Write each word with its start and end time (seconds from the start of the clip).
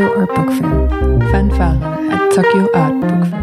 Tokyo 0.00 0.18
Art 0.18 0.34
Book 0.34 0.50
Fair. 0.52 1.30
Fanfare 1.30 1.78
at 2.10 2.32
Tokyo 2.32 2.68
Art 2.72 3.00
Book 3.02 3.26
Fair. 3.26 3.40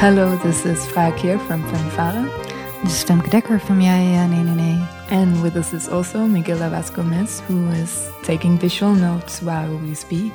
Hello, 0.00 0.36
this 0.38 0.66
is 0.66 0.84
Fraak 0.86 1.20
here 1.20 1.38
from 1.38 1.62
Fanfare. 1.70 2.43
Dit 2.84 2.92
is 2.92 3.02
Femke 3.02 3.30
Dekker 3.30 3.60
van 3.60 3.82
Jij 3.82 4.04
Ja 4.04 4.26
Nee 4.26 4.42
Nee 4.42 4.54
Nee. 4.54 4.78
And 5.10 5.40
with 5.40 5.56
us 5.56 5.72
is 5.72 5.88
also 5.88 6.26
Miguel 6.26 6.62
Abas 6.62 6.90
Gomez, 6.90 7.40
who 7.40 7.70
is 7.82 8.08
taking 8.22 8.60
visual 8.60 8.92
notes 8.94 9.40
while 9.40 9.78
we 9.78 9.94
speak 9.94 10.32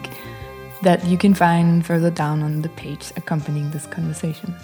that 0.82 1.06
you 1.06 1.18
can 1.18 1.36
find 1.36 1.86
further 1.86 2.14
down 2.14 2.42
on 2.42 2.62
the 2.62 2.70
page 2.70 3.12
accompanying 3.16 3.72
this 3.72 3.86
conversation. 3.86 4.56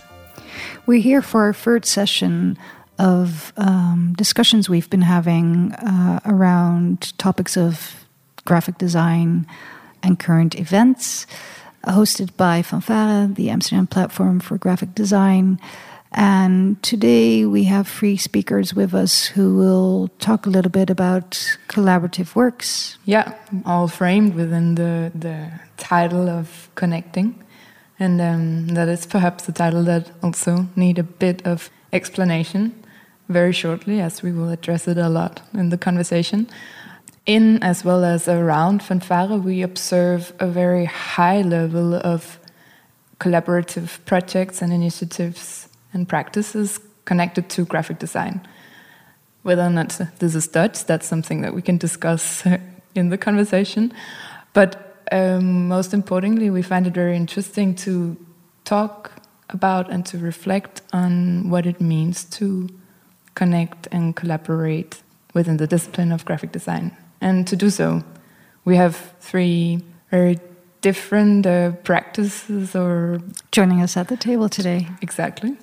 We're 0.88 1.02
here 1.02 1.22
for 1.22 1.42
our 1.42 1.54
third 1.54 1.86
session 1.86 2.58
of 2.98 3.54
um, 3.56 4.14
discussions 4.18 4.68
we've 4.68 4.90
been 4.90 5.04
having 5.04 5.72
uh, 5.74 6.20
around 6.26 7.14
topics 7.18 7.56
of 7.56 8.08
graphic 8.46 8.80
design 8.80 9.46
and 10.02 10.18
current 10.18 10.56
events, 10.56 11.28
hosted 11.84 12.36
by 12.36 12.64
Fanfare, 12.64 13.28
the 13.28 13.52
Amsterdam 13.52 13.86
platform 13.86 14.40
for 14.40 14.58
graphic 14.58 14.96
design. 14.96 15.60
And 16.18 16.82
today 16.82 17.44
we 17.44 17.66
have 17.66 17.90
three 17.90 18.16
speakers 18.16 18.74
with 18.74 18.94
us 18.96 19.26
who 19.26 19.58
will 19.58 20.08
talk 20.20 20.46
a 20.46 20.50
little 20.50 20.72
bit 20.72 20.90
about 20.90 21.32
collaborative 21.68 22.36
works. 22.36 22.98
Yeah, 23.04 23.34
all 23.66 23.90
framed 23.90 24.34
within 24.34 24.76
the, 24.76 25.12
the 25.14 25.52
title 25.76 26.30
of 26.30 26.70
connecting. 26.76 27.44
And 28.00 28.22
um, 28.22 28.68
that 28.70 28.88
is 28.88 29.06
perhaps 29.06 29.46
the 29.46 29.52
title 29.52 29.84
that 29.84 30.10
also 30.24 30.70
need 30.78 31.00
a 31.00 31.04
bit 31.04 31.46
of 31.46 31.70
explanation 31.92 32.82
very 33.28 33.52
shortly, 33.52 34.00
as 34.00 34.24
we 34.24 34.32
will 34.32 34.50
address 34.50 34.88
it 34.88 34.98
a 34.98 35.10
lot 35.10 35.42
in 35.54 35.68
the 35.68 35.78
conversation. 35.78 36.48
In 37.26 37.62
as 37.62 37.84
well 37.84 38.06
as 38.06 38.30
around 38.30 38.82
Fanfare, 38.82 39.38
we 39.38 39.62
observe 39.62 40.32
a 40.40 40.48
very 40.48 40.86
high 40.86 41.42
level 41.42 41.94
of 41.94 42.40
collaborative 43.20 44.00
projects 44.06 44.62
and 44.62 44.72
initiatives 44.72 45.68
and 45.96 46.08
practices 46.08 46.80
connected 47.06 47.50
to 47.50 47.66
graphic 47.66 47.98
design. 47.98 48.46
Whether 49.42 49.64
or 49.64 49.70
not 49.70 50.00
this 50.20 50.36
is 50.36 50.48
Dutch, 50.48 50.86
that's 50.86 51.08
something 51.08 51.42
that 51.42 51.54
we 51.54 51.62
can 51.62 51.78
discuss 51.78 52.46
in 52.96 53.10
the 53.10 53.18
conversation. 53.18 53.94
But 54.54 55.04
um, 55.12 55.68
most 55.68 55.94
importantly, 55.94 56.50
we 56.50 56.62
find 56.62 56.86
it 56.88 56.94
very 56.94 57.16
interesting 57.16 57.76
to 57.76 58.18
talk 58.64 59.12
about 59.50 59.92
and 59.92 60.06
to 60.08 60.18
reflect 60.18 60.82
on 60.92 61.50
what 61.50 61.66
it 61.66 61.80
means 61.80 62.24
to 62.26 62.68
connect 63.36 63.88
and 63.92 64.16
collaborate 64.16 65.02
within 65.34 65.58
the 65.58 65.68
discipline 65.68 66.12
of 66.12 66.26
graphic 66.26 66.52
design. 66.52 66.96
And 67.22 67.48
to 67.48 67.56
do 67.56 67.70
so, 67.70 68.04
we 68.64 68.76
have 68.78 69.14
three 69.20 69.84
very 70.10 70.40
different 70.82 71.46
uh, 71.46 71.72
practices 71.84 72.76
or. 72.76 73.20
Joining 73.52 73.82
us 73.82 73.98
at 73.98 74.08
the 74.08 74.18
table 74.18 74.50
today. 74.50 74.88
Exactly. 75.02 75.58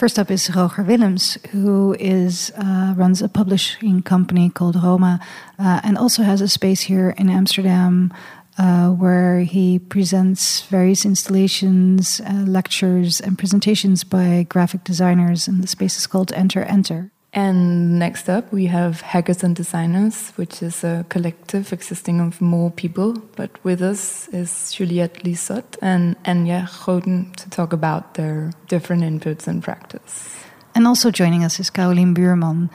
First 0.00 0.18
up 0.18 0.30
is 0.30 0.48
Roger 0.56 0.82
Willems, 0.82 1.36
who 1.50 1.94
is 2.00 2.50
uh, 2.56 2.94
runs 2.96 3.20
a 3.20 3.28
publishing 3.28 4.00
company 4.00 4.48
called 4.48 4.82
Roma, 4.82 5.20
uh, 5.58 5.82
and 5.84 5.98
also 5.98 6.22
has 6.22 6.40
a 6.40 6.48
space 6.48 6.80
here 6.80 7.10
in 7.18 7.28
Amsterdam 7.28 8.10
uh, 8.56 8.88
where 8.88 9.40
he 9.40 9.78
presents 9.78 10.62
various 10.62 11.04
installations, 11.04 12.18
uh, 12.22 12.32
lectures, 12.46 13.20
and 13.20 13.36
presentations 13.36 14.02
by 14.02 14.46
graphic 14.48 14.84
designers. 14.84 15.46
And 15.46 15.62
the 15.62 15.68
space 15.68 15.98
is 15.98 16.06
called 16.06 16.32
Enter 16.32 16.62
Enter. 16.62 17.10
And 17.32 17.98
next 17.98 18.28
up, 18.28 18.52
we 18.52 18.66
have 18.66 19.02
Hackers 19.02 19.44
and 19.44 19.54
Designers, 19.54 20.30
which 20.34 20.62
is 20.62 20.82
a 20.82 21.06
collective 21.08 21.72
existing 21.72 22.20
of 22.20 22.40
more 22.40 22.72
people. 22.72 23.12
But 23.36 23.50
with 23.62 23.82
us 23.82 24.26
is 24.28 24.72
Juliette 24.72 25.22
Lizotte 25.22 25.76
and 25.80 26.20
Anja 26.24 26.68
Groten 26.68 27.34
to 27.36 27.48
talk 27.50 27.72
about 27.72 28.14
their 28.14 28.50
different 28.66 29.02
inputs 29.04 29.46
and 29.46 29.62
practice. 29.62 30.34
And 30.74 30.86
also 30.88 31.10
joining 31.12 31.44
us 31.44 31.60
is 31.60 31.70
Karolien 31.70 32.16
Buurman, 32.16 32.68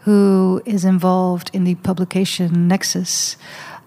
who 0.00 0.62
is 0.66 0.84
involved 0.84 1.50
in 1.54 1.64
the 1.64 1.76
publication 1.76 2.68
NXS. 2.68 3.36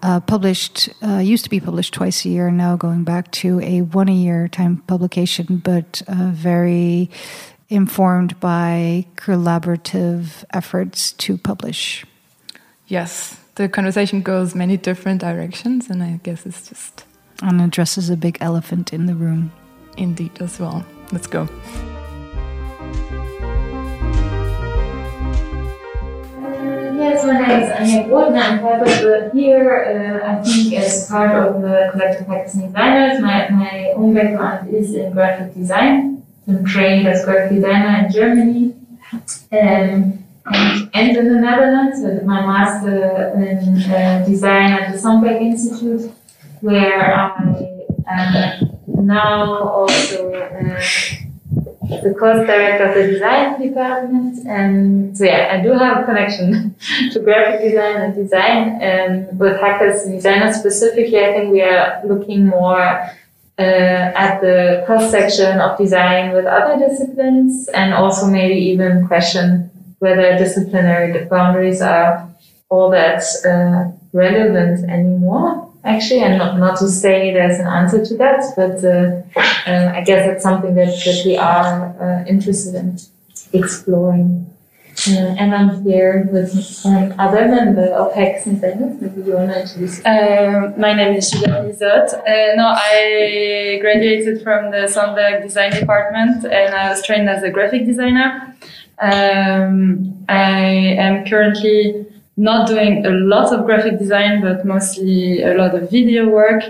Uh, 0.02 0.20
published, 0.20 0.90
uh, 1.02 1.16
used 1.18 1.42
to 1.42 1.50
be 1.50 1.58
published 1.58 1.94
twice 1.94 2.24
a 2.26 2.28
year, 2.28 2.50
now 2.50 2.76
going 2.76 3.02
back 3.02 3.30
to 3.30 3.58
a 3.60 3.80
one 3.80 4.10
a 4.10 4.12
year 4.12 4.46
time 4.46 4.76
publication, 4.86 5.56
but 5.64 6.02
uh, 6.06 6.30
very 6.32 7.10
informed 7.68 8.38
by 8.40 9.06
collaborative 9.16 10.44
efforts 10.52 11.12
to 11.12 11.36
publish. 11.36 12.04
Yes, 12.86 13.38
the 13.56 13.68
conversation 13.68 14.22
goes 14.22 14.54
many 14.54 14.76
different 14.76 15.20
directions, 15.20 15.90
and 15.90 16.02
I 16.02 16.20
guess 16.22 16.46
it's 16.46 16.68
just. 16.68 17.04
And 17.42 17.60
addresses 17.60 18.08
a 18.08 18.16
big 18.16 18.38
elephant 18.40 18.92
in 18.92 19.06
the 19.06 19.14
room. 19.14 19.52
Indeed, 19.98 20.40
as 20.40 20.58
well. 20.58 20.86
Let's 21.12 21.26
go. 21.26 21.48
Yes, 26.96 27.26
my 27.26 27.46
name 27.46 27.62
is 27.62 27.70
Anja 27.70 28.08
Groten. 28.08 28.38
I'm 28.38 28.60
part 28.60 28.80
of 28.82 28.88
the 28.88 29.30
here, 29.34 30.22
uh, 30.24 30.30
I 30.32 30.42
think, 30.42 30.72
as 30.74 31.08
part 31.08 31.46
of 31.46 31.60
the 31.60 31.90
Collective 31.92 32.26
Hackers 32.26 32.54
and 32.54 32.72
Designers. 32.72 33.20
My, 33.20 33.48
my 33.50 33.92
own 33.96 34.14
background 34.14 34.74
is 34.74 34.94
in 34.94 35.12
graphic 35.12 35.54
design. 35.54 36.15
I'm 36.48 36.64
trained 36.64 37.08
as 37.08 37.24
graphic 37.24 37.56
designer 37.56 38.06
in 38.06 38.12
Germany 38.12 38.74
um, 39.12 39.22
and, 39.50 40.24
and 40.94 41.16
in 41.16 41.34
the 41.34 41.40
Netherlands. 41.40 42.04
I 42.04 42.10
did 42.10 42.26
my 42.26 42.46
master 42.46 43.32
in 43.34 43.82
uh, 43.90 44.24
design 44.24 44.72
at 44.72 44.92
the 44.92 44.98
Sandberg 44.98 45.42
Institute, 45.42 46.12
where 46.60 47.14
I 47.14 47.82
am 48.08 49.06
now 49.06 49.68
also 49.70 50.32
uh, 50.32 50.80
the 52.02 52.14
course 52.16 52.46
director 52.46 52.84
of 52.84 52.94
the 52.94 53.12
design 53.12 53.60
department. 53.60 54.46
And 54.46 55.18
so, 55.18 55.24
yeah, 55.24 55.58
I 55.58 55.62
do 55.64 55.72
have 55.72 56.02
a 56.02 56.04
connection 56.04 56.76
to 57.12 57.20
graphic 57.20 57.60
design 57.60 58.02
and 58.02 58.14
design. 58.14 58.78
And 58.80 59.38
with 59.38 59.60
hackers 59.60 60.02
and 60.02 60.12
designers 60.14 60.56
specifically, 60.56 61.18
I 61.24 61.32
think 61.32 61.52
we 61.52 61.62
are 61.62 62.02
looking 62.04 62.46
more 62.46 63.10
uh, 63.58 63.62
at 63.62 64.40
the 64.40 64.82
cross 64.86 65.10
section 65.10 65.60
of 65.60 65.78
design 65.78 66.32
with 66.32 66.44
other 66.44 66.78
disciplines 66.78 67.68
and 67.68 67.94
also 67.94 68.26
maybe 68.26 68.54
even 68.54 69.06
question 69.06 69.70
whether 69.98 70.36
disciplinary 70.36 71.24
boundaries 71.24 71.80
are 71.80 72.28
all 72.68 72.90
that 72.90 73.22
uh, 73.44 73.90
relevant 74.12 74.88
anymore 74.90 75.66
actually, 75.86 76.20
and 76.20 76.36
not, 76.36 76.58
not 76.58 76.78
to 76.78 76.88
say 76.88 77.32
there's 77.32 77.58
an 77.58 77.66
answer 77.66 78.04
to 78.04 78.16
that, 78.16 78.42
but 78.56 78.84
uh, 78.84 79.22
uh, 79.70 79.92
I 79.94 80.02
guess 80.02 80.28
it's 80.28 80.42
something 80.42 80.74
that, 80.74 80.88
that 80.88 81.22
we 81.24 81.38
are 81.38 81.94
uh, 82.00 82.24
interested 82.26 82.74
in 82.74 82.98
exploring. 83.52 84.52
Uh, 85.08 85.36
and 85.38 85.54
I'm 85.54 85.84
here 85.84 86.28
with 86.32 86.52
um, 86.86 87.14
other 87.18 87.46
member 87.48 87.86
of 87.86 88.14
Hacks 88.14 88.46
and 88.46 88.60
Designers. 88.60 89.00
Maybe 89.00 89.22
you 89.22 89.34
want 89.34 89.50
to 89.50 89.60
introduce 89.60 90.04
uh, 90.04 90.72
My 90.78 90.94
name 90.94 91.14
is 91.14 91.30
Juliette 91.30 91.66
Lizotte. 91.66 92.14
Uh, 92.14 92.54
no, 92.56 92.72
I 92.74 93.78
graduated 93.82 94.42
from 94.42 94.70
the 94.70 94.88
Sandberg 94.88 95.42
Design 95.42 95.72
Department 95.72 96.44
and 96.46 96.74
I 96.74 96.88
was 96.88 97.04
trained 97.04 97.28
as 97.28 97.42
a 97.42 97.50
graphic 97.50 97.84
designer. 97.84 98.56
Um, 98.98 100.24
I 100.28 100.64
am 100.98 101.26
currently 101.26 102.06
not 102.38 102.66
doing 102.66 103.04
a 103.04 103.10
lot 103.10 103.52
of 103.52 103.66
graphic 103.66 103.98
design, 103.98 104.40
but 104.40 104.64
mostly 104.64 105.42
a 105.42 105.54
lot 105.54 105.74
of 105.74 105.90
video 105.90 106.28
work. 106.28 106.62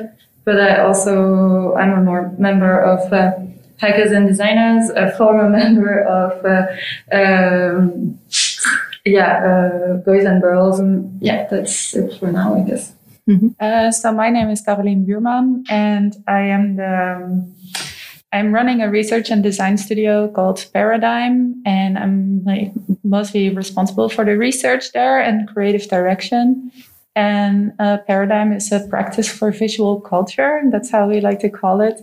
But 0.45 0.61
I 0.61 0.81
also, 0.81 1.75
I'm 1.75 1.93
a 1.93 2.03
more 2.03 2.33
member 2.39 2.81
of 2.81 3.13
uh, 3.13 3.33
Hackers 3.79 4.13
and 4.13 4.27
Designers, 4.27 4.91
a 4.91 5.13
former 5.17 5.49
member 5.61 6.03
of, 6.05 6.45
uh, 6.45 6.67
um, 7.13 8.19
yeah, 9.05 9.45
uh, 9.45 9.95
Boys 9.99 10.25
and 10.25 10.41
Girls. 10.43 10.79
And 10.79 11.21
yeah, 11.23 11.47
that's 11.49 11.95
it 11.95 12.19
for 12.19 12.33
now, 12.33 12.57
I 12.57 12.61
guess. 12.61 12.93
Mm-hmm. 13.29 13.49
Uh, 13.59 13.91
so 13.91 14.13
my 14.13 14.31
name 14.31 14.51
is 14.51 14.65
Karolien 14.65 15.05
Buurman 15.05 15.65
and 15.69 16.15
I 16.29 16.43
am 16.43 16.77
the, 16.77 17.17
um, 17.17 17.55
I'm 18.33 18.53
running 18.53 18.83
a 18.83 18.91
research 18.91 19.31
and 19.31 19.43
design 19.43 19.79
studio 19.79 20.29
called 20.29 20.59
Paradyme, 20.75 21.55
and 21.65 21.97
I'm 21.97 22.45
like 22.45 22.73
mostly 23.03 23.49
responsible 23.51 24.09
for 24.09 24.25
the 24.25 24.37
research 24.37 24.93
there 24.93 25.21
and 25.21 25.49
creative 25.49 25.89
direction. 25.89 26.71
And 27.15 27.73
uh, 27.79 27.99
Paradyme 28.07 28.55
is 28.55 28.71
a 28.73 28.81
practice 28.81 29.29
for 29.29 29.51
visual 29.51 30.01
culture. 30.01 30.61
That's 30.71 30.91
how 30.91 31.09
we 31.09 31.21
like 31.21 31.41
to 31.41 31.49
call 31.49 31.81
it, 31.81 31.99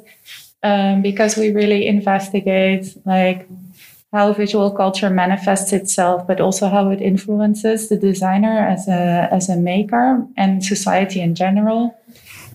um, 0.64 1.02
because 1.02 1.38
we 1.38 1.52
really 1.52 1.88
investigate 1.88 2.98
like 3.06 3.48
how 4.14 4.32
visual 4.32 4.72
culture 4.72 5.10
manifests 5.10 5.74
itself, 5.74 6.26
but 6.28 6.40
also 6.40 6.70
how 6.70 6.90
it 6.92 7.02
influences 7.02 7.90
the 7.90 7.98
designer 7.98 8.60
as 8.60 8.88
a 8.88 9.28
as 9.32 9.50
a 9.50 9.58
maker 9.58 10.26
and 10.38 10.64
society 10.64 11.20
in 11.20 11.36
general. 11.36 12.00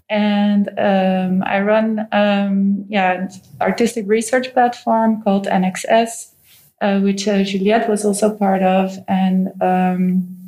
And 0.09 0.69
um, 0.79 1.43
I 1.45 1.61
run 1.61 2.09
um, 2.13 2.87
yeah 2.89 3.29
artistic 3.61 4.07
research 4.07 4.53
platform 4.53 5.21
called 5.23 5.47
NXS, 5.47 6.33
uh, 6.81 7.01
which 7.01 7.27
uh, 7.29 7.43
Juliette 7.43 7.89
was 7.89 8.05
also 8.05 8.35
part 8.35 8.63
of, 8.63 8.97
and 9.09 9.51
um, 9.61 10.39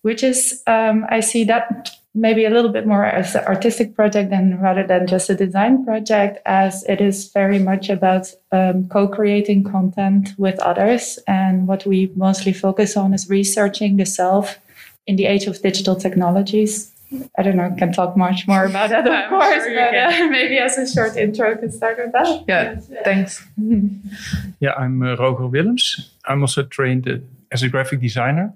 which 0.00 0.24
is 0.24 0.62
um, 0.66 1.04
I 1.10 1.20
see 1.20 1.44
that 1.44 1.90
maybe 2.16 2.46
a 2.46 2.50
little 2.50 2.72
bit 2.72 2.86
more 2.86 3.04
as 3.04 3.34
an 3.34 3.44
artistic 3.44 3.94
project 3.94 4.30
than 4.30 4.58
rather 4.58 4.84
than 4.84 5.06
just 5.06 5.28
a 5.28 5.34
design 5.34 5.84
project, 5.84 6.38
as 6.46 6.82
it 6.84 7.00
is 7.00 7.30
very 7.30 7.58
much 7.58 7.90
about 7.90 8.32
um, 8.52 8.88
co-creating 8.88 9.62
content 9.62 10.30
with 10.38 10.58
others. 10.60 11.18
And 11.28 11.68
what 11.68 11.84
we 11.84 12.10
mostly 12.16 12.54
focus 12.54 12.96
on 12.96 13.12
is 13.12 13.28
researching 13.28 13.98
the 13.98 14.06
self 14.06 14.58
in 15.06 15.16
the 15.16 15.26
age 15.26 15.46
of 15.46 15.60
digital 15.60 15.94
technologies. 15.94 16.90
I 17.38 17.42
don't 17.42 17.56
know, 17.56 17.72
can 17.78 17.92
talk 17.92 18.16
much 18.16 18.48
more 18.48 18.64
about 18.64 18.90
that, 18.90 19.06
of 19.06 19.28
course, 19.28 19.62
sure 19.62 19.74
but 19.74 19.94
uh, 19.94 20.26
maybe 20.30 20.58
as 20.58 20.76
a 20.76 20.90
short 20.90 21.16
intro, 21.16 21.56
could 21.56 21.72
start 21.72 21.98
with 21.98 22.12
that. 22.12 22.44
Yeah, 22.48 22.80
thanks. 23.04 23.46
yeah, 24.60 24.72
I'm 24.72 25.02
uh, 25.02 25.14
Roger 25.16 25.46
Willems. 25.46 26.10
I'm 26.24 26.40
also 26.42 26.64
trained 26.64 27.06
as 27.52 27.62
a 27.62 27.68
graphic 27.68 28.00
designer 28.00 28.52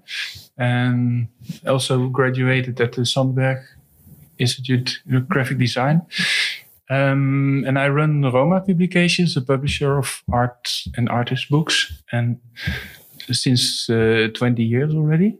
and 0.57 1.27
also 1.67 2.07
graduated 2.07 2.79
at 2.81 2.93
the 2.93 3.05
Sandberg 3.05 3.59
Institute 4.37 5.01
of 5.11 5.27
Graphic 5.29 5.57
Design. 5.57 6.01
Um, 6.89 7.63
and 7.65 7.79
I 7.79 7.87
run 7.87 8.21
Roma 8.21 8.59
Publications, 8.59 9.37
a 9.37 9.41
publisher 9.41 9.97
of 9.97 10.23
art 10.31 10.83
and 10.97 11.07
artist 11.07 11.49
books, 11.49 11.93
and 12.11 12.37
since 13.31 13.89
uh, 13.89 14.27
20 14.33 14.61
years 14.61 14.93
already, 14.93 15.37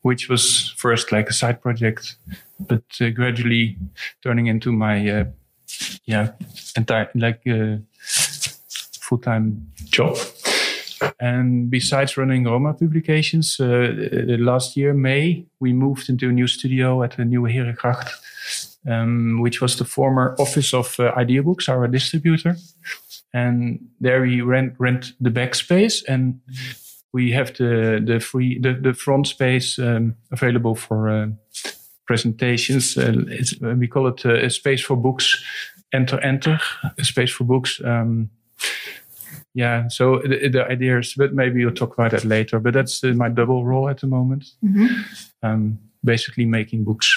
which 0.00 0.28
was 0.30 0.70
first 0.76 1.12
like 1.12 1.28
a 1.28 1.32
side 1.32 1.60
project, 1.60 2.16
but 2.58 2.84
uh, 3.00 3.10
gradually 3.10 3.76
turning 4.22 4.46
into 4.46 4.72
my 4.72 5.08
uh, 5.10 5.24
yeah 6.06 6.32
entire 6.76 7.10
like 7.14 7.42
uh, 7.46 7.76
full 8.02 9.18
time 9.18 9.70
job. 9.90 10.16
And 11.20 11.70
besides 11.70 12.16
running 12.16 12.44
Roma 12.44 12.74
publications, 12.74 13.60
uh, 13.60 13.92
last 14.38 14.76
year, 14.76 14.94
May, 14.94 15.46
we 15.60 15.72
moved 15.72 16.08
into 16.08 16.28
a 16.28 16.32
new 16.32 16.46
studio 16.46 17.02
at 17.02 17.16
the 17.16 17.24
Nieuwe 17.24 17.52
Herengracht, 17.52 18.10
um, 18.88 19.40
which 19.40 19.60
was 19.60 19.76
the 19.76 19.84
former 19.84 20.34
office 20.38 20.74
of 20.74 20.98
uh, 20.98 21.12
Idea 21.16 21.42
Books, 21.42 21.68
our 21.68 21.88
distributor. 21.88 22.56
And 23.34 23.88
there 24.00 24.22
we 24.22 24.40
rent, 24.42 24.74
rent 24.78 25.12
the 25.20 25.30
back 25.30 25.54
space 25.54 26.02
and 26.04 26.40
we 27.12 27.30
have 27.32 27.56
the, 27.56 28.02
the 28.04 28.20
free, 28.20 28.58
the, 28.58 28.74
the 28.74 28.94
front 28.94 29.26
space 29.26 29.78
um, 29.78 30.16
available 30.30 30.74
for 30.74 31.08
uh, 31.08 31.26
presentations. 32.06 32.96
Uh, 32.96 33.12
we 33.78 33.86
call 33.86 34.08
it 34.08 34.24
uh, 34.24 34.34
a 34.34 34.50
space 34.50 34.80
for 34.82 34.96
books, 34.96 35.42
enter, 35.92 36.18
enter, 36.20 36.58
a 36.98 37.04
space 37.04 37.30
for 37.30 37.44
books. 37.44 37.80
Um, 37.84 38.30
yeah 39.54 39.88
so 39.88 40.18
the, 40.24 40.48
the 40.48 40.64
idea 40.64 40.98
is 40.98 41.14
but 41.14 41.34
maybe 41.34 41.64
we'll 41.64 41.74
talk 41.74 41.94
about 41.94 42.10
that 42.10 42.24
later 42.24 42.58
but 42.58 42.74
that's 42.74 43.02
uh, 43.04 43.08
my 43.08 43.28
double 43.28 43.64
role 43.64 43.88
at 43.88 44.00
the 44.00 44.06
moment 44.06 44.52
mm-hmm. 44.64 44.86
um, 45.42 45.78
basically 46.04 46.46
making 46.46 46.84
books 46.84 47.08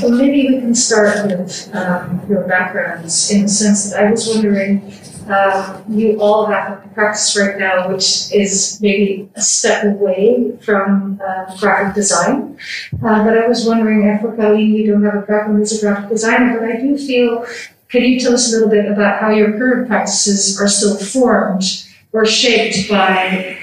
well 0.00 0.10
maybe 0.10 0.48
we 0.48 0.60
can 0.60 0.74
start 0.74 1.26
with 1.26 1.74
um, 1.74 2.20
your 2.28 2.46
backgrounds 2.46 3.30
in 3.30 3.42
the 3.42 3.48
sense 3.48 3.90
that 3.90 4.04
i 4.04 4.10
was 4.10 4.28
wondering 4.28 4.92
uh, 5.28 5.80
you 5.88 6.20
all 6.20 6.46
have 6.46 6.84
a 6.84 6.88
practice 6.88 7.36
right 7.38 7.58
now 7.58 7.88
which 7.88 8.32
is 8.32 8.78
maybe 8.80 9.28
a 9.34 9.40
step 9.40 9.84
away 9.84 10.56
from 10.60 11.20
uh, 11.24 11.56
graphic 11.58 11.94
design. 11.94 12.58
Uh, 12.94 13.24
but 13.24 13.38
I 13.38 13.46
was 13.46 13.66
wondering, 13.66 14.06
if 14.08 14.20
for 14.20 14.34
Colleen, 14.34 14.74
you 14.74 14.92
don't 14.92 15.04
have 15.04 15.14
a 15.14 15.20
background 15.20 15.62
as 15.62 15.78
a 15.78 15.80
graphic 15.80 16.10
designer, 16.10 16.58
but 16.58 16.68
I 16.68 16.80
do 16.80 16.98
feel 16.98 17.46
can 17.92 18.02
you 18.04 18.18
tell 18.18 18.32
us 18.32 18.50
a 18.50 18.56
little 18.56 18.70
bit 18.70 18.90
about 18.90 19.20
how 19.20 19.28
your 19.28 19.52
current 19.52 19.86
practices 19.86 20.58
are 20.58 20.66
still 20.66 20.96
formed 20.96 21.62
or 22.12 22.24
shaped 22.24 22.88
by 22.88 23.58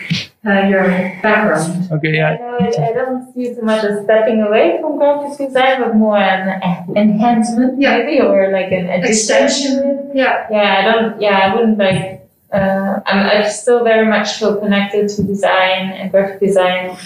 uh, 0.45 0.67
your 0.69 0.83
background? 1.23 1.91
Okay, 1.91 2.13
yeah. 2.13 2.37
I, 2.39 2.67
I, 2.67 2.93
don't 2.93 3.33
see 3.33 3.55
too 3.55 3.63
much 3.63 3.83
as 3.83 4.03
stepping 4.03 4.41
away 4.41 4.77
from 4.79 4.99
graphic 4.99 5.47
design, 5.47 5.81
but 5.81 5.95
more 5.95 6.17
an 6.17 6.61
enhancement, 6.95 7.81
yeah. 7.81 7.97
maybe, 7.97 8.21
or 8.21 8.51
like 8.51 8.71
an 8.71 8.87
extension. 9.03 10.11
Yeah. 10.13 10.45
Yeah, 10.51 10.75
I 10.77 10.81
don't. 10.83 11.19
Yeah, 11.19 11.37
I 11.39 11.55
wouldn't 11.55 11.79
like 11.79 12.28
uh, 12.51 12.99
I'm, 13.05 13.43
I 13.43 13.47
still 13.49 13.83
very 13.83 14.07
much 14.07 14.33
feel 14.39 14.57
connected 14.57 15.09
to 15.09 15.23
design 15.23 15.91
and 15.91 16.11
graphic 16.11 16.39
design. 16.39 16.97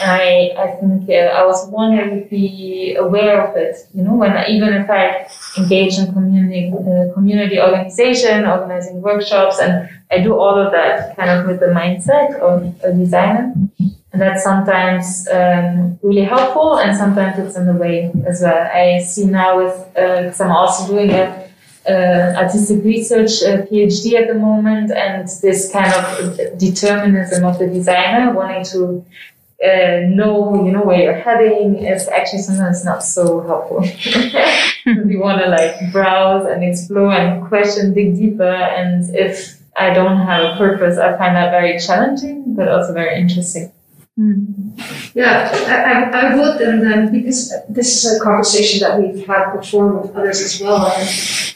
And 0.00 0.10
I, 0.10 0.52
I 0.56 0.76
think 0.78 1.10
uh, 1.10 1.38
I 1.38 1.44
was 1.44 1.68
one 1.68 1.96
would 1.96 2.30
be 2.30 2.96
aware 2.98 3.46
of 3.46 3.56
it, 3.56 3.76
you 3.94 4.02
know, 4.02 4.14
when 4.14 4.32
even 4.48 4.72
if 4.74 4.88
I 4.88 5.26
engage 5.58 5.98
in 5.98 6.12
community, 6.12 6.72
uh, 6.72 7.12
community 7.12 7.60
organization, 7.60 8.46
organizing 8.46 9.02
workshops, 9.02 9.58
and 9.58 9.88
I 10.10 10.18
do 10.20 10.38
all 10.38 10.58
of 10.58 10.72
that 10.72 11.16
kind 11.16 11.30
of 11.30 11.46
with 11.46 11.60
the 11.60 11.66
mindset 11.66 12.38
of 12.40 12.74
a 12.84 12.92
designer. 12.92 13.54
And 14.12 14.20
that's 14.20 14.44
sometimes 14.44 15.26
um, 15.32 15.98
really 16.02 16.24
helpful, 16.24 16.78
and 16.78 16.96
sometimes 16.96 17.38
it's 17.38 17.56
in 17.56 17.66
the 17.66 17.72
way 17.72 18.12
as 18.26 18.42
well. 18.42 18.68
I 18.72 18.98
see 19.02 19.24
now 19.24 19.56
with, 19.56 19.76
because 19.94 20.40
uh, 20.40 20.44
I'm 20.44 20.50
also 20.50 20.86
doing 20.86 21.10
uh, 21.12 21.48
artistic 21.90 22.84
research 22.84 23.42
uh, 23.42 23.62
PhD 23.66 24.14
at 24.14 24.28
the 24.28 24.34
moment, 24.34 24.90
and 24.92 25.28
this 25.42 25.70
kind 25.72 25.92
of 25.92 26.58
determinism 26.58 27.44
of 27.44 27.58
the 27.58 27.66
designer 27.66 28.32
wanting 28.32 28.64
to 28.64 29.04
uh, 29.64 30.00
know, 30.08 30.64
you 30.64 30.72
know, 30.72 30.82
where 30.82 31.00
you're 31.02 31.14
heading 31.14 31.84
is 31.84 32.08
actually 32.08 32.42
sometimes 32.42 32.84
not 32.84 33.04
so 33.04 33.40
helpful. 33.42 33.84
you 34.84 35.20
want 35.20 35.40
to 35.40 35.48
like 35.48 35.76
browse 35.92 36.46
and 36.46 36.64
explore 36.64 37.12
and 37.12 37.46
question, 37.46 37.94
dig 37.94 38.16
deeper, 38.16 38.42
and 38.44 39.14
if 39.14 39.60
I 39.76 39.94
don't 39.94 40.18
have 40.18 40.54
a 40.54 40.56
purpose, 40.56 40.98
I 40.98 41.16
find 41.16 41.36
that 41.36 41.50
very 41.50 41.78
challenging, 41.78 42.54
but 42.54 42.68
also 42.68 42.92
very 42.92 43.20
interesting. 43.20 43.72
Mm. 44.18 44.78
Yeah, 45.14 45.50
I, 46.12 46.18
I, 46.18 46.36
would, 46.36 46.60
and 46.60 46.82
then 46.82 47.10
because 47.10 47.50
this 47.70 48.04
is 48.04 48.20
a 48.20 48.22
conversation 48.22 48.80
that 48.80 49.00
we've 49.00 49.26
had 49.26 49.54
before 49.54 49.96
with 49.96 50.14
others 50.14 50.42
as 50.42 50.60
well. 50.60 50.86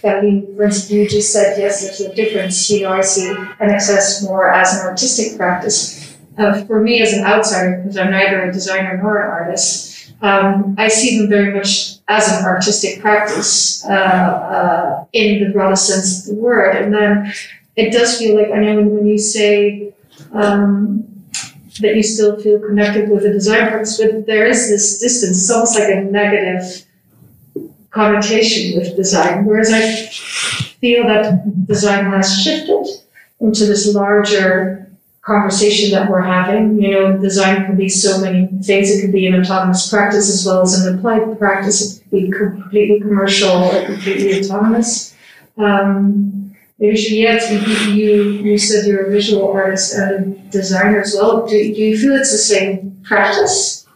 And 0.02 0.16
I 0.16 0.20
mean, 0.22 0.56
for 0.56 0.64
instance, 0.64 0.90
you 0.90 1.06
just 1.06 1.34
said 1.34 1.58
yes, 1.58 1.82
there's 1.82 2.00
a 2.00 2.14
difference. 2.14 2.70
You 2.70 2.84
know, 2.84 2.92
I 2.92 3.02
see 3.02 3.26
NXS 3.60 4.24
more 4.24 4.50
as 4.50 4.72
an 4.74 4.86
artistic 4.86 5.36
practice. 5.36 6.16
Uh, 6.38 6.64
for 6.64 6.80
me, 6.80 7.02
as 7.02 7.12
an 7.12 7.24
outsider, 7.24 7.82
because 7.82 7.98
I'm 7.98 8.10
neither 8.10 8.48
a 8.48 8.52
designer 8.52 8.98
nor 9.02 9.22
an 9.22 9.30
artist, 9.30 10.12
um, 10.22 10.74
I 10.78 10.88
see 10.88 11.18
them 11.18 11.28
very 11.28 11.52
much 11.52 11.96
as 12.08 12.28
an 12.28 12.44
artistic 12.46 13.00
practice 13.00 13.84
uh, 13.84 13.92
uh, 13.92 15.04
in 15.12 15.44
the 15.44 15.52
broadest 15.52 15.88
sense 15.88 16.26
of 16.26 16.34
the 16.34 16.40
word. 16.40 16.74
And 16.74 16.92
then 16.92 17.34
it 17.74 17.92
does 17.92 18.18
feel 18.18 18.34
like 18.34 18.50
I 18.50 18.60
know 18.60 18.80
when 18.80 19.06
you 19.06 19.18
say. 19.18 19.92
Um, 20.32 21.15
that 21.80 21.94
you 21.96 22.02
still 22.02 22.40
feel 22.40 22.60
connected 22.60 23.10
with 23.10 23.22
the 23.22 23.30
design 23.30 23.68
practice, 23.68 23.98
but 23.98 24.26
there 24.26 24.46
is 24.46 24.68
this 24.68 24.98
distance. 24.98 25.38
It's 25.38 25.50
almost 25.50 25.78
like 25.78 25.88
a 25.88 26.02
negative 26.02 26.84
connotation 27.90 28.78
with 28.78 28.96
design, 28.96 29.44
whereas 29.44 29.72
I 29.72 30.06
feel 30.80 31.06
that 31.06 31.66
design 31.66 32.04
has 32.06 32.42
shifted 32.42 32.86
into 33.40 33.66
this 33.66 33.94
larger 33.94 34.90
conversation 35.22 35.90
that 35.90 36.08
we're 36.08 36.22
having. 36.22 36.80
You 36.80 36.90
know, 36.92 37.18
design 37.18 37.66
can 37.66 37.76
be 37.76 37.88
so 37.88 38.20
many 38.20 38.46
things. 38.62 38.90
It 38.90 39.00
could 39.00 39.12
be 39.12 39.26
an 39.26 39.34
autonomous 39.34 39.90
practice 39.90 40.28
as 40.28 40.46
well 40.46 40.62
as 40.62 40.78
an 40.78 40.98
applied 40.98 41.38
practice. 41.38 41.98
It 41.98 42.04
could 42.04 42.10
be 42.10 42.30
completely 42.30 43.00
commercial 43.00 43.50
or 43.50 43.84
completely 43.86 44.40
autonomous. 44.40 45.14
Um, 45.58 46.45
Maybe 46.78 46.96
Juliette, 46.96 47.50
you, 47.94 48.22
you 48.22 48.58
said 48.58 48.86
you're 48.86 49.06
a 49.06 49.10
visual 49.10 49.50
artist 49.50 49.94
and 49.94 50.36
a 50.36 50.38
designer 50.50 51.00
as 51.00 51.14
well. 51.14 51.46
Do, 51.46 51.52
do 51.52 51.80
you 51.80 51.98
feel 51.98 52.14
it's 52.14 52.32
the 52.32 52.38
same 52.38 53.00
practice? 53.02 53.86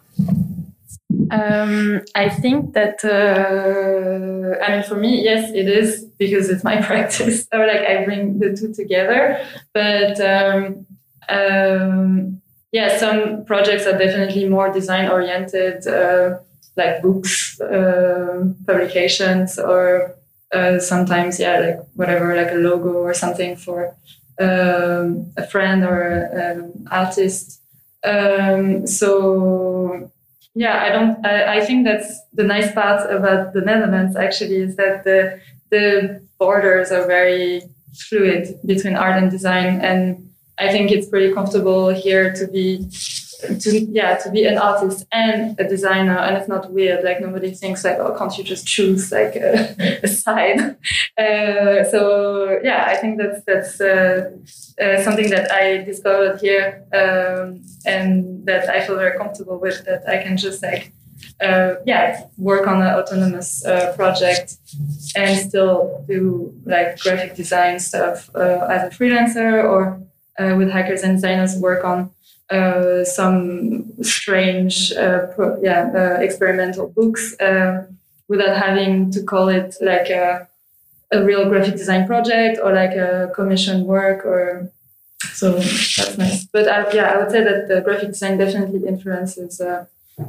Um, 1.31 2.01
I 2.15 2.29
think 2.29 2.73
that, 2.73 3.05
uh, 3.05 4.65
I 4.65 4.77
mean, 4.77 4.83
for 4.83 4.97
me, 4.97 5.23
yes, 5.23 5.51
it 5.53 5.69
is 5.69 6.05
because 6.19 6.49
it's 6.49 6.65
my 6.65 6.81
practice. 6.83 7.47
or 7.53 7.67
like 7.67 7.83
I 7.83 8.05
bring 8.05 8.39
the 8.39 8.57
two 8.57 8.73
together. 8.73 9.45
But 9.75 10.19
um, 10.21 10.87
um, 11.29 12.41
yeah, 12.73 12.97
some 12.99 13.45
projects 13.45 13.87
are 13.87 13.99
definitely 13.99 14.49
more 14.49 14.73
design 14.73 15.09
oriented, 15.09 15.87
uh, 15.87 16.39
like 16.77 17.03
books, 17.03 17.61
uh, 17.61 18.45
publications, 18.67 19.59
or 19.59 20.15
uh, 20.53 20.79
sometimes 20.79 21.39
yeah 21.39 21.59
like 21.61 21.81
whatever 21.95 22.35
like 22.37 22.53
a 22.53 22.57
logo 22.57 22.93
or 22.93 23.15
something 23.15 23.57
for 23.57 23.95
um, 24.41 25.33
a 25.37 25.47
friend 25.47 25.85
or 25.85 26.03
an 26.03 26.61
um, 26.61 26.87
artist 26.91 27.61
um, 28.05 28.87
so 28.87 30.11
yeah 30.55 30.83
i 30.83 30.89
don't 30.89 31.25
I, 31.25 31.59
I, 31.59 31.65
think 31.65 31.85
that's 31.85 32.21
the 32.33 32.43
nice 32.43 32.73
part 32.73 33.11
about 33.13 33.53
the 33.53 33.61
netherlands 33.61 34.17
actually 34.17 34.57
is 34.57 34.77
that 34.77 35.05
the 35.05 35.41
the 35.71 36.21
borders 36.39 36.91
are 36.91 37.07
very 37.07 37.63
fluid 37.95 38.59
between 38.65 38.97
art 38.97 39.23
and 39.23 39.31
design. 39.31 39.81
And 39.81 40.31
I 40.59 40.71
think 40.71 40.91
it's 40.91 41.09
pretty 41.09 41.33
comfortable 41.33 41.89
here 41.89 42.33
to 42.35 42.47
be 42.47 42.89
to 43.41 43.81
yeah 43.93 44.17
to 44.17 44.31
be 44.31 44.45
an 44.45 44.59
artist 44.59 45.07
and 45.13 45.59
a 45.59 45.69
designer 45.69 46.17
and 46.17 46.37
it's 46.37 46.49
not 46.49 46.73
weird 46.73 47.05
like 47.05 47.21
nobody 47.21 47.51
thinks 47.53 47.85
like 47.85 47.99
oh 47.99 48.15
can't 48.17 48.37
you 48.37 48.45
just 48.45 48.67
choose 48.67 49.11
like 49.13 49.37
a, 49.37 50.01
a 50.03 50.09
side? 50.09 50.61
Uh, 51.19 51.85
so 51.91 52.59
yeah 52.63 52.85
i 52.87 52.97
think 52.97 53.19
that's 53.19 53.43
that's 53.45 53.81
uh, 53.81 54.31
uh, 54.83 55.03
something 55.03 55.31
that 55.31 55.51
i 55.53 55.79
discovered 55.79 56.41
here 56.41 56.85
um, 56.93 57.63
and 57.87 58.47
that 58.47 58.69
i 58.69 58.85
feel 58.85 58.97
very 58.97 59.17
comfortable 59.17 59.59
with 59.59 59.85
that 59.85 60.07
i 60.09 60.23
can 60.23 60.37
just 60.37 60.63
like 60.63 60.93
uh, 61.43 61.75
yeah 61.87 62.25
work 62.37 62.67
on 62.67 62.81
an 62.83 62.95
autonomous 62.95 63.65
uh, 63.65 63.93
project 63.97 64.57
and 65.17 65.39
still 65.39 66.05
do 66.09 66.55
like 66.65 66.99
graphic 67.01 67.35
design 67.35 67.79
stuff 67.79 68.31
uh, 68.35 68.67
as 68.71 68.93
a 68.93 68.97
freelancer 68.97 69.65
or 69.65 70.03
with 70.57 70.71
hackers 70.71 71.03
and 71.03 71.17
designers 71.17 71.55
work 71.57 71.85
on 71.85 72.11
uh, 72.51 73.05
some 73.05 73.93
strange, 74.03 74.93
uh, 74.93 75.27
pro- 75.35 75.61
yeah, 75.63 75.91
uh, 75.95 76.21
experimental 76.21 76.89
books 76.89 77.37
without 78.29 78.57
having 78.57 79.11
to 79.11 79.23
call 79.23 79.49
it 79.49 79.75
like 79.81 80.09
a, 80.09 80.49
a 81.13 81.25
real 81.25 81.49
graphic 81.49 81.77
design 81.77 82.07
project 82.07 82.61
or 82.63 82.73
like 82.73 82.93
a 82.93 83.31
commission 83.35 83.85
work 83.85 84.25
or 84.25 84.71
so 85.33 85.53
that's 85.53 86.17
nice. 86.19 86.45
But 86.47 86.69
I, 86.69 86.91
yeah, 86.93 87.13
I 87.13 87.19
would 87.19 87.31
say 87.31 87.45
that 87.45 87.69
the 87.69 87.81
graphic 87.83 88.09
design 88.09 88.39
definitely 88.39 88.87
influences 88.89 89.61
uh, 89.61 89.85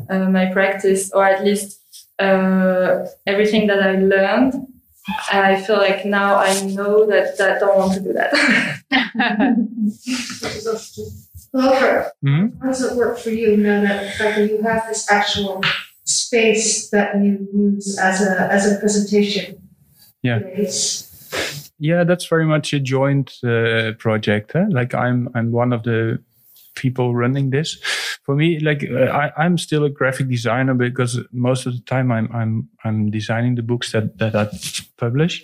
uh, 0.10 0.30
my 0.30 0.51
practice, 0.51 1.12
or 1.12 1.25
at 1.25 1.44
least 1.44 1.80
uh, 2.20 3.06
everything 3.25 3.68
that 3.68 3.82
I 3.82 3.96
learned. 3.96 4.68
I 5.32 5.62
feel 5.62 5.78
like 5.78 6.06
now 6.06 6.36
I 6.36 6.62
know 6.62 7.06
that, 7.08 7.38
that 7.38 7.58
I 7.58 7.60
don't 7.60 7.78
want 7.78 7.94
to 7.94 8.00
do 8.00 8.13
that. 8.13 8.32
Lover, 11.53 12.12
mm-hmm. 12.24 12.60
how 12.60 12.67
does 12.67 12.81
it 12.81 12.96
work 12.96 13.20
for 13.20 13.29
you 13.29 13.58
now 13.58 13.81
that 13.81 14.20
like, 14.20 14.50
you 14.50 14.62
have 14.62 14.88
this 14.88 15.12
actual 15.12 15.62
space 16.05 16.89
that 16.89 17.15
you 17.15 17.48
use 17.53 17.98
as 18.00 18.22
a 18.22 18.51
as 18.51 18.72
a 18.72 18.79
presentation? 18.79 19.70
Yeah. 20.22 20.39
Place? 20.39 21.72
Yeah, 21.77 22.03
that's 22.03 22.25
very 22.25 22.46
much 22.46 22.74
a 22.74 22.79
joint 22.79 23.34
uh, 23.43 23.93
project. 23.98 24.51
Huh? 24.53 24.65
Like 24.70 24.93
I'm 24.93 25.29
I'm 25.36 25.51
one 25.51 25.74
of 25.74 25.84
the 25.84 26.24
people 26.75 27.15
running 27.15 27.50
this. 27.50 27.79
For 28.24 28.36
me, 28.36 28.60
like 28.60 28.88
uh, 28.89 29.05
I, 29.05 29.31
I'm 29.36 29.58
still 29.58 29.84
a 29.84 29.89
graphic 29.89 30.29
designer 30.29 30.74
because 30.74 31.20
most 31.34 31.65
of 31.65 31.74
the 31.74 31.81
time 31.81 32.12
I'm 32.12 32.29
I'm 32.34 32.70
I'm 32.86 33.12
designing 33.12 33.55
the 33.55 33.63
books 33.63 33.91
that 33.91 34.17
that 34.20 34.36
I 34.36 34.48
publish. 34.98 35.43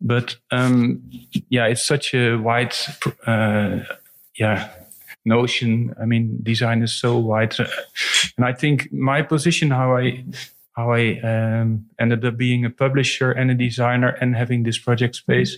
But 0.00 0.36
um, 0.50 1.02
yeah, 1.48 1.66
it's 1.66 1.86
such 1.86 2.12
a 2.14 2.36
wide 2.36 2.74
uh, 3.26 3.78
yeah 4.36 4.68
notion. 5.24 5.94
I 6.00 6.04
mean, 6.04 6.38
design 6.42 6.82
is 6.82 6.94
so 6.94 7.18
wide, 7.18 7.54
and 8.36 8.44
I 8.44 8.52
think 8.52 8.92
my 8.92 9.22
position, 9.22 9.70
how 9.70 9.96
I 9.96 10.24
how 10.76 10.92
I 10.92 11.20
um, 11.20 11.86
ended 11.98 12.24
up 12.24 12.36
being 12.36 12.64
a 12.64 12.70
publisher 12.70 13.30
and 13.30 13.50
a 13.50 13.54
designer 13.54 14.16
and 14.20 14.36
having 14.36 14.64
this 14.64 14.78
project 14.78 15.14
space, 15.14 15.56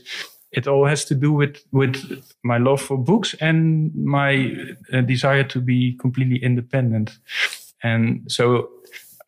it 0.53 0.67
all 0.67 0.87
has 0.87 1.05
to 1.07 1.15
do 1.15 1.33
with 1.33 1.65
with 1.73 2.23
my 2.43 2.59
love 2.59 2.81
for 2.81 2.99
books 2.99 3.35
and 3.41 3.95
my 3.95 4.55
uh, 4.93 5.01
desire 5.01 5.45
to 5.45 5.61
be 5.61 5.97
completely 6.01 6.37
independent. 6.43 7.19
And 7.83 8.31
so 8.31 8.69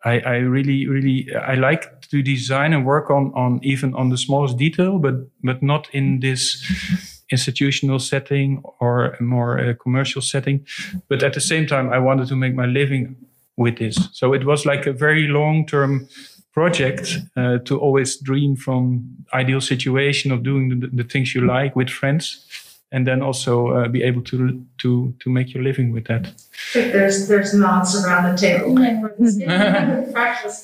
I, 0.05 0.21
I 0.21 0.37
really, 0.37 0.87
really, 0.87 1.35
I 1.35 1.55
like 1.55 2.03
to 2.11 2.23
design 2.23 2.73
and 2.73 2.87
work 2.87 3.11
on, 3.11 3.33
on 3.35 3.61
even 3.63 3.95
on 3.95 4.11
the 4.11 4.17
smallest 4.17 4.57
detail, 4.57 4.99
but, 4.99 5.15
but 5.43 5.63
not 5.63 5.89
in 5.93 6.21
this 6.21 7.18
institutional 7.31 7.99
setting 7.99 8.63
or 8.81 9.07
a 9.07 9.23
more 9.23 9.59
uh, 9.59 9.75
commercial 9.75 10.23
setting. 10.23 10.67
But 11.09 11.23
at 11.23 11.35
the 11.35 11.41
same 11.41 11.67
time, 11.67 11.93
I 11.93 11.99
wanted 11.99 12.29
to 12.29 12.37
make 12.37 12.55
my 12.55 12.67
living 12.67 13.17
with 13.57 13.79
this. 13.79 14.09
So 14.13 14.33
it 14.33 14.45
was 14.45 14.65
like 14.65 14.87
a 14.87 14.93
very 14.93 15.27
long 15.29 15.67
term 15.67 16.09
project 16.53 17.19
uh, 17.37 17.59
to 17.59 17.79
always 17.79 18.17
dream 18.17 18.57
from 18.57 19.05
ideal 19.33 19.61
situation 19.61 20.33
of 20.33 20.43
doing 20.43 20.81
the, 20.81 20.89
the, 20.89 21.05
things 21.05 21.35
you 21.35 21.47
like 21.47 21.77
with 21.77 21.89
friends 21.89 22.45
and 22.91 23.07
then 23.07 23.23
also 23.23 23.69
uh, 23.69 23.89
be 23.89 24.03
able 24.03 24.23
to 24.23 24.61
to 24.79 25.15
to 25.21 25.31
make 25.31 25.55
your 25.55 25.63
living 25.63 25.93
with 25.93 26.07
that. 26.07 26.33
There's 26.73 27.29
there's 27.29 27.53
nods 27.55 27.95
around 27.95 28.33
the 28.33 28.39
table. 28.39 28.81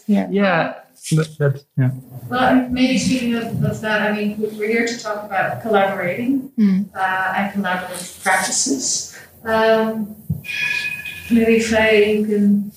Yeah. 0.08 0.28
Yeah 0.30 0.83
that, 1.10 1.36
that, 1.38 1.64
yeah. 1.76 1.90
Well, 2.28 2.68
maybe 2.70 2.98
speaking 2.98 3.34
of, 3.34 3.62
of, 3.62 3.80
that, 3.82 4.02
I 4.02 4.12
mean, 4.12 4.36
we're 4.38 4.68
here 4.68 4.86
to 4.86 4.98
talk 4.98 5.24
about 5.24 5.60
collaborating 5.60 6.50
mm. 6.58 6.88
uh, 6.94 7.34
and 7.36 7.52
collaborative 7.52 8.22
practices. 8.22 9.18
Um, 9.44 10.16
maybe 11.30 11.60
Faye, 11.60 12.18
you 12.18 12.26
can. 12.26 12.72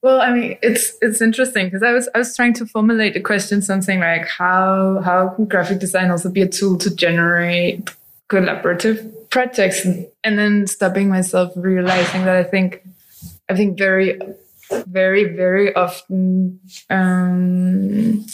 Well, 0.00 0.20
I 0.20 0.32
mean, 0.32 0.58
it's 0.62 0.92
it's 1.00 1.20
interesting 1.20 1.66
because 1.66 1.82
I 1.82 1.92
was 1.92 2.08
I 2.14 2.18
was 2.18 2.34
trying 2.34 2.54
to 2.54 2.66
formulate 2.66 3.16
a 3.16 3.20
question, 3.20 3.62
something 3.62 4.00
like 4.00 4.26
how 4.26 5.00
how 5.04 5.28
can 5.28 5.46
graphic 5.46 5.80
design 5.80 6.10
also 6.10 6.30
be 6.30 6.42
a 6.42 6.48
tool 6.48 6.78
to 6.78 6.94
generate 6.94 7.90
collaborative 8.28 9.12
projects, 9.30 9.84
and 9.84 10.38
then 10.38 10.66
stopping 10.66 11.08
myself, 11.08 11.52
realizing 11.56 12.24
that 12.24 12.36
I 12.36 12.44
think 12.44 12.82
I 13.48 13.54
think 13.54 13.78
very 13.78 14.18
very, 14.86 15.24
very 15.24 15.74
often 15.74 16.60
um, 16.90 18.24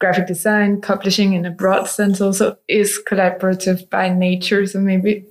graphic 0.00 0.26
design, 0.26 0.80
publishing 0.80 1.34
in 1.34 1.44
a 1.44 1.50
broad 1.50 1.84
sense 1.84 2.20
also 2.20 2.56
is 2.68 3.00
collaborative 3.06 3.88
by 3.90 4.08
nature. 4.08 4.66
So 4.66 4.80
maybe 4.80 5.24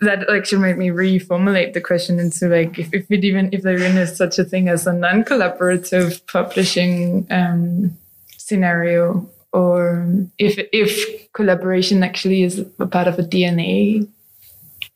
that 0.00 0.28
actually 0.30 0.62
made 0.62 0.78
me 0.78 0.88
reformulate 0.88 1.74
the 1.74 1.80
question 1.80 2.18
into 2.18 2.48
like 2.48 2.78
if, 2.78 2.92
if 2.92 3.10
it 3.10 3.24
even 3.24 3.50
if 3.52 3.62
there 3.62 4.06
such 4.06 4.38
a 4.38 4.44
thing 4.44 4.68
as 4.68 4.86
a 4.86 4.92
non-collaborative 4.92 6.26
publishing 6.26 7.26
um, 7.30 7.96
scenario 8.36 9.28
or 9.52 10.06
if 10.38 10.58
if 10.72 11.32
collaboration 11.32 12.02
actually 12.02 12.42
is 12.42 12.58
a 12.78 12.86
part 12.86 13.08
of 13.08 13.18
a 13.18 13.22
DNA 13.22 14.08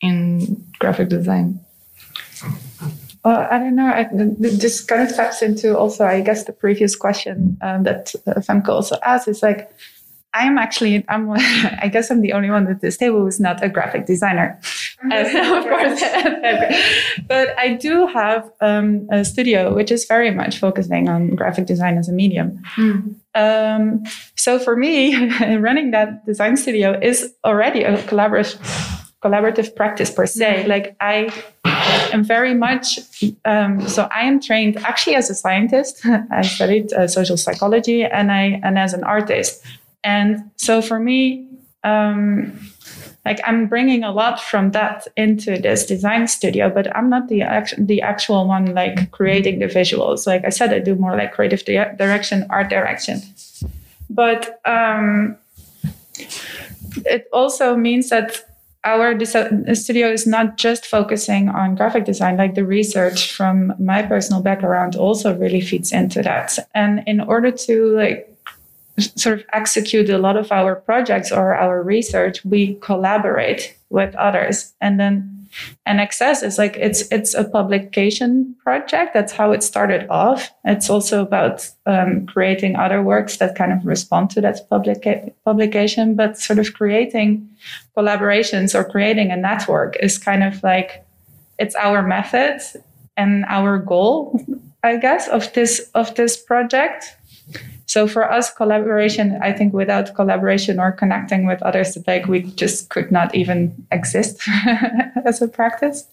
in 0.01 0.65
graphic 0.79 1.09
design. 1.09 1.61
Well, 3.25 3.47
I 3.51 3.59
don't 3.59 3.77
know. 3.77 3.87
I, 3.87 4.09
this 4.13 4.83
kind 4.83 5.09
of 5.09 5.15
taps 5.15 5.43
into 5.43 5.79
also, 5.79 6.05
I 6.05 6.21
guess, 6.23 6.45
the 6.45 6.53
previous 6.53 6.97
question 6.97 7.57
um, 7.63 7.85
that 7.85 8.13
uh, 8.27 8.41
Femke 8.41 8.69
also 8.69 8.97
asked 9.05 9.29
is 9.29 9.43
like, 9.43 9.71
I'm 10.35 10.59
actually, 10.59 11.05
I'm, 11.09 11.31
I 11.37 11.89
guess 11.93 12.11
I'm 12.11 12.21
the 12.21 12.33
only 12.33 12.51
one 12.51 12.67
at 12.67 12.81
this 12.81 12.97
table 12.97 13.21
who's 13.21 13.39
not 13.39 13.63
a 13.63 13.69
graphic 13.69 14.07
designer. 14.07 14.59
of 15.13 15.65
course. 15.65 16.03
but 17.29 17.59
I 17.59 17.77
do 17.81 18.07
have 18.07 18.51
um, 18.61 19.07
a 19.11 19.25
studio 19.25 19.75
which 19.75 19.91
is 19.91 20.05
very 20.05 20.31
much 20.31 20.59
focusing 20.59 21.09
on 21.09 21.35
graphic 21.35 21.67
design 21.67 21.99
as 21.99 22.09
a 22.09 22.13
medium. 22.13 22.63
Mm. 22.77 23.17
Um, 23.35 24.05
so 24.37 24.59
for 24.59 24.77
me, 24.77 25.29
running 25.57 25.91
that 25.91 26.25
design 26.25 26.57
studio 26.57 26.99
is 27.01 27.35
already 27.45 27.83
a 27.83 27.99
collaborative 28.05 28.59
collaborative 29.23 29.75
practice 29.77 30.11
per 30.11 30.27
se. 30.27 30.67
Like 30.67 30.97
I 31.01 31.33
am 32.13 32.25
very 32.25 32.55
much 32.55 32.99
um, 33.45 33.87
so 33.89 34.09
I 34.15 34.23
am 34.23 34.41
trained 34.41 34.77
actually 34.79 35.17
as 35.17 35.31
a 35.31 35.35
scientist. 35.35 36.05
I 36.31 36.43
studied 36.43 36.93
uh, 36.93 37.07
social 37.07 37.37
psychology 37.37 38.05
and 38.05 38.33
I 38.33 38.61
and 38.63 38.79
as 38.79 38.95
an 38.95 39.05
artist. 39.05 39.65
And 40.05 40.51
so 40.57 40.83
for 40.83 40.99
me, 40.99 41.49
um, 41.85 42.59
like 43.25 43.41
I'm 43.45 43.69
bringing 43.69 44.03
a 44.03 44.11
lot 44.11 44.41
from 44.41 44.73
that 44.73 45.07
into 45.17 45.57
this 45.57 45.87
design 45.87 46.27
studio, 46.27 46.71
but 46.71 46.95
I'm 46.97 47.09
not 47.09 47.29
the 47.29 47.43
act- 47.43 47.75
the 47.79 48.03
actual 48.03 48.49
one 48.49 48.75
like 48.75 49.11
creating 49.13 49.61
the 49.61 49.67
visuals. 49.67 50.27
Like 50.27 50.45
I 50.45 50.51
said, 50.51 50.73
I 50.73 50.81
do 50.81 50.97
more 50.97 51.17
like 51.17 51.33
creative 51.33 51.65
di- 51.65 51.95
direction, 51.97 52.47
art 52.51 52.69
direction. 52.69 53.23
But 54.11 54.61
um, 54.65 55.37
it 57.07 57.29
also 57.33 57.77
means 57.77 58.09
that 58.11 58.52
our 58.85 59.13
uh, 59.13 59.75
studio 59.75 60.11
is 60.11 60.27
not 60.27 60.57
just 60.57 60.87
focusing 60.87 61.49
on 61.49 61.77
graphic 61.77 62.05
design 62.05 62.37
like 62.37 62.55
the 62.55 62.65
research 62.65 63.33
from 63.33 63.73
my 63.79 64.03
personal 64.03 64.43
background 64.43 64.97
also 64.97 65.37
really 65.37 65.61
feeds 65.61 65.93
into 65.93 66.23
that. 66.23 66.59
And 66.75 67.03
in 67.07 67.21
order 67.21 67.53
to 67.53 67.97
like 67.97 68.29
sort 68.99 69.39
of 69.39 69.47
execute 69.53 70.11
a 70.11 70.19
lot 70.19 70.37
of 70.37 70.53
our 70.53 70.77
projects 70.77 71.33
or 71.33 71.55
our 71.55 71.83
research 71.83 72.45
we 72.45 72.75
collaborate 72.77 73.77
with 73.91 74.15
others. 74.17 74.75
And 74.81 74.99
then 74.99 75.42
NXS 75.87 76.43
is 76.43 76.59
like 76.59 76.77
it's 76.77 77.03
it's 77.11 77.35
a 77.35 77.45
publication 77.45 78.55
project. 78.63 79.15
That's 79.15 79.33
how 79.33 79.53
it 79.53 79.63
started 79.63 80.09
off. 80.09 80.51
It's 80.65 80.89
also 80.89 81.23
about 81.23 81.69
um, 81.87 82.27
creating 82.27 82.77
other 82.77 83.03
works 83.03 83.37
that 83.39 83.55
kind 83.55 83.73
of 83.73 83.85
respond 83.85 84.31
to 84.31 84.41
that 84.41 84.69
publica- 84.71 85.33
publication, 85.45 86.15
but 86.15 86.39
sort 86.39 86.59
of 86.59 86.73
creating 86.75 87.49
collaborations 87.97 88.75
or 88.75 88.85
creating 88.85 89.31
a 89.31 89.37
network 89.37 89.97
is 90.01 90.19
kind 90.19 90.43
of 90.43 90.63
like 90.63 91.05
it's 91.59 91.75
our 91.77 92.03
method 92.03 92.61
and 93.17 93.45
our 93.47 93.79
goal, 93.79 94.41
I 94.83 94.97
guess, 94.97 95.29
of 95.29 95.53
this 95.53 95.91
of 95.95 96.15
this 96.15 96.37
project. 96.37 97.17
So 97.93 98.09
for 98.09 98.25
us, 98.25 98.51
collaboration, 98.51 99.39
I 99.43 99.53
think 99.53 99.75
without 99.75 100.15
collaboration 100.15 100.81
or 100.81 100.93
connecting 100.93 101.45
with 101.45 101.61
others, 101.61 101.99
like 102.07 102.27
we 102.27 102.41
just 102.41 102.89
could 102.89 103.13
not 103.13 103.35
even 103.35 103.87
exist 103.93 104.41
as 105.27 105.43
a 105.43 105.47
practice. 105.47 106.07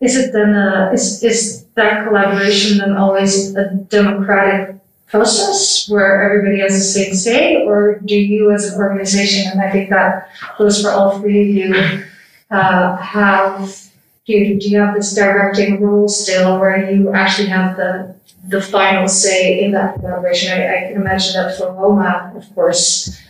Is 0.00 0.16
it 0.16 0.32
then 0.32 0.54
a, 0.54 0.90
is, 0.94 1.22
is 1.22 1.66
that 1.74 2.06
collaboration 2.08 2.78
then 2.78 2.96
always 2.96 3.54
a 3.54 3.74
democratic 3.74 4.76
process 5.06 5.86
where 5.90 6.22
everybody 6.22 6.60
has 6.60 6.72
the 6.72 6.80
same 6.80 7.12
say, 7.12 7.62
or 7.66 8.00
do 8.06 8.16
you 8.16 8.50
as 8.50 8.72
an 8.72 8.80
organization, 8.80 9.52
and 9.52 9.60
I 9.60 9.70
think 9.70 9.90
that 9.90 10.30
goes 10.56 10.80
for 10.80 10.92
all 10.92 11.20
three 11.20 11.42
of 11.42 11.48
you, 11.48 12.04
uh, 12.50 12.96
have 12.96 13.86
do 14.26 14.32
you, 14.32 14.60
do 14.60 14.68
you 14.68 14.80
have 14.80 14.94
this 14.94 15.14
directing 15.14 15.80
role 15.80 16.08
still 16.08 16.58
where 16.58 16.90
you 16.90 17.12
actually 17.12 17.48
have 17.48 17.76
the 17.76 18.16
the 18.48 18.60
final 18.60 19.08
say 19.08 19.64
in 19.64 19.72
that 19.72 19.94
collaboration? 19.94 20.52
I, 20.52 20.76
I 20.76 20.88
can 20.88 21.00
imagine 21.00 21.34
that 21.34 21.56
for 21.56 21.72
Roma, 21.72 22.32
of 22.36 22.54
course. 22.54 23.20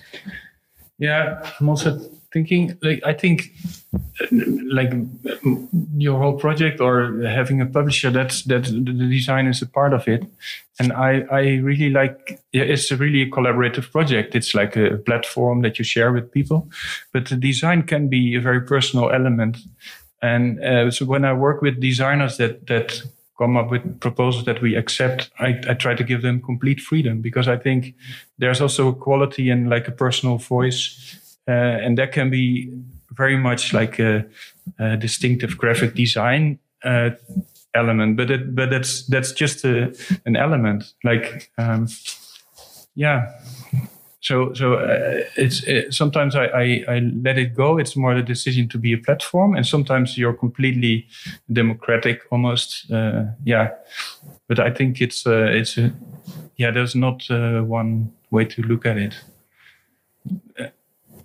Yeah, 0.99 1.43
I'm 1.61 1.69
also 1.69 1.99
thinking 2.33 2.79
like 2.83 3.03
I 3.05 3.13
think 3.13 3.53
like 4.31 4.93
your 5.97 6.19
whole 6.19 6.39
project 6.39 6.81
or 6.81 7.23
having 7.23 7.61
a 7.61 7.67
publisher 7.67 8.11
that's 8.11 8.43
that 8.45 8.65
the 8.65 9.09
design 9.17 9.47
is 9.47 9.63
a 9.63 9.67
part 9.67 9.93
of 9.93 10.07
it 10.09 10.25
and 10.79 10.93
i 10.93 11.25
i 11.31 11.43
really 11.69 11.91
like 11.91 12.41
yeah, 12.53 12.63
it's 12.63 12.91
a 12.91 12.97
really 12.97 13.23
a 13.23 13.31
collaborative 13.31 13.91
project 13.93 14.35
it's 14.35 14.55
like 14.55 14.77
a 14.77 14.99
platform 14.99 15.63
that 15.63 15.79
you 15.79 15.85
share 15.85 16.13
with 16.13 16.31
people 16.33 16.69
but 17.13 17.27
the 17.27 17.37
design 17.37 17.83
can 17.83 18.09
be 18.09 18.35
a 18.35 18.41
very 18.41 18.61
personal 18.61 19.11
element 19.11 19.57
and 20.23 20.63
uh, 20.63 20.91
so 20.91 21.05
when 21.05 21.25
i 21.25 21.33
work 21.33 21.63
with 21.63 21.81
designers 21.81 22.37
that 22.37 22.67
that 22.67 23.03
come 23.39 23.57
up 23.57 23.71
with 23.71 24.01
proposals 24.01 24.45
that 24.47 24.63
we 24.63 24.75
accept 24.75 25.31
I, 25.39 25.61
I 25.69 25.75
try 25.75 25.95
to 25.95 26.03
give 26.03 26.23
them 26.23 26.41
complete 26.41 26.81
freedom 26.81 27.21
because 27.21 27.49
i 27.49 27.57
think 27.57 27.95
there's 28.39 28.61
also 28.61 28.89
a 28.89 28.95
quality 28.95 29.51
and 29.51 29.69
like 29.69 29.89
a 29.89 29.93
personal 29.93 30.39
voice 30.39 31.19
uh, 31.49 31.53
and 31.53 31.99
that 31.99 32.13
can 32.13 32.31
be 32.31 32.73
very 33.13 33.37
much 33.37 33.73
like 33.73 33.99
a, 33.99 34.25
a 34.79 34.97
distinctive 34.97 35.57
graphic 35.57 35.95
design 35.95 36.59
uh, 36.85 37.11
element, 37.75 38.17
but 38.17 38.31
it, 38.31 38.55
but 38.55 38.71
that's 38.71 39.07
that's 39.07 39.33
just 39.33 39.65
a, 39.65 39.95
an 40.25 40.37
element. 40.37 40.95
Like, 41.05 41.51
um, 41.59 41.89
yeah. 42.95 43.33
So 44.27 44.53
so 44.55 44.75
uh, 44.75 45.23
it's 45.37 45.63
it, 45.69 45.95
sometimes 45.95 46.35
I, 46.35 46.47
I, 46.47 46.85
I 46.89 46.99
let 47.23 47.39
it 47.39 47.55
go. 47.55 47.79
It's 47.79 47.95
more 47.95 48.13
the 48.13 48.23
decision 48.23 48.69
to 48.71 48.79
be 48.79 48.93
a 48.93 48.99
platform, 48.99 49.55
and 49.55 49.65
sometimes 49.65 50.19
you're 50.19 50.33
completely 50.33 51.07
democratic, 51.53 52.23
almost. 52.33 52.91
Uh, 52.91 53.27
yeah, 53.45 53.71
but 54.49 54.59
I 54.59 54.71
think 54.71 55.01
it's 55.01 55.29
uh, 55.29 55.47
it's 55.53 55.79
a, 55.79 55.93
yeah. 56.57 56.73
There's 56.73 56.97
not 56.97 57.31
uh, 57.31 57.61
one 57.61 58.13
way 58.33 58.45
to 58.47 58.63
look 58.63 58.85
at 58.85 58.99
it. 58.99 59.15
Uh, 60.59 60.71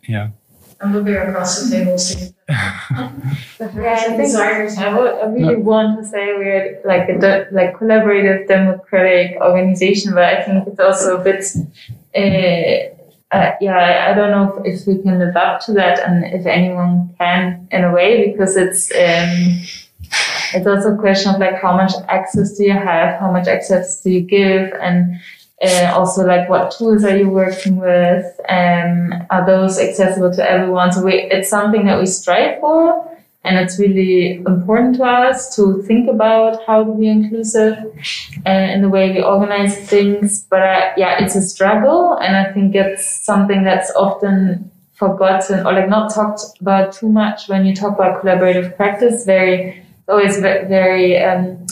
yeah. 0.08 0.30
I'm 0.80 0.94
looking 0.94 1.16
across 1.16 1.64
the 1.64 1.76
table, 1.76 1.98
seeing. 1.98 2.36
yeah, 2.50 3.16
I 3.60 4.16
think 4.16 4.36
I, 4.36 4.98
would, 4.98 5.14
I 5.14 5.26
really 5.26 5.56
want 5.56 6.00
to 6.00 6.08
say 6.08 6.34
we're 6.38 6.82
like 6.86 7.10
a 7.10 7.18
de- 7.18 7.48
like 7.52 7.78
collaborative 7.78 8.48
democratic 8.48 9.42
organization, 9.42 10.14
but 10.14 10.24
I 10.24 10.44
think 10.44 10.68
it's 10.68 10.80
also 10.80 11.18
a 11.20 11.24
bit. 11.24 11.46
Uh, 12.16 12.92
uh, 13.32 13.56
yeah, 13.62 14.10
I, 14.10 14.14
don't 14.14 14.32
know 14.32 14.62
if, 14.66 14.82
if, 14.82 14.88
we 14.88 15.02
can 15.02 15.18
live 15.18 15.36
up 15.38 15.62
to 15.62 15.74
that, 15.74 16.00
and 16.00 16.26
if 16.26 16.46
anyone 16.46 17.16
can 17.18 17.68
in 17.72 17.86
a 17.86 17.94
way, 17.94 18.30
because 18.30 18.58
it's 18.58 18.92
um, 18.92 19.62
it's 20.54 20.68
also 20.68 20.96
a 20.96 20.98
question 20.98 21.34
of 21.34 21.40
like 21.40 21.62
how 21.62 21.76
much 21.78 21.94
access 22.10 22.58
do 22.58 22.66
you 22.66 22.74
have, 22.74 23.20
how 23.22 23.32
much 23.32 23.48
access 23.48 24.02
do 24.02 24.12
you 24.12 24.20
give, 24.20 24.74
and 24.82 25.18
uh, 25.64 25.94
also 25.96 26.26
like 26.26 26.50
what 26.50 26.72
tools 26.72 27.06
are 27.06 27.16
you 27.16 27.30
working 27.30 27.78
with 27.78 28.26
um, 28.50 29.14
are 29.30 29.46
those 29.46 29.80
accessible 29.80 30.34
to 30.34 30.50
everyone? 30.50 30.92
So 30.92 31.06
we, 31.06 31.14
it's 31.14 31.50
something 31.50 31.86
that 31.86 32.00
we 32.00 32.08
strive 32.08 32.60
for 32.60 33.11
and 33.44 33.58
it's 33.58 33.80
really 33.80 34.36
important 34.36 34.96
to 34.98 35.04
us 35.04 35.56
to 35.56 35.82
think 35.84 36.10
about 36.10 36.64
how 36.68 36.84
to 36.84 36.94
be 36.94 37.08
inclusive 37.08 37.76
uh, 38.46 38.50
in 38.50 38.82
the 38.82 38.90
way 38.90 39.12
we 39.12 39.24
organize 39.24 39.76
things. 39.90 40.42
But 40.44 40.62
uh, 40.62 40.92
yeah 40.98 41.24
it's 41.24 41.36
a 41.36 41.42
struggle. 41.42 42.18
And 42.22 42.36
i 42.36 42.52
think 42.54 42.76
it's 42.76 43.26
something 43.26 43.64
that's 43.64 43.92
often 43.96 44.70
forgotten 44.94 45.66
or 45.66 45.74
like 45.74 45.90
not 45.90 46.14
talked 46.14 46.42
about 46.60 46.94
too 46.94 47.10
much 47.10 47.50
when 47.50 47.66
you 47.66 47.76
talk 47.76 47.96
about 47.96 48.22
collaborative 48.22 48.76
practice. 48.76 49.26
Very 49.26 49.84
always 50.08 50.40
very 50.40 51.18
um, 51.18 51.66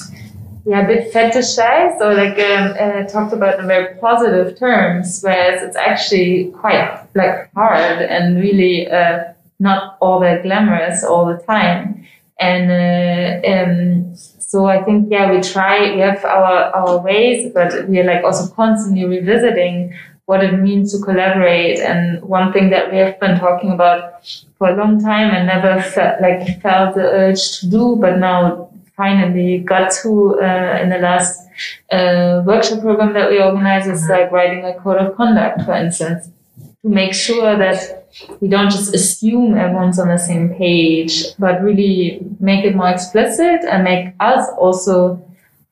yeah, 0.66 0.82
a 0.82 0.88
bit 0.88 1.14
fetishized 1.14 2.00
or 2.02 2.14
like 2.14 2.38
um, 2.40 2.76
uh, 2.80 3.04
talked 3.08 3.34
about 3.34 3.60
in 3.60 3.68
very 3.68 3.96
positive 3.96 4.58
terms, 4.58 5.22
whereas 5.22 5.64
it's 5.64 5.76
actually 5.76 6.52
quite 6.52 7.06
like 7.16 7.52
hard 7.54 8.02
and 8.02 8.40
really 8.40 8.90
uh, 8.90 9.34
not 9.60 9.98
all 10.00 10.19
that 10.22 10.43
glamorous 10.43 11.04
all 11.04 11.26
the 11.26 11.38
time. 11.43 12.06
And 12.39 12.72
uh, 12.72 13.50
um, 13.52 14.15
so 14.15 14.65
I 14.65 14.82
think 14.84 15.12
yeah, 15.12 15.32
we 15.32 15.41
try. 15.41 15.93
We 15.93 16.00
have 16.00 16.24
our 16.26 16.74
our 16.76 17.00
ways, 17.00 17.52
but 17.54 17.88
we 17.88 18.00
are 18.00 18.06
like 18.06 18.24
also 18.24 18.54
constantly 18.54 19.06
revisiting 19.06 19.93
what 20.26 20.43
it 20.43 20.54
means 20.60 20.91
to 20.93 21.04
collaborate. 21.04 21.80
And 21.80 22.22
one 22.24 22.54
thing 22.54 22.69
that 22.69 22.91
we 22.91 22.98
have 22.98 23.19
been 23.19 23.38
talking 23.39 23.72
about 23.72 24.26
for 24.58 24.69
a 24.69 24.76
long 24.76 25.02
time 25.02 25.32
and 25.32 25.48
never 25.48 25.82
felt 25.82 26.22
like 26.22 26.62
felt 26.62 26.95
the 26.95 27.02
urge 27.02 27.60
to 27.60 27.67
do, 27.69 27.98
but 28.00 28.17
now 28.17 28.69
finally 28.95 29.60
got 29.60 29.91
to 30.02 30.39
uh, 30.41 30.80
in 30.82 30.89
the 30.89 31.00
last 31.00 31.48
uh, 31.91 32.43
workshop 32.45 32.82
program 32.82 33.13
that 33.13 33.30
we 33.30 33.41
organized 33.41 33.88
is 33.89 34.08
like 34.10 34.32
writing 34.32 34.65
a 34.65 34.74
code 34.80 34.98
of 34.98 35.15
conduct, 35.15 35.62
for 35.63 35.74
instance, 35.74 36.30
to 36.82 36.89
make 36.89 37.13
sure 37.13 37.58
that 37.58 38.09
we 38.39 38.48
don't 38.48 38.72
just 38.72 38.93
assume 38.93 39.58
everyone's 39.58 40.00
on 40.00 40.08
the 40.08 40.17
same 40.17 40.50
page, 40.56 41.26
but 41.38 41.62
really 41.62 42.19
make 42.39 42.65
it 42.65 42.76
more 42.76 42.89
explicit 42.89 43.63
and 43.69 43.84
make 43.84 44.13
us 44.19 44.48
also 44.58 45.26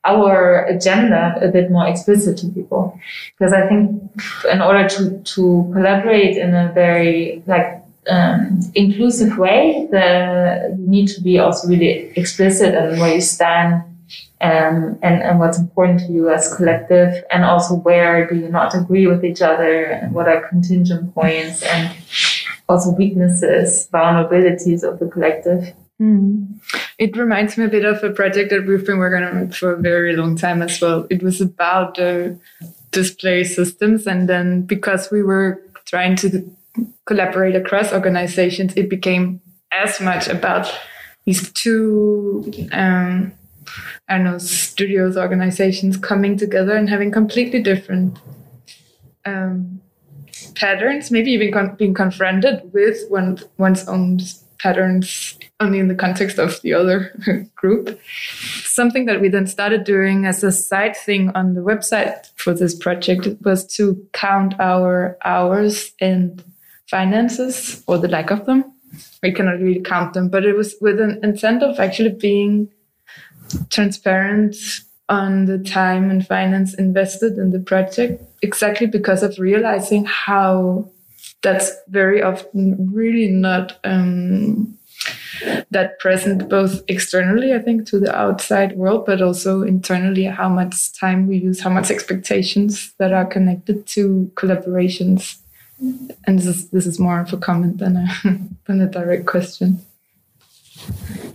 our 0.04 0.64
agenda 0.66 1.36
a 1.42 1.48
bit 1.48 1.70
more 1.70 1.86
explicit 1.86 2.38
to 2.38 2.48
people. 2.48 2.98
Because 3.36 3.52
I 3.52 3.66
think 3.66 4.00
in 4.50 4.62
order 4.62 4.88
to, 4.88 5.18
to 5.18 5.70
collaborate 5.72 6.36
in 6.36 6.54
a 6.54 6.72
very 6.72 7.42
like 7.46 7.82
um, 8.08 8.60
inclusive 8.74 9.36
way, 9.36 9.88
the, 9.90 10.74
you 10.78 10.86
need 10.86 11.08
to 11.08 11.20
be 11.20 11.38
also 11.38 11.68
really 11.68 12.12
explicit 12.16 12.74
on 12.74 12.98
where 12.98 13.14
you 13.16 13.20
stand 13.20 13.82
um, 14.40 14.98
and, 15.02 15.20
and 15.22 15.38
what's 15.40 15.58
important 15.58 16.00
to 16.00 16.12
you 16.12 16.30
as 16.30 16.54
collective, 16.54 17.24
and 17.30 17.44
also 17.44 17.74
where 17.74 18.26
do 18.26 18.36
you 18.36 18.48
not 18.48 18.74
agree 18.74 19.06
with 19.06 19.24
each 19.24 19.42
other, 19.42 19.82
and 19.82 20.14
what 20.14 20.28
are 20.28 20.48
contingent 20.48 21.12
points, 21.12 21.62
and 21.62 21.94
also 22.68 22.90
weaknesses, 22.90 23.88
vulnerabilities 23.92 24.82
of 24.82 24.98
the 24.98 25.08
collective. 25.08 25.72
Mm. 26.00 26.60
It 26.98 27.16
reminds 27.16 27.56
me 27.56 27.64
a 27.64 27.68
bit 27.68 27.84
of 27.84 28.02
a 28.04 28.10
project 28.10 28.50
that 28.50 28.66
we've 28.66 28.86
been 28.86 28.98
working 28.98 29.24
on 29.24 29.50
for 29.50 29.72
a 29.72 29.80
very 29.80 30.14
long 30.14 30.36
time 30.36 30.62
as 30.62 30.80
well. 30.80 31.06
It 31.10 31.22
was 31.22 31.40
about 31.40 31.96
the 31.96 32.38
display 32.92 33.44
systems, 33.44 34.06
and 34.06 34.28
then 34.28 34.62
because 34.62 35.10
we 35.10 35.22
were 35.22 35.60
trying 35.86 36.16
to 36.16 36.48
collaborate 37.06 37.56
across 37.56 37.92
organizations, 37.92 38.74
it 38.76 38.88
became 38.88 39.40
as 39.72 40.00
much 40.00 40.28
about 40.28 40.72
these 41.24 41.52
two, 41.52 42.50
um, 42.72 43.32
I 44.08 44.16
don't 44.16 44.24
know, 44.24 44.38
studios, 44.38 45.16
organizations 45.16 45.96
coming 45.96 46.36
together 46.36 46.76
and 46.76 46.88
having 46.88 47.10
completely 47.10 47.62
different 47.62 48.18
um, 49.24 49.80
patterns, 50.54 51.10
maybe 51.10 51.30
even 51.32 51.52
con- 51.52 51.76
being 51.76 51.94
confronted 51.94 52.72
with 52.72 52.98
one, 53.08 53.38
one's 53.58 53.86
own 53.88 54.20
patterns 54.58 55.38
only 55.60 55.78
in 55.78 55.88
the 55.88 55.94
context 55.94 56.38
of 56.38 56.60
the 56.62 56.74
other 56.74 57.14
group. 57.54 57.98
Something 58.64 59.06
that 59.06 59.20
we 59.20 59.28
then 59.28 59.46
started 59.46 59.84
doing 59.84 60.26
as 60.26 60.42
a 60.42 60.52
side 60.52 60.96
thing 60.96 61.30
on 61.30 61.54
the 61.54 61.60
website 61.60 62.30
for 62.36 62.54
this 62.54 62.74
project 62.74 63.28
was 63.44 63.66
to 63.76 64.04
count 64.12 64.54
our 64.60 65.16
hours 65.24 65.92
and 66.00 66.42
finances 66.88 67.82
or 67.86 67.98
the 67.98 68.08
lack 68.08 68.30
of 68.30 68.46
them. 68.46 68.64
We 69.22 69.32
cannot 69.32 69.60
really 69.60 69.80
count 69.80 70.14
them, 70.14 70.28
but 70.28 70.44
it 70.44 70.56
was 70.56 70.74
with 70.80 71.00
an 71.00 71.20
intent 71.22 71.62
of 71.62 71.78
actually 71.78 72.12
being 72.12 72.70
transparent 73.70 74.56
on 75.08 75.46
the 75.46 75.58
time 75.58 76.10
and 76.10 76.26
finance 76.26 76.74
invested 76.74 77.38
in 77.38 77.50
the 77.50 77.60
project, 77.60 78.22
exactly 78.42 78.86
because 78.86 79.22
of 79.22 79.38
realizing 79.38 80.04
how 80.04 80.88
that's 81.42 81.72
very 81.88 82.22
often 82.22 82.90
really 82.92 83.28
not 83.28 83.78
um, 83.84 84.76
that 85.70 85.98
present 86.00 86.48
both 86.48 86.82
externally 86.88 87.54
i 87.54 87.58
think 87.58 87.86
to 87.86 88.00
the 88.00 88.14
outside 88.16 88.76
world 88.76 89.06
but 89.06 89.22
also 89.22 89.62
internally 89.62 90.24
how 90.24 90.48
much 90.48 90.92
time 90.98 91.26
we 91.26 91.36
use 91.36 91.60
how 91.60 91.70
much 91.70 91.90
expectations 91.90 92.92
that 92.98 93.12
are 93.12 93.26
connected 93.26 93.86
to 93.86 94.30
collaborations 94.34 95.36
and 95.80 96.38
this 96.38 96.46
is 96.46 96.70
this 96.70 96.86
is 96.86 96.98
more 96.98 97.20
of 97.20 97.32
a 97.32 97.36
comment 97.36 97.78
than 97.78 97.96
a 97.96 98.08
than 98.66 98.80
a 98.80 98.86
direct 98.86 99.26
question. 99.26 99.80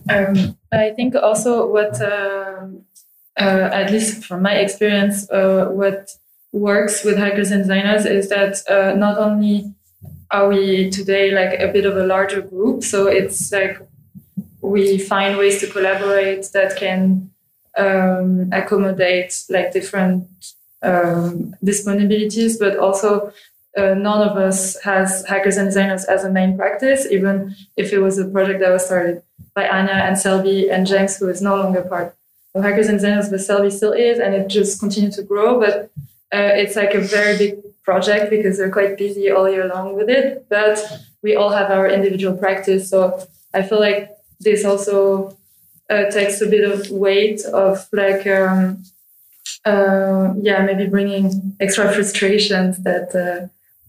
Um, 0.09 0.57
I 0.71 0.91
think 0.91 1.15
also 1.15 1.67
what, 1.67 2.01
uh, 2.01 2.67
uh, 3.37 3.69
at 3.73 3.91
least 3.91 4.25
from 4.25 4.41
my 4.41 4.53
experience, 4.53 5.29
uh, 5.29 5.67
what 5.69 6.11
works 6.53 7.03
with 7.03 7.17
hackers 7.17 7.51
and 7.51 7.63
designers 7.63 8.05
is 8.05 8.29
that 8.29 8.61
uh, 8.69 8.95
not 8.95 9.17
only 9.17 9.73
are 10.31 10.47
we 10.47 10.89
today 10.89 11.31
like 11.31 11.59
a 11.59 11.67
bit 11.67 11.85
of 11.85 11.97
a 11.97 12.05
larger 12.05 12.41
group, 12.41 12.83
so 12.83 13.07
it's 13.07 13.51
like 13.51 13.77
we 14.61 14.97
find 14.97 15.37
ways 15.37 15.59
to 15.59 15.67
collaborate 15.67 16.49
that 16.53 16.77
can 16.77 17.29
um, 17.77 18.49
accommodate 18.53 19.43
like 19.49 19.73
different 19.73 20.27
um, 20.83 21.55
disponibilities, 21.63 22.57
but 22.57 22.77
also 22.77 23.33
uh, 23.75 23.95
none 23.95 24.27
of 24.27 24.37
us 24.37 24.79
has 24.83 25.25
hackers 25.27 25.57
and 25.57 25.67
designers 25.67 26.05
as 26.05 26.23
a 26.23 26.29
main 26.29 26.55
practice, 26.55 27.07
even 27.09 27.55
if 27.75 27.91
it 27.91 27.99
was 27.99 28.19
a 28.19 28.27
project 28.27 28.59
that 28.59 28.71
was 28.71 28.85
started 28.85 29.23
by 29.55 29.63
Anja 29.63 29.89
and 29.89 30.17
Selby 30.17 30.69
and 30.69 30.85
James, 30.85 31.17
who 31.17 31.27
is 31.29 31.41
no 31.41 31.55
longer 31.55 31.81
part 31.81 32.15
of 32.53 32.63
hackers 32.63 32.87
and 32.87 32.97
designers, 32.97 33.29
but 33.29 33.41
Selby 33.41 33.71
still 33.71 33.93
is, 33.93 34.19
and 34.19 34.35
it 34.35 34.47
just 34.47 34.79
continued 34.79 35.13
to 35.13 35.23
grow. 35.23 35.59
But 35.59 35.89
uh, 36.33 36.51
it's 36.61 36.75
like 36.75 36.93
a 36.95 37.01
very 37.01 37.37
big 37.37 37.55
project 37.83 38.29
because 38.29 38.57
they're 38.57 38.71
quite 38.71 38.97
busy 38.97 39.29
all 39.29 39.49
year 39.49 39.67
long 39.67 39.95
with 39.95 40.09
it. 40.09 40.45
But 40.49 40.79
we 41.21 41.35
all 41.35 41.49
have 41.49 41.69
our 41.69 41.87
individual 41.87 42.35
practice, 42.35 42.89
so 42.89 43.27
I 43.53 43.61
feel 43.61 43.79
like 43.79 44.09
this 44.39 44.65
also 44.65 45.37
uh, 45.89 46.05
takes 46.09 46.41
a 46.41 46.47
bit 46.47 46.69
of 46.69 46.89
weight 46.89 47.45
of 47.45 47.87
like 47.91 48.25
um, 48.27 48.83
uh, 49.65 50.33
yeah 50.41 50.65
maybe 50.65 50.87
bringing 50.87 51.55
extra 51.59 51.91
frustrations 51.91 52.83
that 52.83 53.13
uh, 53.15 53.47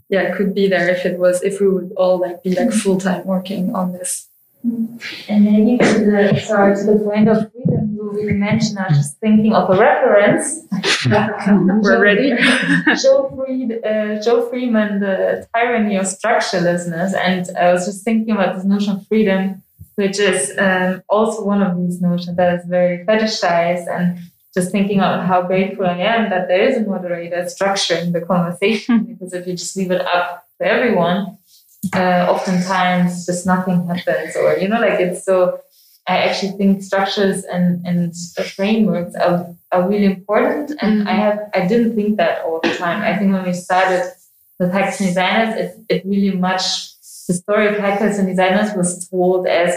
yeah 0.09 0.35
could 0.37 0.55
be 0.55 0.69
there 0.69 0.89
if 0.89 1.07
it 1.07 1.19
was 1.19 1.43
if 1.43 1.61
we 1.61 1.69
would 1.69 1.93
all 1.97 2.19
like 2.19 2.43
be 2.43 2.55
like 2.55 2.73
full 2.73 2.99
time 2.99 3.25
working 3.25 3.75
on 3.75 3.93
this. 3.93 4.29
And 5.29 5.45
maybe 5.45 5.77
to 5.79 5.99
the 6.11 6.75
to 6.77 6.93
the 6.93 6.99
point 7.05 7.29
of 7.29 7.51
you 8.19 8.35
mentioned, 8.35 8.79
I 8.79 8.89
was 8.89 8.99
just 8.99 9.19
thinking 9.19 9.53
of 9.55 9.71
a 9.71 9.79
reference. 9.79 10.67
We're 11.07 12.03
ready. 12.03 12.31
Joe, 13.03 13.33
Fried, 13.35 13.85
uh, 13.85 14.23
Jo 14.23 14.49
Freeman, 14.49 15.01
the 15.01 15.47
tyranny 15.55 15.97
of 15.97 16.07
structurelessness, 16.07 17.15
and 17.15 17.49
I 17.57 17.73
was 17.73 17.87
just 17.87 18.05
thinking 18.05 18.35
about 18.35 18.57
this 18.57 18.65
notion 18.65 18.97
of 18.97 19.07
freedom, 19.07 19.63
which 19.97 20.19
is 20.19 20.53
um, 20.59 21.03
also 21.09 21.45
one 21.45 21.63
of 21.63 21.77
these 21.77 22.01
notions 22.01 22.37
that 22.37 22.61
is 22.61 22.67
very 22.67 23.05
fetishized 23.05 23.89
and 23.89 24.19
just 24.55 24.71
thinking 24.71 25.01
of 25.01 25.27
how 25.27 25.43
grateful 25.43 25.87
I 25.87 25.99
am 25.99 26.31
that 26.31 26.49
there 26.49 26.69
is 26.69 26.77
a 26.77 26.83
moderator 26.83 27.43
structuring 27.45 28.13
the 28.13 28.21
conversation 28.21 29.05
because 29.09 29.33
if 29.33 29.47
you 29.47 29.55
just 29.55 29.77
leave 29.77 29.91
it 29.91 30.01
up 30.01 30.47
to 30.61 30.67
everyone, 30.67 31.39
uh, 31.93 32.27
oftentimes 32.31 33.27
just 33.27 33.45
nothing 33.47 33.87
happens 33.87 34.35
or 34.37 34.57
you 34.57 34.69
know 34.69 34.81
like 34.81 34.99
it's 35.01 35.25
so 35.25 35.61
i 36.07 36.19
actually 36.19 36.53
think 36.53 36.83
structures 36.83 37.45
and 37.45 37.85
and 37.87 38.15
frameworks 38.57 39.15
are, 39.17 39.55
are 39.73 39.89
really 39.89 40.07
important 40.07 40.71
and 40.81 41.01
mm-hmm. 41.01 41.09
i 41.09 41.13
have 41.13 41.39
i 41.55 41.67
didn't 41.67 41.95
think 41.95 42.17
that 42.17 42.43
all 42.45 42.61
the 42.63 42.75
time 42.75 43.03
i 43.03 43.17
think 43.17 43.33
when 43.33 43.45
we 43.45 43.53
started 43.53 44.11
with 44.59 44.73
hackers 44.73 45.01
and 45.01 45.09
designers 45.09 45.55
it, 45.57 45.77
it 45.89 46.07
really 46.07 46.37
much 46.37 46.91
the 47.27 47.35
story 47.35 47.69
of 47.69 47.79
hackers 47.79 48.19
and 48.19 48.29
designers 48.29 48.75
was 48.77 49.09
told 49.09 49.47
as 49.47 49.75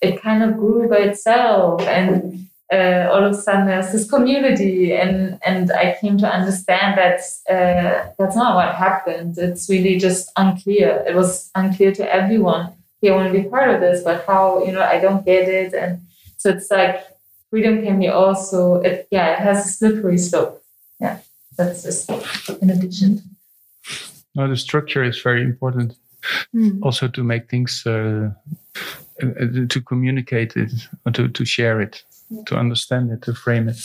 it 0.00 0.20
kind 0.22 0.42
of 0.42 0.56
grew 0.56 0.88
by 0.88 0.98
itself 0.98 1.80
and 1.82 2.46
uh, 2.72 3.08
all 3.10 3.24
of 3.24 3.32
a 3.32 3.34
sudden 3.34 3.66
there's 3.66 3.92
this 3.92 4.08
community 4.08 4.92
and 4.92 5.38
and 5.44 5.72
I 5.72 5.96
came 6.00 6.18
to 6.18 6.28
understand 6.28 6.98
that 6.98 7.20
uh, 7.50 8.10
that's 8.18 8.36
not 8.36 8.54
what 8.54 8.74
happened. 8.74 9.38
It's 9.38 9.68
really 9.68 9.98
just 9.98 10.30
unclear. 10.36 11.04
It 11.06 11.16
was 11.16 11.50
unclear 11.54 11.92
to 11.92 12.14
everyone. 12.14 12.72
They 13.00 13.10
want 13.10 13.32
to 13.32 13.42
be 13.42 13.48
part 13.48 13.70
of 13.70 13.80
this, 13.80 14.02
but 14.02 14.24
how? 14.26 14.64
You 14.64 14.72
know, 14.72 14.82
I 14.82 15.00
don't 15.00 15.24
get 15.24 15.48
it. 15.48 15.74
And 15.74 16.02
so 16.36 16.50
it's 16.50 16.70
like 16.70 17.04
freedom 17.48 17.82
can 17.82 17.98
be 17.98 18.08
also 18.08 18.76
it. 18.76 19.08
Yeah, 19.10 19.32
it 19.32 19.38
has 19.40 19.66
a 19.66 19.68
slippery 19.68 20.18
slope. 20.18 20.62
Yeah, 21.00 21.18
that's 21.56 21.82
just 21.82 22.10
in 22.62 22.70
addition. 22.70 23.22
No, 24.34 24.48
the 24.48 24.56
structure 24.56 25.02
is 25.02 25.20
very 25.20 25.42
important. 25.42 25.96
Mm. 26.54 26.80
Also 26.82 27.08
to 27.08 27.24
make 27.24 27.48
things 27.48 27.82
uh, 27.86 28.30
uh, 29.22 29.66
to 29.68 29.80
communicate 29.80 30.54
it, 30.56 30.70
to 31.14 31.28
to 31.28 31.44
share 31.44 31.80
it 31.80 32.04
to 32.46 32.56
understand 32.56 33.10
it, 33.10 33.22
to 33.22 33.34
frame 33.34 33.68
it. 33.68 33.80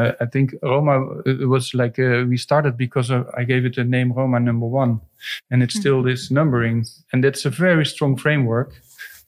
I, 0.00 0.14
I 0.20 0.26
think 0.26 0.54
Roma 0.62 1.20
it 1.26 1.48
was 1.48 1.74
like 1.74 1.98
uh, 1.98 2.24
we 2.28 2.36
started 2.36 2.76
because 2.76 3.10
I 3.10 3.44
gave 3.44 3.64
it 3.64 3.76
the 3.76 3.84
name 3.84 4.12
Roma 4.12 4.40
number 4.40 4.66
one, 4.66 5.00
and 5.50 5.62
it's 5.62 5.74
still 5.74 6.02
this 6.02 6.30
numbering, 6.30 6.86
and 7.12 7.22
that's 7.22 7.44
a 7.44 7.50
very 7.50 7.84
strong 7.84 8.16
framework, 8.16 8.72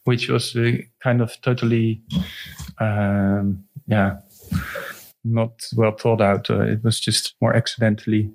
which 0.04 0.28
was 0.28 0.56
uh, 0.56 0.72
kind 1.02 1.20
of 1.20 1.40
totally, 1.42 2.02
um, 2.80 3.64
yeah, 3.86 4.18
not 5.24 5.52
well 5.76 5.92
thought 5.92 6.20
out. 6.20 6.50
Uh, 6.50 6.62
it 6.62 6.82
was 6.82 7.00
just 7.00 7.34
more 7.40 7.54
accidentally 7.54 8.30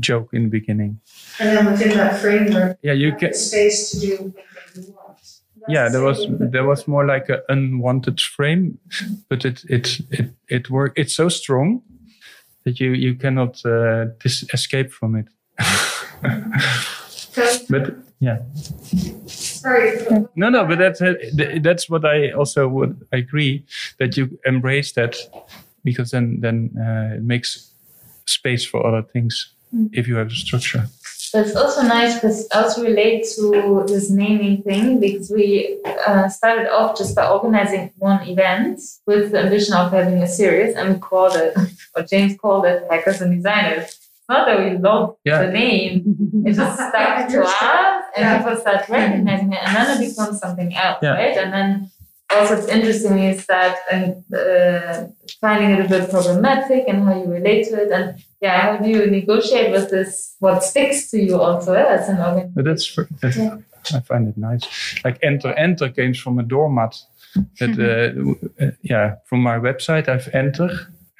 joke 0.00 0.30
in 0.32 0.44
the 0.44 0.50
beginning. 0.50 1.00
And 1.38 1.56
then 1.56 1.66
within 1.66 1.96
that 1.96 2.20
framework, 2.20 2.78
yeah, 2.82 2.94
you 2.94 3.12
get 3.12 3.36
space 3.36 3.90
to 3.90 4.00
do 4.00 4.34
yeah 5.68 5.88
there 5.88 6.02
was 6.02 6.26
there 6.38 6.64
was 6.64 6.86
more 6.86 7.04
like 7.04 7.28
an 7.28 7.40
unwanted 7.48 8.20
frame 8.20 8.78
but 9.28 9.44
it 9.44 9.64
it 9.68 10.00
it 10.10 10.30
it 10.48 10.70
work 10.70 10.92
it's 10.96 11.14
so 11.14 11.28
strong 11.28 11.82
that 12.66 12.80
you 12.80 12.90
you 12.90 13.14
cannot 13.14 13.64
uh, 13.64 14.06
dis- 14.22 14.44
escape 14.52 14.92
from 14.92 15.16
it. 15.16 15.26
But 17.68 17.96
yeah. 18.18 18.38
Sorry 19.26 19.98
no 20.36 20.48
no 20.48 20.64
but 20.64 20.78
that's 20.78 21.02
uh, 21.02 21.14
that's 21.60 21.90
what 21.90 22.04
i 22.04 22.30
also 22.30 22.68
would 22.68 23.04
agree 23.12 23.64
that 23.98 24.16
you 24.16 24.38
embrace 24.46 24.92
that 24.92 25.16
because 25.84 26.12
then 26.12 26.40
then 26.40 26.70
uh, 26.78 27.16
it 27.16 27.22
makes 27.22 27.72
space 28.26 28.64
for 28.64 28.86
other 28.86 29.02
things 29.02 29.52
mm. 29.74 29.88
if 29.92 30.06
you 30.08 30.16
have 30.16 30.28
a 30.28 30.34
structure 30.34 30.88
but 31.36 31.46
it's 31.46 31.56
also 31.56 31.82
nice 31.82 32.14
because 32.14 32.48
also 32.54 32.82
relate 32.82 33.26
to 33.36 33.84
this 33.86 34.08
naming 34.08 34.62
thing 34.62 34.98
because 34.98 35.30
we 35.30 35.78
uh, 36.06 36.30
started 36.30 36.72
off 36.72 36.96
just 36.96 37.14
by 37.14 37.28
organizing 37.28 37.92
one 37.98 38.26
event 38.26 38.80
with 39.06 39.32
the 39.32 39.40
ambition 39.40 39.74
of 39.74 39.92
having 39.92 40.22
a 40.22 40.26
series, 40.26 40.74
and 40.74 40.94
we 40.94 40.98
called 40.98 41.36
it, 41.36 41.54
or 41.94 42.02
James 42.04 42.38
called 42.38 42.64
it, 42.64 42.84
Hackers 42.90 43.20
and 43.20 43.36
Designers. 43.36 44.08
Not 44.30 44.46
that 44.46 44.58
we 44.58 44.78
love 44.78 45.16
yeah. 45.26 45.42
the 45.42 45.52
name; 45.52 46.16
it 46.46 46.54
just 46.54 46.74
stuck 46.74 47.28
to 47.28 47.42
us, 47.44 48.04
and 48.16 48.24
yeah. 48.24 48.38
people 48.38 48.56
start 48.56 48.88
recognizing 48.88 49.52
it, 49.52 49.60
and 49.62 49.76
then 49.76 50.02
it 50.02 50.08
becomes 50.08 50.38
something 50.38 50.74
else, 50.74 50.98
yeah. 51.02 51.10
right? 51.10 51.36
And 51.36 51.52
then 51.52 51.90
also 52.30 52.56
it's 52.56 52.68
interesting 52.68 53.18
is 53.18 53.46
that 53.46 53.78
and 53.90 54.24
uh, 54.34 55.06
finding 55.40 55.70
it 55.70 55.86
a 55.86 55.88
bit 55.88 56.10
problematic 56.10 56.84
and 56.88 57.04
how 57.04 57.14
you 57.14 57.26
relate 57.30 57.68
to 57.68 57.80
it 57.82 57.90
and 57.90 58.22
yeah 58.40 58.60
how 58.60 58.76
do 58.76 58.88
you 58.88 59.10
negotiate 59.10 59.70
with 59.70 59.90
this 59.90 60.36
what 60.40 60.62
sticks 60.62 61.10
to 61.10 61.18
you 61.18 61.40
also 61.40 61.72
eh, 61.72 61.86
as 61.88 62.08
an 62.08 62.18
organization 62.18 62.52
but 62.54 62.64
that's, 62.64 62.96
that's 63.20 63.36
yeah. 63.36 63.56
i 63.94 64.00
find 64.00 64.28
it 64.28 64.36
nice. 64.36 64.64
Like 65.04 65.18
enter 65.22 65.52
enter 65.54 65.88
came 65.88 66.14
from 66.14 66.38
a 66.38 66.42
doormat 66.42 66.96
that 67.60 67.78
uh, 68.60 68.64
uh, 68.64 68.70
yeah 68.82 69.16
from 69.26 69.42
my 69.42 69.58
website. 69.58 70.08
I've 70.08 70.28
enter 70.34 70.70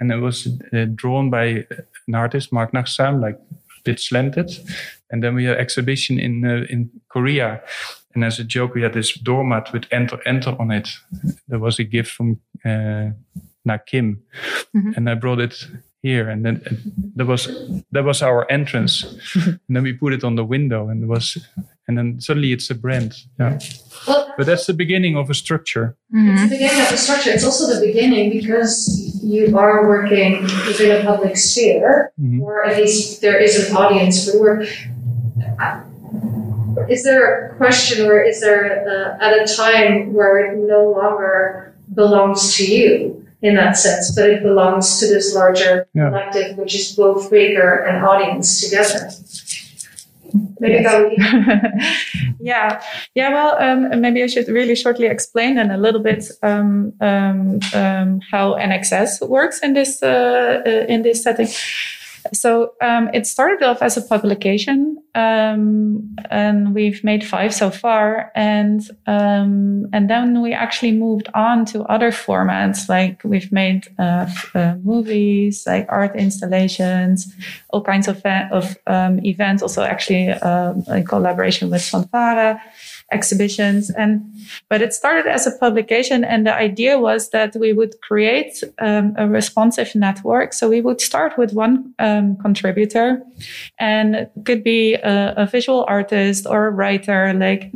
and 0.01 0.11
it 0.11 0.21
was 0.21 0.47
uh, 0.73 0.87
drawn 0.95 1.31
by 1.31 1.67
an 2.07 2.15
artist 2.15 2.53
mark 2.53 2.73
Nagsam, 2.73 3.21
like 3.21 3.37
a 3.37 3.83
bit 3.85 4.01
slanted 4.01 4.51
and 5.11 5.23
then 5.23 5.35
we 5.35 5.45
had 5.45 5.57
exhibition 5.59 6.19
in 6.19 6.45
uh, 6.45 6.67
in 6.69 6.91
korea 7.09 7.63
and 8.17 8.25
as 8.25 8.39
a 8.39 8.45
joke, 8.45 8.75
we 8.75 8.83
had 8.83 8.95
this 8.95 9.13
doormat 9.13 9.73
with 9.73 9.85
enter, 9.93 10.19
enter 10.27 10.57
on 10.59 10.71
it. 10.71 10.89
There 11.49 11.59
was 11.59 11.79
a 11.79 11.85
gift 11.85 12.11
from 12.11 12.41
uh, 12.65 13.11
Kim. 13.87 14.23
Mm-hmm. 14.75 14.93
And 14.97 15.11
I 15.11 15.15
brought 15.15 15.41
it 15.41 15.67
here. 16.03 16.31
And 16.31 16.45
then 16.45 16.63
that 17.15 17.27
was 17.27 17.47
that 17.93 18.05
was 18.05 18.23
our 18.23 18.51
entrance. 18.51 19.05
and 19.35 19.61
then 19.69 19.83
we 19.83 19.93
put 19.93 20.15
it 20.15 20.25
on 20.25 20.37
the 20.37 20.45
window 20.45 20.89
and 20.89 21.03
it 21.05 21.07
was 21.07 21.37
and 21.87 21.99
then 21.99 22.19
suddenly 22.21 22.53
it's 22.53 22.71
a 22.71 22.75
brand. 22.75 23.15
Yeah. 23.39 23.59
Well, 24.09 24.33
but 24.39 24.47
that's 24.47 24.67
the 24.67 24.75
beginning 24.75 25.17
of 25.17 25.29
a 25.29 25.35
structure. 25.35 25.97
Mm-hmm. 26.15 26.31
It's 26.31 26.43
the 26.43 26.49
beginning 26.49 26.81
of 26.87 26.93
a 26.93 26.97
structure. 26.97 27.31
It's 27.31 27.45
also 27.45 27.79
the 27.79 27.87
beginning 27.87 28.31
because 28.31 29.21
you 29.23 29.59
are 29.59 29.87
working 29.87 30.43
within 30.67 31.01
a 31.01 31.05
public 31.05 31.37
sphere, 31.37 32.13
mm-hmm. 32.19 32.41
or 32.41 32.65
at 32.65 32.79
least 32.79 33.21
there 33.21 33.39
is 33.39 33.69
an 33.69 33.77
audience 33.77 34.25
for 34.25 34.33
the 34.33 34.41
work 34.41 34.69
is 36.89 37.05
there 37.05 37.47
a 37.47 37.57
question 37.57 38.07
or 38.07 38.21
is 38.21 38.41
there 38.41 38.65
a, 38.67 39.23
at 39.23 39.33
a 39.33 39.57
time 39.57 40.13
where 40.13 40.39
it 40.39 40.59
no 40.59 40.91
longer 40.91 41.75
belongs 41.95 42.57
to 42.57 42.65
you 42.65 43.27
in 43.43 43.55
that 43.55 43.77
sense, 43.77 44.15
but 44.15 44.29
it 44.29 44.43
belongs 44.43 44.99
to 45.01 45.07
this 45.07 45.35
larger 45.35 45.87
yeah. 45.95 46.09
collective, 46.09 46.57
which 46.57 46.75
is 46.75 46.93
both 46.93 47.31
maker 47.31 47.85
and 47.85 48.05
audience 48.05 48.61
together? 48.61 49.11
Maybe 50.59 50.85
yeah, 52.41 52.83
yeah. 53.15 53.31
Well, 53.31 53.57
um, 53.59 54.01
maybe 54.01 54.23
I 54.23 54.27
should 54.27 54.49
really 54.49 54.75
shortly 54.75 55.07
explain 55.07 55.59
and 55.59 55.71
a 55.71 55.77
little 55.77 56.01
bit 56.01 56.31
um, 56.43 56.95
um, 57.01 57.61
um 57.75 58.21
how 58.31 58.55
NXS 58.55 59.29
works 59.29 59.61
in 59.63 59.75
this 59.75 60.03
uh, 60.03 60.63
uh, 60.67 60.71
in 60.89 61.03
this 61.03 61.23
setting. 61.23 61.49
So 62.33 62.73
um, 62.81 63.09
it 63.13 63.27
started 63.27 63.63
off 63.63 63.83
as 63.83 63.97
a 63.97 64.03
publication, 64.03 64.99
um, 65.15 66.17
and 66.31 66.75
we've 66.75 67.03
made 67.05 67.25
five 67.25 67.55
so 67.55 67.71
far, 67.71 68.33
and 68.35 68.81
um, 69.07 69.87
and 69.93 70.11
then 70.11 70.43
we 70.43 70.53
actually 70.53 70.93
moved 70.93 71.29
on 71.35 71.65
to 71.67 71.83
other 71.85 72.11
formats. 72.11 72.89
Like 72.89 73.23
we've 73.25 73.51
made 73.53 73.89
uh, 73.99 74.27
uh, 74.55 74.77
movies, 74.83 75.65
like 75.67 75.87
art 75.89 76.17
installations, 76.17 77.35
all 77.71 77.83
kinds 77.83 78.09
of 78.09 78.25
of 78.25 78.77
um, 78.87 79.25
events. 79.25 79.63
Also, 79.63 79.83
actually, 79.83 80.31
uh, 80.31 80.75
in 80.89 81.05
collaboration 81.05 81.71
with 81.71 81.83
Fanfare 81.83 82.61
exhibitions. 83.13 83.91
And 83.91 84.25
but 84.69 84.83
it 84.83 84.93
started 84.93 85.27
as 85.27 85.47
a 85.47 85.53
publication 85.53 86.25
and 86.25 86.47
the 86.47 86.55
idea 86.55 86.99
was 86.99 87.31
that 87.31 87.55
we 87.57 87.73
would 87.73 87.95
create 88.01 88.63
um, 88.79 89.15
a 89.17 89.29
responsive 89.29 89.95
network. 89.95 90.53
So 90.53 90.69
we 90.69 90.81
would 90.81 91.01
start 91.01 91.39
with 91.39 91.53
one 91.53 91.95
um, 91.99 92.37
contributor 92.37 93.23
and 93.79 94.17
it 94.17 94.33
could 94.45 94.65
be 94.65 94.95
a, 94.95 95.35
a 95.37 95.47
visual 95.47 95.85
artist 95.89 96.47
or 96.47 96.67
a 96.67 96.71
writer 96.71 97.33
like 97.35 97.71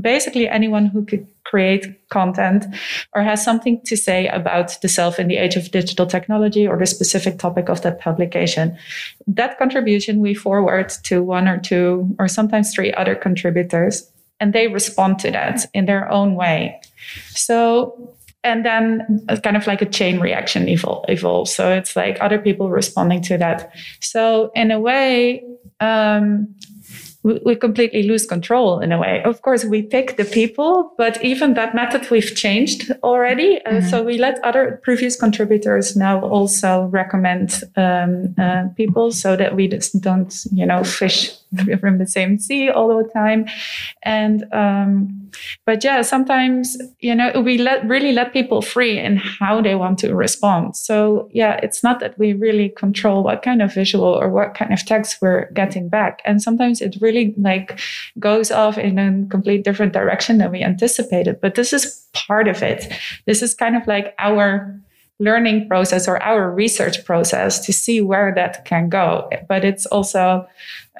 basically 0.00 0.48
anyone 0.48 0.86
who 0.86 1.04
could 1.04 1.26
create 1.44 2.08
content 2.10 2.66
or 3.14 3.22
has 3.22 3.42
something 3.42 3.80
to 3.82 3.96
say 3.96 4.28
about 4.28 4.80
the 4.82 4.88
self 4.88 5.18
in 5.18 5.28
the 5.28 5.38
age 5.38 5.56
of 5.56 5.70
digital 5.70 6.06
technology 6.06 6.66
or 6.68 6.76
the 6.76 6.86
specific 6.86 7.38
topic 7.38 7.70
of 7.70 7.80
that 7.82 7.98
publication. 7.98 8.76
That 9.26 9.58
contribution 9.58 10.20
we 10.20 10.34
forward 10.34 10.90
to 11.04 11.22
one 11.22 11.48
or 11.48 11.58
two 11.58 12.14
or 12.18 12.28
sometimes 12.28 12.74
three 12.74 12.92
other 12.92 13.14
contributors 13.14 14.10
and 14.40 14.52
they 14.52 14.68
respond 14.68 15.18
to 15.20 15.30
that 15.30 15.66
in 15.74 15.86
their 15.86 16.10
own 16.10 16.34
way. 16.34 16.80
So, 17.30 18.14
and 18.44 18.64
then 18.64 19.26
kind 19.42 19.56
of 19.56 19.66
like 19.66 19.82
a 19.82 19.86
chain 19.86 20.20
reaction 20.20 20.68
evolves. 20.68 21.54
So 21.54 21.72
it's 21.72 21.96
like 21.96 22.18
other 22.20 22.38
people 22.38 22.70
responding 22.70 23.22
to 23.22 23.38
that. 23.38 23.72
So 24.00 24.50
in 24.54 24.70
a 24.70 24.80
way, 24.80 25.42
um, 25.80 26.54
we, 27.24 27.40
we 27.44 27.56
completely 27.56 28.04
lose 28.04 28.26
control 28.26 28.80
in 28.80 28.92
a 28.92 28.98
way. 28.98 29.22
Of 29.24 29.42
course, 29.42 29.64
we 29.64 29.82
pick 29.82 30.16
the 30.16 30.24
people, 30.24 30.92
but 30.96 31.22
even 31.24 31.54
that 31.54 31.74
method 31.74 32.08
we've 32.10 32.34
changed 32.34 32.90
already. 33.02 33.60
Uh, 33.64 33.72
mm-hmm. 33.72 33.88
So 33.88 34.02
we 34.04 34.18
let 34.18 34.42
other 34.44 34.80
previous 34.84 35.16
contributors 35.16 35.96
now 35.96 36.20
also 36.20 36.84
recommend 36.84 37.62
um, 37.76 38.34
uh, 38.38 38.68
people 38.76 39.10
so 39.10 39.36
that 39.36 39.56
we 39.56 39.68
just 39.68 40.00
don't, 40.00 40.32
you 40.52 40.64
know, 40.64 40.84
fish 40.84 41.32
from 41.80 41.98
the 41.98 42.06
same 42.06 42.38
sea 42.38 42.70
all 42.70 42.88
the 42.88 43.08
time. 43.10 43.46
And, 44.02 44.44
um, 44.52 45.30
but 45.64 45.84
yeah, 45.84 46.02
sometimes, 46.02 46.76
you 47.00 47.14
know, 47.14 47.40
we 47.40 47.58
let 47.58 47.86
really 47.86 48.12
let 48.12 48.32
people 48.32 48.62
free 48.62 48.98
in 48.98 49.16
how 49.16 49.60
they 49.60 49.74
want 49.74 49.98
to 50.00 50.14
respond. 50.14 50.76
So 50.76 51.28
yeah, 51.32 51.58
it's 51.62 51.82
not 51.82 52.00
that 52.00 52.18
we 52.18 52.32
really 52.32 52.70
control 52.70 53.22
what 53.22 53.42
kind 53.42 53.62
of 53.62 53.72
visual 53.72 54.04
or 54.04 54.28
what 54.30 54.54
kind 54.54 54.72
of 54.72 54.84
text 54.84 55.18
we're 55.20 55.50
getting 55.52 55.88
back. 55.88 56.20
And 56.24 56.42
sometimes 56.42 56.80
it 56.80 56.96
really 57.00 57.34
like 57.36 57.80
goes 58.18 58.50
off 58.50 58.78
in 58.78 58.98
a 58.98 59.26
complete 59.28 59.64
different 59.64 59.92
direction 59.92 60.38
than 60.38 60.52
we 60.52 60.62
anticipated. 60.62 61.40
But 61.40 61.54
this 61.54 61.72
is 61.72 62.06
part 62.12 62.48
of 62.48 62.62
it. 62.62 62.92
This 63.26 63.42
is 63.42 63.54
kind 63.54 63.76
of 63.76 63.86
like 63.86 64.14
our 64.18 64.80
learning 65.20 65.68
process 65.68 66.06
or 66.06 66.22
our 66.22 66.50
research 66.50 67.04
process 67.04 67.64
to 67.66 67.72
see 67.72 68.00
where 68.00 68.32
that 68.34 68.64
can 68.64 68.88
go. 68.88 69.28
But 69.48 69.64
it's 69.64 69.86
also, 69.86 70.46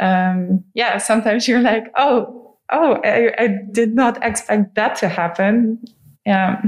um, 0.00 0.64
yeah, 0.74 0.98
sometimes 0.98 1.48
you're 1.48 1.60
like, 1.60 1.84
oh, 1.96 2.56
oh, 2.70 3.00
I, 3.04 3.32
I 3.38 3.48
did 3.72 3.94
not 3.94 4.22
expect 4.24 4.74
that 4.74 4.96
to 4.96 5.08
happen. 5.08 5.82
Yeah. 6.26 6.60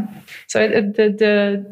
So 0.47 0.61
it, 0.61 0.97
the, 0.97 1.11
the 1.11 1.67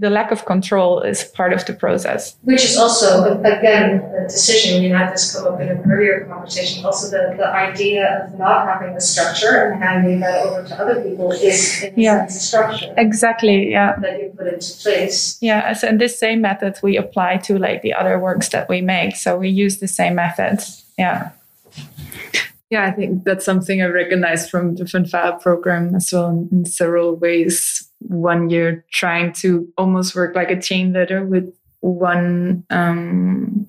the 0.00 0.10
lack 0.10 0.32
of 0.32 0.46
control 0.46 1.00
is 1.00 1.22
part 1.22 1.52
of 1.52 1.64
the 1.64 1.72
process. 1.72 2.36
Which 2.42 2.64
is 2.64 2.76
also 2.76 3.38
again 3.40 4.00
a 4.00 4.26
decision. 4.26 4.82
You 4.82 4.94
had 4.94 5.12
this 5.12 5.32
come 5.32 5.46
up 5.46 5.60
in 5.60 5.68
an 5.68 5.88
earlier 5.88 6.24
conversation. 6.24 6.84
Also, 6.84 7.08
the, 7.10 7.36
the 7.36 7.46
idea 7.46 8.24
of 8.24 8.36
not 8.36 8.66
having 8.66 8.96
a 8.96 9.00
structure 9.00 9.70
and 9.70 9.80
handing 9.80 10.20
that 10.20 10.44
over 10.44 10.66
to 10.66 10.74
other 10.74 11.02
people 11.02 11.30
is 11.30 11.82
in 11.84 11.94
yeah. 11.96 12.26
sense 12.26 12.36
a 12.36 12.40
structure. 12.40 12.94
Exactly. 12.96 13.70
Yeah. 13.70 13.94
That 14.00 14.20
you 14.20 14.32
put 14.36 14.48
into 14.48 14.72
place. 14.82 15.38
Yeah. 15.40 15.72
So 15.74 15.86
in 15.86 15.98
this 15.98 16.18
same 16.18 16.40
method 16.40 16.78
we 16.82 16.96
apply 16.96 17.36
to 17.44 17.58
like 17.58 17.82
the 17.82 17.94
other 17.94 18.18
works 18.18 18.48
that 18.48 18.68
we 18.68 18.80
make. 18.80 19.14
So 19.14 19.38
we 19.38 19.48
use 19.48 19.78
the 19.78 19.88
same 19.88 20.16
methods. 20.16 20.84
Yeah. 20.98 21.30
Yeah, 22.70 22.86
I 22.86 22.92
think 22.92 23.24
that's 23.24 23.44
something 23.44 23.82
I 23.82 23.86
recognize 23.86 24.48
from 24.48 24.76
the 24.76 24.86
Fanfare 24.86 25.38
program 25.40 25.94
as 25.96 26.10
well 26.12 26.28
in, 26.28 26.48
in 26.52 26.64
several 26.64 27.16
ways. 27.16 27.88
One 27.98 28.48
year 28.48 28.84
trying 28.92 29.32
to 29.34 29.68
almost 29.76 30.14
work 30.14 30.34
like 30.36 30.50
a 30.50 30.60
chain 30.60 30.92
letter 30.92 31.24
with 31.26 31.52
one 31.80 32.64
um, 32.70 33.68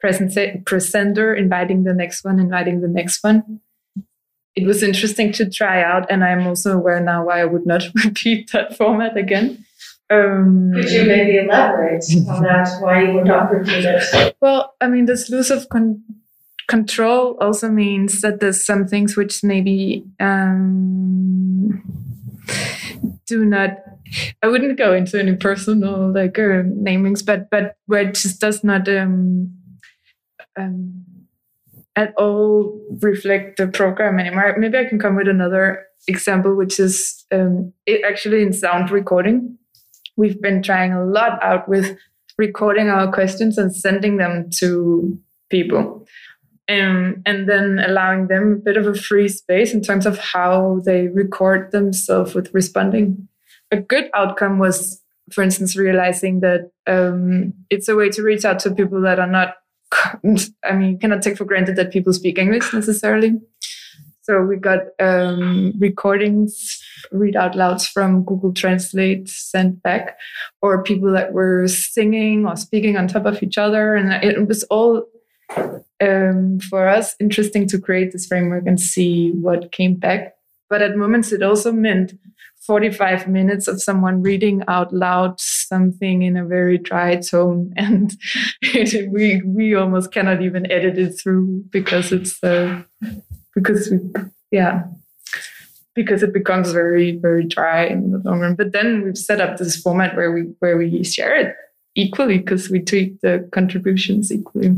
present- 0.00 0.64
presenter 0.64 1.34
inviting 1.34 1.82
the 1.84 1.92
next 1.92 2.24
one, 2.24 2.38
inviting 2.38 2.80
the 2.80 2.88
next 2.88 3.22
one. 3.24 3.60
It 4.54 4.66
was 4.66 4.82
interesting 4.82 5.32
to 5.32 5.48
try 5.48 5.82
out, 5.82 6.10
and 6.10 6.24
I'm 6.24 6.46
also 6.46 6.76
aware 6.76 7.00
now 7.00 7.24
why 7.24 7.40
I 7.40 7.44
would 7.44 7.66
not 7.66 7.82
repeat 8.04 8.50
that 8.52 8.76
format 8.76 9.16
again. 9.16 9.64
Um, 10.10 10.72
Could 10.74 10.90
you 10.90 11.04
maybe 11.04 11.38
elaborate 11.38 12.04
on 12.28 12.42
that? 12.42 12.68
Why 12.80 13.04
you 13.04 13.12
would 13.14 13.26
not 13.26 13.50
repeat 13.50 13.84
it? 13.84 14.36
Well, 14.40 14.74
I 14.80 14.88
mean, 14.88 15.06
this 15.06 15.30
loss 15.30 15.50
of 15.50 15.68
con- 15.68 16.02
control 16.70 17.36
also 17.40 17.68
means 17.68 18.20
that 18.20 18.38
there's 18.38 18.64
some 18.64 18.86
things 18.86 19.16
which 19.16 19.42
maybe 19.42 20.04
um, 20.20 21.82
do 23.26 23.44
not 23.44 23.70
i 24.42 24.46
wouldn't 24.46 24.78
go 24.78 24.94
into 24.94 25.18
any 25.18 25.34
personal 25.34 26.12
like 26.12 26.38
uh, 26.38 26.62
namings 26.86 27.26
but 27.26 27.50
but 27.50 27.74
where 27.86 28.08
it 28.08 28.14
just 28.14 28.40
does 28.40 28.62
not 28.62 28.88
um, 28.88 29.52
um, 30.56 31.04
at 31.96 32.14
all 32.16 32.80
reflect 33.02 33.56
the 33.56 33.66
program 33.66 34.20
anymore. 34.20 34.54
Maybe 34.56 34.78
i 34.78 34.84
can 34.84 34.98
come 34.98 35.16
with 35.16 35.28
another 35.28 35.84
example 36.06 36.54
which 36.54 36.78
is 36.78 37.24
um, 37.32 37.72
it 37.84 38.02
actually 38.06 38.42
in 38.42 38.52
sound 38.52 38.90
recording. 38.90 39.58
We've 40.16 40.40
been 40.40 40.62
trying 40.62 40.92
a 40.92 41.04
lot 41.04 41.42
out 41.42 41.68
with 41.68 41.98
recording 42.38 42.88
our 42.88 43.10
questions 43.12 43.58
and 43.58 43.74
sending 43.74 44.16
them 44.18 44.50
to 44.60 45.18
people 45.50 46.06
um, 46.70 47.22
and 47.26 47.48
then 47.48 47.80
allowing 47.80 48.28
them 48.28 48.52
a 48.52 48.64
bit 48.64 48.76
of 48.76 48.86
a 48.86 48.94
free 48.94 49.28
space 49.28 49.74
in 49.74 49.82
terms 49.82 50.06
of 50.06 50.18
how 50.18 50.80
they 50.84 51.08
record 51.08 51.72
themselves 51.72 52.34
with 52.34 52.52
responding. 52.54 53.28
A 53.72 53.76
good 53.76 54.08
outcome 54.14 54.58
was, 54.58 55.02
for 55.32 55.42
instance, 55.42 55.76
realizing 55.76 56.40
that 56.40 56.70
um, 56.86 57.54
it's 57.70 57.88
a 57.88 57.96
way 57.96 58.08
to 58.10 58.22
reach 58.22 58.44
out 58.44 58.60
to 58.60 58.74
people 58.74 59.00
that 59.02 59.18
are 59.18 59.26
not, 59.26 59.54
I 59.92 60.72
mean, 60.74 60.92
you 60.92 60.98
cannot 60.98 61.22
take 61.22 61.36
for 61.36 61.44
granted 61.44 61.76
that 61.76 61.92
people 61.92 62.12
speak 62.12 62.38
English 62.38 62.72
necessarily. 62.72 63.40
So 64.22 64.42
we 64.42 64.56
got 64.56 64.80
um, 65.00 65.72
recordings, 65.78 66.80
read 67.10 67.34
out 67.34 67.56
louds 67.56 67.88
from 67.88 68.22
Google 68.22 68.52
Translate 68.52 69.28
sent 69.28 69.82
back, 69.82 70.18
or 70.62 70.84
people 70.84 71.10
that 71.12 71.32
were 71.32 71.66
singing 71.66 72.46
or 72.46 72.54
speaking 72.54 72.96
on 72.96 73.08
top 73.08 73.24
of 73.24 73.42
each 73.42 73.58
other. 73.58 73.96
And 73.96 74.12
it 74.22 74.46
was 74.46 74.62
all 74.64 75.06
um, 76.00 76.60
for 76.60 76.88
us 76.88 77.14
interesting 77.20 77.66
to 77.68 77.78
create 77.78 78.12
this 78.12 78.26
framework 78.26 78.66
and 78.66 78.80
see 78.80 79.32
what 79.32 79.72
came 79.72 79.94
back. 79.94 80.34
But 80.68 80.82
at 80.82 80.96
moments, 80.96 81.32
it 81.32 81.42
also 81.42 81.72
meant 81.72 82.14
45 82.66 83.26
minutes 83.26 83.66
of 83.66 83.82
someone 83.82 84.22
reading 84.22 84.62
out 84.68 84.92
loud 84.94 85.40
something 85.40 86.22
in 86.22 86.36
a 86.36 86.44
very 86.44 86.78
dry 86.78 87.16
tone. 87.16 87.72
And 87.76 88.16
it, 88.62 89.10
we, 89.10 89.42
we 89.42 89.74
almost 89.74 90.12
cannot 90.12 90.42
even 90.42 90.70
edit 90.70 90.98
it 90.98 91.12
through 91.12 91.64
because 91.70 92.12
it's, 92.12 92.42
uh, 92.44 92.82
because 93.54 93.90
we, 93.90 93.98
yeah, 94.50 94.84
because 95.94 96.22
it 96.22 96.32
becomes 96.32 96.70
very, 96.72 97.16
very 97.16 97.44
dry 97.44 97.86
in 97.86 98.12
the 98.12 98.18
long 98.18 98.40
run. 98.40 98.54
But 98.54 98.72
then 98.72 99.02
we've 99.02 99.18
set 99.18 99.40
up 99.40 99.56
this 99.56 99.76
format 99.76 100.14
where 100.14 100.30
we, 100.30 100.42
where 100.60 100.76
we 100.76 101.02
share 101.02 101.34
it 101.34 101.56
equally 101.96 102.38
because 102.38 102.70
we 102.70 102.80
treat 102.80 103.20
the 103.20 103.48
contributions 103.52 104.30
equally 104.30 104.76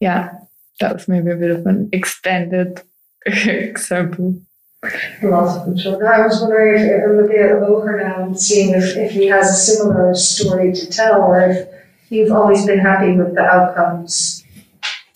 yeah, 0.00 0.30
that 0.80 0.94
was 0.94 1.08
maybe 1.08 1.30
a 1.30 1.36
bit 1.36 1.50
of 1.50 1.66
an 1.66 1.88
extended 1.92 2.82
example. 3.26 4.40
Lots 5.22 5.56
of 5.56 5.64
control. 5.64 6.06
I 6.06 6.26
was 6.26 6.40
wondering 6.40 6.82
if 6.82 6.88
you're 6.88 7.22
looking 7.22 7.36
at 7.38 7.60
Roger 7.60 8.02
now 8.02 8.24
and 8.24 8.40
seeing 8.40 8.74
if, 8.74 8.96
if 8.96 9.12
he 9.12 9.26
has 9.26 9.50
a 9.50 9.54
similar 9.54 10.14
story 10.14 10.72
to 10.72 10.86
tell, 10.88 11.20
or 11.20 11.50
if 11.50 11.68
you've 12.08 12.32
always 12.32 12.64
been 12.64 12.78
happy 12.78 13.12
with 13.12 13.34
the 13.34 13.42
outcomes. 13.42 14.42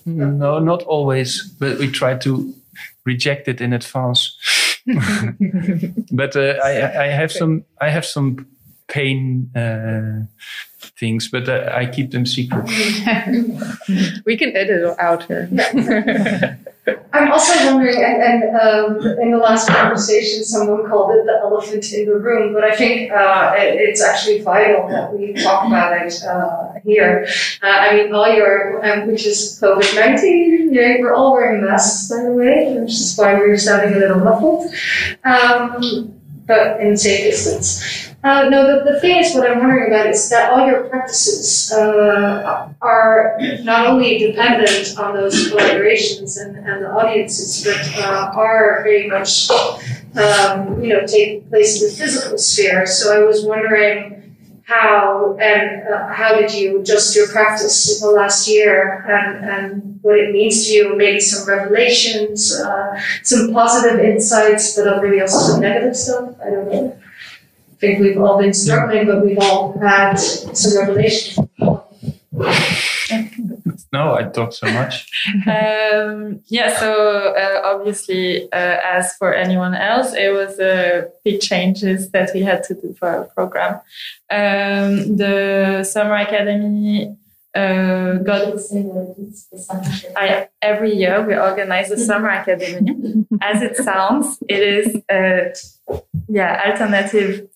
No, 0.05 0.59
not 0.59 0.83
always, 0.83 1.43
but 1.59 1.79
we 1.79 1.91
try 1.91 2.15
to 2.19 2.55
reject 3.07 3.49
it 3.49 3.63
in 3.63 3.73
advance. 3.73 4.37
but 6.13 6.37
uh, 6.37 6.61
I, 6.63 7.05
I 7.05 7.07
have 7.07 7.33
some 7.33 7.65
I 7.81 7.89
have 7.89 8.05
some 8.05 8.47
pain 8.87 9.51
uh, 9.57 10.27
things, 10.99 11.29
but 11.29 11.49
uh, 11.49 11.71
I 11.75 11.87
keep 11.87 12.11
them 12.13 12.27
secret. 12.27 12.65
we 14.25 14.37
can 14.37 14.57
edit 14.57 14.83
it 14.83 14.99
out 14.99 15.25
here. 15.25 15.49
I'm 17.15 17.33
also 17.33 17.73
wondering, 17.73 17.97
and, 17.97 18.23
and 18.23 18.57
um, 18.57 19.19
in 19.21 19.31
the 19.31 19.39
last 19.39 19.69
conversation, 19.69 20.45
someone 20.45 20.87
called 20.89 21.13
it 21.13 21.25
the 21.25 21.39
elephant 21.41 21.91
in 21.93 22.07
the 22.07 22.19
room, 22.19 22.53
but 22.53 22.63
I 22.63 22.77
think 22.77 23.11
uh, 23.11 23.55
it, 23.57 23.77
it's 23.77 24.03
actually 24.03 24.43
vital 24.43 24.89
that 24.89 25.15
we 25.15 25.33
talk 25.33 25.67
about 25.67 26.07
it 26.07 26.23
uh, 26.25 26.75
here. 26.85 27.27
Uh, 27.63 27.67
I 27.67 27.97
mean, 27.97 28.15
all 28.15 28.31
your, 28.31 28.85
um, 28.85 29.07
which 29.07 29.25
is 29.25 29.59
COVID 29.63 29.95
19, 29.95 30.75
yeah, 30.75 30.97
we're 31.01 31.15
all 31.15 31.33
wearing 31.33 31.65
masks, 31.65 32.11
by 32.11 32.23
the 32.23 32.33
way, 32.33 32.77
which 32.79 32.93
is 32.93 33.17
why 33.17 33.35
we're 33.35 33.57
sounding 33.57 33.95
a 33.95 33.99
little 33.99 34.21
muffled, 34.21 34.71
um, 35.25 36.21
but 36.47 36.81
in 36.81 36.97
safe 36.99 37.25
distance. 37.25 38.14
Uh, 38.25 38.49
no, 38.49 38.67
the, 38.67 38.91
the 38.91 39.01
thing 39.01 39.19
is, 39.19 39.35
what 39.35 39.51
I'm 39.51 39.59
wondering 39.59 39.93
about 39.93 40.07
is 40.07 40.31
that 40.31 40.51
all 40.51 40.67
your 40.67 40.85
practices 40.85 41.71
uh, 41.73 42.73
are 42.81 43.39
not 43.65 43.87
only 43.87 44.17
dependent 44.17 44.99
on 44.99 45.13
those 45.13 45.53
collaborations 45.53 46.41
and, 46.41 46.57
and 46.57 46.83
the 46.83 46.91
audiences, 46.91 47.63
but 47.63 48.03
uh, 48.03 48.33
are 48.35 48.83
very 48.83 49.09
much, 49.09 49.51
um, 49.51 50.83
you 50.83 50.89
know, 50.89 51.07
take 51.07 51.47
place 51.51 51.83
in 51.83 51.91
the 51.91 51.95
physical 51.95 52.39
sphere. 52.39 52.87
So 52.87 53.15
I 53.15 53.23
was 53.27 53.45
wondering 53.45 54.35
how 54.63 55.37
and 55.39 55.87
uh, 55.87 56.09
how 56.09 56.35
did 56.35 56.51
you 56.55 56.81
adjust 56.81 57.15
your 57.15 57.29
practice 57.29 58.01
in 58.01 58.09
the 58.09 58.15
last 58.15 58.49
year 58.49 59.05
and, 59.07 59.45
and 59.45 59.99
what 60.01 60.17
it 60.19 60.33
means 60.33 60.65
to 60.65 60.73
you, 60.73 60.97
maybe 60.97 61.21
some 61.21 61.47
revelations, 61.47 62.59
uh, 62.59 62.99
some 63.23 63.53
positive 63.53 64.01
insights, 64.01 64.75
but 64.75 65.03
maybe 65.03 65.21
also 65.21 65.53
some 65.53 65.61
negative 65.61 65.95
stuff. 65.95 66.35
I 66.41 66.49
don't 66.49 66.73
know 66.73 66.99
think 67.85 68.01
we've 68.01 68.21
all 68.21 68.39
been 68.39 68.55
struggling, 68.55 69.07
but 69.07 69.25
we've 69.25 69.39
all 69.39 69.79
had 69.79 70.17
some 70.17 70.79
revelation. 70.79 71.49
No, 73.93 74.15
I 74.15 74.25
talk 74.25 74.53
so 74.53 74.67
much. 74.73 75.09
um, 75.47 76.41
yeah, 76.47 76.79
so 76.81 77.35
uh, 77.35 77.61
obviously, 77.65 78.51
uh, 78.53 78.77
as 78.85 79.15
for 79.15 79.33
anyone 79.33 79.75
else, 79.75 80.15
it 80.15 80.33
was 80.33 80.59
uh, 80.59 81.09
big 81.25 81.41
changes 81.41 82.11
that 82.11 82.31
we 82.35 82.43
had 82.43 82.65
to 82.65 82.75
do 82.75 82.95
for 82.99 83.09
our 83.09 83.25
program. 83.25 83.75
Um, 84.31 85.17
the 85.17 85.85
Summer 85.85 86.17
Academy 86.17 87.17
uh, 87.55 88.15
got 88.15 88.53
I, 90.17 90.49
every 90.61 90.93
year 90.97 91.25
we 91.25 91.37
organize 91.37 91.91
a 91.93 91.97
summer 91.97 92.31
academy. 92.31 93.27
As 93.41 93.63
it 93.63 93.77
sounds, 93.77 94.39
it 94.49 94.61
is 94.61 95.03
a 95.09 95.55
yeah 96.29 96.63
alternative 96.67 97.49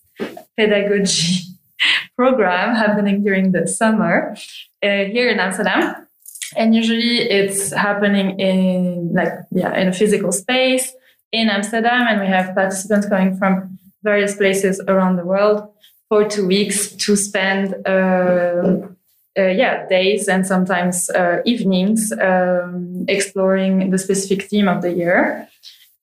pedagogy 0.57 1.43
program 2.15 2.75
happening 2.75 3.23
during 3.23 3.51
the 3.51 3.67
summer 3.67 4.35
uh, 4.83 5.05
here 5.13 5.29
in 5.29 5.39
Amsterdam. 5.39 6.07
And 6.55 6.75
usually 6.75 7.19
it's 7.29 7.71
happening 7.71 8.39
in 8.39 9.13
like, 9.13 9.33
yeah, 9.51 9.77
in 9.79 9.87
a 9.87 9.93
physical 9.93 10.31
space 10.31 10.91
in 11.31 11.49
Amsterdam. 11.49 12.07
And 12.09 12.19
we 12.19 12.27
have 12.27 12.55
participants 12.55 13.07
coming 13.07 13.37
from 13.37 13.77
various 14.03 14.35
places 14.35 14.81
around 14.87 15.17
the 15.17 15.25
world 15.25 15.69
for 16.07 16.27
two 16.27 16.47
weeks 16.47 16.91
to 16.95 17.15
spend, 17.15 17.75
uh, 17.85 18.87
uh, 19.37 19.47
yeah, 19.61 19.87
days 19.87 20.27
and 20.27 20.45
sometimes 20.45 21.09
uh, 21.11 21.41
evenings 21.45 22.11
um, 22.13 23.05
exploring 23.07 23.91
the 23.91 23.97
specific 23.97 24.49
theme 24.49 24.67
of 24.67 24.81
the 24.81 24.91
year. 24.91 25.47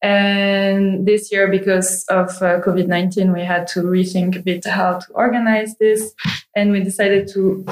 And 0.03 1.07
this 1.07 1.33
year, 1.33 1.49
because 1.49 2.05
of 2.09 2.29
uh, 2.43 2.61
COVID 2.61 2.87
19, 2.87 3.33
we 3.33 3.43
had 3.43 3.67
to 3.69 3.83
rethink 3.83 4.37
a 4.37 4.43
bit 4.43 4.65
how 4.67 4.99
to 4.99 5.13
organize 5.13 5.77
this. 5.79 6.13
And 6.55 6.71
we 6.71 6.83
decided 6.83 7.29
to 7.29 7.65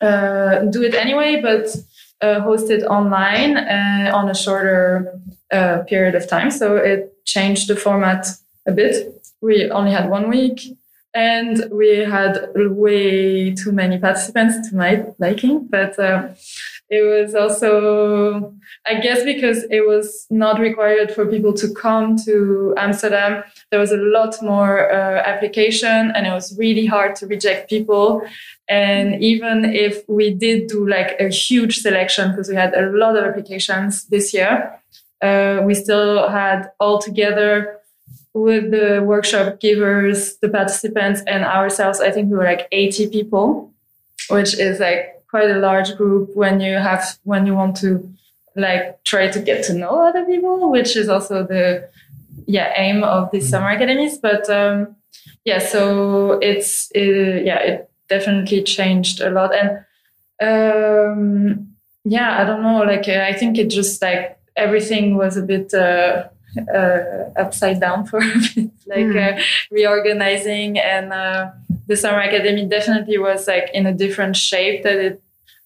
uh, 0.00 0.60
do 0.70 0.82
it 0.82 0.94
anyway, 0.94 1.40
but 1.40 1.68
uh, 2.20 2.40
host 2.40 2.70
it 2.70 2.82
online 2.84 3.56
uh, 3.56 4.10
on 4.14 4.28
a 4.28 4.34
shorter 4.34 5.20
uh, 5.52 5.78
period 5.86 6.14
of 6.14 6.28
time. 6.28 6.50
So 6.50 6.76
it 6.76 7.24
changed 7.24 7.68
the 7.68 7.76
format 7.76 8.26
a 8.66 8.72
bit. 8.72 9.22
We 9.40 9.70
only 9.70 9.92
had 9.92 10.10
one 10.10 10.28
week. 10.28 10.76
And 11.16 11.70
we 11.70 11.98
had 11.98 12.48
way 12.56 13.54
too 13.54 13.70
many 13.70 13.98
participants 13.98 14.68
to 14.68 14.76
my 14.76 15.06
liking, 15.20 15.68
but 15.68 15.96
uh, 15.96 16.30
it 16.94 17.02
was 17.02 17.34
also 17.34 18.54
i 18.86 18.94
guess 19.04 19.22
because 19.24 19.58
it 19.70 19.86
was 19.86 20.26
not 20.30 20.60
required 20.60 21.10
for 21.14 21.26
people 21.26 21.52
to 21.52 21.72
come 21.74 22.16
to 22.24 22.74
amsterdam. 22.76 23.42
There 23.70 23.80
was 23.80 23.92
a 23.92 24.02
lot 24.16 24.32
more 24.42 24.90
uh, 24.90 25.20
application 25.32 26.12
and 26.14 26.26
it 26.26 26.32
was 26.32 26.56
really 26.58 26.86
hard 26.86 27.16
to 27.16 27.26
reject 27.26 27.68
people. 27.68 28.22
And 28.68 29.22
even 29.22 29.64
if 29.64 30.02
we 30.08 30.32
did 30.32 30.68
do 30.68 30.88
like 30.88 31.16
a 31.20 31.28
huge 31.28 31.78
selection 31.78 32.30
because 32.30 32.48
we 32.48 32.54
had 32.54 32.72
a 32.74 32.90
lot 33.02 33.16
of 33.16 33.24
applications 33.24 34.06
this 34.06 34.32
year 34.32 34.80
uh, 35.24 35.62
we 35.64 35.74
still 35.74 36.28
had 36.28 36.70
all 36.80 36.98
together 36.98 37.80
with 38.34 38.70
the 38.70 39.02
workshop 39.04 39.60
givers 39.60 40.36
the 40.38 40.48
participants 40.48 41.22
and 41.26 41.44
ourselves 41.44 42.00
i 42.00 42.10
think 42.10 42.30
we 42.30 42.36
were 42.36 42.44
like 42.44 42.66
80 42.72 43.08
people 43.08 43.72
which 44.28 44.58
is 44.58 44.80
like 44.80 45.13
quite 45.34 45.50
a 45.50 45.58
large 45.58 45.96
group 45.96 46.30
when 46.36 46.60
you 46.60 46.74
have 46.88 47.02
when 47.24 47.44
you 47.44 47.54
want 47.54 47.76
to 47.76 47.90
like 48.54 49.02
try 49.02 49.26
to 49.26 49.40
get 49.40 49.64
to 49.64 49.74
know 49.74 50.06
other 50.08 50.24
people, 50.24 50.70
which 50.70 50.96
is 50.96 51.08
also 51.08 51.44
the 51.44 51.88
yeah 52.46 52.72
aim 52.76 53.02
of 53.02 53.32
these 53.32 53.48
summer 53.48 53.70
academies. 53.70 54.16
But 54.16 54.48
um, 54.48 54.94
yeah, 55.44 55.58
so 55.58 56.38
it's 56.40 56.88
it, 56.94 57.44
yeah, 57.44 57.58
it 57.58 57.90
definitely 58.08 58.62
changed 58.62 59.20
a 59.20 59.30
lot, 59.30 59.50
and 59.60 59.70
um, 60.40 61.66
yeah, 62.04 62.40
I 62.40 62.44
don't 62.44 62.62
know, 62.62 62.84
like 62.84 63.08
I 63.08 63.32
think 63.32 63.58
it 63.58 63.70
just 63.70 64.00
like 64.00 64.38
everything 64.54 65.16
was 65.16 65.36
a 65.36 65.42
bit. 65.42 65.74
Uh, 65.74 66.28
uh, 66.72 67.30
upside 67.36 67.80
down 67.80 68.06
for 68.06 68.18
a 68.22 68.38
bit, 68.54 68.70
like 68.86 69.10
mm. 69.10 69.38
uh, 69.38 69.42
reorganizing. 69.72 70.78
And 70.78 71.12
uh, 71.12 71.50
the 71.88 71.96
summer 71.96 72.20
academy 72.20 72.64
definitely 72.66 73.18
was 73.18 73.48
like 73.48 73.70
in 73.74 73.86
a 73.86 73.92
different 73.92 74.36
shape 74.36 74.84
that 74.84 74.96
it 74.96 75.23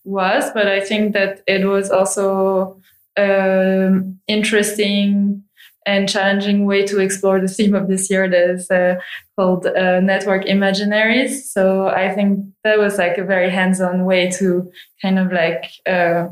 was, 0.08 0.50
but 0.52 0.66
I 0.66 0.80
think 0.80 1.12
that 1.12 1.42
it 1.46 1.66
was 1.66 1.90
also 1.90 2.80
um, 3.16 4.18
interesting 4.26 5.44
and 5.86 6.08
challenging 6.08 6.66
way 6.66 6.84
to 6.84 6.98
explore 6.98 7.40
the 7.40 7.48
theme 7.48 7.74
of 7.74 7.88
this 7.88 8.10
year 8.10 8.28
that 8.28 8.50
is 8.50 8.70
uh, 8.70 8.96
called 9.36 9.66
uh, 9.66 10.00
network 10.00 10.44
imaginaries. 10.44 11.44
So 11.44 11.88
I 11.88 12.14
think 12.14 12.44
that 12.64 12.78
was 12.78 12.98
like 12.98 13.16
a 13.16 13.24
very 13.24 13.50
hands-on 13.50 14.04
way 14.04 14.30
to 14.32 14.70
kind 15.00 15.18
of 15.18 15.32
like 15.32 15.70
uh, 15.86 16.28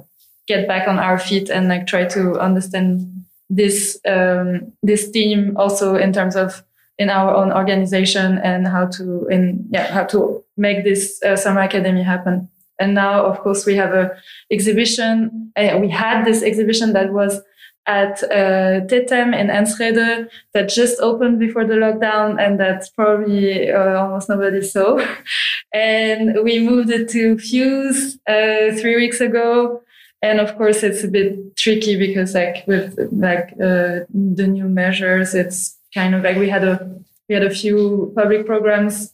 get 0.47 0.69
back 0.69 0.89
on 0.89 0.99
our 0.99 1.19
feet 1.19 1.49
and 1.49 1.69
like 1.69 1.87
try 1.87 2.05
to 2.05 2.39
understand 2.39 3.25
this 3.49 3.99
um, 4.07 4.73
this 4.83 5.09
theme 5.09 5.57
also 5.57 5.95
in 5.95 6.13
terms 6.13 6.37
of 6.37 6.63
in 6.99 7.11
our 7.11 7.35
own 7.35 7.53
organization 7.53 8.39
and 8.39 8.67
how 8.67 8.87
to 8.87 9.27
in 9.29 9.67
yeah 9.71 9.93
how 9.93 10.05
to 10.05 10.45
make 10.57 10.85
this 10.85 11.23
uh, 11.23 11.37
summer 11.37 11.61
academy 11.61 12.03
happen. 12.03 12.49
And 12.79 12.95
now, 12.95 13.25
of 13.25 13.41
course, 13.41 13.65
we 13.65 13.75
have 13.77 13.93
a 13.95 14.17
exhibition. 14.51 15.53
Uh, 15.57 15.79
we 15.81 15.89
had 15.89 16.25
this 16.25 16.43
exhibition 16.43 16.93
that 16.93 17.13
was 17.13 17.41
at 17.87 18.23
uh, 18.25 18.85
Tetem 18.87 19.33
in 19.39 19.49
Enschede 19.49 20.29
that 20.53 20.69
just 20.69 21.01
opened 21.01 21.39
before 21.39 21.65
the 21.65 21.75
lockdown 21.75 22.41
and 22.41 22.59
that 22.59 22.89
probably 22.97 23.71
uh, 23.71 23.95
almost 23.95 24.29
nobody 24.29 24.61
saw. 24.63 24.99
and 25.73 26.43
we 26.43 26.59
moved 26.59 26.91
it 26.91 27.09
to 27.11 27.39
Fuse 27.39 28.19
uh, 28.29 28.75
three 28.77 28.97
weeks 28.97 29.21
ago. 29.21 29.83
And 30.23 30.41
of 30.41 30.57
course, 30.57 30.83
it's 30.83 31.05
a 31.05 31.09
bit 31.09 31.57
tricky 31.57 31.97
because 31.97 32.35
like 32.35 32.67
with 32.67 32.99
like 33.13 33.53
uh, 33.63 34.05
the 34.13 34.47
new 34.49 34.65
measures, 34.65 35.35
it's 35.35 35.79
kind 35.95 36.15
of 36.15 36.25
like 36.25 36.37
we 36.37 36.49
had 36.49 36.65
a 36.65 36.97
we 37.29 37.35
had 37.35 37.45
a 37.45 37.51
few 37.51 38.13
public 38.17 38.47
programs 38.47 39.13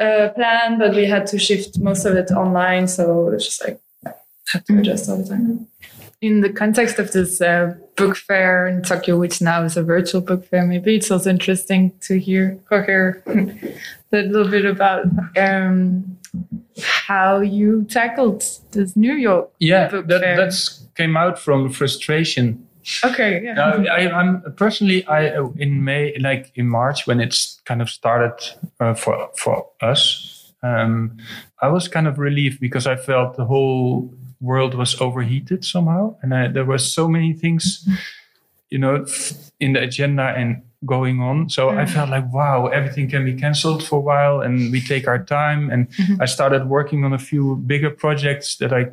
uh, 0.00 0.28
plan, 0.30 0.78
but 0.78 0.94
we 0.94 1.06
had 1.06 1.26
to 1.28 1.38
shift 1.38 1.78
most 1.78 2.04
of 2.04 2.14
it 2.16 2.30
online. 2.30 2.88
So 2.88 3.28
it's 3.28 3.44
just 3.44 3.64
like 3.64 3.80
had 4.52 4.66
to 4.66 4.78
adjust 4.78 5.08
all 5.08 5.16
the 5.18 5.28
time. 5.28 5.66
In 6.20 6.40
the 6.40 6.50
context 6.50 6.98
of 6.98 7.12
this 7.12 7.40
uh, 7.40 7.74
book 7.96 8.16
fair 8.16 8.66
in 8.66 8.82
Tokyo, 8.82 9.18
which 9.18 9.40
now 9.40 9.64
is 9.64 9.76
a 9.76 9.82
virtual 9.82 10.20
book 10.20 10.46
fair, 10.46 10.64
maybe 10.64 10.94
it's 10.94 11.10
also 11.10 11.30
interesting 11.30 11.92
to 12.02 12.18
hear 12.18 12.58
hear 12.70 13.22
a 13.26 14.22
little 14.22 14.48
bit 14.48 14.64
about 14.64 15.06
um, 15.36 16.16
how 16.80 17.40
you 17.40 17.84
tackled 17.90 18.44
this 18.70 18.96
New 18.96 19.14
York 19.14 19.50
yeah, 19.58 19.88
book 19.88 20.06
that 20.06 20.20
fair. 20.20 20.36
that's 20.36 20.86
came 20.94 21.16
out 21.16 21.38
from 21.38 21.70
frustration 21.70 22.66
okay. 23.04 23.42
Yeah. 23.42 23.54
No, 23.54 23.84
I, 23.90 24.10
I'm 24.10 24.42
personally, 24.56 25.06
I 25.06 25.38
in 25.56 25.84
May, 25.84 26.16
like 26.18 26.52
in 26.54 26.68
March, 26.68 27.06
when 27.06 27.20
it's 27.20 27.60
kind 27.64 27.82
of 27.82 27.90
started 27.90 28.34
uh, 28.80 28.94
for 28.94 29.30
for 29.36 29.68
us, 29.80 30.52
um, 30.62 31.16
I 31.60 31.68
was 31.68 31.88
kind 31.88 32.06
of 32.06 32.18
relieved 32.18 32.60
because 32.60 32.86
I 32.86 32.96
felt 32.96 33.36
the 33.36 33.44
whole 33.44 34.12
world 34.40 34.74
was 34.74 35.00
overheated 35.00 35.64
somehow, 35.64 36.16
and 36.22 36.34
I, 36.34 36.48
there 36.48 36.64
were 36.64 36.78
so 36.78 37.08
many 37.08 37.32
things, 37.32 37.88
you 38.70 38.78
know, 38.78 39.06
in 39.60 39.72
the 39.72 39.82
agenda, 39.82 40.34
and 40.36 40.62
going 40.84 41.20
on. 41.20 41.48
So 41.48 41.70
I 41.70 41.86
felt 41.86 42.10
like, 42.10 42.32
wow, 42.32 42.66
everything 42.66 43.08
can 43.08 43.24
be 43.24 43.34
cancelled 43.34 43.84
for 43.84 43.96
a 43.96 44.00
while 44.00 44.40
and 44.40 44.72
we 44.72 44.80
take 44.80 45.06
our 45.06 45.22
time. 45.22 45.70
And 45.70 45.88
I 46.20 46.26
started 46.26 46.66
working 46.66 47.04
on 47.04 47.12
a 47.12 47.18
few 47.18 47.56
bigger 47.56 47.90
projects 47.90 48.56
that 48.56 48.72
I 48.72 48.86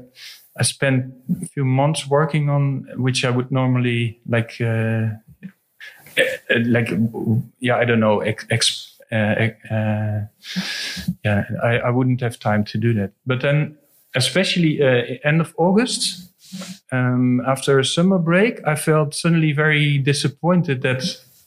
I 0.60 0.64
spent 0.64 1.14
a 1.42 1.46
few 1.46 1.64
months 1.64 2.08
working 2.08 2.50
on, 2.50 2.86
which 2.98 3.24
I 3.24 3.30
would 3.30 3.50
normally 3.50 4.20
like, 4.28 4.58
uh, 4.60 5.08
uh, 6.18 6.60
like, 6.66 6.92
yeah, 7.60 7.78
I 7.78 7.86
don't 7.86 8.02
know, 8.02 8.20
ex, 8.20 8.98
uh, 9.12 9.16
uh, 9.16 10.22
yeah, 11.24 11.44
I, 11.64 11.80
I 11.80 11.90
wouldn't 11.90 12.22
have 12.22 12.40
time 12.40 12.66
to 12.66 12.78
do 12.78 12.94
that. 12.96 13.12
But 13.26 13.42
then, 13.42 13.78
especially 14.16 14.82
uh, 14.82 15.18
end 15.24 15.40
of 15.40 15.54
August, 15.58 16.30
um, 16.92 17.42
after 17.48 17.80
a 17.80 17.86
summer 17.86 18.18
break, 18.18 18.60
I 18.68 18.76
felt 18.76 19.16
suddenly 19.16 19.54
very 19.54 19.98
disappointed 19.98 20.82
that 20.82 21.04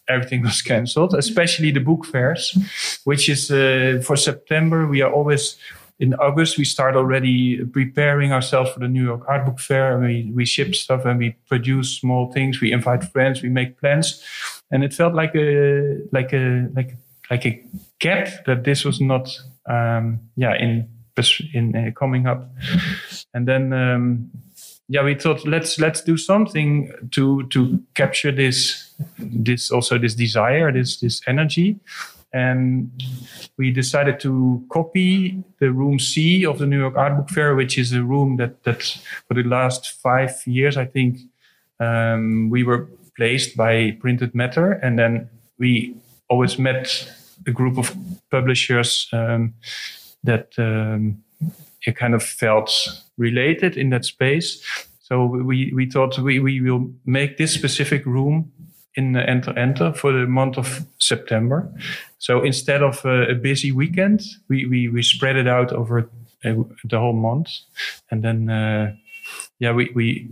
everything 0.09 0.43
was 0.51 0.63
cancelled, 0.63 1.15
especially 1.15 1.71
the 1.71 1.81
book 1.81 2.07
fairs, 2.07 2.57
which 3.05 3.29
is 3.29 3.51
uh, 3.51 4.03
for 4.05 4.17
September. 4.17 4.87
We 4.87 5.03
are 5.03 5.13
always 5.13 5.57
in 5.99 6.14
August, 6.14 6.59
we 6.59 6.64
start 6.64 6.97
already 6.97 7.64
preparing 7.64 8.32
ourselves 8.32 8.70
for 8.72 8.80
the 8.80 8.88
New 8.88 9.05
York 9.05 9.22
Art 9.28 9.47
Book 9.47 9.61
Fair. 9.61 9.95
And 9.95 10.05
we, 10.05 10.30
we 10.34 10.45
ship 10.45 10.74
stuff 10.74 11.05
and 11.05 11.18
we 11.18 11.36
produce 11.49 11.99
small 11.99 12.32
things. 12.32 12.61
We 12.61 12.72
invite 12.72 13.05
friends, 13.05 13.43
we 13.43 13.49
make 13.49 13.78
plans. 13.78 14.22
And 14.70 14.82
it 14.82 14.95
felt 14.95 15.14
like 15.14 15.34
a, 15.34 15.99
like 16.12 16.32
a, 16.32 16.68
like, 16.74 16.97
like 17.30 17.47
a 17.47 17.64
gap 18.01 18.45
that 18.47 18.64
this 18.64 18.84
was 18.84 19.01
not, 19.01 19.28
um, 19.66 20.20
yeah, 20.36 20.55
in, 20.55 20.88
in 21.55 21.76
uh, 21.76 21.90
coming 21.99 22.26
up. 22.26 22.51
And 23.34 23.47
then, 23.47 23.72
um, 23.72 24.30
yeah, 24.88 25.03
we 25.03 25.14
thought 25.14 25.47
let's 25.47 25.78
let's 25.78 26.03
do 26.03 26.18
something 26.18 26.93
to 27.12 27.45
to 27.45 27.80
capture 27.95 28.30
this 28.30 28.93
this 29.18 29.70
also 29.70 29.99
this 29.99 30.14
desire, 30.14 30.70
this 30.70 31.01
this 31.01 31.22
energy, 31.26 31.78
and 32.33 32.91
we 33.59 33.70
decided 33.70 34.18
to 34.20 34.64
copy 34.70 35.43
the 35.59 35.70
room 35.70 35.99
C 35.99 36.47
of 36.47 36.59
the 36.59 36.66
New 36.66 36.78
York 36.78 36.97
Art 36.97 37.16
Book 37.16 37.28
Fair, 37.28 37.55
which 37.55 37.78
is 37.78 37.93
a 37.93 38.03
room 38.03 38.37
that 38.37 38.64
that 38.64 38.83
for 39.28 39.35
the 39.35 39.43
last 39.43 39.91
five 40.01 40.43
years, 40.47 40.76
I 40.76 40.87
think, 40.87 41.18
um, 41.80 42.49
we 42.51 42.64
were 42.64 42.89
placed 43.16 43.57
by 43.57 43.97
Printed 44.01 44.35
Matter, 44.35 44.72
and 44.72 44.99
then 44.99 45.28
we 45.59 45.95
always 46.28 46.59
met 46.59 47.12
a 47.47 47.51
group 47.51 47.78
of 47.78 47.95
publishers 48.30 49.09
um, 49.12 49.55
that 50.24 50.53
um, 50.59 51.22
kind 51.97 52.14
of 52.14 52.22
felt 52.22 52.70
related 53.18 53.76
in 53.76 53.91
that 53.91 54.05
space. 54.05 54.62
So 55.01 55.26
we 55.26 55.72
we 55.74 55.91
thought 55.91 56.18
we 56.18 56.39
we 56.39 56.61
will 56.61 56.91
make 57.05 57.37
this 57.37 57.53
specific 57.53 58.07
room 58.07 58.52
in 58.95 59.12
the 59.12 59.28
Enter 59.28 59.59
Enter 59.59 59.93
for 59.93 60.12
the 60.12 60.26
month 60.26 60.59
of 60.59 60.86
September. 60.99 61.68
So 62.18 62.43
instead 62.43 62.82
of 62.82 63.05
a, 63.05 63.30
a 63.30 63.34
busy 63.34 63.72
weekend, 63.72 64.22
we, 64.49 64.66
we, 64.66 64.88
we 64.88 65.03
spread 65.03 65.36
it 65.36 65.49
out 65.49 65.72
over 65.72 66.11
uh, 66.45 66.55
the 66.84 66.99
whole 66.99 67.12
month. 67.12 67.51
And 68.11 68.22
then, 68.22 68.49
uh, 68.49 68.95
yeah, 69.59 69.72
we, 69.72 69.90
we, 69.95 70.28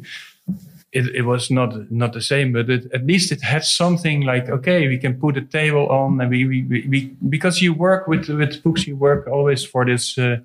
it, 0.92 1.14
it 1.14 1.22
was 1.22 1.50
not 1.50 1.90
not 1.90 2.12
the 2.12 2.20
same, 2.20 2.52
but 2.52 2.68
it, 2.68 2.92
at 2.92 3.06
least 3.06 3.30
it 3.30 3.42
had 3.42 3.64
something 3.64 4.22
like 4.22 4.48
okay, 4.48 4.88
we 4.88 4.98
can 4.98 5.14
put 5.20 5.36
a 5.36 5.42
table 5.42 5.88
on, 5.88 6.20
and 6.20 6.30
we 6.30 6.44
we, 6.46 6.62
we, 6.62 6.86
we 6.88 7.16
because 7.28 7.62
you 7.62 7.72
work 7.72 8.08
with 8.08 8.28
with 8.28 8.62
books, 8.62 8.86
you 8.86 8.96
work 8.96 9.28
always 9.28 9.64
for 9.64 9.84
this 9.84 10.18
uh, 10.18 10.38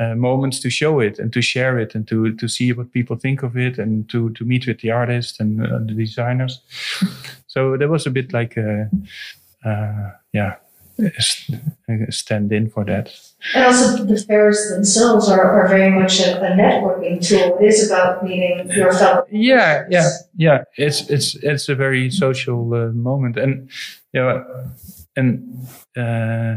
uh, 0.00 0.14
moments 0.14 0.60
to 0.60 0.70
show 0.70 1.00
it 1.00 1.18
and 1.18 1.32
to 1.32 1.42
share 1.42 1.78
it 1.78 1.94
and 1.94 2.06
to 2.08 2.34
to 2.34 2.48
see 2.48 2.72
what 2.72 2.92
people 2.92 3.16
think 3.16 3.42
of 3.42 3.56
it 3.56 3.78
and 3.78 4.08
to 4.08 4.30
to 4.30 4.44
meet 4.44 4.66
with 4.66 4.80
the 4.80 4.90
artists 4.90 5.40
and 5.40 5.60
uh, 5.60 5.78
the 5.78 5.94
designers. 5.94 6.60
so 7.46 7.76
that 7.76 7.88
was 7.88 8.06
a 8.06 8.10
bit 8.10 8.32
like 8.32 8.56
a, 8.56 8.90
uh, 9.64 10.10
yeah 10.32 10.56
stand 12.10 12.52
in 12.52 12.70
for 12.70 12.84
that. 12.84 13.14
And 13.54 13.66
also, 13.66 14.04
the 14.04 14.18
fairs 14.18 14.70
themselves 14.70 15.28
are, 15.28 15.42
are 15.42 15.68
very 15.68 15.90
much 15.90 16.20
a, 16.20 16.40
a 16.40 16.50
networking 16.56 17.26
tool. 17.26 17.58
It 17.58 17.66
is 17.66 17.90
about 17.90 18.24
meeting 18.24 18.70
your 18.70 18.92
fellow. 18.92 19.26
Yeah, 19.30 19.84
yeah, 19.90 20.08
yeah. 20.36 20.64
It's 20.76 21.08
it's 21.10 21.34
it's 21.36 21.68
a 21.68 21.74
very 21.74 22.10
social 22.10 22.72
uh, 22.74 22.92
moment, 22.92 23.36
and 23.36 23.70
yeah, 24.12 24.42
and 25.16 25.68
uh, 25.96 26.56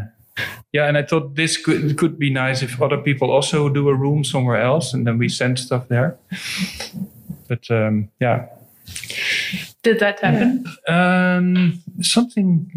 yeah, 0.74 0.88
and 0.88 0.98
I 0.98 1.04
thought 1.04 1.36
this 1.36 1.58
could 1.58 1.98
could 1.98 2.18
be 2.20 2.30
nice 2.30 2.62
if 2.62 2.82
other 2.82 2.98
people 2.98 3.32
also 3.32 3.70
do 3.70 3.90
a 3.90 3.96
room 3.96 4.24
somewhere 4.24 4.62
else, 4.62 4.94
and 4.94 5.06
then 5.06 5.18
we 5.18 5.30
send 5.30 5.60
stuff 5.60 5.88
there. 5.88 6.18
But 7.48 7.70
um, 7.72 8.10
yeah. 8.20 8.46
Did 9.84 10.00
that 10.00 10.20
happen? 10.20 10.66
Yeah. 10.88 11.36
Um, 11.38 11.82
something. 12.02 12.70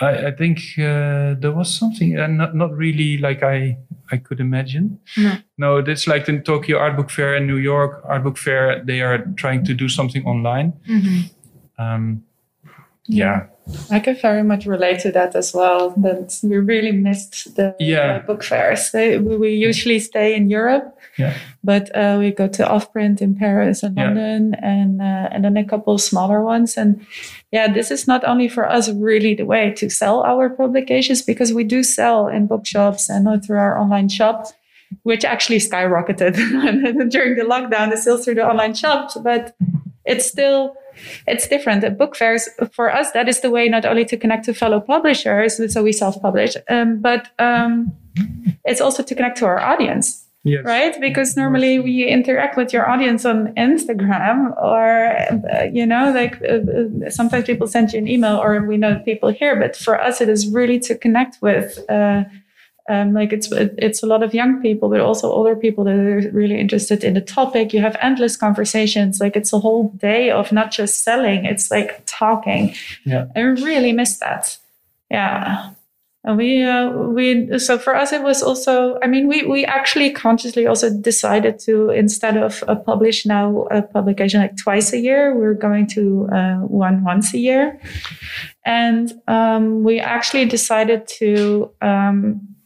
I, 0.00 0.28
I 0.28 0.30
think 0.30 0.58
uh, 0.78 1.34
there 1.38 1.52
was 1.52 1.74
something, 1.74 2.16
and 2.16 2.40
uh, 2.40 2.44
not 2.44 2.54
not 2.54 2.76
really 2.76 3.18
like 3.18 3.42
I 3.42 3.78
I 4.10 4.16
could 4.16 4.40
imagine. 4.40 4.98
No, 5.16 5.36
no, 5.58 5.76
it's 5.78 6.06
like 6.06 6.26
the 6.26 6.38
Tokyo 6.38 6.78
Art 6.78 6.96
Book 6.96 7.10
Fair 7.10 7.34
and 7.34 7.46
New 7.46 7.56
York 7.56 8.02
Art 8.04 8.22
Book 8.22 8.38
Fair. 8.38 8.82
They 8.84 9.00
are 9.00 9.18
trying 9.36 9.64
to 9.64 9.74
do 9.74 9.88
something 9.88 10.24
online. 10.24 10.72
Mm-hmm. 10.88 11.82
Um, 11.82 12.24
yeah. 13.06 13.46
I 13.90 14.00
can 14.00 14.16
very 14.16 14.42
much 14.42 14.66
relate 14.66 15.00
to 15.00 15.12
that 15.12 15.34
as 15.34 15.52
well. 15.52 15.90
That 15.98 16.38
we 16.42 16.56
really 16.56 16.92
missed 16.92 17.54
the, 17.56 17.74
yeah. 17.78 18.18
the 18.18 18.26
book 18.26 18.42
fairs. 18.42 18.90
They, 18.90 19.18
we, 19.18 19.36
we, 19.36 19.54
usually 19.54 19.98
stay 19.98 20.34
in 20.34 20.48
Europe, 20.48 20.98
yeah. 21.18 21.36
but 21.62 21.94
uh, 21.94 22.16
we 22.18 22.30
go 22.30 22.48
to 22.48 22.64
Offprint 22.64 23.20
in 23.20 23.34
Paris 23.34 23.82
and 23.82 23.96
London, 23.96 24.52
yeah. 24.52 24.68
and 24.68 25.00
uh, 25.00 25.28
and 25.30 25.44
then 25.44 25.56
a 25.56 25.64
couple 25.64 25.94
of 25.94 26.00
smaller 26.00 26.42
ones. 26.42 26.76
And 26.76 27.06
yeah, 27.52 27.72
this 27.72 27.90
is 27.90 28.06
not 28.06 28.24
only 28.24 28.48
for 28.48 28.68
us 28.68 28.90
really 28.90 29.34
the 29.34 29.46
way 29.46 29.72
to 29.76 29.90
sell 29.90 30.22
our 30.22 30.48
publications 30.48 31.22
because 31.22 31.52
we 31.52 31.64
do 31.64 31.82
sell 31.82 32.28
in 32.28 32.46
bookshops 32.46 33.08
and 33.08 33.44
through 33.44 33.58
our 33.58 33.78
online 33.78 34.08
shop 34.08 34.46
which 35.02 35.24
actually 35.24 35.58
skyrocketed 35.58 36.34
during 37.10 37.36
the 37.36 37.44
lockdown, 37.44 37.90
the 37.90 37.96
sales 37.96 38.24
through 38.24 38.34
the 38.34 38.46
online 38.46 38.74
shops. 38.74 39.18
But 39.22 39.54
it's 40.08 40.26
still 40.26 40.74
it's 41.26 41.46
different. 41.48 41.84
At 41.84 41.98
book 41.98 42.16
fairs, 42.16 42.48
for 42.72 42.92
us, 42.92 43.12
that 43.12 43.28
is 43.28 43.40
the 43.40 43.50
way 43.50 43.68
not 43.68 43.84
only 43.84 44.04
to 44.06 44.16
connect 44.16 44.44
to 44.46 44.54
fellow 44.54 44.80
publishers, 44.80 45.72
so 45.72 45.82
we 45.82 45.92
self-publish, 45.92 46.56
um, 46.68 47.00
but 47.00 47.28
um, 47.38 47.92
it's 48.64 48.80
also 48.80 49.02
to 49.02 49.14
connect 49.14 49.38
to 49.38 49.46
our 49.46 49.60
audience. 49.60 50.24
Yes. 50.44 50.64
Right? 50.64 50.98
Because 51.00 51.36
normally 51.36 51.78
we 51.80 52.06
interact 52.06 52.56
with 52.56 52.72
your 52.72 52.88
audience 52.88 53.24
on 53.24 53.52
Instagram 53.54 54.56
or, 54.62 55.16
uh, 55.52 55.64
you 55.64 55.84
know, 55.84 56.12
like 56.12 56.40
uh, 56.42 57.06
uh 57.06 57.10
sometimes 57.10 57.44
people 57.44 57.66
send 57.66 57.92
you 57.92 57.98
an 57.98 58.08
email 58.08 58.36
or 58.36 58.64
we 58.64 58.76
know 58.76 59.02
people 59.04 59.30
here. 59.30 59.56
But 59.56 59.76
for 59.76 60.00
us, 60.00 60.20
it 60.20 60.28
is 60.28 60.48
really 60.48 60.78
to 60.80 60.94
connect 60.94 61.42
with 61.42 61.78
uh, 61.90 62.24
um, 62.88 63.12
like 63.12 63.32
it's 63.32 63.48
it's 63.52 64.02
a 64.02 64.06
lot 64.06 64.22
of 64.22 64.34
young 64.34 64.62
people, 64.62 64.88
but 64.88 65.00
also 65.00 65.30
older 65.30 65.54
people 65.54 65.84
that 65.84 65.94
are 65.94 66.30
really 66.30 66.58
interested 66.58 67.04
in 67.04 67.14
the 67.14 67.20
topic. 67.20 67.72
You 67.72 67.80
have 67.80 67.96
endless 68.00 68.36
conversations. 68.36 69.20
Like 69.20 69.36
it's 69.36 69.52
a 69.52 69.58
whole 69.58 69.90
day 69.90 70.30
of 70.30 70.52
not 70.52 70.70
just 70.70 71.04
selling; 71.04 71.44
it's 71.44 71.70
like 71.70 72.02
talking. 72.06 72.74
Yeah, 73.04 73.26
I 73.36 73.40
really 73.40 73.92
miss 73.92 74.18
that. 74.18 74.58
Yeah, 75.10 75.70
and 76.24 76.36
we 76.36 76.62
uh, 76.62 76.90
we 76.90 77.58
so 77.58 77.78
for 77.78 77.94
us 77.94 78.12
it 78.12 78.22
was 78.22 78.42
also. 78.42 78.98
I 79.02 79.06
mean, 79.06 79.28
we 79.28 79.46
we 79.46 79.64
actually 79.64 80.10
consciously 80.10 80.66
also 80.66 80.90
decided 80.90 81.58
to 81.60 81.90
instead 81.90 82.36
of 82.36 82.64
uh, 82.68 82.74
publish 82.74 83.24
now 83.24 83.66
a 83.70 83.82
publication 83.82 84.40
like 84.40 84.56
twice 84.56 84.92
a 84.92 84.98
year, 84.98 85.34
we're 85.34 85.54
going 85.54 85.86
to 85.88 86.28
uh, 86.32 86.56
one 86.66 87.04
once 87.04 87.34
a 87.34 87.38
year, 87.38 87.80
and 88.64 89.12
um, 89.28 89.84
we 89.84 90.00
actually 90.00 90.46
decided 90.46 91.06
to. 91.18 91.70
Um, 91.80 92.56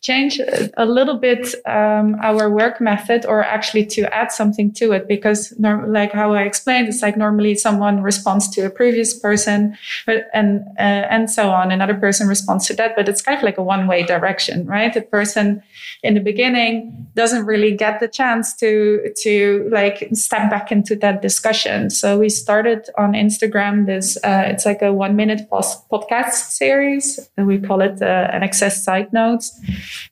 change 0.00 0.40
a 0.76 0.86
little 0.86 1.18
bit 1.18 1.54
um, 1.66 2.16
our 2.22 2.50
work 2.50 2.80
method 2.80 3.26
or 3.26 3.42
actually 3.42 3.84
to 3.86 4.02
add 4.14 4.32
something 4.32 4.72
to 4.72 4.92
it 4.92 5.06
because 5.08 5.54
like 5.58 6.12
how 6.12 6.32
i 6.32 6.42
explained 6.42 6.88
it's 6.88 7.02
like 7.02 7.16
normally 7.16 7.54
someone 7.54 8.02
responds 8.02 8.48
to 8.48 8.64
a 8.66 8.70
previous 8.70 9.18
person 9.18 9.76
but, 10.06 10.26
and 10.32 10.60
uh, 10.78 11.06
and 11.10 11.30
so 11.30 11.50
on. 11.50 11.70
Another 11.70 11.94
person 11.94 12.26
responds 12.26 12.66
to 12.66 12.74
that 12.74 12.96
but 12.96 13.08
it's 13.08 13.22
kind 13.22 13.36
of 13.36 13.44
like 13.44 13.58
a 13.58 13.62
one 13.62 13.86
way 13.86 14.02
direction 14.02 14.66
right? 14.66 14.92
The 14.92 15.02
person 15.02 15.62
in 16.02 16.14
the 16.14 16.20
beginning 16.20 17.06
doesn't 17.14 17.44
really 17.44 17.76
get 17.76 18.00
the 18.00 18.08
chance 18.08 18.54
to 18.56 19.12
to 19.22 19.68
like 19.70 20.08
step 20.12 20.50
back 20.50 20.72
into 20.72 20.96
that 20.96 21.22
discussion. 21.22 21.90
So 21.90 22.18
we 22.18 22.28
started 22.28 22.88
on 22.96 23.12
instagram 23.12 23.86
this 23.86 24.16
uh, 24.24 24.44
it's 24.46 24.64
like 24.66 24.82
a 24.82 24.92
one 24.92 25.16
minute 25.16 25.48
post 25.50 25.88
podcast 25.90 26.52
series. 26.52 27.18
And 27.36 27.46
we 27.46 27.58
call 27.58 27.80
it 27.80 28.00
uh, 28.02 28.28
an 28.32 28.42
access 28.42 28.84
side 28.84 29.12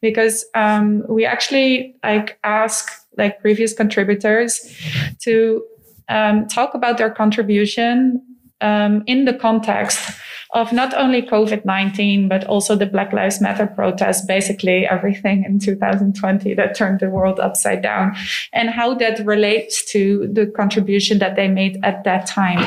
because 0.00 0.44
um, 0.54 1.04
we 1.08 1.24
actually 1.24 1.94
like 2.02 2.38
ask 2.44 2.90
like 3.16 3.40
previous 3.40 3.72
contributors 3.72 4.76
to 5.20 5.64
um, 6.08 6.46
talk 6.46 6.74
about 6.74 6.98
their 6.98 7.10
contribution 7.10 8.22
um, 8.60 9.02
in 9.06 9.24
the 9.24 9.34
context 9.34 10.18
of 10.54 10.72
not 10.72 10.94
only 10.94 11.22
COVID 11.22 11.64
19, 11.64 12.28
but 12.28 12.44
also 12.44 12.74
the 12.74 12.86
Black 12.86 13.12
Lives 13.12 13.40
Matter 13.40 13.66
protests, 13.66 14.24
basically 14.24 14.86
everything 14.86 15.44
in 15.44 15.58
2020 15.58 16.54
that 16.54 16.74
turned 16.74 17.00
the 17.00 17.10
world 17.10 17.38
upside 17.38 17.82
down, 17.82 18.16
and 18.52 18.70
how 18.70 18.94
that 18.94 19.24
relates 19.26 19.84
to 19.92 20.28
the 20.32 20.46
contribution 20.46 21.18
that 21.18 21.36
they 21.36 21.48
made 21.48 21.78
at 21.82 22.04
that 22.04 22.26
time. 22.26 22.64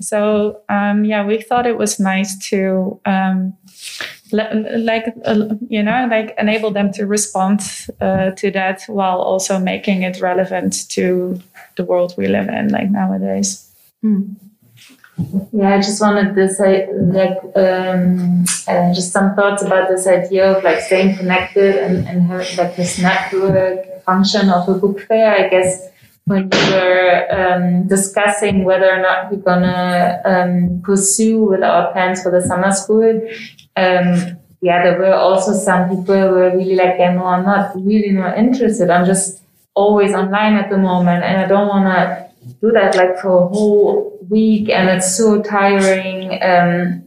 So 0.00 0.60
um, 0.68 1.04
yeah, 1.04 1.24
we 1.24 1.40
thought 1.40 1.66
it 1.66 1.78
was 1.78 2.00
nice 2.00 2.36
to 2.50 3.00
um, 3.04 3.54
like 4.32 5.06
uh, 5.24 5.48
you 5.68 5.82
know 5.82 6.06
like 6.10 6.34
enable 6.38 6.70
them 6.70 6.92
to 6.92 7.06
respond 7.06 7.60
uh, 8.00 8.30
to 8.30 8.50
that 8.50 8.82
while 8.86 9.20
also 9.20 9.58
making 9.58 10.02
it 10.02 10.20
relevant 10.20 10.88
to 10.90 11.40
the 11.76 11.84
world 11.84 12.14
we 12.16 12.26
live 12.26 12.48
in 12.48 12.68
like 12.68 12.90
nowadays. 12.90 13.70
Mm. 14.04 14.36
Yeah, 15.52 15.74
I 15.74 15.76
just 15.76 16.00
wanted 16.00 16.34
to 16.34 16.48
say 16.48 16.88
like 16.92 17.38
um, 17.56 18.44
uh, 18.66 18.94
just 18.94 19.12
some 19.12 19.34
thoughts 19.34 19.62
about 19.62 19.88
this 19.88 20.06
idea 20.06 20.56
of 20.56 20.64
like 20.64 20.80
staying 20.80 21.16
connected 21.16 21.76
and, 21.76 22.08
and 22.08 22.22
having 22.22 22.56
like 22.56 22.76
this 22.76 22.98
network 22.98 24.04
function 24.04 24.48
of 24.48 24.68
a 24.68 24.74
book 24.74 25.00
fair. 25.02 25.34
I 25.34 25.48
guess 25.48 25.88
when 26.24 26.48
we 26.48 26.70
were 26.70 27.26
um, 27.30 27.88
discussing 27.88 28.64
whether 28.64 28.90
or 28.90 29.02
not 29.02 29.30
we're 29.30 29.38
gonna 29.38 30.20
um, 30.24 30.80
pursue 30.82 31.44
with 31.44 31.62
our 31.62 31.92
plans 31.92 32.22
for 32.22 32.30
the 32.30 32.40
summer 32.40 32.72
school, 32.72 33.20
um, 33.76 34.38
yeah, 34.60 34.82
there 34.84 34.98
were 34.98 35.14
also 35.14 35.52
some 35.52 35.88
people 35.88 36.14
who 36.14 36.28
were 36.30 36.56
really 36.56 36.76
like, 36.76 36.94
yeah, 36.98 37.12
no, 37.14 37.24
I'm 37.24 37.44
not 37.44 37.74
really 37.74 38.12
not 38.12 38.38
interested. 38.38 38.90
I'm 38.90 39.04
just 39.04 39.42
always 39.74 40.14
online 40.14 40.54
at 40.54 40.70
the 40.70 40.78
moment, 40.78 41.24
and 41.24 41.42
I 41.42 41.46
don't 41.46 41.68
want 41.68 41.86
to 41.86 42.30
do 42.60 42.70
that 42.72 42.94
like 42.96 43.18
for 43.18 43.44
a 43.44 43.48
whole 43.48 44.18
week, 44.28 44.68
and 44.70 44.88
it's 44.88 45.16
so 45.16 45.42
tiring. 45.42 46.42
Um, 46.42 47.04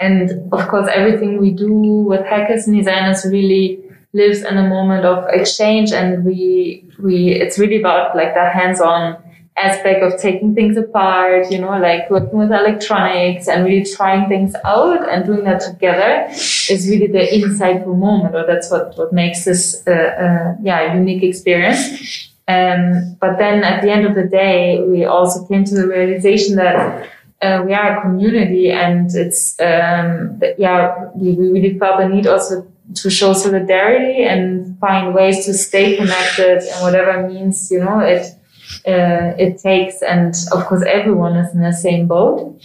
and 0.00 0.52
of 0.52 0.68
course, 0.68 0.88
everything 0.92 1.38
we 1.40 1.50
do 1.50 1.72
with 1.72 2.24
hackers 2.26 2.68
and 2.68 2.76
designers 2.76 3.24
really 3.24 3.82
lives 4.12 4.42
in 4.42 4.56
a 4.56 4.68
moment 4.68 5.04
of 5.04 5.26
exchange 5.28 5.92
and 5.92 6.24
we 6.24 6.84
we 6.98 7.30
it's 7.32 7.58
really 7.58 7.78
about 7.78 8.16
like 8.16 8.34
that 8.34 8.54
hands-on 8.54 9.16
aspect 9.62 10.02
of 10.02 10.20
taking 10.20 10.54
things 10.54 10.76
apart 10.76 11.50
you 11.50 11.58
know 11.58 11.78
like 11.78 12.10
working 12.10 12.38
with 12.38 12.50
electronics 12.50 13.48
and 13.48 13.64
really 13.64 13.84
trying 13.84 14.28
things 14.28 14.54
out 14.64 15.08
and 15.08 15.26
doing 15.26 15.44
that 15.44 15.60
together 15.60 16.26
is 16.70 16.88
really 16.88 17.06
the 17.06 17.24
insightful 17.38 17.96
moment 17.96 18.34
or 18.34 18.46
that's 18.46 18.70
what 18.70 18.96
what 18.96 19.12
makes 19.12 19.44
this 19.44 19.86
uh, 19.86 19.90
uh, 19.90 20.56
yeah 20.62 20.94
unique 20.94 21.22
experience. 21.22 22.30
Um, 22.46 23.16
but 23.20 23.36
then 23.36 23.62
at 23.62 23.82
the 23.82 23.90
end 23.90 24.06
of 24.06 24.14
the 24.14 24.24
day 24.24 24.82
we 24.82 25.04
also 25.04 25.46
came 25.46 25.64
to 25.64 25.74
the 25.74 25.86
realization 25.86 26.56
that 26.56 27.08
uh, 27.42 27.62
we 27.64 27.74
are 27.74 27.98
a 27.98 28.00
community 28.00 28.70
and 28.70 29.14
it's 29.14 29.58
um, 29.60 30.40
yeah 30.56 31.10
we, 31.14 31.32
we 31.32 31.50
really 31.50 31.78
felt 31.78 31.98
the 31.98 32.08
need 32.08 32.26
also 32.26 32.66
to 32.94 33.10
show 33.10 33.34
solidarity 33.34 34.24
and 34.24 34.78
find 34.78 35.14
ways 35.14 35.44
to 35.44 35.52
stay 35.52 35.96
connected 35.96 36.62
and 36.62 36.82
whatever 36.82 37.28
means 37.28 37.70
you 37.70 37.80
know 37.80 38.00
it 38.00 38.34
uh, 38.86 39.34
it 39.38 39.58
takes 39.58 40.02
and 40.02 40.34
of 40.52 40.64
course 40.66 40.82
everyone 40.86 41.36
is 41.36 41.54
in 41.54 41.60
the 41.60 41.72
same 41.72 42.06
boat. 42.06 42.56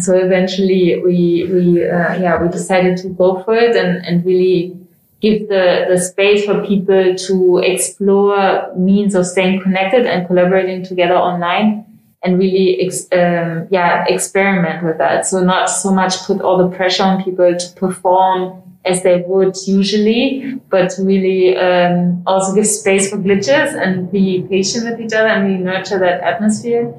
So 0.00 0.14
eventually 0.16 1.00
we 1.04 1.48
we 1.52 1.88
uh, 1.88 2.14
yeah 2.14 2.42
we 2.42 2.48
decided 2.48 2.96
to 2.98 3.08
go 3.08 3.42
for 3.44 3.54
it 3.54 3.76
and 3.76 4.04
and 4.04 4.24
really 4.24 4.76
give 5.20 5.48
the 5.48 5.86
the 5.88 5.98
space 5.98 6.44
for 6.44 6.64
people 6.64 7.14
to 7.14 7.58
explore 7.58 8.72
means 8.76 9.14
of 9.14 9.26
staying 9.26 9.62
connected 9.62 10.06
and 10.06 10.26
collaborating 10.26 10.84
together 10.84 11.14
online 11.14 11.84
and 12.22 12.38
really 12.38 12.80
ex- 12.80 13.08
um, 13.12 13.68
yeah 13.70 14.04
experiment 14.08 14.84
with 14.84 14.98
that. 14.98 15.26
So 15.26 15.40
not 15.40 15.70
so 15.70 15.90
much 15.92 16.18
put 16.24 16.40
all 16.40 16.58
the 16.58 16.76
pressure 16.76 17.04
on 17.04 17.22
people 17.22 17.56
to 17.56 17.72
perform 17.74 18.62
as 18.86 19.02
they 19.02 19.24
would 19.26 19.56
usually, 19.66 20.54
but 20.70 20.92
really 20.98 21.56
um, 21.56 22.22
also 22.26 22.54
give 22.54 22.66
space 22.66 23.10
for 23.10 23.16
glitches 23.16 23.74
and 23.74 24.10
be 24.10 24.46
patient 24.48 24.88
with 24.88 25.00
each 25.00 25.12
other 25.12 25.28
and 25.28 25.46
really 25.46 25.62
nurture 25.62 25.98
that 25.98 26.20
atmosphere. 26.20 26.94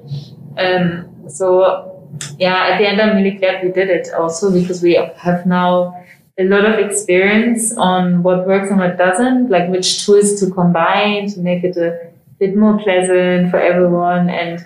Um, 0.58 1.30
so 1.30 1.94
yeah, 2.38 2.68
at 2.68 2.78
the 2.80 2.88
end, 2.88 3.02
I'm 3.02 3.16
really 3.16 3.38
glad 3.38 3.64
we 3.64 3.72
did 3.72 3.90
it 3.90 4.10
also 4.14 4.52
because 4.52 4.82
we 4.82 4.94
have 5.18 5.46
now 5.46 6.06
a 6.40 6.44
lot 6.44 6.66
of 6.66 6.80
experience 6.80 7.76
on 7.78 8.22
what 8.22 8.46
works 8.46 8.70
and 8.70 8.80
what 8.80 8.98
doesn't, 8.98 9.50
like 9.50 9.70
which 9.70 10.06
tools 10.06 10.40
to 10.40 10.52
combine 10.52 11.30
to 11.30 11.40
make 11.40 11.64
it 11.64 11.78
a 11.78 12.12
bit 12.40 12.56
more 12.56 12.78
pleasant 12.80 13.50
for 13.50 13.60
everyone 13.60 14.30
and 14.30 14.66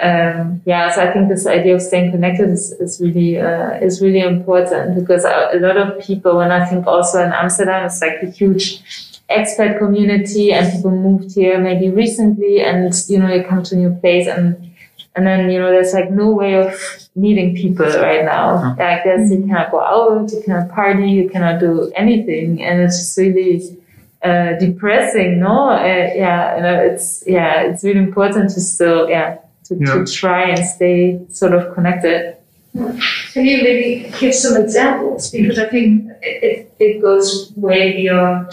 um, 0.00 0.60
yeah, 0.64 0.90
so 0.90 1.02
I 1.02 1.12
think 1.12 1.28
this 1.28 1.46
idea 1.46 1.76
of 1.76 1.82
staying 1.82 2.10
connected 2.10 2.50
is, 2.50 2.72
is 2.72 3.00
really 3.00 3.38
uh, 3.38 3.74
is 3.74 4.02
really 4.02 4.20
important 4.20 4.96
because 4.96 5.24
a 5.24 5.58
lot 5.60 5.76
of 5.76 6.04
people, 6.04 6.36
when 6.36 6.50
I 6.50 6.64
think 6.64 6.86
also 6.86 7.22
in 7.22 7.32
Amsterdam, 7.32 7.86
it's 7.86 8.00
like 8.00 8.20
a 8.22 8.26
huge 8.26 8.82
expat 9.30 9.78
community, 9.78 10.52
and 10.52 10.72
people 10.72 10.90
moved 10.90 11.34
here 11.36 11.60
maybe 11.60 11.90
recently, 11.90 12.60
and 12.60 12.92
you 13.08 13.20
know 13.20 13.32
you 13.32 13.44
come 13.44 13.62
to 13.62 13.76
a 13.76 13.78
new 13.78 13.94
place, 14.00 14.26
and 14.26 14.74
and 15.14 15.24
then 15.24 15.48
you 15.48 15.60
know 15.60 15.70
there's 15.70 15.94
like 15.94 16.10
no 16.10 16.32
way 16.32 16.54
of 16.54 16.74
meeting 17.14 17.54
people 17.54 17.86
right 17.86 18.24
now. 18.24 18.74
Like 18.76 19.04
there's 19.04 19.30
you 19.30 19.46
cannot 19.46 19.70
go 19.70 19.80
out, 19.80 20.32
you 20.32 20.42
cannot 20.42 20.72
party, 20.72 21.08
you 21.08 21.30
cannot 21.30 21.60
do 21.60 21.92
anything, 21.94 22.64
and 22.64 22.80
it's 22.82 22.98
just 22.98 23.16
really. 23.16 23.78
Uh, 24.24 24.58
depressing, 24.58 25.38
no? 25.38 25.68
Uh, 25.68 25.84
yeah, 25.84 26.56
you 26.56 26.62
know, 26.62 26.80
it's 26.80 27.22
yeah, 27.26 27.60
it's 27.60 27.84
really 27.84 27.98
important 27.98 28.48
to 28.48 28.58
still, 28.58 29.06
yeah, 29.06 29.36
to, 29.64 29.76
yeah. 29.76 29.94
to 29.94 30.06
try 30.06 30.50
and 30.50 30.64
stay 30.64 31.20
sort 31.30 31.54
of 31.54 31.74
connected. 31.74 32.36
Can 32.74 33.46
you 33.46 33.62
maybe 33.62 34.12
give 34.18 34.34
some 34.34 34.60
examples? 34.60 35.30
Because 35.30 35.60
I 35.60 35.68
think 35.68 36.10
it, 36.22 36.74
it 36.80 37.00
goes 37.00 37.52
way 37.54 37.92
beyond, 37.92 38.52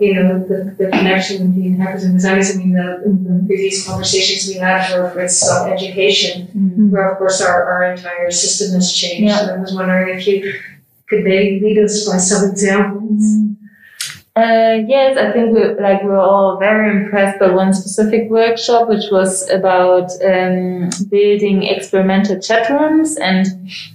you 0.00 0.14
know, 0.14 0.38
the, 0.38 0.72
the 0.78 0.88
connection 0.90 1.50
between 1.50 1.76
hackers 1.76 2.04
and 2.04 2.14
designers. 2.14 2.54
I 2.54 2.58
mean, 2.58 2.74
the, 2.74 3.02
the 3.04 3.44
previous 3.44 3.84
conversations 3.84 4.46
we 4.46 4.60
had 4.60 4.96
were, 4.96 5.10
for 5.10 5.20
instance, 5.20 5.50
on 5.50 5.72
education, 5.72 6.46
mm-hmm. 6.46 6.90
where, 6.90 7.10
of 7.10 7.18
course, 7.18 7.40
our, 7.40 7.64
our 7.64 7.92
entire 7.92 8.30
system 8.30 8.72
has 8.74 8.92
changed. 8.92 9.24
Yeah. 9.24 9.42
And 9.42 9.50
I 9.50 9.56
was 9.58 9.74
wondering 9.74 10.16
if 10.16 10.28
you 10.28 10.60
could 11.08 11.24
maybe 11.24 11.58
lead 11.58 11.78
us 11.84 12.08
by 12.08 12.18
some 12.18 12.48
examples. 12.48 13.20
Mm-hmm. 13.20 13.55
Uh, 14.36 14.84
yes, 14.86 15.16
I 15.16 15.32
think 15.32 15.54
we 15.54 15.64
like 15.82 16.02
we 16.02 16.10
were 16.10 16.18
all 16.18 16.58
very 16.58 16.94
impressed 16.94 17.38
by 17.40 17.48
one 17.48 17.72
specific 17.72 18.28
workshop, 18.28 18.86
which 18.86 19.10
was 19.10 19.48
about 19.48 20.10
um, 20.22 20.90
building 21.08 21.62
experimental 21.62 22.38
chat 22.38 22.68
rooms, 22.68 23.16
and 23.16 23.46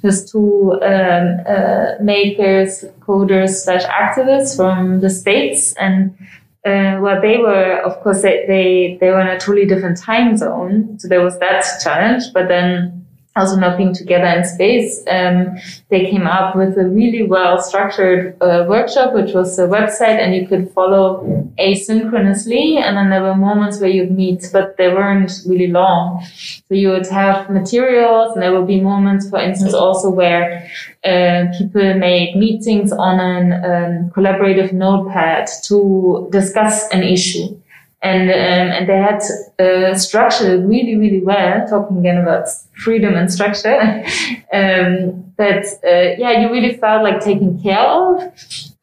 there's 0.01 0.31
two 0.31 0.79
um, 0.81 1.37
uh, 1.47 1.91
makers, 2.01 2.83
coders 3.01 3.49
slash 3.49 3.83
activists 3.83 4.55
from 4.55 4.99
the 5.01 5.11
states, 5.11 5.73
and 5.73 6.17
uh, 6.65 6.97
well, 6.99 7.21
they 7.21 7.37
were, 7.37 7.79
of 7.85 8.01
course, 8.01 8.23
they, 8.23 8.43
they 8.47 8.97
they 8.99 9.11
were 9.11 9.21
in 9.21 9.27
a 9.27 9.39
totally 9.39 9.67
different 9.67 9.99
time 9.99 10.35
zone, 10.35 10.97
so 10.97 11.07
there 11.07 11.21
was 11.23 11.37
that 11.37 11.63
challenge, 11.83 12.23
but 12.33 12.47
then 12.47 13.00
also 13.35 13.55
not 13.55 13.77
being 13.77 13.93
together 13.93 14.25
in 14.25 14.43
space, 14.43 15.03
um, 15.09 15.57
they 15.89 16.09
came 16.09 16.27
up 16.27 16.55
with 16.55 16.77
a 16.77 16.85
really 16.85 17.23
well 17.23 17.61
structured 17.61 18.35
uh, 18.41 18.65
workshop, 18.67 19.13
which 19.13 19.33
was 19.33 19.57
a 19.57 19.67
website, 19.67 20.19
and 20.19 20.35
you 20.35 20.47
could 20.47 20.69
follow 20.71 21.49
asynchronously. 21.57 22.75
And 22.77 22.97
then 22.97 23.09
there 23.09 23.23
were 23.23 23.35
moments 23.35 23.79
where 23.79 23.89
you'd 23.89 24.11
meet, 24.11 24.49
but 24.51 24.75
they 24.77 24.89
weren't 24.89 25.31
really 25.47 25.67
long. 25.67 26.25
So 26.67 26.75
you 26.75 26.89
would 26.89 27.07
have 27.07 27.49
materials, 27.49 28.33
and 28.33 28.41
there 28.41 28.53
would 28.53 28.67
be 28.67 28.81
moments, 28.81 29.29
for 29.29 29.39
instance, 29.39 29.73
also 29.73 30.09
where 30.09 30.69
uh, 31.05 31.45
people 31.57 31.93
made 31.93 32.35
meetings 32.35 32.91
on 32.91 33.19
a 33.19 33.39
um, 33.55 34.09
collaborative 34.09 34.73
notepad 34.73 35.47
to 35.63 36.27
discuss 36.31 36.89
an 36.89 37.03
issue 37.03 37.60
and 38.03 38.29
um, 38.29 38.71
and 38.75 38.89
they 38.89 38.97
had 38.97 39.21
uh, 39.59 39.93
structured 39.95 40.65
really 40.67 40.95
really 40.95 41.21
well 41.21 41.67
talking 41.67 41.99
again 41.99 42.17
about 42.17 42.47
freedom 42.73 43.15
and 43.15 43.31
structure. 43.31 44.03
Um, 44.53 45.31
that 45.37 45.63
uh, 45.85 46.19
yeah 46.21 46.41
you 46.41 46.51
really 46.51 46.75
felt 46.75 47.03
like 47.03 47.21
taken 47.21 47.61
care 47.61 47.79
of. 47.79 48.21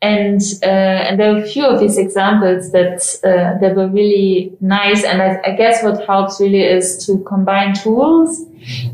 And 0.01 0.41
uh, 0.63 1.07
and 1.07 1.21
there 1.21 1.35
were 1.35 1.43
a 1.43 1.47
few 1.47 1.67
of 1.67 1.79
these 1.79 1.99
examples 1.99 2.73
that 2.73 3.01
uh, 3.23 3.59
that 3.61 3.77
were 3.77 3.89
really 3.89 4.57
nice. 4.61 5.05
And 5.05 5.21
I, 5.21 5.41
I, 5.45 5.57
guess 5.57 5.83
what 5.83 6.07
helps 6.07 6.41
really 6.41 6.63
is 6.63 7.05
to 7.07 7.19
combine 7.25 7.75
tools 7.75 8.47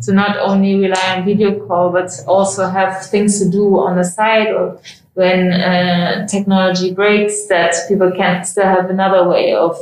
to 0.05 0.13
not 0.13 0.37
only 0.39 0.75
rely 0.75 1.17
on 1.17 1.25
video 1.25 1.67
call 1.67 1.91
but 1.91 2.11
also 2.27 2.67
have 2.67 3.07
things 3.07 3.39
to 3.41 3.49
do 3.49 3.79
on 3.79 3.97
the 3.97 4.05
side 4.05 4.49
or 4.49 4.81
when 5.15 5.53
uh, 5.53 6.27
technology 6.27 6.93
breaks 6.93 7.47
that 7.47 7.75
people 7.89 8.11
can 8.13 8.45
still 8.45 8.65
have 8.65 8.91
another 8.91 9.29
way 9.29 9.55
of 9.55 9.77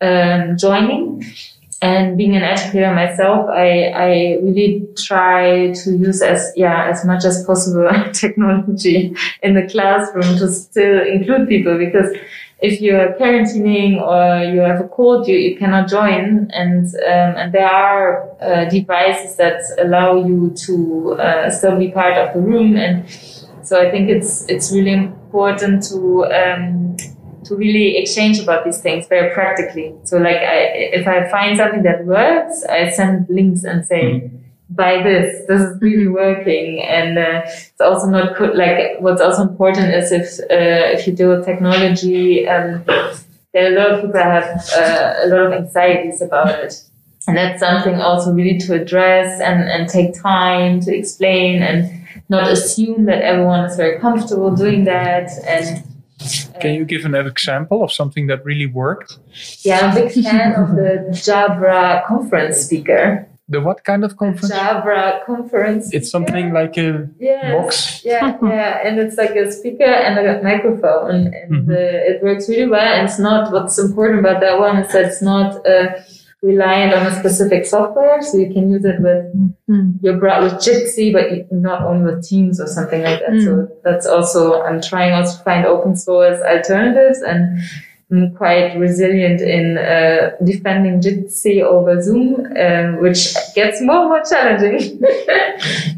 um, 0.00 0.56
joining. 0.56 1.24
And 1.82 2.18
being 2.18 2.36
an 2.36 2.42
educator 2.42 2.94
myself, 2.94 3.48
I, 3.48 3.86
I 3.86 4.08
really 4.42 4.86
try 4.98 5.72
to 5.72 5.96
use 5.96 6.20
as 6.20 6.52
yeah 6.54 6.90
as 6.90 7.06
much 7.06 7.24
as 7.24 7.42
possible 7.46 7.88
technology 8.12 9.16
in 9.42 9.54
the 9.54 9.66
classroom 9.66 10.36
to 10.36 10.48
still 10.48 11.00
include 11.00 11.48
people 11.48 11.78
because 11.78 12.14
if 12.60 12.80
you're 12.80 13.14
quarantining 13.14 14.00
or 14.00 14.44
you 14.52 14.60
have 14.60 14.80
a 14.80 14.88
cold, 14.88 15.26
you, 15.26 15.36
you 15.36 15.56
cannot 15.56 15.88
join. 15.88 16.50
And 16.52 16.86
um, 16.94 17.36
and 17.36 17.52
there 17.52 17.68
are 17.68 18.30
uh, 18.40 18.68
devices 18.68 19.36
that 19.36 19.62
allow 19.78 20.16
you 20.16 20.52
to 20.66 21.14
uh, 21.14 21.50
still 21.50 21.78
be 21.78 21.90
part 21.90 22.18
of 22.18 22.34
the 22.34 22.40
room. 22.40 22.76
And 22.76 23.08
so 23.62 23.80
I 23.80 23.90
think 23.90 24.10
it's 24.10 24.44
it's 24.48 24.72
really 24.72 24.92
important 24.92 25.84
to 25.88 26.26
um, 26.26 26.89
to 27.50 27.56
really 27.56 27.96
exchange 27.96 28.38
about 28.38 28.64
these 28.64 28.80
things 28.80 29.08
very 29.08 29.34
practically. 29.34 29.92
So 30.04 30.18
like 30.18 30.36
I, 30.36 30.58
if 30.98 31.06
I 31.06 31.28
find 31.28 31.58
something 31.58 31.82
that 31.82 32.06
works, 32.06 32.64
I 32.64 32.90
send 32.90 33.26
links 33.28 33.64
and 33.64 33.84
say, 33.84 34.04
mm-hmm. 34.04 34.36
by 34.70 35.02
this. 35.02 35.46
This 35.48 35.60
is 35.60 35.82
really 35.82 36.06
working, 36.06 36.80
and 36.80 37.18
uh, 37.18 37.42
it's 37.44 37.80
also 37.80 38.06
not 38.06 38.36
co- 38.36 38.54
like 38.54 39.00
what's 39.00 39.20
also 39.20 39.42
important 39.42 39.92
is 39.92 40.12
if 40.12 40.26
uh, 40.48 40.94
if 40.94 41.06
you 41.06 41.12
deal 41.12 41.30
with 41.34 41.44
technology, 41.44 42.48
um, 42.48 42.84
there 43.52 43.64
are 43.66 43.72
a 43.74 43.78
lot 43.80 43.90
of 43.90 43.96
people 43.98 44.12
that 44.12 44.30
have 44.38 44.48
uh, 44.80 45.24
a 45.24 45.26
lot 45.26 45.40
of 45.46 45.52
anxieties 45.52 46.22
about 46.22 46.50
it, 46.64 46.72
and 47.26 47.36
that's 47.36 47.58
something 47.58 47.96
also 47.96 48.32
really 48.32 48.58
to 48.58 48.74
address 48.80 49.40
and 49.40 49.68
and 49.68 49.88
take 49.88 50.14
time 50.14 50.80
to 50.86 50.96
explain 50.96 51.64
and 51.68 51.80
not 52.28 52.44
assume 52.48 53.06
that 53.06 53.22
everyone 53.22 53.64
is 53.64 53.76
very 53.76 53.98
comfortable 53.98 54.54
doing 54.54 54.84
that 54.84 55.28
and. 55.48 55.82
Can 56.60 56.74
you 56.74 56.84
give 56.84 57.04
an 57.04 57.14
example 57.14 57.82
of 57.82 57.92
something 57.92 58.26
that 58.26 58.44
really 58.44 58.66
worked? 58.66 59.18
Yeah, 59.62 59.80
I'm 59.80 59.96
a 59.96 60.00
big 60.00 60.12
fan 60.24 60.54
of 60.54 60.76
the 60.76 61.06
Jabra 61.10 62.04
conference 62.06 62.58
speaker. 62.58 63.26
The 63.48 63.60
what 63.60 63.82
kind 63.84 64.04
of 64.04 64.16
conference? 64.16 64.52
Jabra 64.54 65.24
conference. 65.24 65.92
It's 65.92 66.10
something 66.10 66.52
like 66.52 66.76
a 66.76 67.08
yes. 67.18 67.52
box. 67.52 68.04
Yeah, 68.04 68.36
yeah, 68.42 68.86
and 68.86 69.00
it's 69.00 69.16
like 69.16 69.34
a 69.34 69.50
speaker 69.50 69.82
and 69.84 70.18
a 70.18 70.40
microphone, 70.42 71.34
and 71.34 71.66
Mhm. 71.66 71.70
uh, 71.70 72.10
it 72.10 72.22
works 72.22 72.48
really 72.48 72.68
well. 72.68 72.80
And 72.96 73.08
it's 73.08 73.18
not 73.18 73.52
what's 73.52 73.78
important 73.78 74.20
about 74.20 74.40
that 74.40 74.58
one 74.60 74.76
is 74.78 74.92
that 74.92 75.04
it's 75.06 75.22
not 75.22 75.66
uh, 75.66 75.86
reliant 76.42 76.94
on 76.94 77.06
a 77.06 77.14
specific 77.20 77.66
software, 77.66 78.22
so 78.22 78.38
you 78.38 78.50
can 78.52 78.70
use 78.70 78.84
it 78.84 78.98
with 79.00 79.24
Mm. 79.68 79.94
your 80.02 80.16
bra 80.16 80.42
with 80.42 80.54
Jitsi, 80.54 81.12
but 81.12 81.30
you- 81.30 81.46
not 81.50 81.82
only 81.82 82.12
with 82.12 82.24
Teams 82.26 82.60
or 82.60 82.66
something 82.66 83.02
like 83.02 83.20
that. 83.20 83.40
So 83.42 83.68
that's 83.84 84.06
also 84.06 84.62
I'm 84.62 84.80
trying 84.80 85.12
also 85.12 85.36
to 85.38 85.44
find 85.44 85.66
open 85.66 85.94
source 85.96 86.40
alternatives 86.42 87.20
and. 87.22 87.58
Quite 88.36 88.76
resilient 88.76 89.40
in 89.40 89.78
uh, 89.78 90.32
defending 90.42 91.00
Jitsi 91.00 91.62
over 91.62 92.02
Zoom, 92.02 92.44
um, 92.58 93.00
which 93.00 93.36
gets 93.54 93.80
more 93.80 94.00
and 94.00 94.08
more 94.08 94.22
challenging. 94.28 95.00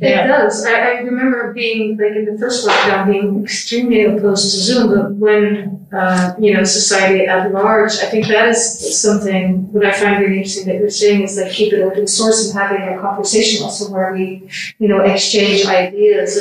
It 0.02 0.26
does. 0.26 0.66
I, 0.66 0.72
I 0.72 0.90
remember 1.00 1.54
being 1.54 1.96
like 1.96 2.16
in 2.16 2.24
the 2.24 2.36
first 2.36 2.66
lockdown, 2.66 3.06
being 3.06 3.44
extremely 3.44 4.04
opposed 4.04 4.50
to 4.50 4.58
Zoom, 4.58 4.88
but 4.90 5.12
when 5.14 5.86
uh, 5.92 6.34
you 6.38 6.52
know 6.52 6.64
society 6.64 7.24
at 7.26 7.52
large, 7.52 7.92
I 7.92 8.06
think 8.06 8.26
that 8.26 8.48
is 8.48 9.00
something 9.00 9.72
what 9.72 9.86
I 9.86 9.92
find 9.92 10.20
really 10.20 10.38
interesting 10.38 10.66
that 10.66 10.80
you're 10.80 10.90
saying 10.90 11.22
is 11.22 11.38
like 11.38 11.52
keep 11.52 11.72
it 11.72 11.80
open 11.80 12.06
source 12.08 12.44
and 12.44 12.58
having 12.58 12.82
a 12.82 13.00
conversation 13.00 13.62
also 13.62 13.90
where 13.90 14.12
we 14.12 14.48
you 14.78 14.88
know 14.88 15.00
exchange 15.00 15.64
ideas 15.66 16.36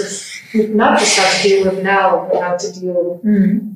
of 0.53 0.69
not 0.69 0.99
just 0.99 1.17
how 1.17 1.31
to 1.31 1.47
deal 1.47 1.63
with 1.63 1.83
now, 1.83 2.27
but 2.31 2.41
how 2.41 2.57
to 2.57 2.79
deal 2.79 3.21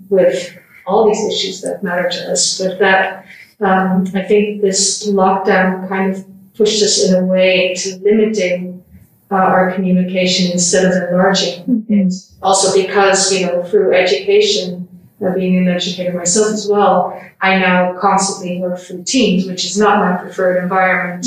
with 0.09 0.57
all 0.87 1.07
these 1.07 1.25
issues 1.25 1.61
that 1.61 1.83
matter 1.83 2.09
to 2.09 2.31
us. 2.31 2.59
But 2.59 2.79
that 2.79 3.25
um, 3.61 4.05
I 4.13 4.21
think 4.23 4.61
this 4.61 5.07
lockdown 5.07 5.87
kind 5.87 6.15
of 6.15 6.25
pushed 6.55 6.83
us 6.83 7.09
in 7.09 7.15
a 7.15 7.25
way 7.25 7.73
to 7.75 7.97
limiting 7.97 8.83
uh, 9.31 9.35
our 9.35 9.71
communication 9.73 10.51
instead 10.51 10.85
of 10.85 11.09
enlarging 11.09 11.85
it. 11.89 12.13
Also 12.41 12.79
because, 12.79 13.33
you 13.33 13.45
know, 13.45 13.63
through 13.63 13.93
education, 13.93 14.87
uh, 15.25 15.33
being 15.33 15.57
an 15.57 15.67
educator 15.67 16.13
myself 16.13 16.53
as 16.53 16.67
well, 16.67 17.19
I 17.41 17.57
now 17.57 17.97
constantly 17.99 18.59
work 18.59 18.79
through 18.79 19.03
Teams, 19.03 19.47
which 19.47 19.65
is 19.65 19.77
not 19.77 19.99
my 19.99 20.21
preferred 20.21 20.61
environment 20.61 21.25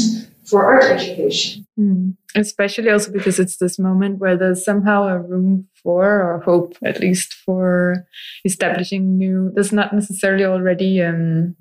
for 0.49 0.65
art 0.65 0.85
education. 0.85 1.67
Mm. 1.79 2.17
Especially 2.35 2.91
also 2.91 3.13
because 3.13 3.39
it's 3.39 3.57
this 3.59 3.79
moment 3.79 4.19
where 4.19 4.37
there's 4.37 4.65
somehow 4.65 5.05
a 5.09 5.19
room 5.19 5.69
for, 5.83 6.05
or 6.05 6.41
hope 6.41 6.77
at 6.85 7.01
least, 7.01 7.35
for 7.35 8.07
establishing 8.45 9.19
new. 9.19 9.51
There's 9.55 9.73
not 9.73 9.93
necessarily 9.95 10.45
already, 10.45 11.03
um, 11.03 11.57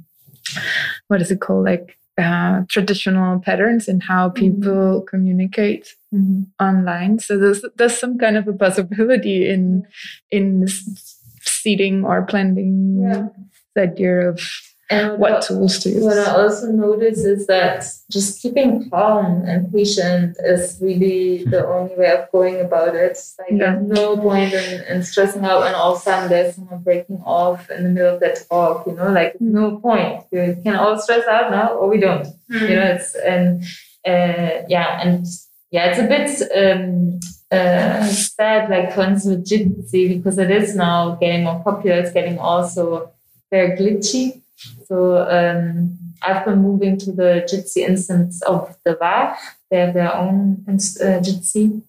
what 1.07 1.21
is 1.21 1.31
it 1.31 1.41
called, 1.41 1.65
like 1.65 1.97
uh, 2.17 2.63
traditional 2.67 3.39
patterns 3.39 3.87
in 3.87 3.99
how 3.99 4.29
people 4.29 5.01
communicate 5.01 5.95
online. 6.59 7.19
So 7.19 7.37
there's 7.37 7.63
there's 7.75 7.99
some 7.99 8.17
kind 8.17 8.37
of 8.37 8.47
a 8.47 8.53
possibility 8.53 9.47
in 9.47 9.85
in 10.31 10.67
seeding 11.41 12.03
or 12.05 12.25
planting 12.25 13.01
Yeah. 13.03 13.27
the 13.75 13.81
idea 13.83 14.29
of 14.29 14.41
And 14.89 15.19
what 15.19 15.41
tools 15.41 15.79
to 15.79 15.89
use. 15.89 16.01
What 16.03 16.17
I 16.17 16.31
also 16.41 16.67
notice 16.71 17.19
is 17.19 17.45
that 17.47 17.83
just 18.09 18.41
keeping 18.41 18.89
calm 18.89 19.43
and 19.45 19.69
patient 19.73 20.37
is 20.39 20.77
really 20.81 21.43
the 21.43 21.67
only 21.67 21.93
way 21.95 22.09
of 22.17 22.31
going 22.31 22.61
about 22.61 22.95
it. 22.95 23.17
Like 23.37 23.51
Yeah. 23.51 23.57
there's 23.75 23.87
no 23.89 24.15
point 24.15 24.53
in, 24.53 24.83
in 24.85 25.03
stressing 25.03 25.43
out 25.43 25.63
and 25.67 25.75
all 25.75 25.93
of 25.95 25.97
a 25.99 26.01
sudden 26.01 26.29
there's 26.29 26.55
someone 26.55 26.83
breaking 26.83 27.21
off 27.25 27.69
in 27.69 27.83
the 27.83 27.89
middle 27.89 28.13
of 28.15 28.21
that 28.21 28.45
talk, 28.49 28.87
you 28.87 28.93
know, 28.93 29.09
like 29.11 29.35
no 29.41 29.77
point. 29.77 30.23
We 30.31 30.55
can 30.63 30.75
all 30.77 30.97
stress 30.99 31.27
out 31.27 31.51
now 31.51 31.73
or 31.73 31.89
we 31.89 31.99
don't. 31.99 32.27
You 32.49 32.75
know, 32.75 32.87
it's 32.95 33.13
and 33.15 33.63
uh, 34.07 34.63
yeah, 34.69 35.01
and 35.03 35.25
yeah, 35.69 35.87
it's 35.89 35.99
a 35.99 36.07
bit 36.07 36.29
um 36.57 37.19
uh 37.51 38.05
sad, 38.07 38.69
like 38.69 38.93
for 38.93 39.01
instance 39.01 39.25
with 39.25 39.45
Jitsi, 39.45 40.15
because 40.15 40.37
it 40.37 40.49
is 40.49 40.77
now 40.77 41.15
getting 41.15 41.43
more 41.43 41.59
popular, 41.61 41.97
it's 41.97 42.13
getting 42.13 42.39
also 42.39 43.11
very 43.51 43.77
glitchy. 43.77 44.43
So 44.87 45.17
um, 45.29 45.97
I've 46.21 46.45
been 46.45 46.61
moving 46.61 46.97
to 46.99 47.11
the 47.11 47.45
Jitsi 47.49 47.87
instance 47.87 48.41
of 48.43 48.75
the 48.83 48.95
VAR. 48.95 49.37
They 49.69 49.77
have 49.79 49.93
their 49.93 50.15
own 50.15 50.63
uh, 50.67 50.71
Jitsi, 50.71 51.81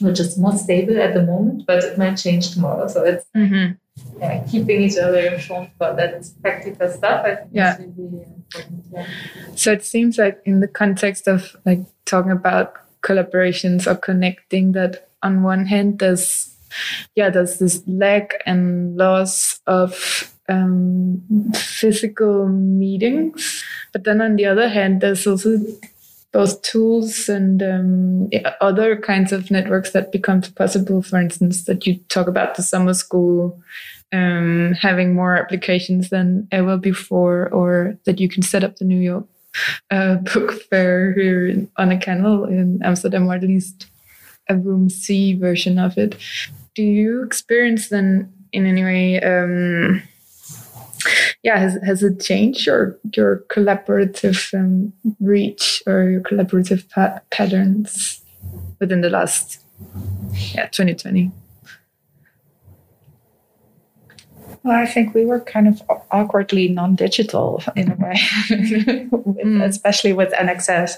which 0.00 0.20
is 0.20 0.38
more 0.38 0.56
stable 0.56 1.00
at 1.00 1.14
the 1.14 1.22
moment, 1.22 1.64
but 1.66 1.82
it 1.82 1.98
might 1.98 2.16
change 2.16 2.52
tomorrow. 2.54 2.86
So 2.88 3.02
it's 3.04 3.26
Mhm. 3.36 3.76
yeah, 4.18 4.44
keeping 4.50 4.82
each 4.82 4.96
other 4.98 5.18
informed 5.18 5.70
about 5.76 5.96
that 5.96 6.24
practical 6.42 6.88
stuff. 6.90 7.24
I 7.26 7.34
think 7.36 7.50
Yeah. 7.52 7.76
really 7.78 8.24
important. 8.36 8.84
Yeah. 8.92 9.06
So 9.54 9.72
it 9.72 9.84
seems 9.84 10.18
like 10.18 10.40
in 10.44 10.60
the 10.60 10.68
context 10.68 11.26
of 11.28 11.56
like 11.66 11.80
talking 12.04 12.30
about 12.32 12.74
collaborations 13.02 13.86
or 13.86 13.96
connecting 13.96 14.72
that 14.72 15.08
on 15.22 15.42
one 15.42 15.66
hand 15.66 15.98
there's 15.98 16.48
yeah 17.16 17.28
there's 17.30 17.58
this 17.58 17.82
lack 17.86 18.34
and 18.46 18.96
loss 18.96 19.60
of 19.66 20.31
um, 20.52 21.52
physical 21.54 22.48
meetings 22.48 23.64
but 23.92 24.04
then 24.04 24.20
on 24.20 24.36
the 24.36 24.46
other 24.46 24.68
hand 24.68 25.00
there's 25.00 25.26
also 25.26 25.58
both 26.32 26.62
tools 26.62 27.28
and 27.28 27.62
um, 27.62 28.30
other 28.62 28.96
kinds 28.96 29.32
of 29.32 29.50
networks 29.50 29.90
that 29.92 30.12
becomes 30.12 30.48
possible 30.48 31.02
for 31.02 31.20
instance 31.20 31.64
that 31.64 31.86
you 31.86 31.96
talk 32.08 32.26
about 32.26 32.54
the 32.54 32.62
summer 32.62 32.94
school 32.94 33.62
um, 34.12 34.74
having 34.78 35.14
more 35.14 35.36
applications 35.36 36.10
than 36.10 36.46
ever 36.52 36.76
before, 36.76 37.48
or 37.48 37.98
that 38.04 38.20
you 38.20 38.28
can 38.28 38.42
set 38.42 38.62
up 38.62 38.76
the 38.76 38.84
New 38.84 39.00
York 39.00 39.26
uh, 39.90 40.16
book 40.34 40.62
fair 40.64 41.12
here 41.14 41.48
in- 41.48 41.70
on 41.76 41.90
a 41.90 41.98
canal 41.98 42.44
in 42.44 42.80
Amsterdam, 42.82 43.28
or 43.28 43.34
at 43.34 43.42
least 43.42 43.86
a 44.48 44.56
room 44.56 44.90
C 44.90 45.34
version 45.34 45.78
of 45.78 45.96
it. 45.96 46.16
Do 46.74 46.82
you 46.82 47.22
experience 47.22 47.88
then 47.88 48.32
in 48.52 48.66
any 48.66 48.84
way? 48.84 49.20
Um, 49.20 50.02
yeah, 51.42 51.58
has, 51.58 51.78
has 51.84 52.02
it 52.02 52.20
changed 52.20 52.66
your 52.66 52.98
your 53.16 53.44
collaborative 53.48 54.52
um, 54.54 54.92
reach 55.20 55.82
or 55.86 56.10
your 56.10 56.20
collaborative 56.20 56.88
pa- 56.90 57.20
patterns 57.30 58.20
within 58.80 59.00
the 59.00 59.10
last 59.10 59.60
yeah 60.54 60.66
2020? 60.66 61.30
Well, 64.64 64.78
I 64.78 64.86
think 64.86 65.12
we 65.14 65.24
were 65.26 65.40
kind 65.40 65.66
of 65.66 65.82
awkwardly 66.12 66.68
non-digital 66.68 67.64
in 67.74 67.90
a 67.90 67.96
way, 67.96 68.16
with, 69.10 69.42
Mm. 69.44 69.64
especially 69.64 70.12
with 70.12 70.32
NXS. 70.34 70.92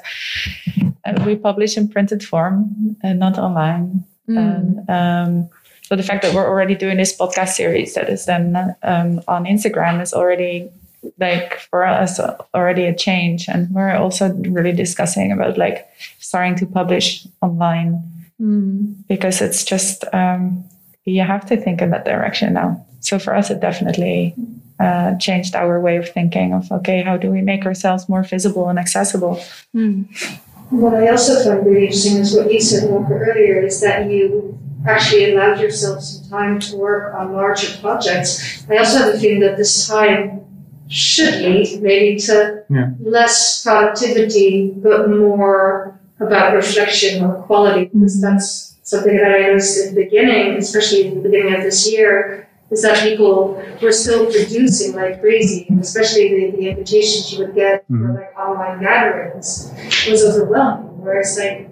Uh, 1.06 1.22
we 1.24 1.34
publish 1.36 1.78
in 1.78 1.88
printed 1.88 2.22
form 2.22 2.96
and 3.02 3.18
not 3.18 3.38
online. 3.38 4.04
And 4.28 4.88
um, 4.90 5.48
so 5.84 5.96
the 5.96 6.02
fact 6.02 6.22
that 6.22 6.34
we're 6.34 6.48
already 6.48 6.74
doing 6.74 6.96
this 6.96 7.16
podcast 7.16 7.50
series 7.50 7.94
that 7.94 8.08
is 8.08 8.26
then 8.26 8.74
um, 8.82 9.20
on 9.28 9.44
Instagram 9.44 10.02
is 10.02 10.12
already 10.12 10.70
like 11.18 11.60
for 11.70 11.84
us 11.84 12.18
already 12.54 12.84
a 12.84 12.94
change. 12.94 13.48
And 13.48 13.70
we're 13.70 13.94
also 13.94 14.32
really 14.32 14.72
discussing 14.72 15.30
about 15.30 15.58
like 15.58 15.86
starting 16.18 16.56
to 16.56 16.66
publish 16.66 17.26
online 17.42 18.02
Mm. 18.40 18.96
because 19.06 19.40
it's 19.40 19.64
just 19.64 20.04
um, 20.12 20.64
you 21.04 21.22
have 21.22 21.46
to 21.46 21.56
think 21.56 21.80
in 21.80 21.90
that 21.90 22.04
direction 22.04 22.54
now. 22.54 22.84
So 22.98 23.20
for 23.20 23.32
us, 23.34 23.48
it 23.48 23.60
definitely 23.60 24.34
uh, 24.80 25.16
changed 25.18 25.54
our 25.54 25.80
way 25.80 25.98
of 25.98 26.08
thinking 26.08 26.52
of 26.52 26.70
okay, 26.72 27.02
how 27.02 27.16
do 27.16 27.30
we 27.30 27.42
make 27.42 27.64
ourselves 27.64 28.08
more 28.08 28.24
visible 28.24 28.68
and 28.68 28.78
accessible? 28.78 29.40
Mm. 29.74 30.08
What 30.70 30.94
I 30.94 31.08
also 31.10 31.44
find 31.44 31.64
really 31.64 31.86
interesting 31.86 32.16
is 32.16 32.34
what 32.34 32.52
you 32.52 32.60
said 32.60 32.90
Walker 32.90 33.24
earlier 33.30 33.62
is 33.62 33.80
that 33.82 34.10
you 34.10 34.58
actually 34.86 35.32
allowed 35.32 35.60
yourself 35.60 36.02
some 36.02 36.28
time 36.30 36.58
to 36.60 36.76
work 36.76 37.14
on 37.14 37.32
larger 37.32 37.76
projects. 37.80 38.64
I 38.70 38.76
also 38.78 38.98
have 38.98 39.14
a 39.14 39.18
feeling 39.18 39.40
that 39.40 39.56
this 39.56 39.86
time 39.88 40.40
should 40.88 41.34
lead 41.36 41.80
maybe 41.82 42.18
to 42.20 42.62
Yeah. 42.68 42.90
less 43.00 43.62
productivity 43.62 44.72
but 44.76 45.08
more 45.10 45.98
about 46.20 46.54
reflection 46.54 47.24
or 47.24 47.34
quality 47.46 47.86
because 47.92 48.20
that's 48.20 48.76
something 48.82 49.16
that 49.16 49.32
I 49.34 49.40
noticed 49.48 49.86
in 49.88 49.94
the 49.94 50.04
beginning, 50.04 50.56
especially 50.58 51.06
in 51.06 51.14
the 51.22 51.28
beginning 51.28 51.54
of 51.54 51.62
this 51.62 51.90
year, 51.90 52.46
is 52.70 52.82
that 52.82 52.98
people 53.02 53.62
were 53.82 53.92
still 53.92 54.26
producing 54.26 54.94
like 54.94 55.20
crazy, 55.20 55.66
and 55.70 55.80
especially 55.80 56.28
the, 56.50 56.56
the 56.56 56.68
invitations 56.70 57.32
you 57.32 57.38
would 57.46 57.54
get 57.54 57.84
for 57.86 57.94
Mhm. 57.94 58.14
like 58.16 58.38
online 58.38 58.80
gatherings 58.80 59.70
was 60.10 60.22
overwhelming. 60.24 60.90
Whereas 61.02 61.38
like 61.38 61.68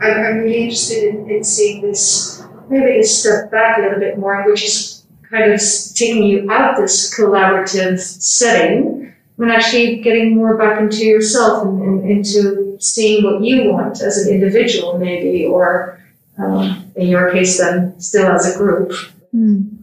I'm, 0.00 0.14
I'm 0.26 0.36
really 0.38 0.62
interested 0.64 1.02
in, 1.14 1.30
in 1.30 1.44
seeing 1.44 1.80
this, 1.82 2.42
maybe 2.72 3.00
to 3.00 3.06
step 3.06 3.50
back 3.50 3.78
a 3.78 3.82
little 3.82 4.00
bit 4.00 4.18
more, 4.18 4.42
which 4.50 4.64
is 4.64 5.04
kind 5.30 5.52
of 5.52 5.60
taking 5.94 6.24
you 6.24 6.50
out 6.50 6.76
this 6.76 7.14
collaborative 7.14 7.98
setting 7.98 9.14
and 9.38 9.50
actually 9.50 10.00
getting 10.00 10.36
more 10.36 10.56
back 10.56 10.80
into 10.80 11.04
yourself 11.04 11.64
and, 11.66 11.82
and 11.82 12.10
into 12.10 12.76
seeing 12.80 13.24
what 13.24 13.42
you 13.42 13.72
want 13.72 14.00
as 14.00 14.18
an 14.18 14.34
individual, 14.34 14.98
maybe, 14.98 15.44
or 15.44 16.00
um, 16.38 16.90
in 16.96 17.08
your 17.08 17.32
case, 17.32 17.58
then 17.58 17.98
still 18.00 18.30
as 18.30 18.54
a 18.54 18.58
group. 18.58 18.92
Mm. 19.34 19.78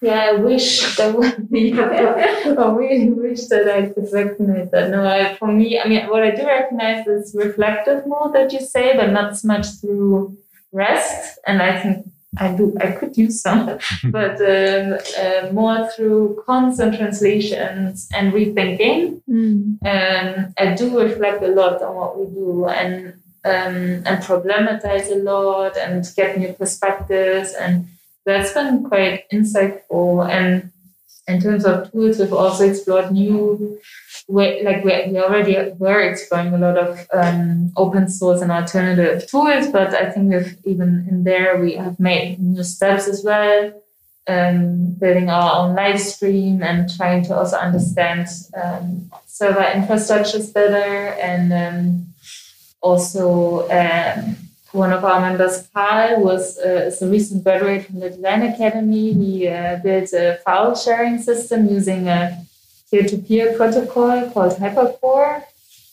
Yeah, 0.00 0.30
I 0.30 0.32
wish 0.34 0.96
that 0.96 1.14
would 1.16 1.50
be. 1.50 1.72
I 1.72 2.46
really 2.46 3.10
wish 3.10 3.46
that 3.46 3.68
I 3.68 3.88
could 3.88 4.12
recognize 4.12 4.70
that. 4.70 4.90
No, 4.90 5.04
I, 5.04 5.34
for 5.34 5.48
me, 5.48 5.80
I 5.80 5.88
mean, 5.88 6.06
what 6.08 6.22
I 6.22 6.30
do 6.30 6.46
recognize 6.46 7.06
is 7.06 7.34
reflective 7.34 8.06
mode 8.06 8.34
that 8.34 8.52
you 8.52 8.60
say, 8.60 8.96
but 8.96 9.10
not 9.10 9.36
so 9.36 9.48
much 9.48 9.66
through 9.80 10.38
rest. 10.72 11.38
And 11.46 11.62
I 11.62 11.80
think 11.80 12.06
I 12.36 12.52
do, 12.52 12.76
I 12.80 12.92
could 12.92 13.16
use 13.16 13.40
some, 13.40 13.66
but 14.04 14.40
um, 14.40 14.98
uh, 15.18 15.52
more 15.52 15.88
through 15.90 16.42
constant 16.46 16.96
translations 16.96 18.08
and 18.14 18.32
rethinking. 18.32 19.22
Mm. 19.28 19.78
Um, 19.84 20.54
I 20.58 20.74
do 20.74 20.98
reflect 21.00 21.42
a 21.42 21.48
lot 21.48 21.82
on 21.82 21.94
what 21.94 22.18
we 22.18 22.26
do 22.26 22.66
and 22.66 23.14
um, 23.44 24.02
and 24.04 24.22
problematize 24.22 25.10
a 25.10 25.22
lot 25.22 25.76
and 25.76 26.04
get 26.16 26.36
new 26.36 26.52
perspectives 26.52 27.54
and 27.54 27.86
that's 28.28 28.52
been 28.52 28.84
quite 28.84 29.24
insightful. 29.32 30.28
And 30.28 30.70
in 31.26 31.40
terms 31.40 31.64
of 31.64 31.90
tools, 31.90 32.18
we've 32.18 32.32
also 32.32 32.68
explored 32.68 33.10
new 33.10 33.80
way, 34.28 34.62
like 34.62 34.84
we, 34.84 35.10
we 35.10 35.18
already 35.18 35.72
were 35.78 36.00
exploring 36.00 36.52
a 36.52 36.58
lot 36.58 36.76
of 36.76 37.06
um, 37.12 37.72
open 37.76 38.08
source 38.08 38.42
and 38.42 38.52
alternative 38.52 39.28
tools, 39.28 39.68
but 39.68 39.94
I 39.94 40.10
think 40.10 40.32
we've 40.32 40.56
even 40.64 41.06
in 41.08 41.24
there 41.24 41.58
we 41.60 41.74
have 41.74 41.98
made 41.98 42.38
new 42.38 42.62
steps 42.62 43.08
as 43.08 43.24
well. 43.24 43.72
Um, 44.26 44.92
building 45.00 45.30
our 45.30 45.56
own 45.56 45.74
live 45.74 45.98
stream 45.98 46.62
and 46.62 46.94
trying 46.94 47.24
to 47.24 47.34
also 47.34 47.56
understand 47.56 48.28
um, 48.62 49.10
server 49.26 49.62
infrastructures 49.62 50.52
better 50.52 51.14
and 51.14 51.50
um, 51.50 52.06
also 52.82 53.66
um, 53.70 54.36
one 54.72 54.92
of 54.92 55.02
our 55.02 55.20
members, 55.22 55.66
Carl, 55.72 56.22
was 56.22 56.58
uh, 56.58 56.88
is 56.88 57.00
a 57.00 57.08
recent 57.08 57.42
graduate 57.42 57.86
from 57.86 58.00
the 58.00 58.10
Design 58.10 58.42
Academy. 58.42 59.14
He 59.14 59.48
uh, 59.48 59.76
built 59.82 60.12
a 60.12 60.38
file 60.44 60.76
sharing 60.76 61.22
system 61.22 61.66
using 61.66 62.06
a 62.06 62.44
peer-to-peer 62.90 63.56
protocol 63.56 64.30
called 64.30 64.52
Hypercore. 64.52 65.42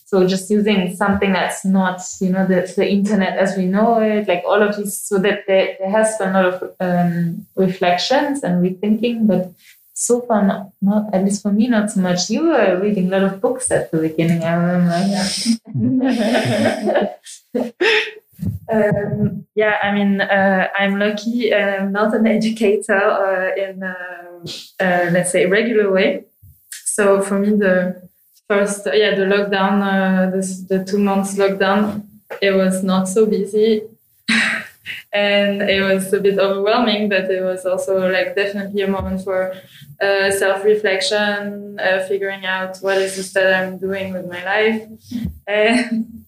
So 0.06 0.28
just 0.28 0.50
using 0.50 0.96
something 0.96 1.34
that's 1.34 1.66
not, 1.66 2.02
you 2.22 2.30
know, 2.30 2.46
the, 2.46 2.72
the 2.76 2.88
internet 2.88 3.38
as 3.38 3.58
we 3.58 3.66
know 3.66 4.00
it, 4.00 4.28
like 4.28 4.43
all 4.46 4.62
of 4.62 4.78
these, 4.78 4.98
so 4.98 5.18
that 5.20 5.46
there, 5.48 5.76
there 5.80 5.89
has 5.89 6.18
been 6.18 6.30
a 6.30 6.43
lot 6.43 6.54
of 6.54 6.76
um, 6.80 7.48
reflections 7.56 8.43
and 8.43 8.64
rethinking, 8.64 9.28
but 9.28 9.52
so 9.93 10.22
far 10.22 10.46
not, 10.46 10.72
not, 10.82 11.14
at 11.14 11.24
least 11.24 11.41
for 11.41 11.52
me 11.54 11.68
not 11.68 11.89
so 11.89 12.02
much 12.02 12.30
you 12.30 12.43
were 12.43 12.78
reading 12.82 13.08
a 13.08 13.18
lot 13.18 13.24
of 13.24 13.39
books 13.39 13.72
at 13.72 13.89
the 13.91 13.98
beginning 13.98 14.43
i 14.43 14.54
remember 14.54 14.96
um, 18.72 19.46
yeah, 19.56 19.78
I 19.82 19.91
mean, 19.91 20.22
uh, 20.22 20.68
I'm 20.78 21.00
lucky. 21.00 21.54
I'm 21.54 21.91
not 21.91 22.14
an 22.14 22.28
educator 22.28 23.00
uh, 23.00 23.56
in, 23.56 23.84
um, 23.84 24.46
uh, 24.80 25.10
let's 25.12 25.32
say, 25.32 25.46
regular 25.46 25.91
way. 25.91 26.26
So 26.96 27.22
for 27.22 27.38
me, 27.38 27.50
the 27.50 28.08
first, 28.48 28.88
yeah, 28.93 29.16
the 29.16 29.26
lockdown, 29.26 29.76
uh, 29.84 30.32
this, 30.32 30.62
the 30.62 30.82
two 30.86 30.98
months 30.98 31.36
lockdown, 31.36 32.08
it 32.41 32.52
was 32.52 32.86
not 32.86 33.10
so 33.10 33.26
busy. 33.26 33.82
and 35.14 35.62
it 35.62 35.82
was 35.82 36.14
a 36.14 36.22
bit 36.22 36.39
overwhelming, 36.39 37.10
but 37.10 37.30
it 37.30 37.43
was 37.43 37.66
also 37.66 38.10
like 38.10 38.34
definitely 38.38 38.82
a 38.82 38.88
moment 38.88 39.22
for 39.26 39.54
uh, 40.02 40.32
self-reflection, 40.32 41.78
uh, 41.82 42.00
figuring 42.08 42.46
out 42.46 42.78
what 42.78 42.98
is 42.98 43.20
it 43.20 43.34
that 43.34 43.62
I'm 43.62 43.78
doing 43.78 44.14
with 44.14 44.28
my 44.28 44.43
life. 44.46 44.82
And 45.48 46.26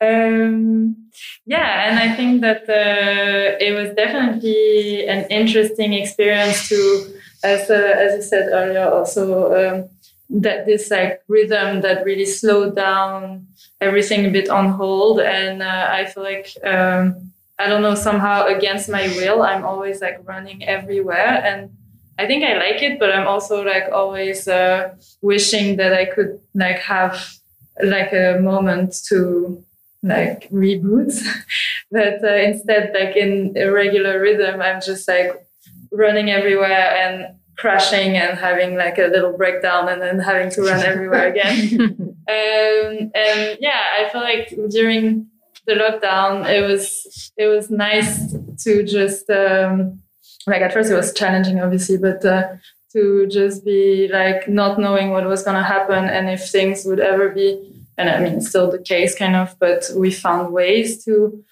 um, 0.00 1.10
yeah, 1.44 1.90
and 1.90 1.98
I 1.98 2.14
think 2.16 2.40
that 2.40 2.62
uh, 2.62 3.56
it 3.60 3.72
was 3.72 3.94
definitely 3.94 5.06
an 5.06 5.26
interesting 5.30 5.92
experience 5.92 6.68
to, 6.68 7.12
as 7.44 7.68
uh, 7.68 7.74
as 7.74 8.14
I 8.14 8.20
said 8.20 8.48
earlier, 8.52 8.88
also 8.88 9.22
um, 9.54 9.88
that 10.30 10.66
this 10.66 10.90
like 10.90 11.22
rhythm 11.28 11.80
that 11.82 12.04
really 12.04 12.26
slowed 12.26 12.76
down 12.76 13.46
everything 13.80 14.26
a 14.26 14.30
bit 14.30 14.48
on 14.48 14.68
hold, 14.70 15.20
and 15.20 15.62
uh, 15.62 15.88
I 15.90 16.06
feel 16.06 16.22
like. 16.22 16.52
Um, 16.64 17.32
I 17.60 17.66
don't 17.66 17.82
know, 17.82 17.96
somehow 17.96 18.46
against 18.46 18.88
my 18.88 19.08
will, 19.16 19.42
I'm 19.42 19.64
always 19.64 20.00
like 20.00 20.20
running 20.22 20.64
everywhere. 20.64 21.42
And 21.44 21.76
I 22.16 22.24
think 22.24 22.44
I 22.44 22.54
like 22.54 22.84
it, 22.84 23.00
but 23.00 23.10
I'm 23.10 23.26
also 23.26 23.64
like 23.64 23.90
always 23.92 24.46
uh, 24.46 24.94
wishing 25.22 25.74
that 25.78 25.92
I 25.92 26.04
could 26.04 26.38
like 26.54 26.78
have 26.78 27.38
like 27.82 28.12
a 28.12 28.38
moment 28.40 28.94
to 29.08 29.64
like 30.02 30.48
reboot 30.50 31.12
but 31.90 32.22
uh, 32.22 32.34
instead 32.34 32.92
like 32.94 33.16
in 33.16 33.52
a 33.56 33.66
regular 33.66 34.20
rhythm 34.20 34.60
i'm 34.60 34.80
just 34.80 35.08
like 35.08 35.44
running 35.90 36.30
everywhere 36.30 36.94
and 36.96 37.34
crashing 37.58 38.16
and 38.16 38.38
having 38.38 38.76
like 38.76 38.98
a 38.98 39.08
little 39.08 39.36
breakdown 39.36 39.88
and 39.88 40.00
then 40.00 40.18
having 40.18 40.50
to 40.50 40.62
run 40.62 40.80
everywhere 40.80 41.28
again. 41.28 42.14
Um, 42.28 43.10
and 43.14 43.56
yeah 43.58 43.84
i 43.98 44.06
feel 44.12 44.20
like 44.20 44.54
during 44.68 45.28
the 45.64 45.72
lockdown 45.72 46.46
it 46.46 46.60
was 46.60 47.32
it 47.38 47.46
was 47.46 47.70
nice 47.70 48.34
to 48.64 48.82
just 48.82 49.30
um, 49.30 50.02
like 50.46 50.60
at 50.60 50.74
first 50.74 50.90
it 50.90 50.94
was 50.94 51.14
challenging 51.14 51.58
obviously 51.58 51.96
but 51.96 52.22
uh, 52.26 52.48
to 52.92 53.26
just 53.28 53.64
be 53.64 54.08
like 54.12 54.46
not 54.46 54.78
knowing 54.78 55.08
what 55.08 55.24
was 55.24 55.42
going 55.42 55.56
to 55.56 55.62
happen 55.62 56.04
and 56.04 56.28
if 56.28 56.50
things 56.50 56.84
would 56.84 57.00
ever 57.00 57.30
be 57.30 57.78
and 57.98 58.08
I 58.08 58.20
mean, 58.20 58.40
still 58.40 58.70
the 58.70 58.78
case 58.78 59.18
kind 59.18 59.34
of, 59.34 59.56
but 59.58 59.90
we 59.94 60.12
found 60.12 60.52
ways 60.52 61.04
to 61.04 61.44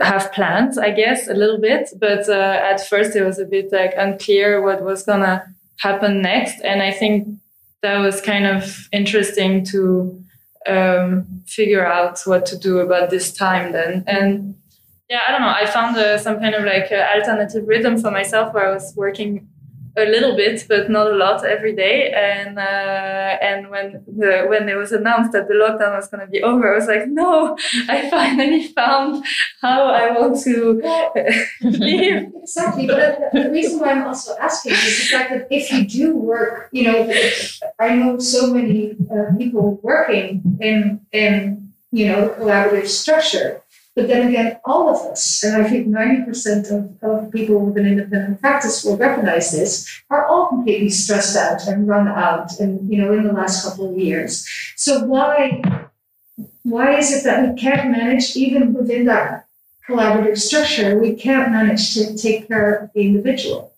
have 0.00 0.32
plans, 0.32 0.78
I 0.78 0.90
guess, 0.90 1.28
a 1.28 1.34
little 1.34 1.60
bit. 1.60 1.90
But 1.98 2.28
uh, 2.28 2.60
at 2.72 2.86
first, 2.86 3.16
it 3.16 3.22
was 3.22 3.38
a 3.38 3.44
bit 3.44 3.72
like 3.72 3.94
unclear 3.96 4.62
what 4.62 4.82
was 4.82 5.04
gonna 5.04 5.44
happen 5.78 6.22
next, 6.22 6.60
and 6.62 6.82
I 6.82 6.90
think 6.90 7.28
that 7.82 7.98
was 7.98 8.20
kind 8.20 8.46
of 8.46 8.88
interesting 8.92 9.64
to 9.66 10.24
um, 10.66 11.26
figure 11.46 11.86
out 11.86 12.20
what 12.24 12.46
to 12.46 12.56
do 12.56 12.78
about 12.78 13.10
this 13.10 13.32
time 13.32 13.72
then. 13.72 14.04
And 14.06 14.56
yeah, 15.10 15.20
I 15.28 15.32
don't 15.32 15.42
know. 15.42 15.54
I 15.54 15.66
found 15.66 15.96
uh, 15.96 16.18
some 16.18 16.40
kind 16.40 16.54
of 16.54 16.64
like 16.64 16.90
uh, 16.90 17.06
alternative 17.14 17.68
rhythm 17.68 18.00
for 18.00 18.10
myself 18.10 18.54
where 18.54 18.68
I 18.68 18.72
was 18.72 18.94
working 18.96 19.46
a 19.96 20.04
little 20.06 20.36
bit, 20.36 20.64
but 20.68 20.90
not 20.90 21.10
a 21.10 21.14
lot 21.14 21.44
every 21.44 21.74
day. 21.74 22.12
And 22.12 22.58
uh, 22.58 23.38
and 23.40 23.70
when 23.70 24.04
the 24.06 24.44
when 24.48 24.68
it 24.68 24.74
was 24.74 24.92
announced 24.92 25.32
that 25.32 25.48
the 25.48 25.54
lockdown 25.54 25.96
was 25.96 26.08
going 26.08 26.20
to 26.20 26.26
be 26.26 26.42
over, 26.42 26.72
I 26.72 26.76
was 26.76 26.86
like, 26.86 27.06
no, 27.06 27.56
I 27.88 28.10
finally 28.10 28.68
found 28.68 29.24
how 29.60 29.86
I 29.86 30.10
want 30.18 30.40
to 30.42 30.82
live. 31.62 32.32
Exactly, 32.42 32.86
but 32.86 33.32
the 33.32 33.50
reason 33.50 33.80
why 33.80 33.92
I'm 33.92 34.06
also 34.06 34.36
asking 34.38 34.72
is 34.72 34.98
the 34.98 35.16
fact 35.16 35.30
that 35.30 35.46
if 35.50 35.70
you 35.72 35.86
do 35.86 36.16
work, 36.16 36.68
you 36.72 36.84
know, 36.84 37.12
I 37.78 37.94
know 37.94 38.18
so 38.18 38.52
many 38.52 38.96
uh, 39.10 39.36
people 39.38 39.80
working 39.82 40.58
in 40.60 41.00
in 41.12 41.72
you 41.92 42.08
know 42.08 42.28
collaborative 42.30 42.88
structure 42.88 43.62
but 43.94 44.08
then 44.08 44.28
again, 44.28 44.58
all 44.64 44.88
of 44.88 45.12
us, 45.12 45.44
and 45.44 45.62
I 45.62 45.68
think 45.68 45.86
90% 45.86 46.70
of, 46.72 47.02
of 47.02 47.30
people 47.30 47.60
with 47.60 47.76
an 47.76 47.86
independent 47.86 48.40
practice 48.40 48.84
will 48.84 48.96
recognize 48.96 49.52
this, 49.52 50.02
are 50.10 50.26
all 50.26 50.48
completely 50.48 50.90
stressed 50.90 51.36
out 51.36 51.66
and 51.68 51.86
run 51.86 52.08
out 52.08 52.58
and 52.58 52.90
you 52.90 52.98
know 52.98 53.12
in 53.12 53.24
the 53.24 53.32
last 53.32 53.64
couple 53.64 53.90
of 53.90 53.98
years. 53.98 54.46
So 54.76 55.04
why 55.04 55.62
why 56.64 56.96
is 56.96 57.12
it 57.12 57.24
that 57.24 57.48
we 57.48 57.60
can't 57.60 57.90
manage 57.90 58.34
even 58.36 58.72
within 58.72 59.04
that 59.06 59.46
collaborative 59.86 60.38
structure, 60.38 60.98
we 60.98 61.14
can't 61.14 61.52
manage 61.52 61.94
to 61.94 62.16
take 62.16 62.48
care 62.48 62.74
of 62.74 62.90
the 62.94 63.02
individual? 63.02 63.72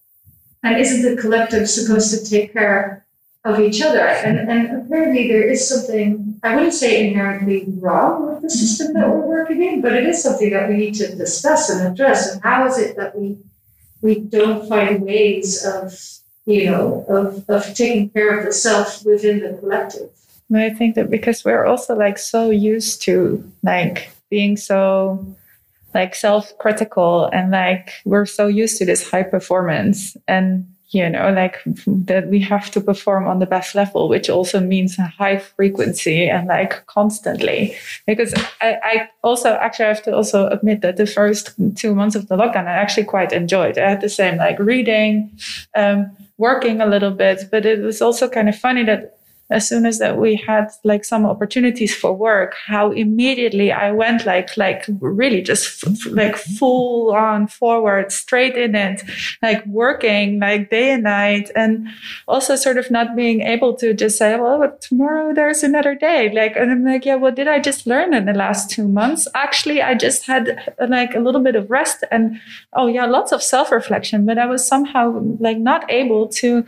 And 0.63 0.79
isn't 0.79 1.03
the 1.03 1.21
collective 1.21 1.69
supposed 1.69 2.11
to 2.17 2.25
take 2.29 2.53
care 2.53 3.07
of 3.47 3.61
each 3.61 3.81
other. 3.81 4.01
And, 4.01 4.51
and 4.51 4.83
apparently 4.83 5.29
there 5.29 5.49
is 5.49 5.67
something, 5.67 6.26
I 6.47 6.55
wouldn't 6.55 6.75
say 6.75 7.09
inherently 7.09 7.65
wrong 7.81 8.27
with 8.27 8.43
the 8.43 8.51
system 8.51 8.95
that 8.95 9.09
we're 9.09 9.27
working 9.27 9.63
in, 9.65 9.81
but 9.81 9.93
it 9.95 10.07
is 10.07 10.23
something 10.23 10.51
that 10.51 10.69
we 10.69 10.77
need 10.77 10.95
to 10.95 11.17
discuss 11.17 11.69
and 11.71 11.89
address. 11.89 12.33
And 12.33 12.43
how 12.43 12.67
is 12.67 12.79
it 12.79 12.97
that 12.97 13.19
we 13.19 13.39
we 14.01 14.21
don't 14.21 14.69
find 14.69 15.03
ways 15.03 15.65
of, 15.65 15.99
you 16.45 16.71
know, 16.71 17.05
of, 17.09 17.49
of 17.49 17.75
taking 17.75 18.11
care 18.11 18.39
of 18.39 18.47
the 18.47 18.53
self 18.53 19.05
within 19.05 19.41
the 19.41 19.59
collective? 19.59 20.11
I 20.55 20.71
think 20.71 20.95
that 20.95 21.11
because 21.11 21.45
we're 21.45 21.65
also 21.65 21.97
like 21.97 22.19
so 22.19 22.51
used 22.51 23.03
to 23.03 23.43
like 23.65 24.13
being 24.31 24.57
so 24.57 25.27
like 25.95 26.15
self-critical 26.15 27.29
and 27.33 27.51
like 27.51 27.91
we're 28.05 28.27
so 28.27 28.47
used 28.47 28.79
to 28.79 28.85
this 28.85 29.11
high 29.11 29.25
performance 29.25 30.17
and 30.29 30.69
you 30.91 31.09
know, 31.09 31.33
like 31.33 31.63
that 31.87 32.29
we 32.29 32.41
have 32.41 32.71
to 32.71 32.81
perform 32.81 33.27
on 33.27 33.41
the 33.41 33.47
best 33.47 33.75
level, 33.75 34.09
which 34.09 34.31
also 34.31 34.61
means 34.61 34.99
a 34.99 35.03
high 35.03 35.39
frequency 35.39 36.29
and 36.29 36.47
like 36.47 36.87
constantly. 36.87 37.77
Because 38.07 38.33
I, 38.61 38.77
I 38.83 39.09
also 39.25 39.55
actually 39.55 39.87
have 39.87 40.03
to 40.05 40.15
also 40.15 40.47
admit 40.49 40.83
that 40.83 40.97
the 40.97 41.07
first 41.07 41.55
two 41.75 41.95
months 41.95 42.15
of 42.15 42.29
the 42.29 42.37
lockdown, 42.37 42.67
I 42.67 42.75
actually 42.75 43.05
quite 43.05 43.33
enjoyed. 43.33 43.79
I 43.79 43.91
had 43.91 44.01
the 44.01 44.09
same 44.09 44.37
like 44.37 44.59
reading, 44.59 45.37
um, 45.75 46.17
working 46.39 46.81
a 46.81 46.87
little 46.87 47.11
bit, 47.11 47.45
but 47.51 47.67
it 47.67 47.81
was 47.81 48.01
also 48.01 48.29
kind 48.29 48.49
of 48.49 48.57
funny 48.57 48.85
that 48.85 49.16
as 49.51 49.69
soon 49.69 49.87
as 49.87 49.99
that 49.99 50.19
we 50.19 50.35
had 50.35 50.69
like 50.83 51.05
some 51.05 51.25
opportunities 51.25 51.95
for 51.95 52.13
work 52.13 52.55
how 52.67 52.91
immediately 52.91 53.71
i 53.71 53.91
went 53.91 54.27
like 54.27 54.57
like 54.57 54.85
really 55.01 55.41
just 55.41 55.85
f- 55.87 56.07
like 56.11 56.37
full 56.37 57.15
on 57.15 57.47
forward 57.47 58.11
straight 58.11 58.57
in 58.57 58.75
it 58.75 59.03
like 59.43 59.65
working 59.67 60.41
like 60.41 60.69
day 60.71 60.91
and 60.93 61.05
night 61.05 61.51
and 61.55 61.89
also 62.27 62.57
sort 62.57 62.77
of 62.77 62.91
not 62.91 63.15
being 63.15 63.41
able 63.41 63.75
to 63.75 63.95
just 63.95 64.19
say 64.19 64.39
well 64.39 64.59
but 64.59 64.81
tomorrow 64.81 65.33
there's 65.33 65.63
another 65.63 65.95
day 65.95 66.31
like 66.33 66.57
and 66.57 66.71
i'm 66.71 66.85
like 66.85 67.05
yeah 67.05 67.15
what 67.15 67.37
did 67.37 67.47
i 67.47 67.61
just 67.61 67.87
learn 67.87 68.13
in 68.15 68.25
the 68.27 68.33
last 68.33 68.71
two 68.71 68.89
months? 68.89 69.29
Actually 69.35 69.81
i 69.81 69.95
just 69.95 70.27
had 70.27 70.75
like 70.89 71.15
a 71.15 71.21
little 71.21 71.41
bit 71.41 71.55
of 71.57 71.71
rest 71.71 72.05
and 72.11 72.41
oh 72.73 72.87
yeah 72.87 73.07
lots 73.07 73.33
of 73.33 73.43
self-reflection 73.43 74.27
but 74.27 74.39
i 74.39 74.47
was 74.47 74.67
somehow 74.67 75.21
like 75.39 75.59
not 75.59 75.89
able 75.91 76.27
to 76.29 76.65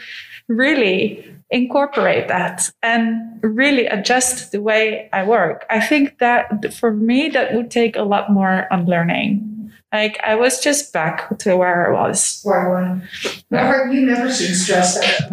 really 0.49 1.24
incorporate 1.51 2.28
that 2.28 2.70
and 2.82 3.40
really 3.42 3.86
adjust 3.86 4.53
the 4.53 4.61
way 4.61 5.09
I 5.12 5.24
work. 5.24 5.64
I 5.70 5.80
think 5.80 6.18
that 6.18 6.74
for 6.74 6.92
me, 6.92 7.28
that 7.30 7.55
would 7.55 7.70
take 7.70 7.96
a 7.96 8.03
lot 8.03 8.30
more 8.30 8.66
unlearning. 8.70 9.72
Like 9.92 10.20
I 10.22 10.34
was 10.34 10.61
just 10.61 10.92
back 10.92 11.38
to 11.38 11.57
where 11.57 11.88
I 11.88 12.09
was. 12.09 12.42
Where 12.44 12.68
one. 12.68 13.09
Never, 13.51 13.90
you 13.90 14.05
never 14.05 14.30
seem 14.30 14.53
stressed 14.55 14.99
out. 15.03 15.32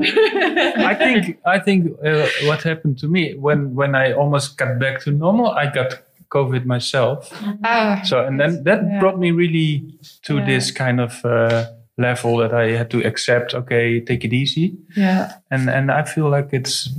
I 0.80 0.96
think 0.96 1.38
I 1.46 1.60
think 1.60 1.92
uh, 2.00 2.28
what 2.48 2.64
happened 2.64 2.98
to 3.00 3.08
me 3.08 3.36
when 3.36 3.76
when 3.76 3.96
I 3.96 4.14
almost 4.14 4.58
got 4.58 4.80
back 4.80 5.02
to 5.02 5.12
normal, 5.12 5.50
I 5.52 5.68
got 5.70 6.00
COVID 6.30 6.66
myself. 6.66 7.30
Ah, 7.66 8.00
So 8.06 8.24
and 8.26 8.40
then 8.40 8.64
that 8.64 8.80
Yeah. 8.84 9.00
brought 9.02 9.20
me 9.20 9.32
really 9.32 9.84
to 10.24 10.38
Yeah. 10.38 10.46
this 10.46 10.72
kind 10.72 11.02
of 11.02 11.20
uh, 11.26 11.75
level 11.98 12.38
that 12.38 12.54
I 12.54 12.72
had 12.72 12.90
to 12.92 13.04
accept. 13.04 13.54
Okay, 13.54 14.02
take 14.02 14.26
it 14.26 14.34
easy, 14.34 14.78
yeah. 14.96 15.34
and 15.50 15.70
and 15.70 15.92
I 15.92 16.04
feel 16.04 16.30
like 16.30 16.50
it's 16.52 16.90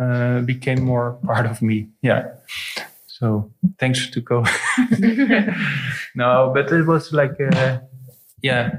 uh, 0.00 0.40
became 0.40 0.82
more 0.82 1.12
part 1.26 1.46
of 1.46 1.62
me. 1.62 1.88
Yeah. 2.02 2.28
So 3.06 3.52
thanks 3.78 4.10
to 4.10 4.20
go. 4.20 4.44
no, 6.14 6.50
but 6.52 6.72
it 6.72 6.86
was 6.86 7.12
like, 7.12 7.40
uh, 7.40 7.78
yeah, 8.42 8.72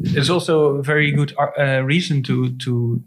it's 0.00 0.28
also 0.28 0.78
a 0.78 0.82
very 0.82 1.12
good 1.12 1.32
uh, 1.38 1.82
reason 1.84 2.22
to 2.24 2.50
to 2.58 3.00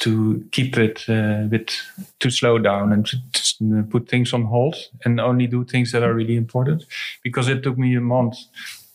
to 0.00 0.44
keep 0.50 0.76
it 0.78 1.04
uh, 1.08 1.44
bit 1.48 1.80
to 2.18 2.30
slow 2.30 2.58
down 2.58 2.92
and 2.92 3.06
to, 3.06 3.18
to 3.32 3.82
put 3.90 4.08
things 4.08 4.32
on 4.32 4.44
hold 4.44 4.74
and 5.04 5.20
only 5.20 5.46
do 5.46 5.62
things 5.62 5.92
that 5.92 6.02
are 6.02 6.14
really 6.14 6.36
important. 6.36 6.84
Because 7.22 7.48
it 7.48 7.62
took 7.62 7.78
me 7.78 7.94
a 7.94 8.00
month 8.00 8.36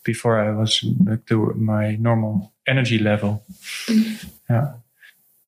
before 0.05 0.39
I 0.39 0.51
was 0.51 0.79
back 0.81 1.25
to 1.25 1.53
my 1.55 1.97
normal 1.97 2.53
energy 2.67 2.99
level. 2.99 3.43
Yeah. 4.49 4.73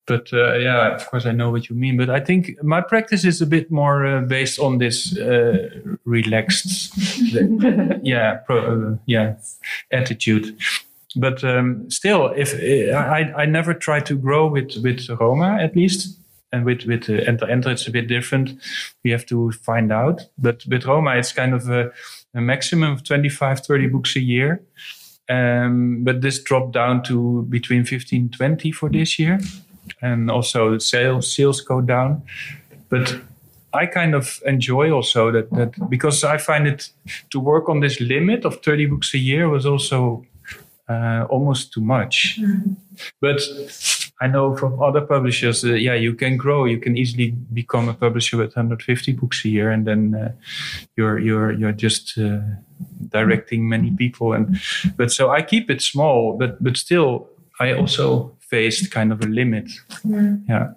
But 0.07 0.31
uh, 0.31 0.55
yeah, 0.55 0.95
of 0.95 1.05
course, 1.07 1.25
I 1.25 1.33
know 1.33 1.51
what 1.51 1.69
you 1.69 1.75
mean. 1.75 1.97
But 1.97 2.09
I 2.09 2.21
think 2.21 2.63
my 2.63 2.81
practice 2.81 3.25
is 3.25 3.41
a 3.41 3.45
bit 3.45 3.69
more 3.69 4.05
uh, 4.05 4.21
based 4.21 4.57
on 4.57 4.77
this 4.77 5.17
uh, 5.17 5.69
relaxed, 6.05 6.93
yeah, 8.03 8.35
pro, 8.45 8.57
uh, 8.57 8.97
yeah, 9.05 9.35
attitude. 9.91 10.57
But 11.17 11.43
um, 11.43 11.91
still, 11.91 12.27
if 12.37 12.53
I, 12.93 13.33
I 13.35 13.45
never 13.45 13.73
try 13.73 13.99
to 13.99 14.15
grow 14.15 14.47
with 14.47 14.77
with 14.81 15.09
Roma 15.09 15.57
at 15.59 15.75
least, 15.75 16.17
and 16.53 16.63
with 16.63 16.85
with 16.85 17.09
uh, 17.09 17.23
Enter 17.27 17.49
Enter 17.49 17.71
it's 17.71 17.87
a 17.87 17.91
bit 17.91 18.07
different. 18.07 18.53
We 19.03 19.11
have 19.11 19.25
to 19.25 19.51
find 19.51 19.91
out. 19.91 20.21
But 20.37 20.63
with 20.67 20.85
Roma, 20.85 21.17
it's 21.17 21.33
kind 21.33 21.53
of 21.53 21.69
a, 21.69 21.91
a 22.37 22.41
maximum 22.41 22.93
of 22.93 23.03
25, 23.03 23.59
30 23.61 23.87
books 23.87 24.15
a 24.15 24.19
year. 24.19 24.61
Um, 25.29 26.03
but 26.03 26.21
this 26.21 26.41
dropped 26.41 26.71
down 26.71 27.03
to 27.03 27.45
between 27.49 27.83
15 27.83 28.29
20 28.29 28.71
for 28.71 28.89
this 28.89 29.19
year. 29.19 29.39
And 30.01 30.31
also 30.31 30.77
sales 30.77 31.33
sales 31.33 31.61
go 31.61 31.81
down. 31.81 32.23
But 32.89 33.19
i 33.73 33.85
kind 33.85 34.15
of 34.15 34.41
enjoy 34.45 34.89
also 34.89 35.29
that 35.29 35.51
that 35.51 35.89
because 35.89 36.23
i 36.23 36.37
find 36.37 36.65
it 36.65 36.89
to 37.29 37.37
work 37.37 37.67
on 37.67 37.81
this 37.81 37.99
limit 37.99 38.45
of 38.45 38.63
30 38.63 38.85
books 38.85 39.13
a 39.13 39.17
year 39.17 39.49
was 39.49 39.65
also 39.65 40.25
uh, 40.89 41.25
almost 41.29 41.73
too 41.73 41.81
much. 41.81 42.39
But 43.21 43.41
i 44.21 44.27
know 44.27 44.55
from 44.55 44.81
other 44.81 45.01
publishers 45.01 45.63
uh, 45.63 45.73
yeah 45.73 45.93
you 45.93 46.13
can 46.13 46.37
grow. 46.37 46.65
You 46.65 46.79
can 46.79 46.97
easily 46.97 47.31
become 47.53 47.89
a 47.89 47.93
publisher 47.93 48.37
with 48.37 48.55
150 48.55 49.13
books 49.13 49.45
a 49.45 49.49
year 49.49 49.71
and 49.71 49.85
then 49.85 50.15
uh, 50.15 50.31
you're 50.95 51.19
you're 51.19 51.51
you're 51.51 51.71
just 51.71 52.17
uh, 52.17 52.39
directing 53.09 53.69
many 53.69 53.91
people. 53.91 54.33
And 54.33 54.59
but 54.95 55.11
so 55.11 55.29
i 55.29 55.41
keep 55.41 55.69
it 55.69 55.81
small 55.81 56.37
but 56.37 56.63
but 56.63 56.77
still 56.77 57.29
i 57.59 57.73
also 57.73 58.37
faced 58.39 58.91
kind 58.91 59.11
of 59.11 59.21
a 59.21 59.27
limit. 59.27 59.69
Yeah. 60.03 60.73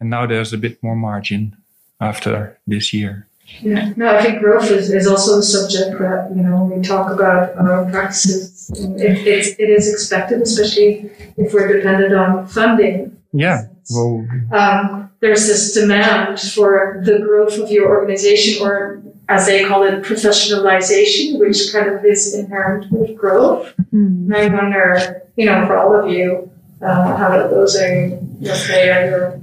And 0.00 0.10
now 0.10 0.26
there's 0.26 0.52
a 0.52 0.58
bit 0.58 0.82
more 0.82 0.96
margin 0.96 1.56
after 2.00 2.58
this 2.66 2.92
year 2.92 3.28
Yeah, 3.60 3.92
no, 3.96 4.14
I 4.14 4.22
think 4.22 4.40
growth 4.40 4.70
is, 4.70 4.92
is 4.92 5.06
also 5.06 5.38
a 5.38 5.42
subject 5.42 5.98
that, 5.98 6.30
you 6.34 6.42
know, 6.42 6.64
we 6.64 6.82
talk 6.82 7.10
about 7.10 7.56
our 7.56 7.72
own 7.80 7.90
practices. 7.90 8.70
And 8.78 9.00
It, 9.00 9.26
it's, 9.26 9.48
it 9.58 9.70
is 9.70 9.92
expected, 9.92 10.42
especially 10.42 11.10
if 11.36 11.52
we're 11.52 11.72
dependent 11.76 12.14
on 12.14 12.46
funding. 12.46 13.16
yeah 13.32 13.66
well 13.90 14.26
Um, 14.52 15.10
there's 15.20 15.46
this 15.46 15.74
demand 15.74 16.40
for 16.40 17.02
the 17.04 17.18
growth 17.18 17.58
of 17.58 17.70
your 17.70 17.88
organization, 17.88 18.64
or 18.64 19.02
as 19.28 19.46
they 19.46 19.64
call 19.64 19.82
it, 19.82 20.02
professionalization, 20.04 21.38
which 21.40 21.72
kind 21.72 21.88
of 21.88 22.04
is 22.04 22.34
inherent 22.34 22.90
with 22.92 23.16
growth. 23.16 23.72
And 23.92 24.34
I 24.34 24.48
wonder, 24.48 25.22
you 25.36 25.46
know, 25.46 25.66
for 25.66 25.76
all 25.76 25.98
of 25.98 26.10
you, 26.10 26.50
uh, 26.80 27.16
how 27.16 27.30
that 27.30 27.50
goes. 27.50 27.74
In 27.74 28.36
your 28.40 28.54
career, 28.54 29.40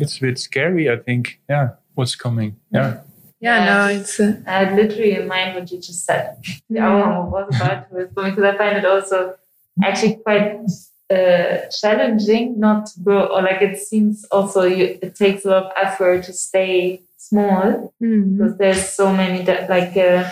it's 0.00 0.16
a 0.16 0.20
bit 0.20 0.38
scary 0.38 0.90
i 0.90 0.96
think. 0.96 1.38
Yeah 1.48 1.68
what's 1.94 2.14
coming. 2.16 2.56
Yeah 2.72 3.00
Yeah, 3.40 3.64
no, 3.64 3.86
it's 3.86 4.20
uh, 4.20 4.40
I 4.46 4.64
had 4.64 4.76
literally 4.76 5.12
in 5.16 5.26
mind 5.26 5.54
what 5.54 5.70
you 5.70 5.78
just 5.78 6.04
said. 6.04 6.36
The 6.68 6.80
hour 6.80 7.28
was 7.28 7.56
about 7.56 7.88
to 7.88 7.94
respond 7.94 8.36
because 8.36 8.54
I 8.54 8.58
find 8.58 8.76
it 8.76 8.84
also 8.84 9.34
actually 9.82 10.16
quite 10.16 10.60
uh, 11.10 11.66
challenging 11.80 12.60
not 12.60 12.86
to 12.86 13.00
grow, 13.00 13.26
or 13.26 13.42
like 13.42 13.62
it 13.62 13.78
seems 13.78 14.26
also 14.30 14.64
you, 14.64 14.98
it 15.00 15.14
takes 15.14 15.44
a 15.44 15.48
lot 15.50 15.64
of 15.64 15.72
effort 15.76 16.24
to 16.24 16.32
stay 16.34 17.02
small 17.16 17.94
because 17.98 18.58
there's 18.58 18.88
so 18.90 19.12
many 19.12 19.42
that, 19.44 19.70
like 19.70 19.96
uh, 19.96 20.28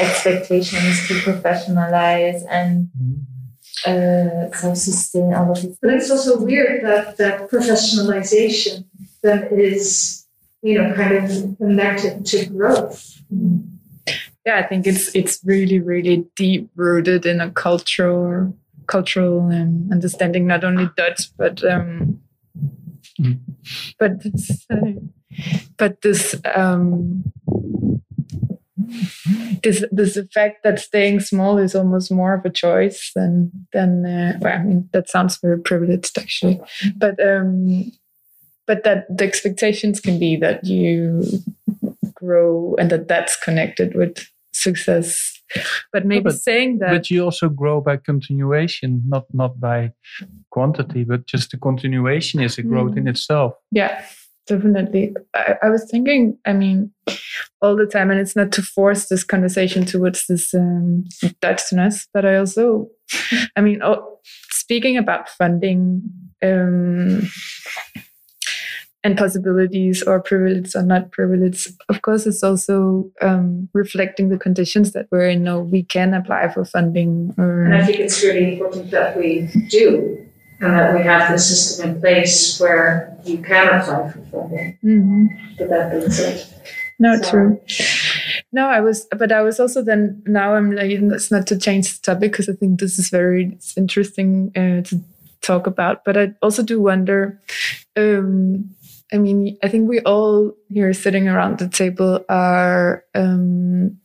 expectations 0.00 1.06
to 1.06 1.14
professionalize 1.20 2.42
and 2.50 2.90
uh, 3.86 4.50
so 4.56 4.74
sustain 4.74 5.32
all 5.34 5.52
of 5.52 5.62
these 5.62 5.76
But 5.80 5.94
it's 5.94 6.10
also 6.10 6.40
weird 6.42 6.84
that 6.84 7.16
that 7.18 7.48
professionalization 7.50 8.84
then 9.22 9.48
is, 9.52 10.21
you 10.62 10.80
know, 10.80 10.94
kind 10.94 11.16
of 11.16 11.58
connected 11.58 12.24
to 12.26 12.46
growth. 12.46 13.20
yeah, 14.46 14.58
I 14.58 14.62
think 14.62 14.86
it's 14.86 15.14
it's 15.14 15.40
really 15.44 15.80
really 15.80 16.24
deep 16.36 16.70
rooted 16.76 17.26
in 17.26 17.40
a 17.40 17.50
cultural 17.50 18.56
cultural 18.86 19.40
um, 19.52 19.88
understanding, 19.92 20.46
not 20.46 20.64
only 20.64 20.88
Dutch 20.96 21.30
but 21.36 21.62
um, 21.64 22.20
Mm. 23.20 23.40
but 23.98 24.22
this, 24.22 24.66
uh, 24.70 24.76
but 25.76 26.00
this 26.00 26.34
um, 26.54 27.24
this 29.62 29.84
this 29.92 30.16
effect 30.16 30.62
that 30.64 30.78
staying 30.78 31.20
small 31.20 31.58
is 31.58 31.74
almost 31.74 32.10
more 32.10 32.34
of 32.34 32.44
a 32.44 32.50
choice 32.50 33.10
than 33.14 33.50
than 33.72 34.06
uh, 34.06 34.38
well, 34.40 34.58
I 34.58 34.62
mean 34.62 34.88
that 34.92 35.08
sounds 35.08 35.38
very 35.42 35.60
privileged 35.60 36.18
actually, 36.18 36.60
but 36.96 37.20
um, 37.24 37.92
but 38.66 38.84
that 38.84 39.04
the 39.08 39.24
expectations 39.24 40.00
can 40.00 40.18
be 40.18 40.36
that 40.36 40.64
you 40.64 41.22
grow 42.14 42.74
and 42.78 42.90
that 42.90 43.08
that's 43.08 43.36
connected 43.36 43.94
with 43.94 44.26
success. 44.52 45.32
But 45.92 46.06
maybe 46.06 46.24
but- 46.24 46.38
saying 46.38 46.78
that 46.78 46.90
but 46.90 47.10
you 47.10 47.24
also 47.24 47.48
grow 47.48 47.80
by 47.80 47.98
continuation 47.98 49.02
not 49.06 49.24
not 49.32 49.60
by 49.60 49.92
quantity 50.50 51.04
but 51.04 51.26
just 51.26 51.50
the 51.50 51.58
continuation 51.58 52.40
is 52.40 52.58
a 52.58 52.62
growth 52.62 52.96
in 52.96 53.06
itself 53.06 53.52
Yeah, 53.70 54.02
definitely. 54.46 55.14
I, 55.34 55.56
I 55.62 55.68
was 55.68 55.86
thinking, 55.90 56.38
I 56.46 56.52
mean, 56.52 56.92
all 57.60 57.76
the 57.76 57.86
time, 57.86 58.10
and 58.10 58.20
it's 58.20 58.36
not 58.36 58.52
to 58.52 58.62
force 58.62 59.08
this 59.08 59.24
conversation 59.24 59.84
towards 59.84 60.26
this 60.26 60.54
um, 60.54 61.04
Dutchness, 61.40 62.06
but 62.12 62.24
I 62.24 62.36
also, 62.36 62.88
I 63.56 63.60
mean, 63.60 63.82
oh, 63.82 64.18
speaking 64.50 64.96
about 64.96 65.28
funding 65.28 66.02
um, 66.42 67.28
and 69.04 69.18
possibilities 69.18 70.02
or 70.02 70.20
privilege 70.20 70.74
or 70.76 70.82
not 70.82 71.10
privilege, 71.10 71.68
of 71.88 72.02
course, 72.02 72.26
it's 72.26 72.42
also 72.44 73.10
um, 73.20 73.68
reflecting 73.72 74.28
the 74.28 74.38
conditions 74.38 74.92
that 74.92 75.06
we're 75.10 75.28
in. 75.28 75.42
No, 75.42 75.60
we 75.60 75.82
can 75.82 76.14
apply 76.14 76.48
for 76.52 76.64
funding 76.64 77.34
or. 77.38 77.64
And 77.64 77.74
I 77.74 77.84
think 77.84 77.98
it's 77.98 78.22
really 78.22 78.54
important 78.54 78.90
that 78.92 79.16
we 79.16 79.48
do. 79.68 80.18
and 80.60 80.78
that 80.78 80.94
we 80.94 81.02
have 81.02 81.32
the 81.32 81.38
system 81.38 81.90
in 81.90 82.00
place 82.00 82.60
where 82.60 83.12
you 83.24 83.38
can 83.38 83.80
apply 83.80 84.12
for 84.12 84.20
funding. 84.30 84.78
Mhm. 84.84 85.26
But 85.58 85.68
that 85.70 85.90
being 85.90 86.08
said, 86.10 86.46
No, 87.00 87.20
So- 87.20 87.30
true. 87.30 87.60
No, 88.52 88.68
I 88.68 88.80
was, 88.80 89.06
but 89.18 89.32
I 89.32 89.42
was 89.42 89.58
also 89.58 89.82
then 89.82 90.22
now 90.26 90.54
I'm 90.54 90.70
like, 90.70 90.90
it's 90.92 91.32
not 91.32 91.48
to 91.48 91.58
change 91.58 91.98
the 91.98 92.02
topic 92.14 92.30
because 92.30 92.48
I 92.48 92.52
think 92.52 92.78
this 92.78 92.96
is 93.00 93.08
very 93.10 93.58
interesting 93.76 94.52
uh, 94.54 94.82
to 94.88 95.00
talk 95.40 95.66
about. 95.66 96.04
But 96.04 96.16
I 96.16 96.32
also 96.42 96.62
do 96.62 96.80
wonder. 96.80 97.40
Um, 97.96 98.70
I 99.12 99.18
mean, 99.18 99.58
I 99.62 99.68
think 99.68 99.88
we 99.88 100.00
all 100.00 100.52
here 100.68 100.92
sitting 100.94 101.28
around 101.28 101.58
the 101.58 101.68
table 101.68 102.24
are 102.28 103.04
um, 103.14 103.98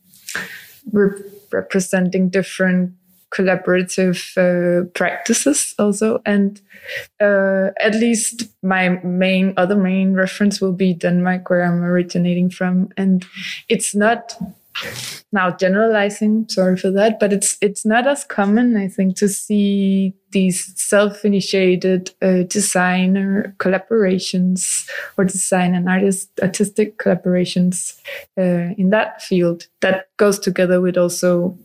re- 0.92 1.22
representing 1.50 2.28
different 2.28 2.92
collaborative 3.30 4.36
uh, 4.36 4.88
practices 4.94 5.74
also. 5.78 6.20
And 6.24 6.60
uh, 7.20 7.70
at 7.80 7.94
least 7.94 8.44
my 8.62 8.88
main 9.04 9.54
other 9.56 9.76
main 9.76 10.14
reference 10.14 10.60
will 10.60 10.72
be 10.72 10.94
denmark 10.94 11.50
where 11.50 11.62
i'm 11.62 11.82
originating 11.82 12.50
from. 12.50 12.88
And 12.96 13.26
it's 13.68 13.94
not 13.94 14.34
now 15.32 15.50
generalizing 15.50 16.46
sorry 16.48 16.76
for 16.76 16.90
that 16.90 17.18
but 17.20 17.32
it's 17.32 17.56
it's 17.60 17.84
not 17.84 18.06
as 18.06 18.24
common 18.24 18.76
i 18.76 18.88
think 18.88 19.16
to 19.16 19.28
see 19.28 20.14
these 20.30 20.72
self-initiated 20.80 22.10
uh, 22.22 22.42
designer 22.44 23.54
collaborations 23.58 24.88
or 25.16 25.24
design 25.24 25.74
and 25.74 25.88
artist 25.88 26.30
artistic 26.42 26.98
collaborations 26.98 27.98
uh, 28.36 28.74
in 28.76 28.90
that 28.90 29.22
field. 29.22 29.66
That 29.80 30.08
goes 30.16 30.38
together 30.38 30.80
with 30.80 30.96
also 30.96 31.56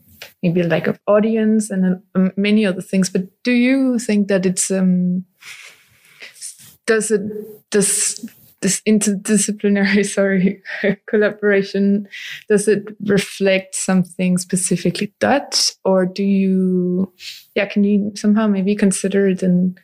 maybe 0.42 0.62
like 0.62 0.86
of 0.86 0.98
audience 1.06 1.70
and 1.70 2.02
uh, 2.14 2.30
many 2.36 2.64
other 2.64 2.82
things. 2.82 3.10
But 3.10 3.26
do 3.42 3.52
you 3.52 3.98
think 3.98 4.28
that 4.28 4.46
it's 4.46 4.70
um 4.70 5.24
does 6.86 7.10
it 7.10 7.22
does 7.70 8.26
this 8.64 8.80
interdisciplinary 8.88 10.04
sorry 10.18 10.62
collaboration 11.06 12.08
does 12.48 12.66
it 12.66 12.96
reflect 13.04 13.74
something 13.74 14.38
specifically 14.38 15.12
dutch 15.20 15.72
or 15.84 16.06
do 16.06 16.24
you 16.24 17.12
yeah 17.54 17.66
can 17.66 17.84
you 17.84 18.10
somehow 18.16 18.46
maybe 18.46 18.74
consider 18.74 19.28
it 19.28 19.42
in, 19.42 19.76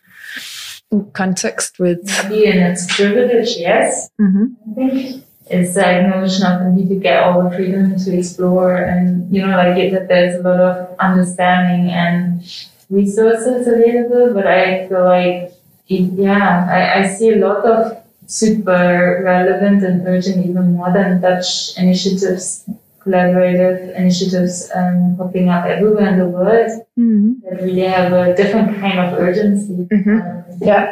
in 0.90 1.10
context 1.12 1.78
with 1.78 2.00
Maybe 2.24 2.46
in 2.46 2.58
its 2.58 2.92
privilege, 2.96 3.56
yes. 3.56 4.08
Mhm. 4.18 4.56
I 4.70 4.74
think 4.74 5.24
it's 5.50 5.74
the 5.74 5.84
acknowledgement 5.86 6.54
of 6.54 6.60
the 6.64 6.72
need 6.72 6.88
to 6.88 6.94
get 6.94 7.22
all 7.22 7.42
the 7.42 7.54
freedom 7.54 7.96
to 7.98 8.18
explore 8.18 8.76
and 8.76 9.30
you 9.34 9.46
know 9.46 9.56
like 9.56 9.76
it, 9.76 9.92
that 9.92 10.08
there's 10.08 10.36
a 10.36 10.42
lot 10.48 10.60
of 10.60 10.96
understanding 10.98 11.90
and 11.90 12.42
resources 12.88 13.66
available 13.66 14.32
but 14.32 14.46
i 14.46 14.86
feel 14.88 15.04
like 15.04 15.52
it, 15.88 16.04
yeah 16.14 16.66
I, 16.70 17.02
I 17.02 17.06
see 17.08 17.30
a 17.32 17.36
lot 17.36 17.64
of 17.64 18.00
super 18.30 19.22
relevant 19.24 19.82
and 19.82 20.06
urgent 20.06 20.38
even 20.46 20.72
more 20.74 20.92
than 20.92 21.20
dutch 21.20 21.76
initiatives 21.76 22.64
collaborative 23.04 23.94
initiatives 23.96 24.70
um, 24.74 25.16
popping 25.18 25.48
up 25.48 25.64
everywhere 25.66 26.08
in 26.12 26.18
the 26.22 26.28
world 26.36 26.70
Mhm. 26.98 27.42
that 27.42 27.62
really 27.62 27.86
have 27.96 28.12
a 28.12 28.34
different 28.40 28.68
kind 28.82 28.98
of 29.04 29.18
urgency 29.26 29.78
Mhm. 29.90 30.16
Um, 30.20 30.44
Yeah. 30.60 30.84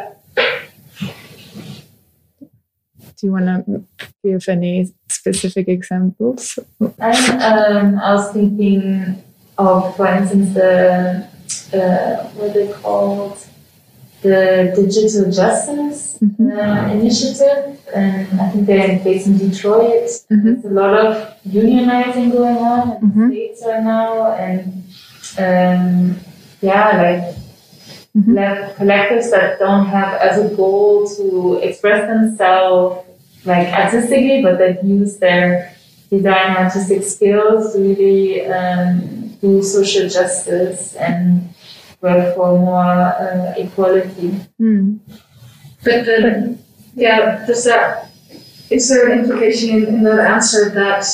do 3.17 3.27
you 3.27 3.31
want 3.31 3.45
to 3.45 3.83
give 4.23 4.47
any 4.49 4.91
specific 5.09 5.67
examples 5.67 6.59
I'm, 6.99 7.19
um, 7.41 7.99
I 7.99 8.13
was 8.15 8.31
thinking 8.31 9.21
of, 9.57 9.95
for 9.95 10.07
instance, 10.07 10.53
the 10.53 11.27
uh, 11.73 12.15
what 12.37 12.53
they 12.53 12.67
called 12.81 13.37
the 14.21 14.73
Digital 14.75 15.31
Justice 15.31 16.17
Mhm. 16.21 16.51
uh, 16.57 16.91
Initiative, 16.93 17.77
and 17.95 18.27
I 18.41 18.49
think 18.49 18.65
they're 18.67 18.99
based 19.03 19.27
in 19.27 19.37
Detroit. 19.37 20.09
Mhm. 20.31 20.43
There's 20.43 20.65
a 20.65 20.75
lot 20.81 20.93
of 21.05 21.33
unionizing 21.47 22.31
going 22.31 22.57
on 22.57 22.97
in 23.01 23.09
Mhm. 23.11 23.29
the 23.29 23.35
states 23.35 23.63
right 23.65 23.83
now, 23.83 24.31
and 24.33 24.83
um, 25.45 26.15
yeah, 26.61 26.85
like. 27.05 27.35
Mhm. 28.17 28.35
like 28.35 28.75
collectives 28.75 29.29
that 29.29 29.59
don't 29.59 29.85
have 29.85 30.19
as 30.19 30.35
a 30.43 30.47
goal 30.55 31.07
to 31.07 31.59
express 31.61 32.01
themselves 32.09 33.05
like 33.45 33.67
artistically, 33.71 34.41
but 34.41 34.57
that 34.57 34.83
use 34.83 35.17
their 35.17 35.71
design 36.09 36.57
artistic 36.57 37.03
skills 37.03 37.71
to 37.73 37.77
really 37.79 38.47
um, 38.47 38.89
do 39.41 39.61
social 39.61 40.09
justice 40.09 40.95
and 40.95 41.47
work 42.01 42.35
for 42.35 42.57
more 42.57 42.83
uh, 42.83 43.53
equality. 43.57 44.39
Mm. 44.59 44.99
But 45.83 46.05
then, 46.05 46.63
yeah, 46.95 47.45
does 47.45 47.63
that, 47.65 48.11
is 48.69 48.89
there 48.89 49.09
an 49.11 49.19
implication 49.19 49.69
in, 49.69 49.85
in 49.87 50.03
that 50.03 50.19
answer 50.19 50.69
that, 50.69 51.05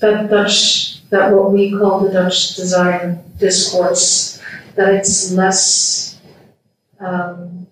that 0.00 0.30
Dutch, 0.30 1.08
that 1.10 1.32
what 1.32 1.52
we 1.52 1.70
call 1.70 2.00
the 2.00 2.12
Dutch 2.12 2.56
design 2.56 3.22
discourse, 3.38 4.40
that 4.74 4.94
it's 4.94 5.32
less 5.32 6.20
um, 7.00 7.66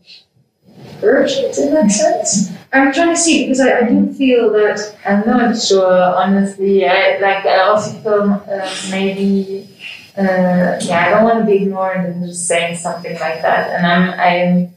urgent 1.03 1.59
in 1.59 1.75
that 1.75 1.91
sense? 1.91 2.51
I'm 2.73 2.93
trying 2.93 3.15
to 3.15 3.17
see, 3.17 3.45
because 3.45 3.61
I, 3.61 3.79
I 3.79 3.83
do 3.89 4.13
feel 4.13 4.51
that, 4.53 4.97
I'm 5.07 5.25
not 5.25 5.57
sure, 5.57 5.93
honestly. 5.93 6.85
I 6.85 7.19
like. 7.19 7.47
I 7.47 7.61
also 7.61 7.93
feel 8.01 8.43
uh, 8.51 8.75
maybe. 8.91 9.69
Uh, 10.17 10.79
yeah, 10.83 11.07
I 11.07 11.11
don't 11.11 11.25
want 11.25 11.41
to 11.41 11.45
be 11.45 11.65
ignored 11.65 11.97
and 11.97 12.25
just 12.25 12.47
saying 12.47 12.77
something 12.77 13.19
like 13.19 13.43
that. 13.43 13.71
And 13.71 13.85
I'm 13.87 14.05
I'm 14.21 14.75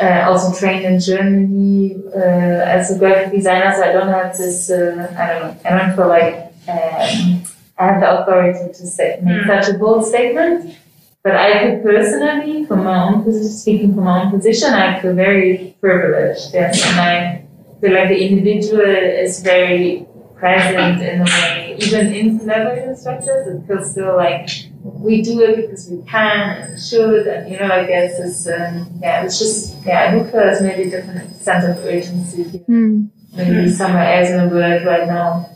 uh, 0.00 0.28
also 0.28 0.58
trained 0.58 0.84
in 0.84 0.98
Germany 0.98 1.96
uh, 2.14 2.74
as 2.76 2.90
a 2.90 2.98
graphic 2.98 3.32
designer, 3.32 3.72
so 3.72 3.82
I 3.84 3.92
don't 3.92 4.08
have 4.08 4.36
this. 4.36 4.68
Uh, 4.70 5.14
I 5.16 5.26
don't 5.28 5.42
know. 5.42 5.56
I 5.64 5.78
don't 5.78 5.96
feel 5.96 6.08
like 6.08 6.34
um, 6.68 7.42
I 7.78 7.86
have 7.86 8.00
the 8.00 8.20
authority 8.20 8.72
to 8.72 8.86
say 8.86 9.20
make 9.22 9.46
such 9.46 9.74
a 9.74 9.78
bold 9.78 10.04
statement. 10.04 10.76
But 11.22 11.36
I 11.36 11.52
feel 11.52 11.82
personally, 11.82 12.64
from 12.64 12.84
my 12.84 13.04
own 13.04 13.22
position, 13.22 13.50
speaking 13.50 13.94
from 13.94 14.04
my 14.04 14.24
own 14.24 14.30
position, 14.30 14.72
I 14.72 14.98
feel 15.00 15.14
very 15.14 15.76
privileged. 15.80 16.54
Yes, 16.54 16.84
and 16.84 16.98
I 16.98 17.44
feel 17.80 17.92
like 17.92 18.08
the 18.08 18.26
individual 18.26 18.80
is 18.80 19.40
very 19.40 20.06
present 20.34 21.02
in 21.02 21.20
a 21.20 21.24
way, 21.24 21.76
even 21.78 22.12
in 22.14 22.40
collaborative 22.40 22.96
structures. 22.96 23.46
It 23.46 23.66
feels 23.66 23.90
still 23.92 24.16
like 24.16 24.48
we 24.82 25.22
do 25.22 25.42
it 25.42 25.56
because 25.56 25.88
we 25.90 26.02
can 26.08 26.62
and 26.62 26.80
should, 26.80 27.26
and 27.26 27.50
you 27.50 27.58
know, 27.58 27.70
I 27.70 27.84
guess 27.84 28.18
this, 28.18 28.46
um, 28.48 28.88
yeah, 29.02 29.24
it's 29.24 29.38
just, 29.38 29.76
yeah, 29.84 30.04
I 30.04 30.10
think 30.12 30.32
there's 30.32 30.62
maybe 30.62 30.84
a 30.84 30.90
different 30.90 31.36
sense 31.36 31.64
of 31.64 31.84
urgency 31.84 32.44
here, 32.44 32.60
Mm. 32.68 33.10
maybe 33.36 33.70
somewhere 33.70 34.20
else 34.20 34.30
in 34.30 34.48
the 34.48 34.54
world 34.54 34.84
right 34.86 35.06
now. 35.06 35.48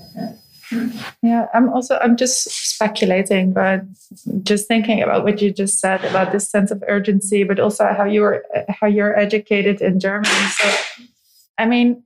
Yeah, 1.22 1.46
I'm 1.54 1.68
also 1.68 1.98
I'm 1.98 2.16
just 2.16 2.50
speculating, 2.50 3.52
but 3.52 3.82
just 4.42 4.66
thinking 4.66 5.02
about 5.02 5.22
what 5.22 5.40
you 5.40 5.52
just 5.52 5.78
said 5.78 6.04
about 6.04 6.32
this 6.32 6.48
sense 6.48 6.70
of 6.70 6.82
urgency, 6.88 7.44
but 7.44 7.60
also 7.60 7.84
how 7.96 8.04
you're 8.04 8.42
how 8.68 8.86
you're 8.86 9.16
educated 9.16 9.80
in 9.80 10.00
Germany. 10.00 10.28
So, 10.58 10.74
I 11.58 11.66
mean, 11.66 12.02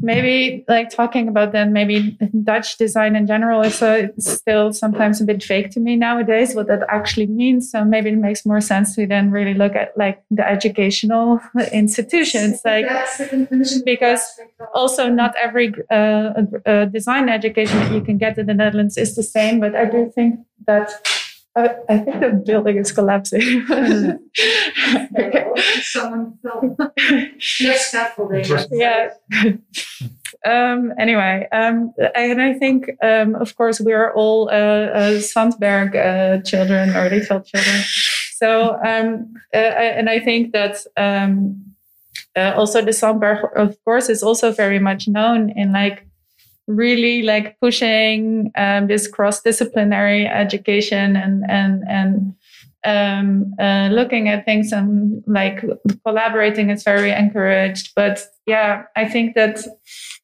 maybe 0.00 0.64
like 0.68 0.90
talking 0.90 1.28
about 1.28 1.52
then 1.52 1.72
maybe 1.72 2.18
Dutch 2.42 2.76
design 2.76 3.16
in 3.16 3.26
general 3.26 3.62
is 3.62 3.80
uh, 3.82 4.08
still 4.18 4.72
sometimes 4.72 5.20
a 5.20 5.24
bit 5.24 5.42
vague 5.42 5.70
to 5.72 5.80
me 5.80 5.96
nowadays 5.96 6.54
what 6.54 6.66
that 6.68 6.82
actually 6.88 7.26
means. 7.26 7.70
So 7.70 7.84
maybe 7.84 8.10
it 8.10 8.18
makes 8.18 8.44
more 8.44 8.60
sense 8.60 8.94
to 8.96 9.06
then 9.06 9.30
really 9.30 9.54
look 9.54 9.74
at 9.74 9.96
like 9.96 10.22
the 10.30 10.46
educational 10.46 11.40
institutions, 11.72 12.60
like 12.64 12.86
that's 12.86 13.18
the 13.18 13.26
conclusion. 13.26 13.82
because 13.84 14.22
also 14.74 15.08
not 15.08 15.34
every 15.36 15.74
uh, 15.90 16.32
uh, 16.66 16.84
design 16.86 17.28
education 17.28 17.78
that 17.78 17.92
you 17.92 18.02
can 18.02 18.18
get 18.18 18.38
in 18.38 18.46
the 18.46 18.54
Netherlands 18.54 18.96
is 18.96 19.16
the 19.16 19.22
same, 19.22 19.60
but 19.60 19.74
I 19.74 19.86
do 19.86 20.12
think 20.14 20.40
that 20.66 20.90
uh, 21.56 21.68
I 21.88 21.98
think 21.98 22.20
the 22.20 22.42
building 22.46 22.76
is 22.76 22.92
collapsing. 22.92 23.66
Someone 25.82 26.38
fell. 26.42 26.76
Yes, 27.60 27.88
scaffolding. 27.88 28.44
yeah. 28.70 29.08
um, 30.46 30.92
anyway, 30.98 31.48
um, 31.52 31.92
and 32.14 32.40
I 32.42 32.54
think, 32.54 32.90
um, 33.02 33.34
of 33.36 33.56
course, 33.56 33.80
we 33.80 33.92
are 33.92 34.12
all 34.14 34.48
uh, 34.50 34.52
uh, 34.52 35.20
Sandberg 35.20 35.96
uh, 35.96 36.42
children 36.42 36.90
or 36.90 37.08
Rietveld 37.10 37.46
children. 37.46 37.80
So, 38.34 38.74
um, 38.84 39.34
uh, 39.54 39.58
I- 39.58 39.94
and 39.98 40.10
I 40.10 40.20
think 40.20 40.52
that 40.52 40.76
um, 40.96 41.62
uh, 42.36 42.52
also 42.56 42.82
the 42.82 42.92
Sandberg, 42.92 43.38
of 43.56 43.76
course, 43.84 44.08
is 44.08 44.22
also 44.22 44.52
very 44.52 44.78
much 44.78 45.08
known 45.08 45.50
in 45.50 45.72
like 45.72 46.05
really 46.66 47.22
like 47.22 47.58
pushing 47.60 48.50
um, 48.56 48.86
this 48.86 49.08
cross-disciplinary 49.08 50.26
education 50.26 51.16
and 51.16 51.44
and 51.48 51.82
and 51.88 52.34
um, 52.86 53.52
uh, 53.58 53.88
looking 53.90 54.28
at 54.28 54.44
things 54.44 54.72
and 54.72 55.22
like 55.26 55.64
collaborating 56.04 56.70
is 56.70 56.84
very 56.84 57.10
encouraged. 57.10 57.92
But 57.96 58.24
yeah, 58.46 58.84
I 58.94 59.08
think 59.08 59.34
that 59.34 59.58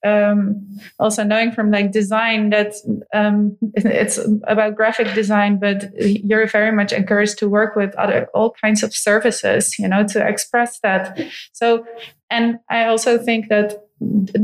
um, 0.06 0.78
also 0.98 1.24
knowing 1.24 1.50
from 1.50 1.72
like 1.72 1.90
design 1.90 2.50
that 2.50 2.74
um, 3.12 3.56
it's 3.74 4.18
about 4.46 4.76
graphic 4.76 5.12
design, 5.14 5.58
but 5.58 5.90
you're 5.98 6.46
very 6.46 6.72
much 6.72 6.92
encouraged 6.92 7.38
to 7.38 7.48
work 7.48 7.74
with 7.74 7.94
other 7.96 8.28
all 8.32 8.54
kinds 8.62 8.82
of 8.84 8.94
services, 8.94 9.76
you 9.78 9.88
know, 9.88 10.06
to 10.06 10.26
express 10.26 10.78
that. 10.80 11.18
So, 11.52 11.84
and 12.30 12.60
I 12.70 12.84
also 12.84 13.18
think 13.18 13.48
that 13.48 13.88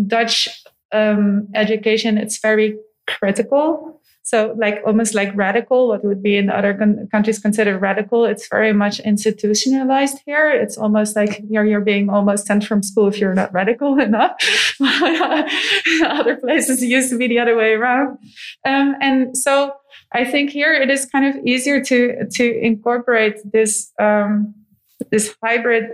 Dutch 0.07 0.49
um, 0.93 1.49
education 1.55 2.19
it's 2.19 2.39
very 2.39 2.77
critical 3.07 3.99
so, 4.29 4.55
like 4.59 4.83
almost 4.85 5.15
like 5.15 5.35
radical, 5.35 5.89
what 5.89 6.05
would 6.05 6.23
be 6.23 6.37
in 6.37 6.51
other 6.51 6.75
con- 6.75 7.09
countries 7.11 7.39
considered 7.39 7.81
radical, 7.81 8.27
it's 8.27 8.47
very 8.47 8.75
much 8.75 9.01
institutionalized 9.01 10.19
here. 10.27 10.51
It's 10.51 10.77
almost 10.77 11.17
like 11.17 11.41
you're, 11.49 11.65
you're 11.65 11.81
being 11.81 12.11
almost 12.11 12.45
sent 12.45 12.67
from 12.67 12.83
school 12.83 13.09
if 13.09 13.19
you're 13.19 13.33
not 13.33 13.55
radical 13.55 13.99
enough. 14.09 14.33
other 16.05 16.37
places 16.37 16.85
used 16.85 17.09
to 17.09 17.17
be 17.17 17.27
the 17.27 17.39
other 17.39 17.57
way 17.57 17.73
around. 17.73 18.19
Um, 18.67 18.97
and 19.01 19.35
so 19.35 19.73
I 20.13 20.27
think 20.27 20.51
here 20.51 20.75
it 20.75 20.91
is 20.91 21.07
kind 21.07 21.25
of 21.25 21.43
easier 21.47 21.83
to 21.85 22.29
to 22.31 22.59
incorporate 22.61 23.37
this 23.51 23.91
um, 23.99 24.55
this 25.11 25.35
hybrid 25.43 25.85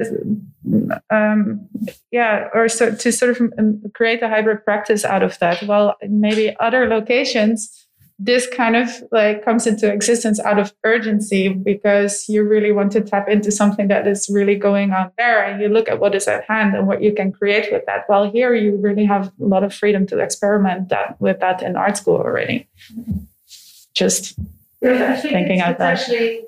um, 1.11 1.69
yeah 2.11 2.49
or 2.55 2.69
so 2.69 2.95
to 2.95 3.13
sort 3.13 3.33
of 3.33 3.53
um, 3.59 3.83
create 3.95 4.23
a 4.23 4.29
hybrid 4.29 4.65
practice 4.65 5.05
out 5.05 5.23
of 5.23 5.39
that. 5.39 5.63
While 5.63 5.97
maybe 6.09 6.57
other 6.59 6.89
locations 6.89 7.85
this 8.19 8.47
kind 8.47 8.77
of 8.77 8.89
like 9.11 9.45
comes 9.45 9.67
into 9.67 9.91
existence 9.93 10.39
out 10.41 10.59
of 10.59 10.73
urgency 10.85 11.49
because 11.49 12.29
you 12.29 12.45
really 12.45 12.71
want 12.71 12.93
to 12.93 13.01
tap 13.01 13.29
into 13.29 13.51
something 13.51 13.89
that 13.89 14.07
is 14.07 14.31
really 14.33 14.55
going 14.55 14.93
on 14.93 15.11
there 15.19 15.45
and 15.45 15.61
you 15.61 15.69
look 15.69 15.89
at 15.89 15.99
what 15.99 16.15
is 16.15 16.29
at 16.29 16.45
hand 16.45 16.77
and 16.77 16.87
what 16.87 17.03
you 17.03 17.13
can 17.13 17.33
create 17.33 17.73
with 17.73 17.85
that. 17.87 18.05
While 18.07 18.31
here 18.31 18.55
you 18.55 18.77
really 18.77 19.05
have 19.05 19.33
a 19.41 19.45
lot 19.45 19.65
of 19.65 19.75
freedom 19.75 20.07
to 20.09 20.19
experiment 20.21 20.91
that 20.91 21.21
with 21.21 21.41
that 21.41 21.63
in 21.63 21.77
art 21.77 21.97
school 21.97 22.17
already. 22.17 22.69
Just 23.95 24.39
yeah, 24.85 25.17
thinking 25.17 25.61
out 25.61 25.79
that. 25.79 25.99
actually 25.99 26.43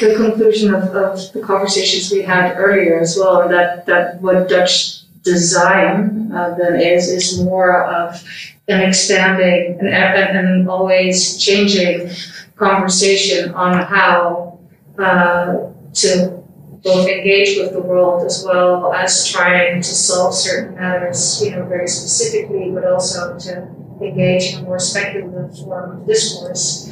the 0.00 0.14
conclusion 0.16 0.74
of, 0.74 0.82
of 0.94 1.32
the 1.32 1.40
conversations 1.40 2.10
we 2.10 2.22
had 2.22 2.56
earlier 2.56 2.98
as 3.00 3.16
well 3.16 3.42
and 3.42 3.52
that 3.52 3.86
that 3.86 4.20
what 4.20 4.48
dutch 4.48 5.02
design 5.22 6.30
uh, 6.32 6.54
then 6.56 6.80
is 6.80 7.08
is 7.08 7.40
more 7.42 7.84
of 7.84 8.22
an 8.68 8.80
expanding 8.80 9.78
and, 9.80 9.88
and 9.88 10.68
always 10.68 11.38
changing 11.38 12.10
conversation 12.56 13.54
on 13.54 13.82
how 13.84 14.58
uh, 14.98 15.70
to 15.94 16.38
both 16.82 17.08
engage 17.08 17.58
with 17.58 17.72
the 17.72 17.80
world 17.80 18.24
as 18.24 18.44
well 18.46 18.92
as 18.92 19.26
trying 19.26 19.80
to 19.80 19.88
solve 19.88 20.34
certain 20.34 20.74
matters, 20.76 21.42
you 21.42 21.50
know, 21.50 21.64
very 21.64 21.88
specifically, 21.88 22.70
but 22.70 22.84
also 22.84 23.38
to 23.38 23.68
engage 24.00 24.54
in 24.54 24.60
a 24.60 24.62
more 24.62 24.78
speculative 24.78 25.56
form 25.58 26.00
of 26.00 26.06
discourse. 26.06 26.88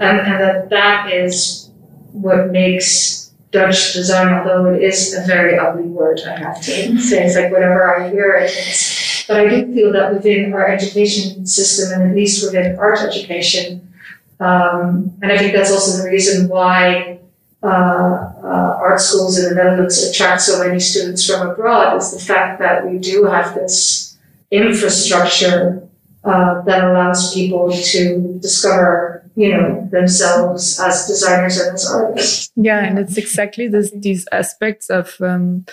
Um, 0.00 0.18
and 0.20 0.40
that 0.40 0.70
that 0.70 1.12
is 1.12 1.70
what 2.12 2.50
makes 2.50 3.32
Dutch 3.50 3.94
design, 3.94 4.34
although 4.34 4.74
it 4.74 4.82
is 4.82 5.14
a 5.14 5.22
very 5.26 5.58
ugly 5.58 5.84
word, 5.84 6.20
I 6.26 6.38
have 6.38 6.56
to 6.56 6.98
say, 6.98 7.24
it's 7.24 7.34
like 7.34 7.50
whenever 7.50 7.96
I 7.96 8.10
hear 8.10 8.34
it, 8.34 8.50
it's 8.50 9.26
but 9.26 9.40
I 9.40 9.48
do 9.48 9.74
feel 9.74 9.92
that 9.92 10.12
within 10.12 10.54
our 10.54 10.66
education 10.66 11.46
system, 11.46 12.00
and 12.00 12.10
at 12.10 12.16
least 12.16 12.44
within 12.44 12.78
art 12.78 13.00
education, 13.00 13.92
um, 14.40 15.14
and 15.22 15.32
I 15.32 15.38
think 15.38 15.54
that's 15.54 15.70
also 15.70 16.02
the 16.02 16.10
reason 16.10 16.48
why 16.48 17.20
uh, 17.62 17.66
uh, 17.66 18.78
art 18.80 19.00
schools 19.00 19.38
in 19.38 19.48
the 19.48 19.54
Netherlands 19.54 20.02
attract 20.02 20.42
so 20.42 20.62
many 20.62 20.80
students 20.80 21.26
from 21.26 21.48
abroad, 21.48 21.96
is 21.96 22.12
the 22.12 22.20
fact 22.20 22.58
that 22.60 22.86
we 22.86 22.98
do 22.98 23.24
have 23.24 23.54
this 23.54 24.16
infrastructure 24.50 25.87
uh, 26.24 26.62
that 26.62 26.84
allows 26.84 27.32
people 27.34 27.70
to 27.70 28.38
discover 28.40 29.24
you 29.36 29.56
know 29.56 29.88
themselves 29.92 30.80
as 30.80 31.06
designers 31.06 31.58
and 31.60 31.74
as 31.74 31.90
artists. 31.90 32.50
Yeah 32.56 32.84
and 32.84 32.98
it's 32.98 33.16
exactly 33.16 33.68
this 33.68 33.92
these 33.92 34.26
aspects 34.32 34.90
of 34.90 35.16
um, 35.20 35.64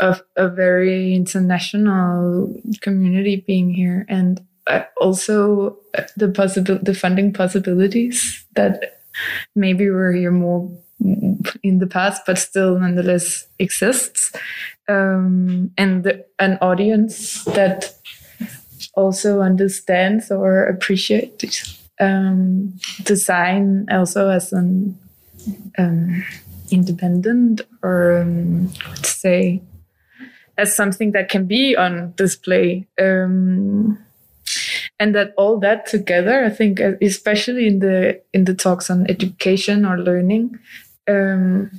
of 0.00 0.22
a 0.36 0.48
very 0.48 1.14
international 1.14 2.52
community 2.80 3.44
being 3.46 3.72
here. 3.72 4.04
And 4.08 4.44
uh, 4.66 4.82
also 4.96 5.78
uh, 5.96 6.02
the 6.16 6.28
possible 6.28 6.78
the 6.82 6.94
funding 6.94 7.32
possibilities 7.32 8.44
that 8.54 9.00
maybe 9.54 9.88
were 9.88 10.12
here 10.12 10.32
more 10.32 10.70
in 11.62 11.78
the 11.78 11.86
past 11.86 12.22
but 12.26 12.38
still 12.38 12.78
nonetheless 12.78 13.46
exists. 13.58 14.32
Um, 14.88 15.70
and 15.78 16.04
the, 16.04 16.26
an 16.38 16.58
audience 16.60 17.44
that 17.44 17.94
also 18.96 19.40
understands 19.40 20.30
or 20.30 20.64
appreciates 20.64 21.80
um, 22.00 22.72
design 23.02 23.86
also 23.90 24.28
as 24.28 24.52
an 24.52 24.98
um, 25.78 26.24
independent 26.70 27.60
or 27.82 28.22
um, 28.22 28.66
let's 28.88 29.16
say 29.16 29.62
as 30.56 30.74
something 30.74 31.12
that 31.12 31.28
can 31.28 31.46
be 31.46 31.76
on 31.76 32.12
display. 32.16 32.86
Um, 33.00 33.98
and 35.00 35.14
that 35.14 35.34
all 35.36 35.58
that 35.58 35.86
together 35.86 36.44
i 36.44 36.50
think 36.50 36.80
uh, 36.80 36.92
especially 37.02 37.66
in 37.66 37.80
the 37.80 38.20
in 38.32 38.44
the 38.44 38.54
talks 38.54 38.90
on 38.90 39.08
education 39.10 39.84
or 39.84 39.98
learning 39.98 40.56
um, 41.08 41.70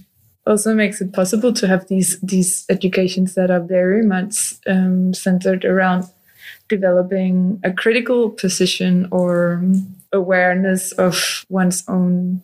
also 0.46 0.76
makes 0.76 1.02
it 1.02 1.14
possible 1.14 1.54
to 1.54 1.68
have 1.68 1.88
these 1.88 2.20
these 2.22 2.66
educations 2.70 3.36
that 3.36 3.50
are 3.50 3.62
very 3.62 4.04
much 4.04 4.56
um, 4.68 5.14
centered 5.14 5.66
around 5.66 6.04
developing 6.68 7.60
a 7.64 7.72
critical 7.72 8.30
position 8.30 9.08
or 9.12 9.64
awareness 10.12 10.92
of 10.94 11.46
one's 11.50 11.84
own 11.88 12.42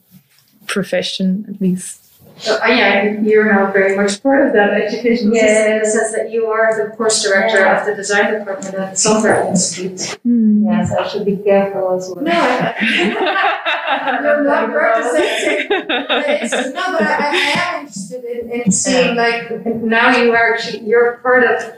profession, 0.67 1.45
at 1.49 1.61
least. 1.61 2.01
Uh, 2.47 2.59
yeah, 2.67 3.21
you're 3.21 3.53
now 3.53 3.71
very 3.71 3.95
much 3.95 4.21
part 4.23 4.47
of 4.47 4.53
that 4.53 4.73
education 4.73 5.31
yeah. 5.31 5.41
system 5.41 5.73
in 5.73 5.79
the 5.79 5.89
sense 5.89 6.11
that 6.15 6.31
you 6.31 6.47
are 6.47 6.75
the 6.75 6.95
course 6.95 7.21
director 7.21 7.59
yeah. 7.59 7.79
of 7.79 7.85
the 7.85 7.93
design 7.93 8.33
department 8.33 8.73
at 8.73 8.91
the 8.91 8.97
Sandberg 8.97 9.47
Institute. 9.49 10.17
Mm. 10.25 10.65
Yes, 10.65 10.91
I 10.91 11.07
should 11.07 11.25
be 11.25 11.37
careful 11.37 11.93
as 11.93 12.09
well. 12.09 12.23
No, 12.23 12.73
you're 12.81 14.43
not 14.43 14.73
representing. 14.73 15.69
no, 15.69 15.87
but 16.07 17.03
I, 17.03 17.29
I, 17.29 17.75
am 17.75 17.85
interested 17.85 18.23
in, 18.23 18.49
in 18.49 18.71
seeing 18.71 19.15
like 19.15 19.63
now 19.83 20.17
you 20.17 20.31
are 20.31 20.55
actually 20.55 20.79
you're 20.79 21.17
part 21.17 21.43
of 21.43 21.75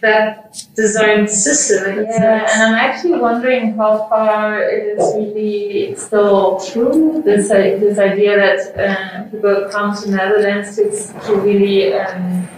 that 0.00 0.64
design 0.74 1.28
system. 1.28 2.04
Yeah, 2.04 2.46
and 2.50 2.62
I'm 2.62 2.74
actually 2.74 3.18
wondering 3.18 3.74
how 3.74 4.08
far 4.08 4.62
it 4.62 4.98
is 4.98 5.14
really 5.16 5.94
still 5.96 6.60
true 6.60 7.22
this 7.24 7.50
uh, 7.50 7.54
this 7.54 7.98
idea 7.98 8.36
that 8.36 8.60
uh, 8.78 9.30
people 9.30 9.68
come 9.70 9.96
to 10.02 10.10
Netherlands 10.10 10.76
to, 10.76 10.90
to 11.26 11.36
really. 11.36 11.94
Um, 11.94 12.48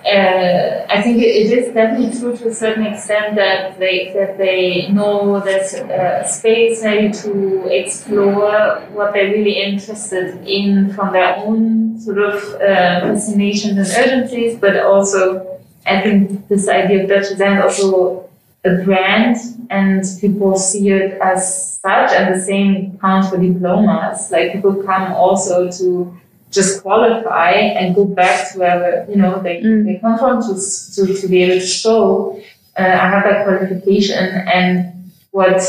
uh, 0.00 0.86
I 0.88 1.02
think 1.02 1.18
it, 1.18 1.52
is 1.52 1.74
definitely 1.74 2.18
true 2.18 2.34
to 2.34 2.48
a 2.48 2.54
certain 2.54 2.86
extent 2.86 3.36
that 3.36 3.78
they 3.78 4.10
that 4.14 4.38
they 4.38 4.88
know 4.88 5.40
there's 5.40 5.74
a 5.74 6.26
space 6.26 6.82
maybe 6.82 7.12
to 7.12 7.66
explore 7.68 8.80
what 8.92 9.12
they're 9.12 9.30
really 9.30 9.60
interested 9.60 10.42
in 10.48 10.94
from 10.94 11.12
their 11.12 11.36
own 11.36 12.00
sort 12.00 12.18
of 12.18 12.42
uh, 12.54 13.00
fascinations 13.12 13.76
and 13.76 14.06
urgencies, 14.06 14.58
but 14.58 14.80
also 14.80 15.49
I 15.90 16.00
think 16.02 16.48
this 16.48 16.68
idea 16.68 17.02
of 17.02 17.08
Dutch 17.08 17.28
design 17.28 17.58
is 17.58 17.64
also 17.64 18.30
a 18.64 18.84
brand 18.84 19.36
and 19.70 20.04
people 20.20 20.56
see 20.56 20.90
it 20.90 21.18
as 21.20 21.80
such 21.80 22.12
and 22.12 22.34
the 22.34 22.40
same 22.40 22.98
counts 22.98 23.30
for 23.30 23.38
diplomas. 23.38 24.30
Like 24.30 24.52
people 24.52 24.82
come 24.84 25.12
also 25.12 25.70
to 25.70 26.20
just 26.50 26.82
qualify 26.82 27.52
and 27.52 27.94
go 27.94 28.04
back 28.04 28.52
to 28.52 28.58
where 28.58 29.06
you 29.08 29.16
know 29.16 29.40
they, 29.42 29.60
mm. 29.60 29.84
they 29.84 29.98
come 29.98 30.18
from 30.18 30.42
to, 30.42 30.54
to, 30.94 31.20
to 31.20 31.28
be 31.28 31.42
able 31.42 31.60
to 31.60 31.66
show 31.66 32.40
uh, 32.78 32.82
I 32.82 33.08
have 33.08 33.24
that 33.24 33.44
qualification 33.44 34.48
and 34.52 35.10
what 35.30 35.62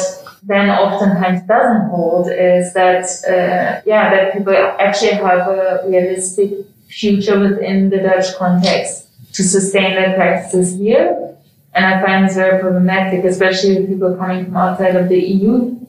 then 0.44 0.72
oftentimes 0.72 1.48
doesn't 1.48 1.90
hold 1.90 2.32
is 2.32 2.74
that 2.74 3.06
uh, 3.28 3.82
yeah 3.86 4.10
that 4.10 4.34
people 4.34 4.56
actually 4.80 5.14
have 5.14 5.48
a 5.48 5.84
realistic 5.88 6.66
future 6.90 7.40
within 7.40 7.90
the 7.90 7.98
Dutch 7.98 8.36
context 8.38 9.08
to 9.34 9.44
sustain 9.44 9.96
their 9.96 10.16
practices 10.16 10.78
here. 10.78 11.36
And 11.74 11.86
I 11.86 12.02
find 12.04 12.28
this 12.28 12.36
very 12.36 12.60
problematic, 12.60 13.24
especially 13.24 13.80
with 13.80 13.90
people 13.90 14.16
coming 14.16 14.46
from 14.46 14.58
outside 14.58 14.96
of 14.96 15.08
the 15.08 15.20
EU. 15.20 15.80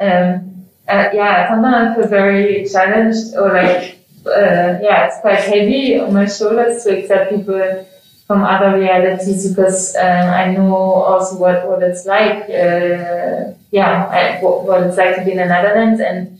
Um, 0.00 0.54
uh, 0.86 1.08
yeah, 1.12 1.48
sometimes 1.48 1.90
I 1.90 2.00
feel 2.00 2.08
very 2.08 2.68
challenged 2.68 3.34
or 3.34 3.52
like, 3.52 3.98
uh, 4.26 4.78
yeah, 4.80 5.06
it's 5.06 5.20
quite 5.20 5.40
heavy 5.40 5.98
on 5.98 6.12
my 6.12 6.26
shoulders 6.26 6.84
to 6.84 6.98
accept 6.98 7.30
people 7.30 7.86
from 8.26 8.42
other 8.42 8.78
realities 8.78 9.48
because 9.48 9.94
um, 9.96 10.30
I 10.30 10.52
know 10.52 10.74
also 10.74 11.36
what, 11.36 11.68
what 11.68 11.82
it's 11.82 12.06
like, 12.06 12.44
uh, 12.44 13.52
yeah, 13.70 14.06
I, 14.06 14.38
what, 14.42 14.64
what, 14.64 14.82
it's 14.84 14.96
like 14.96 15.16
to 15.16 15.24
be 15.24 15.32
in 15.32 15.38
the 15.38 15.46
Netherlands. 15.46 16.00
And 16.00 16.38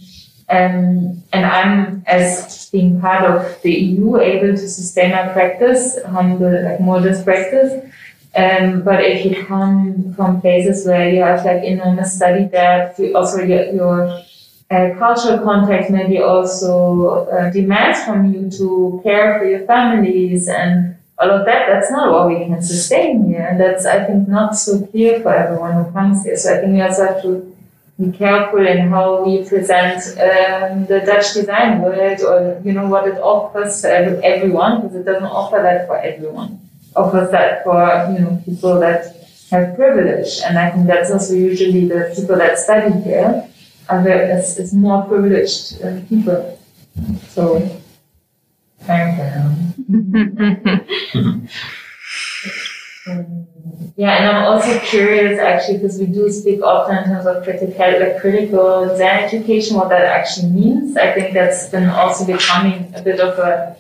Um, 0.49 1.23
and 1.33 1.47
I'm, 1.47 2.05
as 2.07 2.69
being 2.71 3.01
part 3.01 3.25
of 3.25 3.63
the 3.63 3.73
EU, 3.73 4.19
able 4.19 4.57
to 4.57 4.69
sustain 4.69 5.11
my 5.11 5.29
practice 5.33 5.95
the 5.95 6.69
like 6.69 6.81
modest 6.81 7.25
practice. 7.25 7.91
Um, 8.37 8.83
but 8.83 9.03
if 9.05 9.25
you 9.25 9.45
come 9.45 10.13
from 10.15 10.41
places 10.41 10.87
where 10.87 11.09
you 11.09 11.23
have 11.23 11.45
like 11.45 11.63
enormous 11.63 12.17
study 12.17 12.45
depth, 12.47 12.99
you 12.99 13.17
also 13.17 13.43
your, 13.43 13.73
your 13.73 14.23
uh, 14.71 14.99
cultural 14.99 15.39
context 15.45 15.91
maybe 15.91 16.19
also 16.19 17.27
uh, 17.27 17.51
demands 17.51 18.03
from 18.05 18.33
you 18.33 18.51
to 18.51 19.01
care 19.05 19.39
for 19.39 19.45
your 19.45 19.65
families 19.67 20.49
and 20.49 20.97
all 21.19 21.31
of 21.31 21.47
that. 21.47 21.69
That's 21.69 21.91
not 21.91 22.13
what 22.13 22.29
we 22.29 22.45
can 22.45 22.61
sustain 22.61 23.25
here, 23.27 23.47
and 23.47 23.61
that's 23.61 23.87
I 23.87 24.05
think 24.05 24.27
not 24.27 24.57
so 24.57 24.85
clear 24.87 25.21
for 25.21 25.33
everyone 25.33 25.85
who 25.85 25.93
comes 25.93 26.25
here. 26.25 26.37
So 26.37 26.55
I 26.55 26.61
think 26.61 26.73
we 26.73 26.81
also 26.81 27.07
have 27.07 27.23
to 27.23 27.54
be 27.99 28.11
careful 28.11 28.67
in 28.67 28.89
how 28.89 29.25
we 29.25 29.45
present 29.45 30.03
um, 30.19 30.87
the 30.87 31.01
Dutch 31.07 31.35
design 31.35 31.81
world, 31.81 32.21
or 32.23 32.61
you 32.65 32.73
know 32.73 32.89
what 32.89 33.07
it 33.07 33.19
offers 33.19 33.83
to 33.83 34.21
everyone, 34.25 34.83
because 34.83 34.97
it 34.97 35.05
doesn't 35.05 35.25
offer 35.25 35.61
that 35.63 35.87
for 35.87 35.99
everyone 35.99 36.59
It 36.91 36.97
offers 36.97 37.31
that 37.31 37.63
for 37.63 38.11
you 38.13 38.19
know 38.19 38.43
people 38.45 38.81
that 38.81 39.15
have 39.51 39.77
privilege, 39.77 40.41
and 40.45 40.59
I 40.59 40.71
think 40.71 40.89
that's 40.89 41.11
also 41.11 41.35
usually 41.35 41.87
the 41.87 42.13
people 42.17 42.37
that 42.37 42.59
study 42.59 43.01
here 43.03 43.49
are 43.89 44.03
very, 44.03 44.31
is, 44.31 44.59
is 44.59 44.75
more 44.75 45.05
privileged 45.05 45.81
uh, 45.85 46.01
people. 46.09 46.59
So, 47.29 47.61
thank 48.81 49.19
you. 49.19 49.25
Yeah, 53.97 54.17
and 54.17 54.37
I'm 54.37 54.45
also 54.45 54.79
curious 54.81 55.39
actually 55.39 55.79
because 55.79 55.99
we 55.99 56.07
do 56.07 56.31
speak 56.31 56.63
often 56.63 56.99
in 56.99 57.05
terms 57.05 57.27
of 57.27 57.45
critical, 57.45 58.01
like 58.01 58.21
critical 58.21 58.89
design 58.89 59.25
education, 59.25 59.77
what 59.77 59.89
that 59.89 60.05
actually 60.05 60.51
means. 60.51 60.97
I 60.97 61.13
think 61.13 61.33
that's 61.33 61.69
been 61.69 61.89
also 61.89 62.27
becoming 62.27 62.93
a 62.97 63.03
bit 63.03 63.21
of 63.21 63.39
a, 63.39 63.77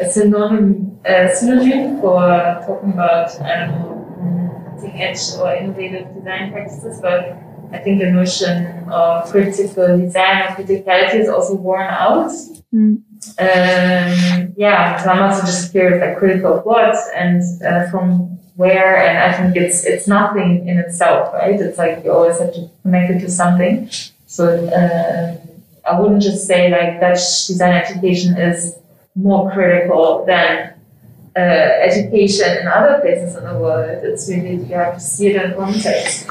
a 0.00 0.10
synonym, 0.10 0.98
uh, 1.06 1.32
synonym 1.32 2.00
for 2.00 2.20
talking 2.66 2.92
about 2.92 3.40
I 3.40 3.66
don't 3.66 3.70
know, 3.70 4.74
cutting 4.74 5.00
edge 5.00 5.20
or 5.38 5.54
innovative 5.54 6.12
design 6.14 6.52
practices, 6.52 6.98
but 7.00 7.38
I 7.72 7.78
think 7.78 8.00
the 8.00 8.10
notion 8.10 8.84
of 8.90 9.30
critical 9.30 9.96
design 9.96 10.42
or 10.42 10.56
criticality 10.56 11.20
is 11.20 11.28
also 11.28 11.54
worn 11.54 11.86
out. 11.86 12.32
Mm. 12.74 13.02
Um, 13.38 14.54
yeah, 14.56 15.02
so 15.02 15.10
I'm 15.10 15.22
also 15.22 15.46
just 15.46 15.70
curious, 15.70 16.00
like 16.00 16.18
critical 16.18 16.58
of 16.58 16.64
what, 16.64 16.96
and 17.14 17.40
uh, 17.64 17.88
from 17.90 18.31
where 18.56 18.96
and 18.96 19.18
I 19.18 19.32
think 19.36 19.56
it's 19.56 19.84
it's 19.84 20.06
nothing 20.06 20.68
in 20.68 20.78
itself, 20.78 21.32
right? 21.32 21.58
It's 21.58 21.78
like 21.78 22.04
you 22.04 22.12
always 22.12 22.38
have 22.38 22.52
to 22.54 22.68
connect 22.82 23.12
it 23.12 23.20
to 23.20 23.30
something. 23.30 23.88
So 24.26 24.66
uh, 24.66 25.36
I 25.88 26.00
wouldn't 26.00 26.22
just 26.22 26.46
say 26.46 26.70
like 26.70 27.00
Dutch 27.00 27.46
design 27.46 27.74
education 27.74 28.36
is 28.36 28.76
more 29.14 29.50
critical 29.52 30.24
than 30.26 30.74
uh, 31.36 31.40
education 31.40 32.58
in 32.58 32.68
other 32.68 33.00
places 33.00 33.36
in 33.36 33.44
the 33.44 33.58
world. 33.58 34.04
It's 34.04 34.28
really 34.28 34.56
you 34.64 34.74
have 34.74 34.94
to 34.94 35.00
see 35.00 35.28
it 35.28 35.42
in 35.42 35.54
context. 35.54 36.26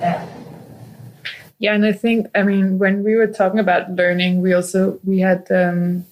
Yeah. 0.00 0.26
Yeah, 1.58 1.74
and 1.74 1.86
I 1.86 1.92
think 1.92 2.26
I 2.34 2.42
mean 2.42 2.78
when 2.78 3.04
we 3.04 3.14
were 3.14 3.28
talking 3.28 3.60
about 3.60 3.92
learning, 3.92 4.42
we 4.42 4.52
also 4.52 4.98
we 5.04 5.20
had 5.20 5.46
um, 5.52 6.04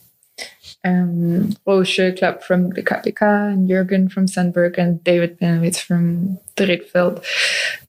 um, 0.84 1.54
Roosje 1.66 2.18
Klapp 2.18 2.42
from 2.42 2.70
the 2.70 2.82
KPK 2.82 3.52
and 3.52 3.68
Jürgen 3.68 4.10
from 4.10 4.26
Sandberg 4.26 4.78
and 4.78 5.02
David 5.04 5.38
Bennewith 5.38 5.78
from 5.78 6.38
the. 6.56 7.22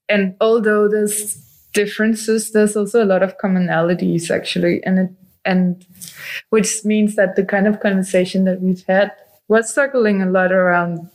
And 0.10 0.36
although 0.42 0.88
there's 0.88 1.36
differences, 1.74 2.52
there's 2.52 2.76
also 2.76 3.04
a 3.04 3.06
lot 3.06 3.24
of 3.24 3.38
commonalities 3.38 4.30
actually. 4.30 4.84
And 4.84 5.00
it, 5.00 5.10
and 5.46 5.86
which 6.50 6.86
means 6.86 7.16
that 7.16 7.36
the 7.36 7.46
kind 7.46 7.68
of 7.68 7.80
conversation 7.80 8.44
that 8.46 8.62
we've 8.62 8.84
had 8.88 9.12
was 9.48 9.74
circling 9.74 10.22
a 10.22 10.30
lot 10.30 10.52
around 10.52 11.10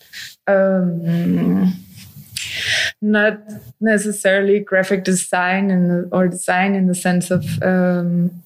um, 0.46 1.72
not 3.00 3.38
necessarily 3.80 4.60
graphic 4.60 5.04
design 5.04 5.70
in 5.70 6.08
or 6.12 6.28
design 6.28 6.74
in 6.74 6.86
the 6.86 6.94
sense 6.94 7.30
of 7.30 7.44
um, 7.62 8.42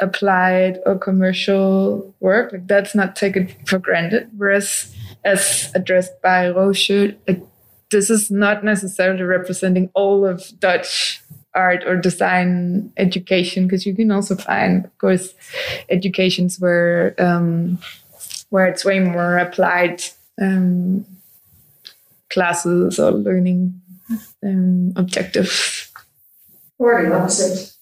applied 0.00 0.78
or 0.86 0.98
commercial 0.98 2.14
work. 2.20 2.52
Like 2.52 2.66
that's 2.66 2.94
not 2.94 3.16
taken 3.16 3.48
for 3.66 3.78
granted. 3.78 4.30
Whereas, 4.36 4.94
as 5.24 5.70
addressed 5.74 6.20
by 6.22 6.46
Roosje, 6.46 7.16
like, 7.28 7.42
this 7.90 8.08
is 8.08 8.30
not 8.30 8.64
necessarily 8.64 9.22
representing 9.22 9.90
all 9.94 10.24
of 10.24 10.58
Dutch 10.60 11.20
art 11.54 11.84
or 11.84 11.96
design 11.96 12.92
education 12.96 13.66
because 13.66 13.84
you 13.84 13.94
can 13.94 14.10
also 14.10 14.36
find, 14.36 14.84
of 14.84 14.98
course, 14.98 15.34
educations 15.88 16.60
where 16.60 17.14
um, 17.18 17.78
where 18.50 18.66
it's 18.66 18.84
way 18.84 19.00
more 19.00 19.38
applied 19.38 20.02
um, 20.40 21.04
classes 22.30 22.98
or 22.98 23.12
learning 23.12 23.80
um, 24.44 24.92
objectives. 24.96 25.90
Or 26.78 27.04
the 27.04 27.14
opposite 27.14 27.74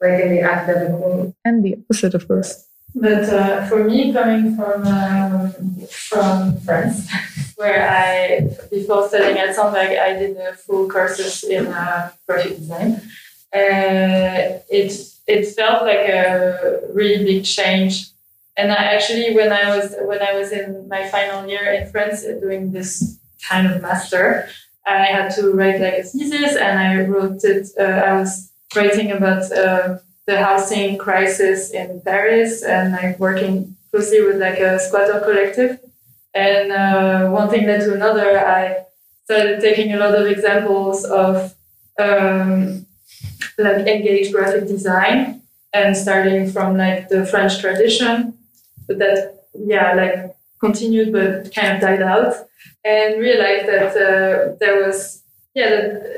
like 0.00 0.20
in 0.20 0.36
the 0.36 0.42
academic 0.42 0.92
world. 0.92 1.34
And 1.44 1.64
the 1.64 1.76
opposite, 1.78 2.14
of 2.14 2.26
course. 2.26 2.66
But 2.94 3.28
uh, 3.28 3.66
for 3.66 3.84
me, 3.84 4.10
coming 4.12 4.56
from 4.56 4.86
um, 4.86 5.52
from 5.90 6.58
France, 6.60 7.06
where 7.56 7.86
I 7.86 8.48
before 8.70 9.06
studying 9.08 9.36
at 9.38 9.54
Sandberg, 9.54 9.98
I 9.98 10.14
did 10.14 10.36
a 10.38 10.54
full 10.54 10.88
courses 10.88 11.44
in 11.44 11.66
uh, 11.66 12.10
graphic 12.26 12.56
design. 12.56 13.02
Uh, 13.54 14.64
it 14.70 14.92
it 15.26 15.44
felt 15.54 15.82
like 15.82 16.08
a 16.08 16.80
really 16.94 17.22
big 17.22 17.44
change. 17.44 18.06
And 18.56 18.72
I 18.72 18.82
actually, 18.94 19.34
when 19.34 19.52
I 19.52 19.76
was 19.76 19.94
when 20.00 20.22
I 20.22 20.32
was 20.32 20.50
in 20.50 20.88
my 20.88 21.06
final 21.08 21.46
year 21.46 21.70
in 21.74 21.90
France 21.90 22.22
doing 22.22 22.72
this 22.72 23.18
kind 23.46 23.66
of 23.66 23.82
master, 23.82 24.48
I 24.86 25.04
had 25.04 25.34
to 25.34 25.52
write 25.52 25.82
like 25.82 25.98
a 25.98 26.02
thesis, 26.02 26.56
and 26.56 26.78
I 26.78 27.02
wrote 27.02 27.44
it. 27.44 27.68
Uh, 27.78 27.82
I 27.82 28.12
was 28.20 28.50
writing 28.76 29.12
about 29.12 29.50
uh, 29.52 29.98
the 30.26 30.38
housing 30.42 30.98
crisis 30.98 31.70
in 31.70 32.00
Paris 32.04 32.62
and 32.62 32.92
like 32.92 33.18
working 33.18 33.76
closely 33.90 34.22
with 34.22 34.36
like 34.36 34.58
a 34.58 34.78
squatter 34.78 35.20
collective. 35.20 35.80
And 36.34 36.72
uh, 36.72 37.30
one 37.30 37.48
thing 37.48 37.66
led 37.66 37.80
to 37.80 37.94
another. 37.94 38.38
I 38.38 38.84
started 39.24 39.60
taking 39.60 39.92
a 39.92 39.96
lot 39.96 40.14
of 40.14 40.26
examples 40.26 41.04
of 41.04 41.54
um, 41.98 42.86
like 43.58 43.86
engaged 43.86 44.32
graphic 44.32 44.66
design 44.66 45.42
and 45.72 45.96
starting 45.96 46.50
from 46.50 46.76
like 46.76 47.08
the 47.08 47.24
French 47.26 47.58
tradition, 47.58 48.34
but 48.86 48.98
that 48.98 49.44
yeah 49.54 49.94
like 49.94 50.36
continued 50.60 51.12
but 51.12 51.54
kind 51.54 51.74
of 51.74 51.80
died 51.80 52.02
out, 52.02 52.34
and 52.84 53.18
realized 53.18 53.66
that 53.66 53.96
uh, 53.96 54.56
there 54.60 54.86
was 54.86 55.22
yeah, 55.56 55.70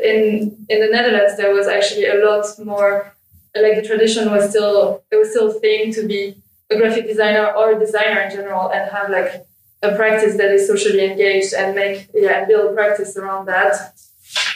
in 0.03 0.67
in 0.69 0.79
the 0.81 0.91
Netherlands 0.91 1.37
there 1.37 1.55
was 1.55 1.67
actually 1.69 2.07
a 2.07 2.17
lot 2.27 2.45
more. 2.73 3.15
Like 3.55 3.77
the 3.77 3.87
tradition 3.91 4.31
was 4.31 4.51
still 4.51 5.03
it 5.13 5.17
was 5.17 5.31
still 5.31 5.49
a 5.51 5.61
thing 5.65 5.93
to 5.93 6.07
be 6.07 6.23
a 6.71 6.77
graphic 6.77 7.07
designer 7.07 7.47
or 7.59 7.73
a 7.73 7.79
designer 7.79 8.21
in 8.23 8.31
general 8.37 8.69
and 8.75 8.91
have 8.91 9.09
like 9.11 9.47
a 9.83 9.95
practice 9.95 10.37
that 10.37 10.51
is 10.51 10.67
socially 10.67 11.05
engaged 11.11 11.55
and 11.55 11.77
make 11.77 12.09
yeah 12.13 12.39
and 12.39 12.49
build 12.49 12.75
practice 12.75 13.17
around 13.17 13.47
that. 13.47 13.75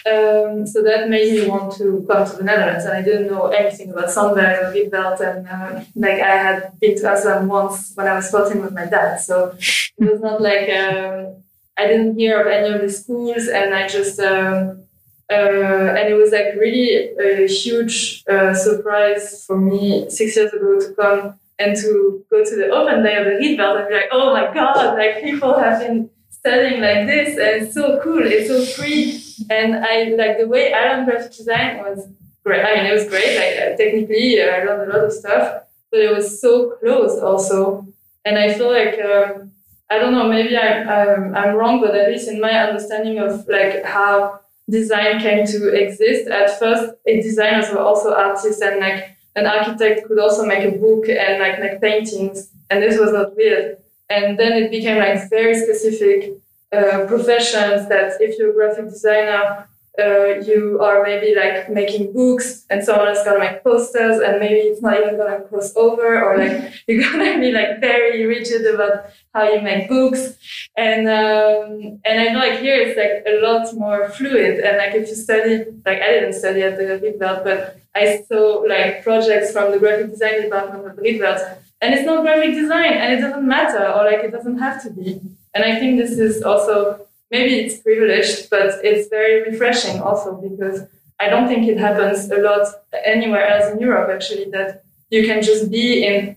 Um, 0.04 0.66
so 0.66 0.82
that 0.82 1.08
made 1.08 1.32
me 1.32 1.48
want 1.48 1.76
to 1.78 2.04
come 2.10 2.26
to 2.28 2.36
the 2.36 2.42
Netherlands, 2.42 2.84
and 2.84 2.94
I 2.94 3.02
didn't 3.02 3.28
know 3.28 3.46
anything 3.46 3.92
about 3.92 4.10
Sandberg 4.10 4.58
or 4.64 4.72
Rietveld, 4.74 5.20
and 5.28 5.48
uh, 5.48 5.84
like 5.94 6.20
I 6.32 6.36
had 6.46 6.56
been 6.80 6.98
to 6.98 7.08
Amsterdam 7.08 7.46
once 7.46 7.92
when 7.94 8.08
I 8.08 8.16
was 8.16 8.28
spotting 8.28 8.60
with 8.62 8.74
my 8.74 8.86
dad, 8.86 9.18
so 9.20 9.54
it 10.00 10.04
was 10.10 10.20
not 10.20 10.42
like 10.42 10.68
um, 10.70 11.36
I 11.78 11.86
didn't 11.86 12.18
hear 12.18 12.40
of 12.40 12.46
any 12.46 12.74
of 12.74 12.80
the 12.80 12.90
schools, 12.90 13.48
and 13.48 13.74
I 13.74 13.88
just 13.88 14.20
um, 14.20 14.84
uh, 15.30 15.96
and 15.96 16.08
it 16.08 16.14
was 16.14 16.32
like 16.32 16.54
really 16.56 17.10
a 17.18 17.46
huge 17.46 18.24
uh, 18.28 18.54
surprise 18.54 19.44
for 19.46 19.58
me 19.58 20.08
six 20.10 20.36
years 20.36 20.52
ago 20.52 20.78
to 20.78 20.94
come 20.94 21.34
and 21.58 21.76
to 21.76 22.24
go 22.30 22.44
to 22.44 22.56
the 22.56 22.68
open 22.70 23.02
day 23.02 23.16
of 23.16 23.24
the 23.24 23.32
Rietveld 23.32 23.80
and 23.80 23.88
be 23.88 23.94
like, 23.94 24.10
oh 24.12 24.32
my 24.32 24.52
god, 24.52 24.98
like 24.98 25.22
people 25.22 25.58
have 25.58 25.80
been 25.80 26.10
studying 26.30 26.82
like 26.82 27.06
this, 27.06 27.30
and 27.30 27.62
it's 27.62 27.74
so 27.74 28.00
cool, 28.02 28.20
it's 28.22 28.48
so 28.48 28.64
free, 28.76 29.22
and 29.48 29.76
I 29.76 30.14
like 30.16 30.38
the 30.38 30.48
way 30.48 30.74
I 30.74 30.92
learned 30.92 31.06
graphic 31.06 31.32
design 31.32 31.78
was 31.78 32.06
great. 32.44 32.64
I 32.64 32.74
mean, 32.74 32.86
it 32.86 32.92
was 32.92 33.08
great. 33.08 33.36
Like 33.36 33.56
uh, 33.62 33.76
technically, 33.76 34.42
uh, 34.42 34.46
I 34.46 34.64
learned 34.64 34.90
a 34.90 34.94
lot 34.94 35.04
of 35.06 35.12
stuff, 35.12 35.62
but 35.90 36.00
it 36.00 36.12
was 36.12 36.40
so 36.40 36.72
close 36.80 37.18
also, 37.18 37.86
and 38.26 38.38
I 38.38 38.52
feel 38.52 38.70
like. 38.70 39.00
Um, 39.00 39.52
I 39.92 39.98
don't 39.98 40.12
know, 40.12 40.26
maybe 40.26 40.56
I'm, 40.56 40.88
I'm, 40.88 41.34
I'm 41.34 41.54
wrong, 41.54 41.80
but 41.82 41.94
at 41.94 42.08
least 42.10 42.26
in 42.26 42.40
my 42.40 42.54
understanding 42.66 43.18
of 43.18 43.46
like 43.46 43.84
how 43.84 44.40
design 44.70 45.20
came 45.20 45.46
to 45.46 45.68
exist, 45.68 46.28
at 46.28 46.58
first 46.58 46.94
designers 47.04 47.70
were 47.70 47.80
also 47.80 48.14
artists 48.14 48.62
and 48.62 48.80
like 48.80 49.16
an 49.36 49.46
architect 49.46 50.06
could 50.06 50.18
also 50.18 50.46
make 50.46 50.64
a 50.64 50.78
book 50.78 51.08
and 51.10 51.40
like 51.40 51.60
make 51.60 51.78
paintings 51.80 52.50
and 52.70 52.82
this 52.82 52.98
was 52.98 53.12
not 53.12 53.36
weird. 53.36 53.76
And 54.08 54.38
then 54.38 54.52
it 54.62 54.70
became 54.70 54.98
like 54.98 55.28
very 55.28 55.54
specific 55.54 56.38
uh, 56.72 57.04
professions 57.06 57.86
that 57.90 58.16
if 58.20 58.38
you're 58.38 58.52
a 58.52 58.54
graphic 58.54 58.88
designer 58.88 59.68
uh, 59.98 60.40
you 60.40 60.80
are 60.80 61.02
maybe 61.02 61.34
like 61.34 61.68
making 61.68 62.12
books 62.14 62.64
and 62.70 62.82
someone 62.82 63.08
is 63.08 63.22
gonna 63.24 63.38
make 63.38 63.62
posters 63.62 64.20
and 64.20 64.40
maybe 64.40 64.60
it's 64.60 64.80
not 64.80 64.98
even 64.98 65.18
gonna 65.18 65.40
cross 65.42 65.76
over 65.76 66.22
or 66.22 66.38
like 66.38 66.72
you're 66.86 67.02
gonna 67.02 67.38
be 67.38 67.52
like 67.52 67.78
very 67.80 68.24
rigid 68.24 68.66
about 68.74 69.06
how 69.34 69.44
you 69.44 69.60
make 69.60 69.88
books. 69.88 70.34
And 70.78 71.06
um, 71.08 72.00
and 72.06 72.20
I 72.20 72.32
know 72.32 72.38
like 72.38 72.60
here 72.60 72.76
it's 72.76 72.96
like 72.96 73.22
a 73.26 73.40
lot 73.42 73.74
more 73.74 74.08
fluid 74.10 74.60
and 74.60 74.78
like 74.78 74.94
if 74.94 75.08
you 75.08 75.14
study 75.14 75.64
like 75.84 76.00
I 76.00 76.08
didn't 76.12 76.34
study 76.34 76.62
at 76.62 76.78
the 76.78 76.84
Rietveld 76.84 77.44
but 77.44 77.78
I 77.94 78.24
saw 78.26 78.64
like 78.66 79.02
projects 79.02 79.52
from 79.52 79.72
the 79.72 79.78
graphic 79.78 80.10
design 80.10 80.40
department 80.42 80.86
of 80.86 80.96
Rietveld 80.96 81.58
and 81.82 81.92
it's 81.92 82.06
not 82.06 82.22
graphic 82.22 82.54
design 82.54 82.94
and 82.94 83.12
it 83.12 83.20
doesn't 83.20 83.46
matter 83.46 83.84
or 83.92 84.04
like 84.06 84.24
it 84.24 84.30
doesn't 84.30 84.58
have 84.58 84.82
to 84.84 84.90
be. 84.90 85.20
And 85.54 85.64
I 85.64 85.78
think 85.78 85.98
this 85.98 86.12
is 86.12 86.42
also 86.42 87.06
maybe 87.32 87.54
it's 87.60 87.78
privileged, 87.80 88.50
but 88.50 88.68
it's 88.84 89.08
very 89.08 89.42
refreshing 89.50 90.00
also 90.00 90.34
because 90.36 90.86
I 91.18 91.28
don't 91.28 91.48
think 91.48 91.66
it 91.66 91.78
happens 91.78 92.30
a 92.30 92.38
lot 92.48 92.66
anywhere 93.04 93.46
else 93.48 93.72
in 93.72 93.80
Europe 93.80 94.10
actually 94.14 94.50
that 94.50 94.84
you 95.10 95.26
can 95.26 95.42
just 95.42 95.70
be 95.70 96.04
in, 96.04 96.36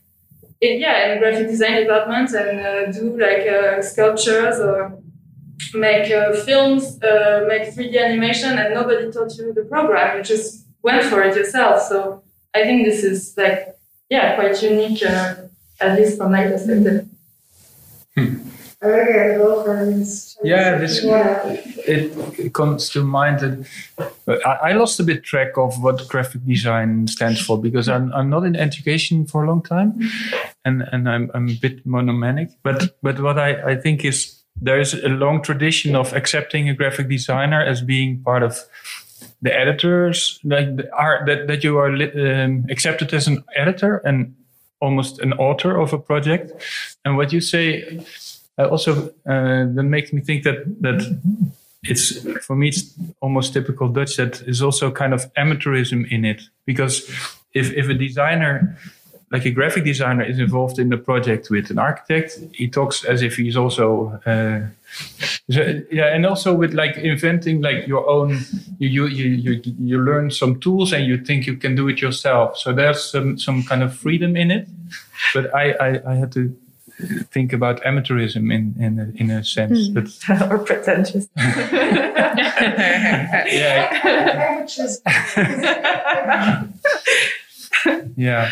in 0.61 0.79
yeah 0.79 1.11
in 1.11 1.19
graphic 1.19 1.47
design 1.47 1.75
department 1.83 2.29
and 2.33 2.59
uh, 2.59 2.91
do 2.91 3.03
like 3.25 3.45
uh, 3.47 3.81
sculptures 3.81 4.59
or 4.59 4.97
make 5.73 6.11
uh, 6.11 6.33
films, 6.47 7.01
uh, 7.03 7.45
make 7.47 7.63
3D 7.73 7.95
animation, 8.07 8.57
and 8.59 8.73
nobody 8.73 9.11
taught 9.11 9.35
you 9.37 9.53
the 9.53 9.65
program. 9.65 10.17
You 10.17 10.23
just 10.23 10.65
went 10.83 11.03
for 11.03 11.21
it 11.23 11.35
yourself. 11.35 11.81
So 11.81 12.23
I 12.53 12.63
think 12.63 12.85
this 12.85 13.03
is 13.03 13.33
like 13.37 13.75
yeah 14.09 14.35
quite 14.35 14.61
unique 14.61 15.03
uh, 15.03 15.35
at 15.81 15.99
least 15.99 16.17
from 16.17 16.31
my 16.31 16.43
perspective. 16.47 17.07
Yeah, 20.43 20.77
this 20.77 21.03
it 21.87 22.53
comes 22.53 22.89
to 22.89 23.03
mind 23.03 23.39
that 23.39 23.67
I, 24.45 24.69
I 24.69 24.73
lost 24.73 24.99
a 24.99 25.03
bit 25.03 25.23
track 25.23 25.57
of 25.57 25.81
what 25.81 26.07
graphic 26.07 26.45
design 26.45 27.07
stands 27.07 27.41
for 27.41 27.61
because 27.61 27.87
I'm 27.89 28.13
I'm 28.13 28.29
not 28.29 28.43
in 28.43 28.55
education 28.55 29.25
for 29.25 29.43
a 29.43 29.47
long 29.47 29.61
time, 29.61 29.99
and 30.63 30.83
and 30.91 31.09
I'm 31.09 31.31
I'm 31.33 31.49
a 31.49 31.55
bit 31.55 31.85
monomanic. 31.85 32.49
But 32.63 32.95
but 33.01 33.19
what 33.19 33.37
I 33.37 33.71
I 33.71 33.75
think 33.75 34.05
is 34.05 34.41
there 34.61 34.79
is 34.79 34.93
a 34.93 35.09
long 35.09 35.41
tradition 35.41 35.95
of 35.95 36.13
accepting 36.13 36.69
a 36.69 36.73
graphic 36.73 37.09
designer 37.09 37.61
as 37.61 37.81
being 37.81 38.21
part 38.23 38.43
of 38.43 38.59
the 39.41 39.53
editors 39.53 40.39
like 40.43 40.75
the 40.77 40.91
art 40.93 41.25
that 41.25 41.47
that 41.47 41.63
you 41.63 41.77
are 41.77 41.91
um, 41.91 42.65
accepted 42.69 43.13
as 43.13 43.27
an 43.27 43.43
editor 43.55 43.97
and 43.97 44.35
almost 44.81 45.19
an 45.19 45.33
author 45.33 45.77
of 45.77 45.93
a 45.93 45.97
project 45.97 46.51
and 47.03 47.17
what 47.17 47.31
you 47.31 47.41
say 47.41 47.99
uh, 48.57 48.67
also 48.67 49.09
uh, 49.27 49.65
that 49.75 49.85
makes 49.87 50.13
me 50.13 50.21
think 50.21 50.43
that 50.43 50.63
that 50.81 51.19
it's 51.83 52.25
for 52.45 52.55
me 52.55 52.69
it's 52.69 52.93
almost 53.21 53.53
typical 53.53 53.89
Dutch 53.89 54.17
that 54.17 54.41
is 54.41 54.61
also 54.61 54.91
kind 54.91 55.13
of 55.13 55.31
amateurism 55.35 56.09
in 56.11 56.25
it. 56.25 56.41
Because 56.65 57.09
if 57.53 57.71
if 57.73 57.89
a 57.89 57.93
designer 57.93 58.77
like 59.31 59.45
a 59.45 59.51
graphic 59.51 59.83
designer 59.83 60.23
is 60.23 60.39
involved 60.39 60.77
in 60.79 60.89
the 60.89 60.97
project 60.97 61.49
with 61.49 61.71
an 61.71 61.79
architect 61.79 62.39
he 62.53 62.69
talks 62.69 63.03
as 63.03 63.23
if 63.23 63.35
he's 63.37 63.57
also 63.57 64.21
uh, 64.25 64.61
yeah 65.47 66.13
and 66.13 66.25
also 66.25 66.53
with 66.53 66.73
like 66.73 66.95
inventing 66.97 67.59
like 67.61 67.87
your 67.87 68.07
own 68.07 68.39
you, 68.77 69.07
you 69.07 69.25
you 69.25 69.29
you 69.29 69.61
you 69.79 70.01
learn 70.01 70.31
some 70.31 70.59
tools 70.59 70.93
and 70.93 71.05
you 71.05 71.17
think 71.17 71.47
you 71.47 71.57
can 71.57 71.75
do 71.75 71.87
it 71.87 72.01
yourself. 72.01 72.57
So 72.57 72.73
there's 72.73 73.03
some 73.03 73.37
some 73.37 73.63
kind 73.63 73.83
of 73.83 73.95
freedom 73.95 74.35
in 74.35 74.51
it. 74.51 74.67
But 75.33 75.53
i 75.53 75.71
i, 75.71 76.11
I 76.11 76.15
had 76.15 76.31
to 76.33 76.55
think 77.31 77.51
about 77.53 77.81
amateurism 77.83 78.53
in 78.53 78.73
in 78.79 78.99
a, 78.99 79.11
in 79.15 79.29
a 79.29 79.43
sense 79.43 79.89
mm. 79.89 79.93
but 79.93 80.07
or 80.51 80.59
pretentious. 80.59 81.27
Yeah. 83.47 84.65
Yeah. 88.15 88.49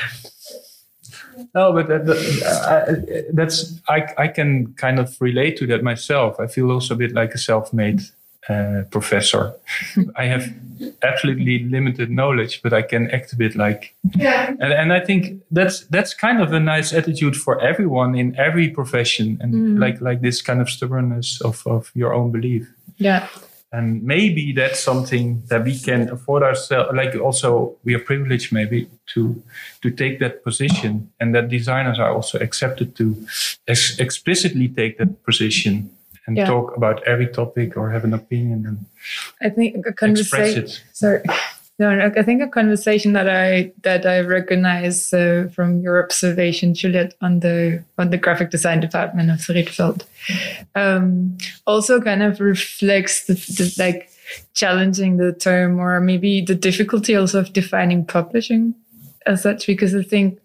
No 1.56 1.74
but 1.74 1.88
that, 1.88 2.06
that, 2.06 3.28
that's 3.34 3.82
I, 3.88 4.07
I 4.18 4.28
can 4.28 4.74
kind 4.74 4.99
of 4.99 5.20
relate 5.20 5.57
to 5.57 5.68
that 5.68 5.84
myself. 5.84 6.40
I 6.40 6.48
feel 6.48 6.72
also 6.72 6.94
a 6.94 6.98
bit 6.98 7.14
like 7.14 7.34
a 7.34 7.38
self-made 7.38 8.02
uh, 8.49 8.84
professor 8.91 9.53
i 10.15 10.26
have 10.26 10.53
absolutely 11.02 11.60
limited 11.60 12.10
knowledge, 12.10 12.61
but 12.61 12.74
I 12.74 12.82
can 12.82 13.10
act 13.11 13.34
a 13.34 13.36
bit 13.36 13.56
like. 13.56 13.95
Yeah. 14.15 14.49
And, 14.60 14.74
and 14.74 14.94
I 14.94 14.99
think 14.99 15.41
that's 15.52 15.82
that's 15.88 16.14
kind 16.14 16.41
of 16.41 16.53
a 16.53 16.60
nice 16.60 16.94
attitude 16.94 17.36
for 17.36 17.60
everyone 17.61 18.15
in 18.15 18.36
every 18.38 18.70
profession, 18.70 19.38
and 19.41 19.53
mm. 19.53 19.80
like 19.80 20.02
like 20.02 20.22
this 20.22 20.41
kind 20.41 20.61
of 20.61 20.70
stubbornness 20.70 21.41
of 21.41 21.65
of 21.65 21.91
your 21.94 22.14
own 22.14 22.32
belief. 22.32 22.72
Yeah. 22.98 23.28
And 23.72 24.03
maybe 24.03 24.52
that's 24.52 24.80
something 24.80 25.41
that 25.48 25.64
we 25.64 25.80
can 25.80 26.07
afford 26.10 26.44
ourselves. 26.44 26.91
Like 26.94 27.15
also, 27.15 27.76
we 27.84 27.95
are 27.95 27.99
privileged 27.99 28.53
maybe 28.53 28.88
to 29.14 29.41
to 29.82 29.90
take 29.90 30.20
that 30.20 30.44
position, 30.44 31.11
and 31.20 31.34
that 31.34 31.49
designers 31.49 31.99
are 31.99 32.14
also 32.14 32.38
accepted 32.38 32.95
to 32.98 33.15
ex- 33.68 33.98
explicitly 33.99 34.68
take 34.68 34.98
that 34.99 35.24
position 35.24 35.90
and 36.26 36.38
yeah. 36.38 36.45
talk 36.45 36.76
about 36.78 37.06
every 37.08 37.28
topic 37.28 37.76
or 37.76 37.91
have 37.91 38.04
an 38.04 38.14
opinion 38.14 38.66
and 38.66 38.86
I 39.41 39.50
think 39.50 39.86
a 39.86 39.94
conversation. 39.94 40.68
Sorry. 40.94 41.24
No, 41.80 41.90
I 42.16 42.22
think 42.22 42.41
a 42.44 42.48
conversation 42.48 43.14
that 43.14 43.28
I 43.28 43.74
that 43.82 44.06
I 44.06 44.20
recognize 44.20 45.12
uh, 45.12 45.50
from 45.56 45.80
your 45.80 46.04
observation, 46.04 46.76
Juliette, 46.76 47.16
on 47.20 47.40
the 47.40 47.84
on 47.98 48.12
the 48.12 48.18
graphic 48.18 48.52
design 48.52 48.80
department 48.80 49.32
of 49.32 49.40
Rietveld, 49.40 50.04
um, 50.76 51.36
also 51.66 52.00
kind 52.00 52.22
of 52.22 52.40
reflects 52.40 53.26
the, 53.26 53.34
the, 53.34 53.74
like 53.80 54.12
challenging 54.54 55.18
the 55.18 55.34
term 55.34 55.80
or 55.80 56.00
maybe 56.00 56.41
the 56.41 56.54
difficulty 56.54 57.16
also 57.16 57.40
of 57.40 57.54
defining 57.54 58.06
publishing 58.06 58.76
as 59.26 59.41
such. 59.41 59.66
Because 59.66 59.95
I 59.95 60.04
think 60.04 60.40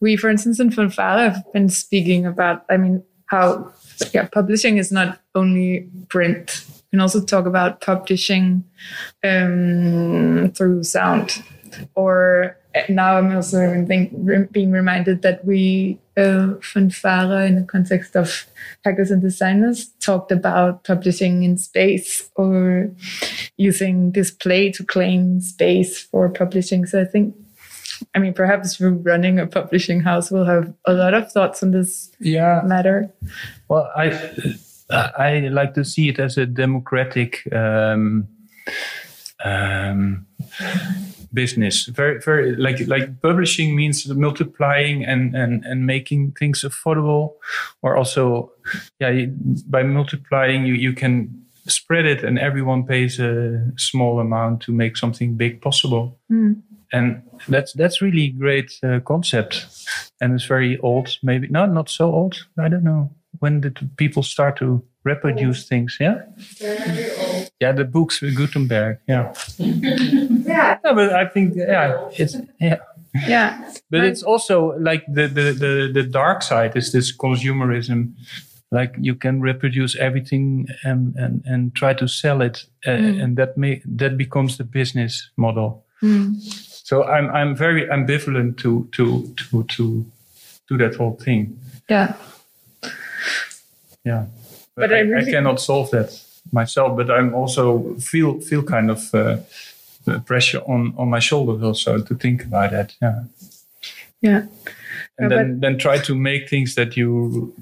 we, 0.00 0.16
for 0.16 0.30
instance, 0.30 0.58
in 0.58 0.70
Fanfare 0.70 1.30
have 1.30 1.52
been 1.52 1.68
speaking 1.68 2.24
about, 2.24 2.64
I 2.70 2.78
mean, 2.78 3.04
how 3.26 3.72
yeah, 4.12 4.28
publishing 4.28 4.78
is 4.78 4.92
not 4.92 5.20
only 5.34 5.88
print. 6.08 6.64
You 6.68 6.98
can 6.98 7.00
also 7.00 7.24
talk 7.24 7.46
about 7.46 7.80
publishing 7.80 8.64
um, 9.24 10.52
through 10.54 10.84
sound. 10.84 11.42
Or 11.94 12.56
now 12.88 13.16
I'm 13.16 13.34
also 13.34 13.84
think, 13.86 14.52
being 14.52 14.72
reminded 14.72 15.22
that 15.22 15.44
we, 15.44 15.98
uh, 16.16 16.54
Fanfare, 16.60 17.46
in 17.46 17.54
the 17.56 17.66
context 17.66 18.16
of 18.16 18.46
hackers 18.84 19.10
and 19.10 19.22
designers, 19.22 19.88
talked 20.00 20.32
about 20.32 20.84
publishing 20.84 21.42
in 21.44 21.56
space 21.56 22.30
or 22.36 22.90
using 23.56 24.10
display 24.10 24.70
to 24.72 24.84
claim 24.84 25.40
space 25.40 26.02
for 26.02 26.28
publishing. 26.28 26.86
So 26.86 27.00
I 27.00 27.04
think 27.04 27.34
I 28.14 28.18
mean, 28.18 28.34
perhaps 28.34 28.80
running 28.80 29.38
a 29.38 29.46
publishing 29.46 30.00
house 30.00 30.30
will 30.30 30.44
have 30.44 30.72
a 30.86 30.92
lot 30.92 31.14
of 31.14 31.32
thoughts 31.32 31.62
on 31.62 31.70
this 31.70 32.10
yeah. 32.20 32.60
matter. 32.64 33.12
Well, 33.68 33.90
I 33.96 34.32
I 34.90 35.48
like 35.50 35.74
to 35.74 35.84
see 35.84 36.08
it 36.08 36.18
as 36.18 36.36
a 36.36 36.44
democratic 36.44 37.42
um, 37.52 38.28
um, 39.42 40.26
business. 41.32 41.86
Very, 41.86 42.20
very 42.20 42.54
like 42.56 42.86
like 42.86 43.22
publishing 43.22 43.74
means 43.74 44.06
multiplying 44.08 45.04
and 45.04 45.34
and 45.34 45.64
and 45.64 45.86
making 45.86 46.32
things 46.32 46.64
affordable, 46.64 47.32
or 47.80 47.96
also, 47.96 48.52
yeah, 49.00 49.24
by 49.66 49.82
multiplying 49.82 50.66
you 50.66 50.74
you 50.74 50.92
can 50.92 51.38
spread 51.66 52.04
it 52.04 52.24
and 52.24 52.38
everyone 52.38 52.84
pays 52.84 53.20
a 53.20 53.64
small 53.76 54.18
amount 54.18 54.60
to 54.60 54.72
make 54.72 54.96
something 54.96 55.36
big 55.36 55.62
possible. 55.62 56.18
Mm 56.30 56.62
and 56.92 57.22
that's 57.48 57.72
that's 57.72 58.02
really 58.02 58.28
great 58.28 58.72
uh, 58.82 59.00
concept. 59.00 59.66
And 60.20 60.34
it's 60.34 60.44
very 60.44 60.78
old 60.78 61.16
maybe 61.22 61.48
no 61.48 61.66
not 61.66 61.88
so 61.88 62.12
old. 62.12 62.46
I 62.58 62.68
don't 62.68 62.84
know. 62.84 63.10
When 63.38 63.60
did 63.60 63.90
people 63.96 64.22
start 64.22 64.56
to 64.58 64.84
reproduce 65.04 65.66
things? 65.66 65.96
Yeah? 65.98 66.22
Yeah 67.60 67.72
the 67.72 67.84
books 67.84 68.20
with 68.20 68.36
gutenberg 68.36 68.98
yeah. 69.08 69.32
Yeah. 69.58 70.78
No, 70.84 70.94
but 70.94 71.12
i 71.12 71.26
think 71.26 71.54
yeah 71.56 72.08
it's 72.12 72.36
yeah. 72.60 72.78
Yeah. 73.14 73.72
But 73.90 74.04
it's 74.04 74.22
also 74.22 74.74
like 74.78 75.04
the, 75.06 75.28
the 75.28 75.52
the 75.52 75.90
the 75.92 76.02
dark 76.02 76.42
side 76.42 76.76
is 76.76 76.92
this 76.92 77.14
consumerism. 77.16 78.14
Like 78.70 78.94
you 78.98 79.14
can 79.14 79.42
reproduce 79.42 79.96
everything 79.96 80.66
and 80.82 81.14
and, 81.16 81.42
and 81.44 81.74
try 81.74 81.94
to 81.94 82.08
sell 82.08 82.40
it 82.40 82.64
uh, 82.86 82.90
mm. 82.90 83.22
and 83.22 83.36
that 83.36 83.56
may 83.56 83.82
that 83.84 84.16
becomes 84.16 84.56
the 84.56 84.64
business 84.64 85.30
model. 85.36 85.84
Mm. 86.02 86.40
So 86.92 87.04
I'm 87.04 87.30
I'm 87.30 87.56
very 87.56 87.88
ambivalent 87.88 88.58
to 88.58 88.86
to 88.92 89.34
to 89.36 89.64
to 89.64 90.04
do 90.68 90.76
that 90.76 90.94
whole 90.96 91.16
thing. 91.16 91.58
Yeah. 91.88 92.12
Yeah. 94.04 94.26
But, 94.74 94.90
but 94.90 94.92
I, 94.92 94.96
I, 94.96 95.00
really... 95.00 95.28
I, 95.28 95.32
cannot 95.32 95.58
solve 95.58 95.90
that 95.92 96.22
myself. 96.52 96.94
But 96.94 97.10
I'm 97.10 97.34
also 97.34 97.94
feel 97.94 98.40
feel 98.40 98.62
kind 98.62 98.90
of 98.90 99.14
uh, 99.14 99.38
pressure 100.26 100.60
on 100.66 100.92
on 100.98 101.08
my 101.08 101.18
shoulders 101.20 101.62
also 101.62 102.02
to 102.02 102.14
think 102.14 102.44
about 102.44 102.72
that. 102.72 102.94
Yeah. 103.00 103.24
Yeah. 104.20 104.46
And 105.16 105.30
then, 105.30 105.60
then 105.60 105.78
try 105.78 105.96
to 105.98 106.14
make 106.14 106.50
things 106.50 106.74
that 106.74 106.94
you 106.94 107.54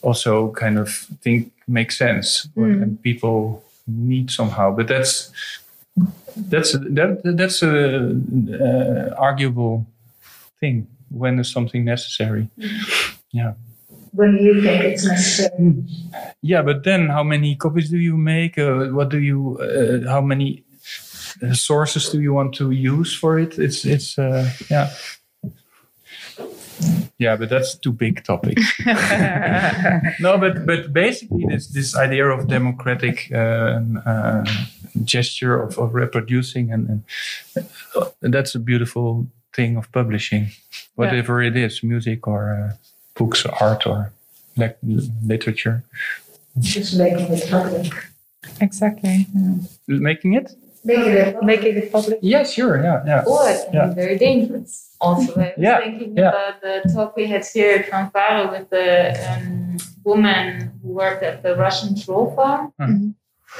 also 0.00 0.52
kind 0.52 0.78
of 0.78 0.88
think 1.20 1.52
make 1.68 1.92
sense 1.92 2.48
mm. 2.56 2.82
and 2.82 3.02
people 3.02 3.62
need 3.86 4.30
somehow. 4.30 4.74
But 4.74 4.88
that's 4.88 5.30
that's 6.36 6.74
a, 6.74 6.78
that 6.78 7.20
that's 7.36 7.62
a 7.62 8.10
uh, 8.10 9.14
arguable 9.16 9.86
thing 10.58 10.86
when 11.10 11.38
is 11.38 11.50
something 11.50 11.84
necessary. 11.84 12.48
Yeah. 13.32 13.54
When 14.12 14.38
you 14.38 14.62
think 14.62 14.82
it's 14.82 15.04
necessary. 15.04 15.84
Yeah, 16.42 16.62
but 16.62 16.84
then 16.84 17.08
how 17.08 17.22
many 17.22 17.56
copies 17.56 17.90
do 17.90 17.98
you 17.98 18.16
make? 18.16 18.58
Uh, 18.58 18.86
what 18.86 19.08
do 19.08 19.18
you? 19.18 19.58
Uh, 19.58 20.08
how 20.08 20.20
many 20.20 20.64
uh, 21.42 21.54
sources 21.54 22.08
do 22.08 22.20
you 22.20 22.32
want 22.32 22.54
to 22.56 22.70
use 22.70 23.14
for 23.14 23.38
it? 23.38 23.58
It's 23.58 23.84
it's 23.84 24.18
uh, 24.18 24.50
yeah. 24.68 24.90
Yeah, 27.18 27.36
but 27.36 27.50
that's 27.50 27.74
too 27.74 27.92
big 27.92 28.24
topic. 28.24 28.58
no, 30.20 30.38
but 30.38 30.66
but 30.66 30.92
basically 30.92 31.44
this 31.48 31.68
this 31.68 31.96
idea 31.96 32.26
of 32.26 32.48
democratic 32.48 33.30
uh, 33.32 33.80
uh, 34.06 34.44
gesture 35.04 35.62
of, 35.62 35.78
of 35.78 35.94
reproducing 35.94 36.72
and, 36.72 36.88
and 36.88 37.66
uh, 37.96 38.06
that's 38.22 38.54
a 38.54 38.58
beautiful 38.58 39.26
thing 39.52 39.76
of 39.76 39.90
publishing, 39.92 40.48
whatever 40.94 41.42
it 41.42 41.56
is, 41.56 41.82
music 41.82 42.26
or 42.26 42.54
uh, 42.54 42.76
books, 43.14 43.44
art 43.60 43.86
or 43.86 44.12
like 44.56 44.78
literature. 44.82 45.82
Just 46.58 46.96
making 46.98 47.32
it 47.32 47.50
public. 47.50 47.92
Exactly. 48.60 49.26
Making 49.86 50.34
it? 50.34 50.52
Making 50.84 51.12
it 51.12 51.34
public. 51.34 51.46
Making 51.46 51.76
it 51.76 51.92
public. 51.92 52.18
Yeah, 52.22 52.44
sure. 52.44 52.82
Yeah, 52.82 53.02
yeah. 53.06 53.24
Or 53.26 53.48
it 53.48 53.60
can 53.66 53.74
Yeah. 53.74 53.86
be 53.88 53.94
very 53.94 54.18
dangerous. 54.18 54.72
Also, 55.00 55.32
I 55.34 55.36
was 55.36 55.52
Yeah, 55.58 55.78
thinking 55.80 56.16
yeah. 56.16 56.28
about 56.30 56.60
the 56.62 56.74
talk 56.94 57.16
we 57.16 57.26
had 57.26 57.44
here 57.44 57.76
at 57.78 57.88
Fanfare 57.90 58.48
with 58.52 58.66
the 58.70 58.88
um, 59.30 59.76
woman 60.04 60.70
who 60.82 60.88
worked 61.02 61.22
at 61.22 61.42
the 61.42 61.56
Russian 61.56 61.94
troll 62.00 62.32
farm, 62.36 62.72
Mhm. 62.80 63.14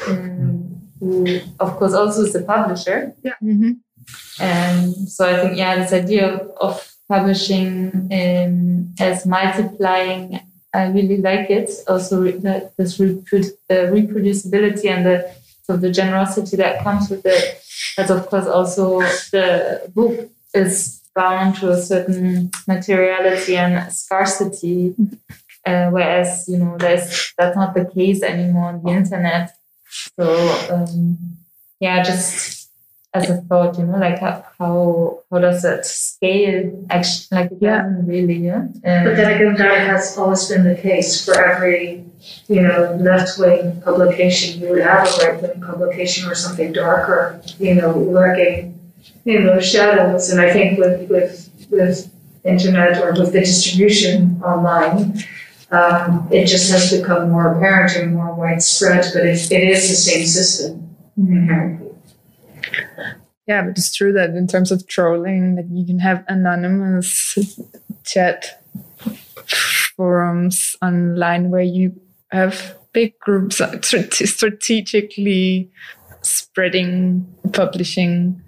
um, 0.09 0.81
who, 1.01 1.41
of 1.59 1.77
course, 1.79 1.95
also 1.95 2.23
is 2.23 2.35
a 2.35 2.43
publisher. 2.43 3.13
Mm-hmm. 3.43 3.73
And 4.41 4.95
so 5.09 5.21
I 5.29 5.35
think, 5.41 5.57
yeah, 5.57 5.77
this 5.77 5.93
idea 5.93 6.27
of, 6.35 6.51
of 6.61 6.75
publishing 7.09 7.91
um, 8.21 8.95
as 9.01 9.27
multiplying, 9.27 10.41
I 10.73 10.87
really 10.87 11.19
like 11.19 11.51
it. 11.51 11.71
Also, 11.89 12.23
re- 12.23 12.39
that 12.47 12.77
this 12.77 12.99
reprodu- 12.99 13.53
the 13.69 13.79
reproducibility 13.97 14.87
and 14.95 15.05
the 15.07 15.31
so 15.63 15.77
the 15.77 15.91
generosity 15.91 16.57
that 16.57 16.83
comes 16.83 17.09
with 17.11 17.25
it. 17.25 17.63
But 17.97 18.11
of 18.11 18.27
course, 18.27 18.47
also 18.47 19.01
the 19.01 19.91
book 19.95 20.31
is 20.55 21.01
bound 21.15 21.57
to 21.57 21.71
a 21.71 21.81
certain 21.83 22.51
materiality 22.69 23.57
and 23.57 23.93
scarcity, 23.93 24.95
uh, 25.67 25.91
whereas 25.91 26.47
you 26.49 26.59
know 26.59 26.77
there's 26.79 27.33
that's 27.39 27.57
not 27.57 27.75
the 27.75 27.85
case 27.85 28.23
anymore 28.23 28.71
on 28.71 28.83
the 28.83 28.91
internet. 28.91 29.51
So 30.19 30.25
um, 30.73 31.19
yeah, 31.81 32.03
just 32.03 32.69
as 33.13 33.29
a 33.29 33.39
thought, 33.39 33.77
you 33.79 33.85
know, 33.87 33.99
like 33.99 34.21
how 34.21 34.45
how, 34.59 35.19
how 35.31 35.39
does 35.41 35.65
it 35.65 35.85
scale? 35.85 36.87
Actually, 36.91 37.27
like 37.41 37.51
it 37.53 37.59
Yeah. 37.61 37.83
doesn't 37.83 38.07
really, 38.07 38.35
yeah. 38.35 38.67
But 38.85 39.17
then 39.17 39.35
again, 39.35 39.55
that 39.57 39.81
has 39.89 40.17
always 40.17 40.49
been 40.49 40.63
the 40.65 40.77
case 40.77 41.25
for 41.25 41.35
every, 41.43 42.05
you 42.49 42.61
know, 42.61 42.97
left-wing 43.01 43.81
publication. 43.83 44.61
You 44.61 44.71
would 44.71 44.83
have 44.83 45.07
a 45.07 45.27
right-wing 45.27 45.61
publication 45.61 46.29
or 46.29 46.35
something 46.35 46.73
darker, 46.73 47.41
you 47.59 47.75
know, 47.75 47.97
lurking 47.99 48.79
in 49.25 49.47
those 49.47 49.69
shadows. 49.69 50.31
And 50.31 50.41
I 50.41 50.53
think 50.53 50.79
with 50.79 51.09
with 51.09 51.69
with 51.71 52.13
internet 52.45 53.03
or 53.03 53.13
with 53.13 53.33
the 53.33 53.41
distribution 53.41 54.41
online, 54.43 55.23
um, 55.71 56.29
it 56.31 56.47
just 56.47 56.71
has 56.71 56.99
become 56.99 57.31
more 57.31 57.55
apparent 57.55 57.97
and 57.97 58.15
more 58.15 58.35
widespread. 58.35 59.05
But 59.15 59.25
it, 59.27 59.51
it 59.53 59.69
is 59.69 59.89
the 59.89 59.95
same 59.95 60.27
system 60.27 60.97
inherently. 61.17 61.89
Yeah, 63.47 63.63
but 63.63 63.79
it's 63.79 63.93
true 63.93 64.13
that 64.13 64.31
in 64.31 64.47
terms 64.47 64.71
of 64.71 64.87
trolling, 64.87 65.57
that 65.57 65.69
you 65.71 65.85
can 65.85 65.99
have 65.99 66.25
anonymous 66.29 67.37
chat 68.05 68.63
forums 69.97 70.77
online 70.81 71.51
where 71.51 71.61
you 71.61 72.01
have 72.33 72.77
big 72.93 73.19
groups 73.19 73.57
strategically 73.57 75.71
spreading, 76.23 77.27
publishing. 77.53 78.43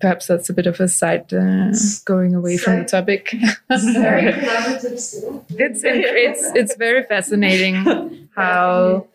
Perhaps 0.00 0.26
that's 0.26 0.50
a 0.50 0.52
bit 0.52 0.66
of 0.66 0.80
a 0.80 0.88
side 0.88 1.32
uh, 1.32 1.72
going 2.04 2.34
away 2.34 2.56
from 2.56 2.80
the 2.80 2.84
topic. 2.84 3.34
Very 3.68 4.32
collaborative 4.32 4.98
still. 4.98 5.44
it's 5.50 5.82
it's 5.84 6.50
it's 6.54 6.76
very 6.76 7.04
fascinating 7.04 8.28
how 8.36 9.06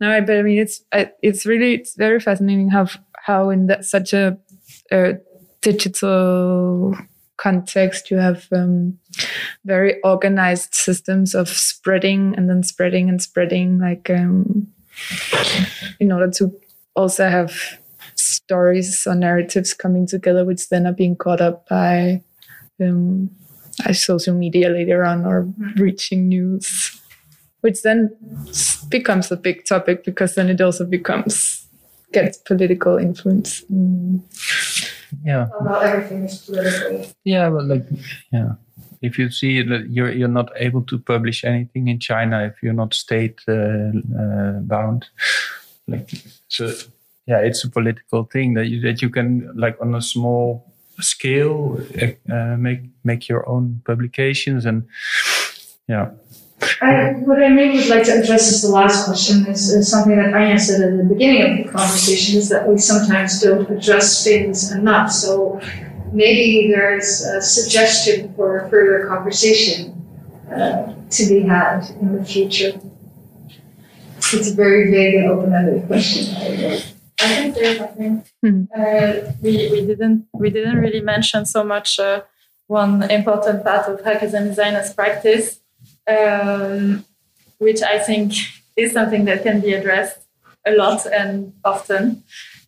no 0.00 0.20
but 0.20 0.36
i 0.36 0.42
mean 0.42 0.58
it's 0.58 0.82
it's 1.22 1.46
really 1.46 1.74
it's 1.74 1.94
very 1.94 2.20
fascinating 2.20 2.68
how 2.68 2.86
how 3.14 3.50
in 3.50 3.66
that 3.66 3.84
such 3.84 4.12
a, 4.12 4.38
a 4.90 5.14
digital 5.60 6.96
context 7.40 8.10
you 8.10 8.18
have 8.18 8.46
um, 8.52 8.98
very 9.64 10.00
organized 10.02 10.74
systems 10.74 11.34
of 11.34 11.48
spreading 11.48 12.34
and 12.36 12.48
then 12.48 12.62
spreading 12.62 13.08
and 13.08 13.22
spreading 13.22 13.78
like 13.78 14.10
um, 14.10 14.66
in 15.98 16.12
order 16.12 16.30
to 16.30 16.52
also 16.94 17.28
have 17.28 17.52
stories 18.14 19.06
or 19.06 19.14
narratives 19.14 19.72
coming 19.72 20.06
together 20.06 20.44
which 20.44 20.68
then 20.68 20.86
are 20.86 20.92
being 20.92 21.16
caught 21.16 21.40
up 21.40 21.66
by 21.68 22.22
um, 22.80 23.30
by 23.84 23.92
social 23.92 24.34
media 24.34 24.68
later 24.68 25.04
on 25.04 25.24
or 25.24 25.48
reaching 25.76 26.28
news, 26.28 27.00
which 27.60 27.82
then 27.82 28.16
becomes 28.88 29.30
a 29.30 29.36
big 29.36 29.64
topic 29.64 30.04
because 30.04 30.34
then 30.34 30.48
it 30.48 30.60
also 30.60 30.84
becomes 30.84 31.59
gets 32.12 32.38
political 32.38 32.98
influence. 32.98 33.62
Mm. 33.72 34.20
Yeah. 35.24 35.48
About 35.60 35.82
everything 35.82 36.24
is 36.24 36.38
political. 36.38 37.06
Yeah, 37.24 37.50
but 37.50 37.64
like, 37.64 37.86
yeah, 38.32 38.52
if 39.02 39.18
you 39.18 39.30
see 39.30 39.62
that 39.62 39.90
you're 39.90 40.12
you're 40.12 40.28
not 40.28 40.50
able 40.56 40.82
to 40.82 40.98
publish 40.98 41.44
anything 41.44 41.88
in 41.88 41.98
China 41.98 42.44
if 42.44 42.62
you're 42.62 42.72
not 42.72 42.94
state 42.94 43.40
uh, 43.48 43.90
uh, 44.18 44.60
bound, 44.60 45.06
like 45.88 46.10
so, 46.48 46.72
yeah, 47.26 47.38
it's 47.38 47.64
a 47.64 47.70
political 47.70 48.24
thing 48.24 48.54
that 48.54 48.66
you 48.66 48.80
that 48.82 49.02
you 49.02 49.10
can 49.10 49.50
like 49.56 49.76
on 49.80 49.94
a 49.94 50.02
small 50.02 50.72
scale 51.00 51.80
uh, 52.30 52.56
make 52.56 52.82
make 53.04 53.28
your 53.28 53.48
own 53.48 53.82
publications 53.84 54.66
and 54.66 54.86
yeah, 55.88 56.10
I, 56.82 57.12
what 57.24 57.42
I 57.42 57.48
maybe 57.48 57.78
would 57.78 57.88
like 57.88 58.04
to 58.04 58.20
address 58.20 58.52
as 58.52 58.62
the 58.62 58.68
last 58.68 59.06
question 59.06 59.46
is, 59.46 59.72
is 59.72 59.90
something 59.90 60.16
that 60.16 60.32
Anja 60.32 60.60
said 60.60 60.82
at 60.82 60.96
the 60.96 61.04
beginning 61.04 61.42
of 61.42 61.66
the 61.66 61.72
conversation 61.72 62.38
is 62.38 62.48
that 62.50 62.68
we 62.68 62.76
sometimes 62.78 63.40
don't 63.40 63.68
address 63.70 64.22
things 64.24 64.72
enough. 64.72 65.10
So 65.10 65.60
maybe 66.12 66.70
there's 66.70 67.22
a 67.22 67.40
suggestion 67.40 68.34
for 68.34 68.68
further 68.68 69.06
conversation 69.08 70.06
uh, 70.50 70.92
to 71.10 71.26
be 71.26 71.40
had 71.40 71.88
in 72.00 72.16
the 72.16 72.24
future. 72.24 72.78
It's 74.32 74.50
a 74.50 74.54
very 74.54 74.90
vague 74.90 75.14
and 75.14 75.30
open-ended 75.30 75.86
question. 75.86 76.34
I 76.36 76.56
know. 76.56 76.78
I 77.22 77.34
can 77.34 77.54
say 77.54 77.78
something. 77.78 78.24
Hmm. 78.42 78.64
Uh, 78.74 79.32
we, 79.42 79.70
we 79.72 79.86
didn't 79.86 80.26
we 80.32 80.50
didn't 80.50 80.76
really 80.76 81.00
mention 81.00 81.44
so 81.44 81.64
much 81.64 81.98
uh, 81.98 82.22
one 82.66 83.02
important 83.10 83.64
part 83.64 83.88
of 83.88 84.02
hackers 84.04 84.32
and 84.32 84.46
designers 84.46 84.94
practice, 84.94 85.60
um, 86.06 87.04
which 87.58 87.82
I 87.82 87.98
think 87.98 88.32
is 88.76 88.92
something 88.92 89.24
that 89.26 89.42
can 89.42 89.60
be 89.60 89.72
addressed 89.72 90.18
a 90.66 90.72
lot 90.72 91.06
and 91.06 91.52
often. 91.64 92.22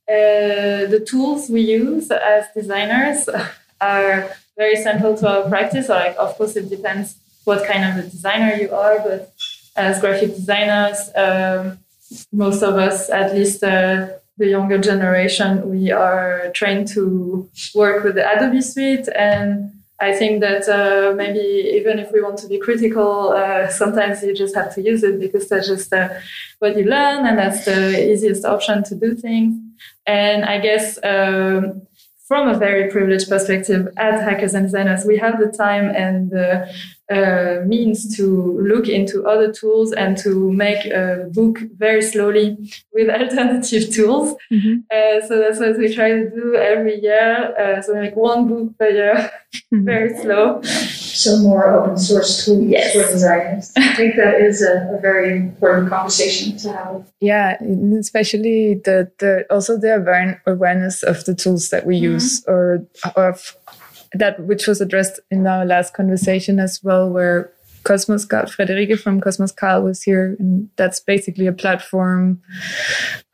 Uh, 0.08 0.86
the 0.94 1.04
tools 1.06 1.48
we 1.48 1.60
use 1.60 2.10
as 2.10 2.46
designers 2.54 3.28
are 3.80 4.30
very 4.56 4.76
central 4.76 5.16
to 5.16 5.28
our 5.28 5.48
practice. 5.48 5.88
Like, 5.88 6.16
of 6.18 6.36
course, 6.36 6.56
it 6.56 6.68
depends 6.68 7.16
what 7.44 7.66
kind 7.66 7.84
of 7.84 8.04
a 8.04 8.08
designer 8.08 8.54
you 8.54 8.70
are, 8.72 8.98
but 9.00 9.32
as 9.76 10.00
graphic 10.00 10.34
designers, 10.34 11.10
um, 11.16 11.78
most 12.30 12.62
of 12.62 12.76
us, 12.76 13.08
at 13.10 13.34
least 13.34 13.64
uh, 13.64 14.08
the 14.36 14.48
younger 14.48 14.78
generation, 14.78 15.68
we 15.68 15.90
are 15.90 16.50
trained 16.54 16.88
to 16.88 17.48
work 17.74 18.04
with 18.04 18.14
the 18.16 18.30
Adobe 18.30 18.60
Suite. 18.60 19.08
And 19.16 19.81
I 20.02 20.12
think 20.12 20.40
that 20.40 20.68
uh, 20.68 21.14
maybe 21.14 21.46
even 21.78 22.00
if 22.00 22.10
we 22.10 22.20
want 22.20 22.36
to 22.38 22.48
be 22.48 22.58
critical, 22.58 23.30
uh, 23.30 23.68
sometimes 23.68 24.20
you 24.24 24.34
just 24.34 24.54
have 24.56 24.74
to 24.74 24.82
use 24.82 25.04
it 25.04 25.20
because 25.20 25.48
that's 25.48 25.68
just 25.68 25.92
uh, 25.92 26.08
what 26.58 26.76
you 26.76 26.84
learn 26.84 27.24
and 27.24 27.38
that's 27.38 27.64
the 27.64 28.10
easiest 28.10 28.44
option 28.44 28.82
to 28.82 28.96
do 28.96 29.14
things. 29.14 29.54
And 30.04 30.44
I 30.44 30.58
guess 30.58 30.98
um, 31.04 31.82
from 32.26 32.48
a 32.48 32.58
very 32.58 32.90
privileged 32.90 33.28
perspective 33.28 33.88
at 33.96 34.20
Hackers 34.20 34.54
and 34.54 34.66
Designers, 34.66 35.04
we 35.04 35.18
have 35.18 35.38
the 35.38 35.52
time 35.56 35.88
and 35.90 36.30
the 36.30 36.68
uh, 37.12 37.64
means 37.66 38.16
to 38.16 38.26
look 38.70 38.86
into 38.88 39.24
other 39.32 39.52
tools 39.52 39.92
and 39.92 40.16
to 40.24 40.30
make 40.52 40.82
a 40.86 41.28
book 41.32 41.58
very 41.76 42.02
slowly 42.02 42.46
with 42.94 43.08
alternative 43.20 43.84
tools. 43.96 44.34
Mm-hmm. 44.50 44.74
Uh, 44.90 45.26
so 45.26 45.32
that's 45.40 45.58
what 45.60 45.78
we 45.78 45.94
try 45.94 46.08
to 46.12 46.30
do 46.30 46.56
every 46.56 46.96
year. 47.00 47.54
Uh, 47.58 47.82
so 47.82 47.94
we 47.94 48.00
make 48.00 48.16
one 48.16 48.48
book 48.48 48.78
per 48.78 48.88
year, 48.88 49.30
Mm-hmm. 49.70 49.84
very 49.84 50.10
slow. 50.22 50.62
So 50.62 51.38
more 51.40 51.64
open 51.74 51.98
source 51.98 52.44
tools 52.44 52.64
Yes. 52.64 52.92
for 52.94 53.02
designers. 53.12 53.70
I 53.76 53.94
think 53.94 54.16
that 54.16 54.40
is 54.40 54.62
a, 54.62 54.96
a 54.96 55.00
very 55.00 55.36
important 55.36 55.90
conversation 55.90 56.56
to 56.62 56.72
have. 56.72 57.12
yeah 57.20 57.58
especially 58.00 58.80
the, 58.84 59.10
the 59.18 59.44
also 59.50 59.76
the 59.78 59.92
awareness 60.46 61.02
of 61.02 61.24
the 61.26 61.34
tools 61.34 61.68
that 61.68 61.84
we 61.86 61.96
use 61.96 62.42
or 62.48 62.86
of 63.16 63.56
that 64.14 64.40
which 64.40 64.66
was 64.66 64.80
addressed 64.80 65.20
in 65.30 65.46
our 65.46 65.64
last 65.64 65.94
conversation 65.94 66.58
as 66.58 66.82
well 66.82 67.08
where 67.08 67.52
Cosmos 67.84 68.24
Carl, 68.24 68.46
Frederike 68.46 68.98
from 68.98 69.20
Cosmos 69.20 69.50
Carl 69.50 69.82
was 69.82 70.02
here 70.02 70.36
and 70.38 70.68
that's 70.76 71.00
basically 71.00 71.46
a 71.46 71.52
platform 71.52 72.40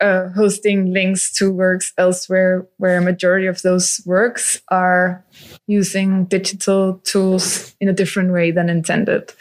uh, 0.01 0.29
hosting 0.29 0.93
links 0.93 1.33
to 1.35 1.51
works 1.53 1.93
elsewhere 1.99 2.67
where 2.79 2.99
a 2.99 3.03
majority 3.03 3.47
of 3.47 3.61
those 3.63 4.01
works 4.07 4.63
are 4.69 5.25
using 5.67 6.25
digital 6.25 7.01
tools 7.05 7.75
in 7.81 7.89
a 7.89 7.93
different 7.93 8.33
way 8.33 8.51
than 8.51 8.69
intended. 8.71 9.33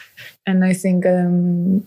And 0.45 0.63
i 0.63 0.73
think 0.73 1.05
um, 1.05 1.85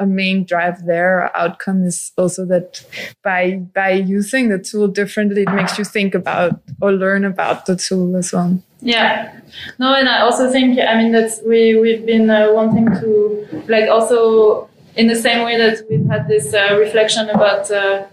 a 0.00 0.06
main 0.06 0.44
drive 0.44 0.84
there 0.86 1.30
outcome 1.36 1.84
is 1.84 2.10
also 2.16 2.44
that 2.44 2.84
by 3.22 3.62
by 3.74 3.90
using 3.90 4.48
the 4.48 4.58
tool 4.58 4.88
differently 4.88 5.42
it 5.42 5.52
makes 5.52 5.78
you 5.78 5.84
think 5.84 6.14
about 6.14 6.60
or 6.80 6.90
learn 6.92 7.24
about 7.24 7.66
the 7.66 7.76
tool 7.76 8.16
as 8.16 8.32
well 8.32 8.60
Yeah. 8.82 9.38
No, 9.78 9.94
and 9.94 10.08
I 10.08 10.20
also 10.20 10.50
think 10.50 10.78
I 10.78 10.96
mean 10.96 11.12
that's 11.12 11.40
we 11.42 11.78
we've 11.78 12.04
been 12.06 12.30
uh, 12.30 12.52
wanting 12.52 12.86
to 13.00 13.64
like 13.68 13.88
also 13.90 14.68
in 14.96 15.06
the 15.06 15.16
same 15.16 15.44
way 15.44 15.56
that 15.58 15.84
we've 15.88 16.06
had 16.06 16.28
this 16.28 16.52
uh, 16.54 16.76
reflection 16.78 17.28
about 17.28 17.70
uh, 17.70 18.06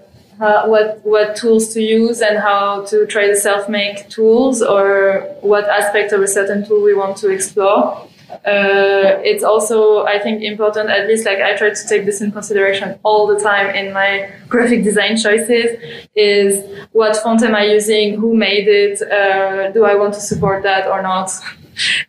what 0.67 0.99
what 1.03 1.35
tools 1.35 1.73
to 1.73 1.81
use 1.81 2.21
and 2.21 2.37
how 2.37 2.83
to 2.85 3.05
try 3.07 3.27
to 3.27 3.35
self-make 3.35 4.09
tools 4.09 4.61
or 4.61 5.21
what 5.41 5.65
aspect 5.69 6.11
of 6.11 6.21
a 6.21 6.27
certain 6.27 6.65
tool 6.65 6.83
we 6.83 6.93
want 6.93 7.17
to 7.17 7.29
explore. 7.29 8.07
Uh, 8.29 9.23
it's 9.23 9.43
also 9.43 10.05
I 10.05 10.19
think 10.19 10.43
important 10.43 10.89
at 10.89 11.07
least 11.07 11.25
like 11.25 11.39
I 11.39 11.55
try 11.55 11.69
to 11.69 11.87
take 11.87 12.05
this 12.05 12.19
in 12.19 12.31
consideration 12.33 12.99
all 13.03 13.25
the 13.25 13.39
time 13.39 13.73
in 13.73 13.93
my 13.93 14.29
graphic 14.49 14.83
design 14.83 15.15
choices 15.15 15.79
is 16.13 16.63
what 16.91 17.15
font 17.17 17.41
am 17.43 17.55
I 17.55 17.63
using 17.65 18.19
who 18.19 18.35
made 18.35 18.67
it 18.67 19.01
uh, 19.01 19.71
do 19.71 19.85
I 19.85 19.95
want 19.95 20.13
to 20.15 20.19
support 20.19 20.63
that 20.63 20.87
or 20.87 21.01
not? 21.01 21.31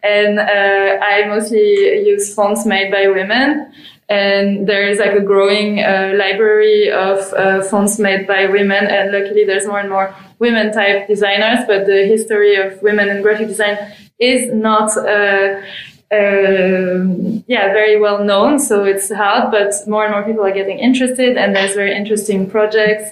And 0.02 0.38
uh, 0.38 1.04
I 1.04 1.26
mostly 1.28 2.06
use 2.08 2.34
fonts 2.34 2.64
made 2.64 2.90
by 2.90 3.06
women 3.08 3.70
and 4.08 4.66
there 4.66 4.88
is 4.88 4.98
like 4.98 5.12
a 5.12 5.20
growing 5.20 5.80
uh, 5.80 6.14
library 6.16 6.90
of 6.90 7.18
uh, 7.34 7.62
fonts 7.62 7.98
made 7.98 8.26
by 8.26 8.46
women 8.46 8.86
and 8.86 9.12
luckily 9.12 9.44
there's 9.44 9.66
more 9.66 9.80
and 9.80 9.90
more 9.90 10.14
women 10.38 10.72
type 10.72 11.06
designers 11.06 11.58
but 11.66 11.84
the 11.86 12.06
history 12.06 12.56
of 12.56 12.80
women 12.80 13.10
in 13.10 13.20
graphic 13.20 13.48
design 13.48 13.76
is 14.18 14.52
not 14.52 14.96
uh, 14.96 15.60
um, 16.10 17.44
yeah, 17.46 17.72
very 17.72 18.00
well 18.00 18.24
known, 18.24 18.58
so 18.58 18.84
it's 18.84 19.12
hard, 19.12 19.50
but 19.50 19.74
more 19.86 20.04
and 20.04 20.14
more 20.14 20.22
people 20.22 20.44
are 20.44 20.52
getting 20.52 20.78
interested, 20.78 21.36
and 21.36 21.54
there's 21.54 21.74
very 21.74 21.94
interesting 21.94 22.48
projects. 22.48 23.10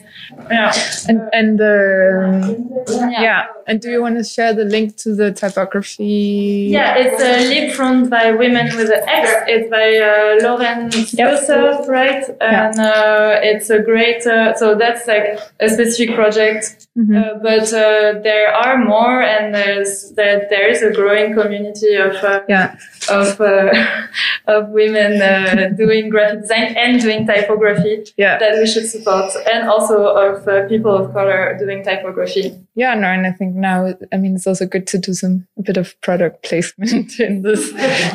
Yeah, 0.50 0.72
and 1.08 1.28
and 1.32 1.60
um, 1.60 2.70
yeah 3.10 3.46
and 3.66 3.80
do 3.80 3.90
you 3.90 4.00
want 4.00 4.16
to 4.16 4.24
share 4.24 4.52
the 4.52 4.64
link 4.64 4.96
to 4.96 5.14
the 5.14 5.32
typography 5.32 6.68
Yeah, 6.70 6.96
it's 6.96 7.20
a 7.20 7.48
lip 7.48 7.74
front 7.74 8.10
by 8.10 8.30
Women 8.30 8.66
with 8.76 8.90
an 8.90 9.02
X. 9.08 9.30
It's 9.48 9.68
by 9.70 9.96
uh, 9.96 10.48
Lauren 10.48 10.90
Spilser, 10.90 11.86
right? 11.88 12.24
And 12.40 12.78
uh, 12.78 13.40
it's 13.42 13.70
a 13.70 13.80
great, 13.80 14.26
uh, 14.26 14.54
so 14.54 14.76
that's 14.76 15.06
like 15.06 15.38
a 15.60 15.68
specific 15.68 16.14
project. 16.14 16.86
Mhm. 16.96 17.16
Uh, 17.16 17.38
but 17.42 17.72
uh, 17.72 18.20
there 18.22 18.54
are 18.54 18.78
more, 18.78 19.20
and 19.22 19.54
there's 19.54 20.12
there, 20.12 20.46
there 20.48 20.68
is 20.68 20.82
a 20.82 20.92
growing 20.92 21.34
community 21.34 21.94
of 21.94 22.14
uh, 22.24 22.40
yeah 22.48 22.76
of 23.10 23.40
uh, 23.40 23.72
of 24.46 24.68
women 24.70 25.20
uh, 25.20 25.70
doing 25.76 26.08
graphic 26.08 26.42
design 26.42 26.74
and 26.76 27.00
doing 27.00 27.26
typography 27.26 28.04
yeah. 28.16 28.38
that 28.38 28.58
we 28.58 28.66
should 28.66 28.86
support, 28.86 29.32
and 29.52 29.68
also 29.68 30.06
of 30.06 30.46
uh, 30.48 30.66
people 30.68 30.94
of 30.94 31.12
color 31.12 31.56
doing 31.58 31.82
typography. 31.82 32.56
yeah 32.74 32.94
no 32.94 33.08
and 33.08 33.26
i 33.26 33.32
think 33.32 33.54
now 33.54 33.94
i 34.12 34.16
mean 34.16 34.34
it's 34.34 34.46
also 34.46 34.66
good 34.66 34.86
to 34.86 34.98
do 34.98 35.12
some 35.12 35.46
a 35.58 35.62
bit 35.62 35.76
of 35.76 36.00
product 36.00 36.42
placement 36.44 37.18
in 37.26 37.42
this 37.42 37.72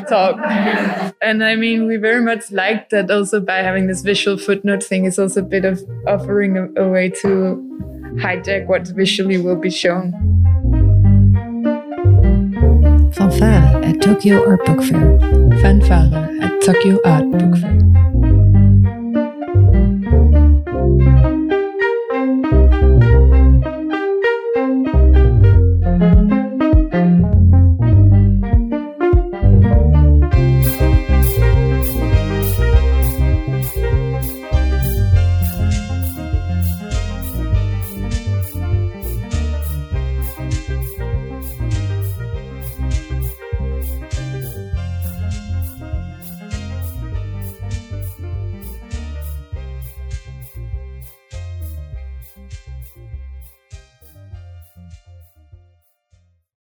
talk. 0.10 0.38
And 1.22 1.43
i 1.43 1.56
mean 1.56 1.88
we 1.88 1.98
very 1.98 2.22
much 2.22 2.52
like 2.52 2.89
that 2.89 3.10
also 3.10 3.39
by 3.39 3.57
having 3.57 3.88
this 3.88 4.02
visual 4.02 4.38
footnote 4.38 4.84
thing 4.84 5.06
it's 5.06 5.19
also 5.19 5.41
a 5.41 5.43
bit 5.43 5.65
of 5.65 5.81
offering 6.07 6.57
a, 6.57 6.84
a 6.84 6.89
way 6.89 7.10
to 7.10 7.27
hijack 8.15 8.68
what 8.68 8.88
visually 8.88 9.38
will 9.38 9.56
be 9.56 9.69
shown 9.69 10.40
Fanfare 13.13 13.83
at 13.83 14.01
Tokyo 14.01 14.47
Art 14.47 14.65
Book 14.65 14.81
Fair. 14.83 15.19
fanfare 15.61 16.09
at 16.41 16.61
tokyo 16.61 16.99
art 17.05 17.29
book 17.31 17.57
fair 17.57 17.90